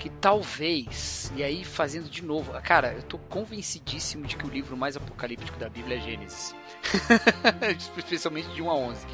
Que 0.00 0.08
talvez, 0.08 1.30
e 1.36 1.42
aí 1.44 1.62
fazendo 1.62 2.08
de 2.08 2.24
novo, 2.24 2.52
cara, 2.62 2.94
eu 2.94 3.02
tô 3.02 3.18
convencidíssimo 3.18 4.26
de 4.26 4.34
que 4.34 4.46
o 4.46 4.48
livro 4.48 4.74
mais 4.74 4.96
apocalíptico 4.96 5.58
da 5.58 5.68
Bíblia 5.68 5.98
é 5.98 6.00
Gênesis. 6.00 6.56
Especialmente 7.78 8.48
de 8.48 8.62
1 8.62 8.70
a 8.70 8.74
11. 8.74 9.06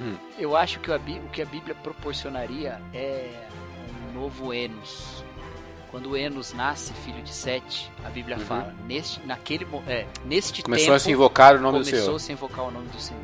Hum. 0.00 0.16
Eu 0.38 0.56
acho 0.56 0.80
que 0.80 0.90
o 0.90 1.28
que 1.30 1.42
a 1.42 1.44
Bíblia 1.44 1.74
proporcionaria 1.74 2.80
é 2.94 3.30
um 4.10 4.18
novo 4.18 4.54
Enos. 4.54 5.22
Quando 5.90 6.16
Enos 6.16 6.54
nasce, 6.54 6.94
filho 6.94 7.22
de 7.22 7.34
Sete, 7.34 7.92
a 8.02 8.08
Bíblia 8.08 8.38
Uhum. 8.38 8.44
fala, 8.46 8.74
neste, 8.86 9.20
naquele, 9.26 9.66
é, 9.86 10.06
neste 10.24 10.62
Começou 10.62 10.86
tempo, 10.86 10.96
a 10.96 11.00
se 11.00 11.10
invocar 11.10 11.54
o 11.56 11.60
nome 11.60 11.80
do 11.80 11.84
começou 11.84 12.04
Senhor. 12.04 12.16
a 12.16 12.18
se 12.18 12.32
invocar 12.32 12.64
o 12.64 12.70
nome 12.70 12.88
do 12.88 12.98
Senhor. 12.98 13.22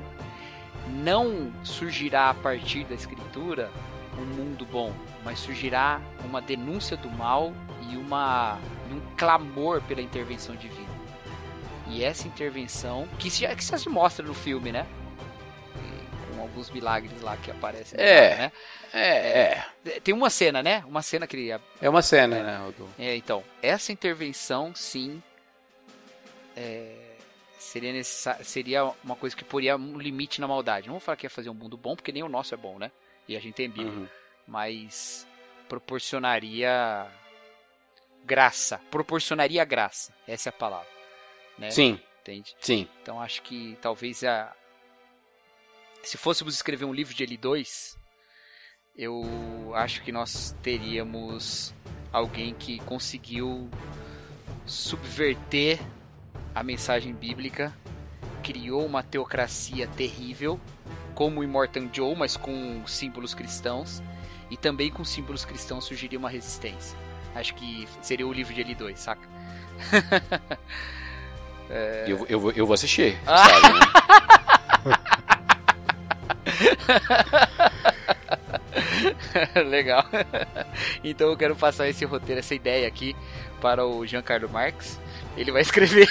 Não 1.02 1.50
surgirá 1.64 2.28
a 2.28 2.34
partir 2.34 2.84
da 2.84 2.94
Escritura 2.94 3.70
um 4.20 4.24
mundo 4.26 4.66
bom, 4.66 4.92
mas 5.28 5.40
surgirá 5.40 6.00
uma 6.24 6.40
denúncia 6.40 6.96
do 6.96 7.10
mal 7.10 7.52
e, 7.90 7.98
uma, 7.98 8.58
e 8.90 8.94
um 8.94 9.00
clamor 9.14 9.82
pela 9.82 10.00
intervenção 10.00 10.56
divina. 10.56 10.88
E 11.86 12.02
essa 12.02 12.26
intervenção, 12.26 13.06
que 13.18 13.28
já, 13.28 13.54
que 13.54 13.62
já 13.62 13.76
se 13.76 13.90
mostra 13.90 14.24
no 14.24 14.32
filme, 14.32 14.72
né? 14.72 14.86
Com 16.34 16.40
alguns 16.40 16.70
milagres 16.70 17.20
lá 17.20 17.36
que 17.36 17.50
aparecem. 17.50 18.00
É. 18.00 18.36
Né? 18.36 18.52
É, 18.94 19.60
é. 19.86 20.00
Tem 20.00 20.14
uma 20.14 20.30
cena, 20.30 20.62
né? 20.62 20.82
Uma 20.86 21.02
cena 21.02 21.26
que 21.26 21.36
ele 21.36 21.60
É 21.78 21.90
uma 21.90 22.00
cena, 22.00 22.42
né, 22.42 22.56
Rodolfo? 22.56 22.94
é, 22.98 23.14
então, 23.14 23.44
essa 23.60 23.92
intervenção, 23.92 24.74
sim, 24.74 25.22
é, 26.56 26.94
seria 27.58 28.02
seria 28.02 28.84
uma 29.04 29.14
coisa 29.14 29.36
que 29.36 29.44
poria 29.44 29.76
um 29.76 29.98
limite 29.98 30.40
na 30.40 30.48
maldade. 30.48 30.86
Não 30.86 30.94
vou 30.94 31.00
falar 31.00 31.16
que 31.16 31.26
ia 31.26 31.30
fazer 31.30 31.50
um 31.50 31.54
mundo 31.54 31.76
bom, 31.76 31.94
porque 31.94 32.12
nem 32.12 32.22
o 32.22 32.30
nosso 32.30 32.54
é 32.54 32.56
bom, 32.56 32.78
né? 32.78 32.90
E 33.28 33.36
a 33.36 33.40
gente 33.40 33.56
tem 33.56 33.68
Bíblia, 33.68 33.92
Uhum. 33.92 34.08
Mas 34.48 35.28
proporcionaria 35.68 37.06
graça, 38.24 38.80
proporcionaria 38.90 39.64
graça. 39.64 40.12
Essa 40.26 40.48
é 40.48 40.50
a 40.50 40.52
palavra, 40.52 40.88
né? 41.58 41.70
Sim, 41.70 42.00
Entende? 42.22 42.56
sim. 42.58 42.88
Então 43.02 43.20
acho 43.20 43.42
que 43.42 43.78
talvez 43.80 44.24
a 44.24 44.52
se 46.02 46.16
fôssemos 46.16 46.54
escrever 46.54 46.84
um 46.84 46.92
livro 46.92 47.14
de 47.14 47.22
Eli 47.22 47.36
2, 47.36 47.98
eu 48.96 49.72
acho 49.74 50.02
que 50.02 50.10
nós 50.10 50.56
teríamos 50.62 51.74
alguém 52.12 52.54
que 52.54 52.78
conseguiu 52.80 53.68
subverter 54.64 55.78
a 56.54 56.62
mensagem 56.62 57.12
bíblica, 57.12 57.76
criou 58.42 58.86
uma 58.86 59.02
teocracia 59.02 59.86
terrível, 59.86 60.58
como 61.14 61.40
o 61.40 61.44
Immortan 61.44 61.90
Joe, 61.92 62.14
mas 62.14 62.36
com 62.36 62.86
símbolos 62.86 63.34
cristãos, 63.34 64.02
e 64.50 64.56
também 64.56 64.90
com 64.90 65.04
símbolos 65.04 65.44
cristãos 65.44 65.84
surgiria 65.84 66.18
uma 66.18 66.30
resistência. 66.30 66.96
Acho 67.34 67.54
que 67.54 67.86
seria 68.02 68.26
o 68.26 68.32
livro 68.32 68.52
de 68.54 68.60
Eli 68.60 68.74
2, 68.74 68.98
saca? 68.98 69.28
Eu, 72.06 72.24
eu, 72.30 72.40
vou- 72.40 72.52
eu 72.52 72.64
vou 72.66 72.72
assistir, 72.72 73.18
sabe, 73.26 73.78
né? 73.78 73.86
Legal. 79.68 80.04
então 81.04 81.28
eu 81.28 81.36
quero 81.36 81.54
passar 81.56 81.88
esse 81.88 82.04
roteiro, 82.04 82.38
essa 82.40 82.54
ideia 82.54 82.86
aqui 82.88 83.14
para 83.60 83.84
o 83.86 84.06
Giancarlo 84.06 84.48
Marx. 84.48 84.98
Ele 85.36 85.52
vai 85.52 85.62
escrever. 85.62 86.08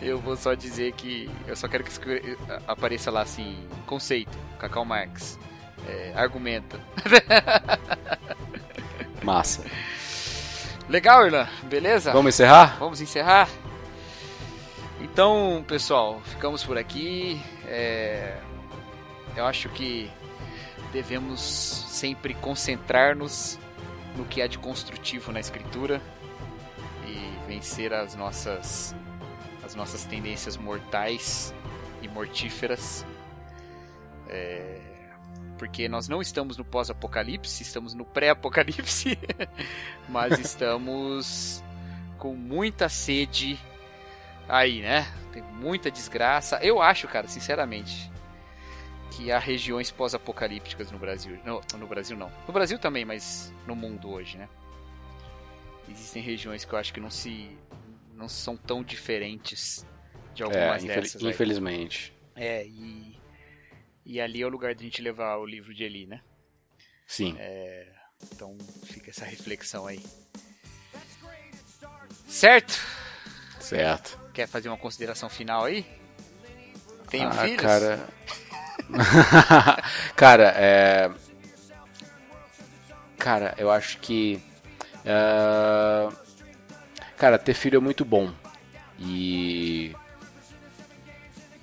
eu 0.00 0.18
vou 0.18 0.36
só 0.36 0.54
dizer 0.54 0.92
que 0.92 1.30
eu 1.46 1.54
só 1.54 1.68
quero 1.68 1.84
que 1.84 2.36
apareça 2.66 3.10
lá 3.10 3.22
assim, 3.22 3.56
conceito, 3.86 4.36
Cacau 4.58 4.84
Marx. 4.84 5.38
É, 5.88 6.12
argumenta. 6.14 6.80
Massa. 9.22 9.64
Legal, 10.88 11.26
Irlan? 11.26 11.48
Beleza? 11.64 12.12
Vamos 12.12 12.34
encerrar? 12.34 12.76
Vamos 12.78 13.00
encerrar? 13.00 13.48
Então, 15.00 15.64
pessoal, 15.66 16.20
ficamos 16.24 16.64
por 16.64 16.78
aqui. 16.78 17.40
É, 17.66 18.36
Eu 19.36 19.46
acho 19.46 19.68
que 19.70 20.10
devemos 20.92 21.40
sempre 21.40 22.34
concentrar-nos 22.34 23.58
no 24.16 24.24
que 24.24 24.42
há 24.42 24.48
de 24.48 24.58
construtivo 24.58 25.30
na 25.30 25.38
escritura 25.38 26.02
e 27.06 27.32
vencer 27.46 27.92
as 27.92 28.16
nossas 28.16 28.94
as 29.64 29.76
nossas 29.76 30.04
tendências 30.04 30.56
mortais 30.56 31.54
e 32.02 32.08
mortíferas. 32.08 33.06
É, 34.28 34.80
Porque 35.60 35.90
nós 35.90 36.08
não 36.08 36.22
estamos 36.22 36.56
no 36.56 36.64
pós-apocalipse, 36.64 37.62
estamos 37.62 37.92
no 37.92 38.02
pré-apocalipse, 38.02 39.18
mas 40.08 40.38
estamos 40.38 41.62
com 42.16 42.34
muita 42.34 42.88
sede 42.88 43.60
aí, 44.48 44.80
né? 44.80 45.06
Tem 45.34 45.42
muita 45.42 45.90
desgraça. 45.90 46.58
Eu 46.62 46.80
acho, 46.80 47.06
cara, 47.08 47.28
sinceramente, 47.28 48.10
que 49.10 49.30
há 49.30 49.38
regiões 49.38 49.90
pós-apocalípticas 49.90 50.90
no 50.90 50.98
Brasil. 50.98 51.38
No, 51.44 51.60
no 51.78 51.86
Brasil 51.86 52.16
não. 52.16 52.32
No 52.46 52.54
Brasil 52.54 52.78
também, 52.78 53.04
mas 53.04 53.52
no 53.66 53.76
mundo 53.76 54.08
hoje, 54.10 54.38
né? 54.38 54.48
Existem 55.90 56.22
regiões 56.22 56.64
que 56.64 56.72
eu 56.72 56.78
acho 56.78 56.90
que 56.94 57.00
não 57.00 57.10
se 57.10 57.50
não 58.16 58.28
são 58.30 58.56
tão 58.56 58.82
diferentes 58.82 59.86
de 60.34 60.42
É, 60.42 60.46
algumas 60.46 60.84
infel- 60.84 61.02
dessas. 61.02 61.22
aí. 61.22 61.28
infelizmente. 61.28 62.14
É, 62.34 62.64
e 62.66 63.09
e 64.10 64.20
ali 64.20 64.42
é 64.42 64.46
o 64.46 64.48
lugar 64.48 64.74
de 64.74 64.82
a 64.82 64.84
gente 64.86 65.00
levar 65.00 65.36
o 65.36 65.46
livro 65.46 65.72
de 65.72 65.84
Eli, 65.84 66.04
né? 66.04 66.20
Sim. 67.06 67.36
Então 68.32 68.58
fica 68.84 69.10
essa 69.10 69.24
reflexão 69.24 69.86
aí. 69.86 70.04
Certo? 72.26 72.76
Certo. 73.60 74.20
Quer 74.34 74.48
fazer 74.48 74.68
uma 74.68 74.76
consideração 74.76 75.28
final 75.28 75.64
aí? 75.64 75.86
Tenho 77.08 77.28
ah, 77.28 77.32
filhos? 77.32 77.62
cara. 77.62 78.08
cara, 80.16 80.54
é. 80.56 81.10
Cara, 83.16 83.54
eu 83.58 83.70
acho 83.70 83.98
que. 83.98 84.42
é, 85.04 86.08
Cara, 87.16 87.38
ter 87.38 87.54
filho 87.54 87.76
é 87.76 87.80
muito 87.80 88.04
bom. 88.04 88.32
E. 88.98 89.94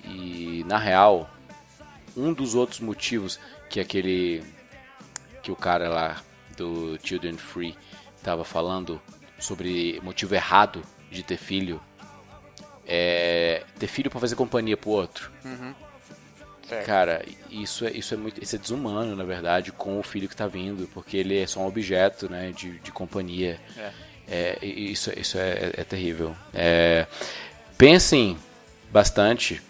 E 0.02 0.64
na 0.66 0.78
real, 0.78 1.28
um 2.18 2.32
dos 2.32 2.54
outros 2.54 2.80
motivos 2.80 3.38
que 3.70 3.80
aquele. 3.80 4.42
Que 5.42 5.52
o 5.52 5.56
cara 5.56 5.88
lá 5.88 6.22
do 6.56 6.98
Children 7.02 7.36
Free 7.36 7.76
tava 8.22 8.44
falando 8.44 9.00
sobre 9.38 10.00
motivo 10.02 10.34
errado 10.34 10.82
de 11.10 11.22
ter 11.22 11.36
filho 11.36 11.80
é 12.88 13.62
ter 13.78 13.86
filho 13.86 14.10
pra 14.10 14.18
fazer 14.18 14.34
companhia 14.34 14.76
pro 14.76 14.90
outro. 14.90 15.30
Certo. 16.66 16.86
Cara, 16.86 17.24
isso 17.50 17.86
é, 17.86 17.90
isso 17.90 18.14
é 18.14 18.16
muito. 18.16 18.42
Isso 18.42 18.56
é 18.56 18.58
desumano, 18.58 19.14
na 19.14 19.24
verdade, 19.24 19.70
com 19.72 19.98
o 19.98 20.02
filho 20.02 20.28
que 20.28 20.36
tá 20.36 20.46
vindo, 20.46 20.88
porque 20.92 21.16
ele 21.16 21.38
é 21.38 21.46
só 21.46 21.60
um 21.60 21.66
objeto, 21.66 22.28
né, 22.28 22.52
de, 22.52 22.78
de 22.78 22.90
companhia. 22.90 23.60
É. 23.76 23.90
É, 24.30 24.58
isso 24.66 25.10
isso 25.18 25.38
é, 25.38 25.72
é 25.74 25.84
terrível. 25.84 26.36
É, 26.52 27.06
pensem 27.78 28.36
bastante 28.90 29.62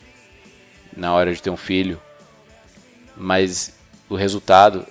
na 0.97 1.13
hora 1.13 1.33
de 1.33 1.41
ter 1.41 1.51
um 1.51 1.57
filho, 1.57 2.01
mas 3.19 3.75
o 4.09 4.17
resultado 4.17 4.87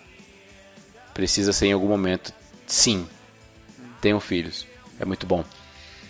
precisa 1.13 1.53
ser 1.53 1.67
em 1.67 1.73
algum 1.73 1.87
momento, 1.87 2.33
sim, 2.67 3.07
tenham 4.01 4.19
filhos. 4.19 4.67
É 4.99 5.05
muito 5.05 5.25
bom. 5.25 5.43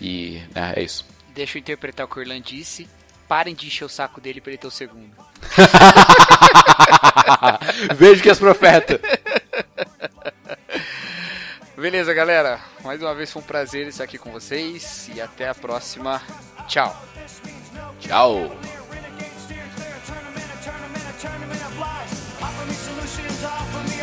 E 0.02 0.42
né, 0.54 0.74
é 0.76 0.84
isso. 0.84 1.06
Deixa 1.34 1.58
eu 1.58 1.60
interpretar 1.60 2.06
o 2.06 2.10
que 2.10 2.18
o 2.18 2.22
Orlan 2.22 2.42
disse. 2.42 2.88
Parem 3.28 3.54
de 3.54 3.68
encher 3.68 3.86
o 3.86 3.90
saco 3.90 4.22
dele 4.22 4.40
pra 4.40 4.52
ele 4.52 4.58
ter 4.58 4.68
o 4.68 4.72
segundo. 4.72 5.12
Vejo 7.96 8.24
que 8.24 8.30
és 8.30 8.40
profeta. 8.40 9.00
Beleza, 11.76 12.14
galera. 12.14 12.60
Mais 12.84 13.02
uma 13.02 13.14
vez 13.14 13.32
foi 13.32 13.42
um 13.42 13.46
prazer 13.46 13.88
estar 13.88 14.06
aqui 14.06 14.18
com 14.18 14.32
vocês. 14.32 15.10
E 15.14 15.22
até 15.22 15.50
a 15.50 15.56
próxima. 15.56 16.22
Tchau. 16.68 16.96
Tchau. 18.00 18.58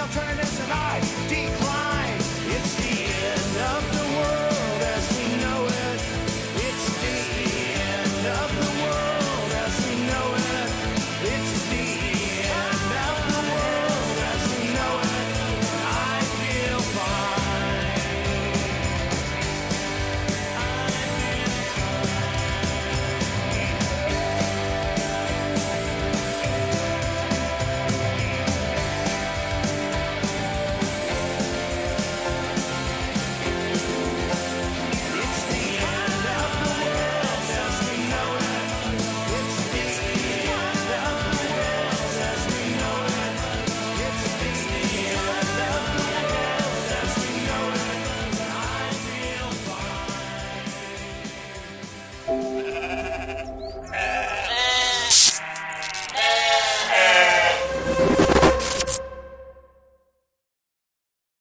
Alternatives, 0.05 0.61
and 0.61 0.73
I. 0.73 1.64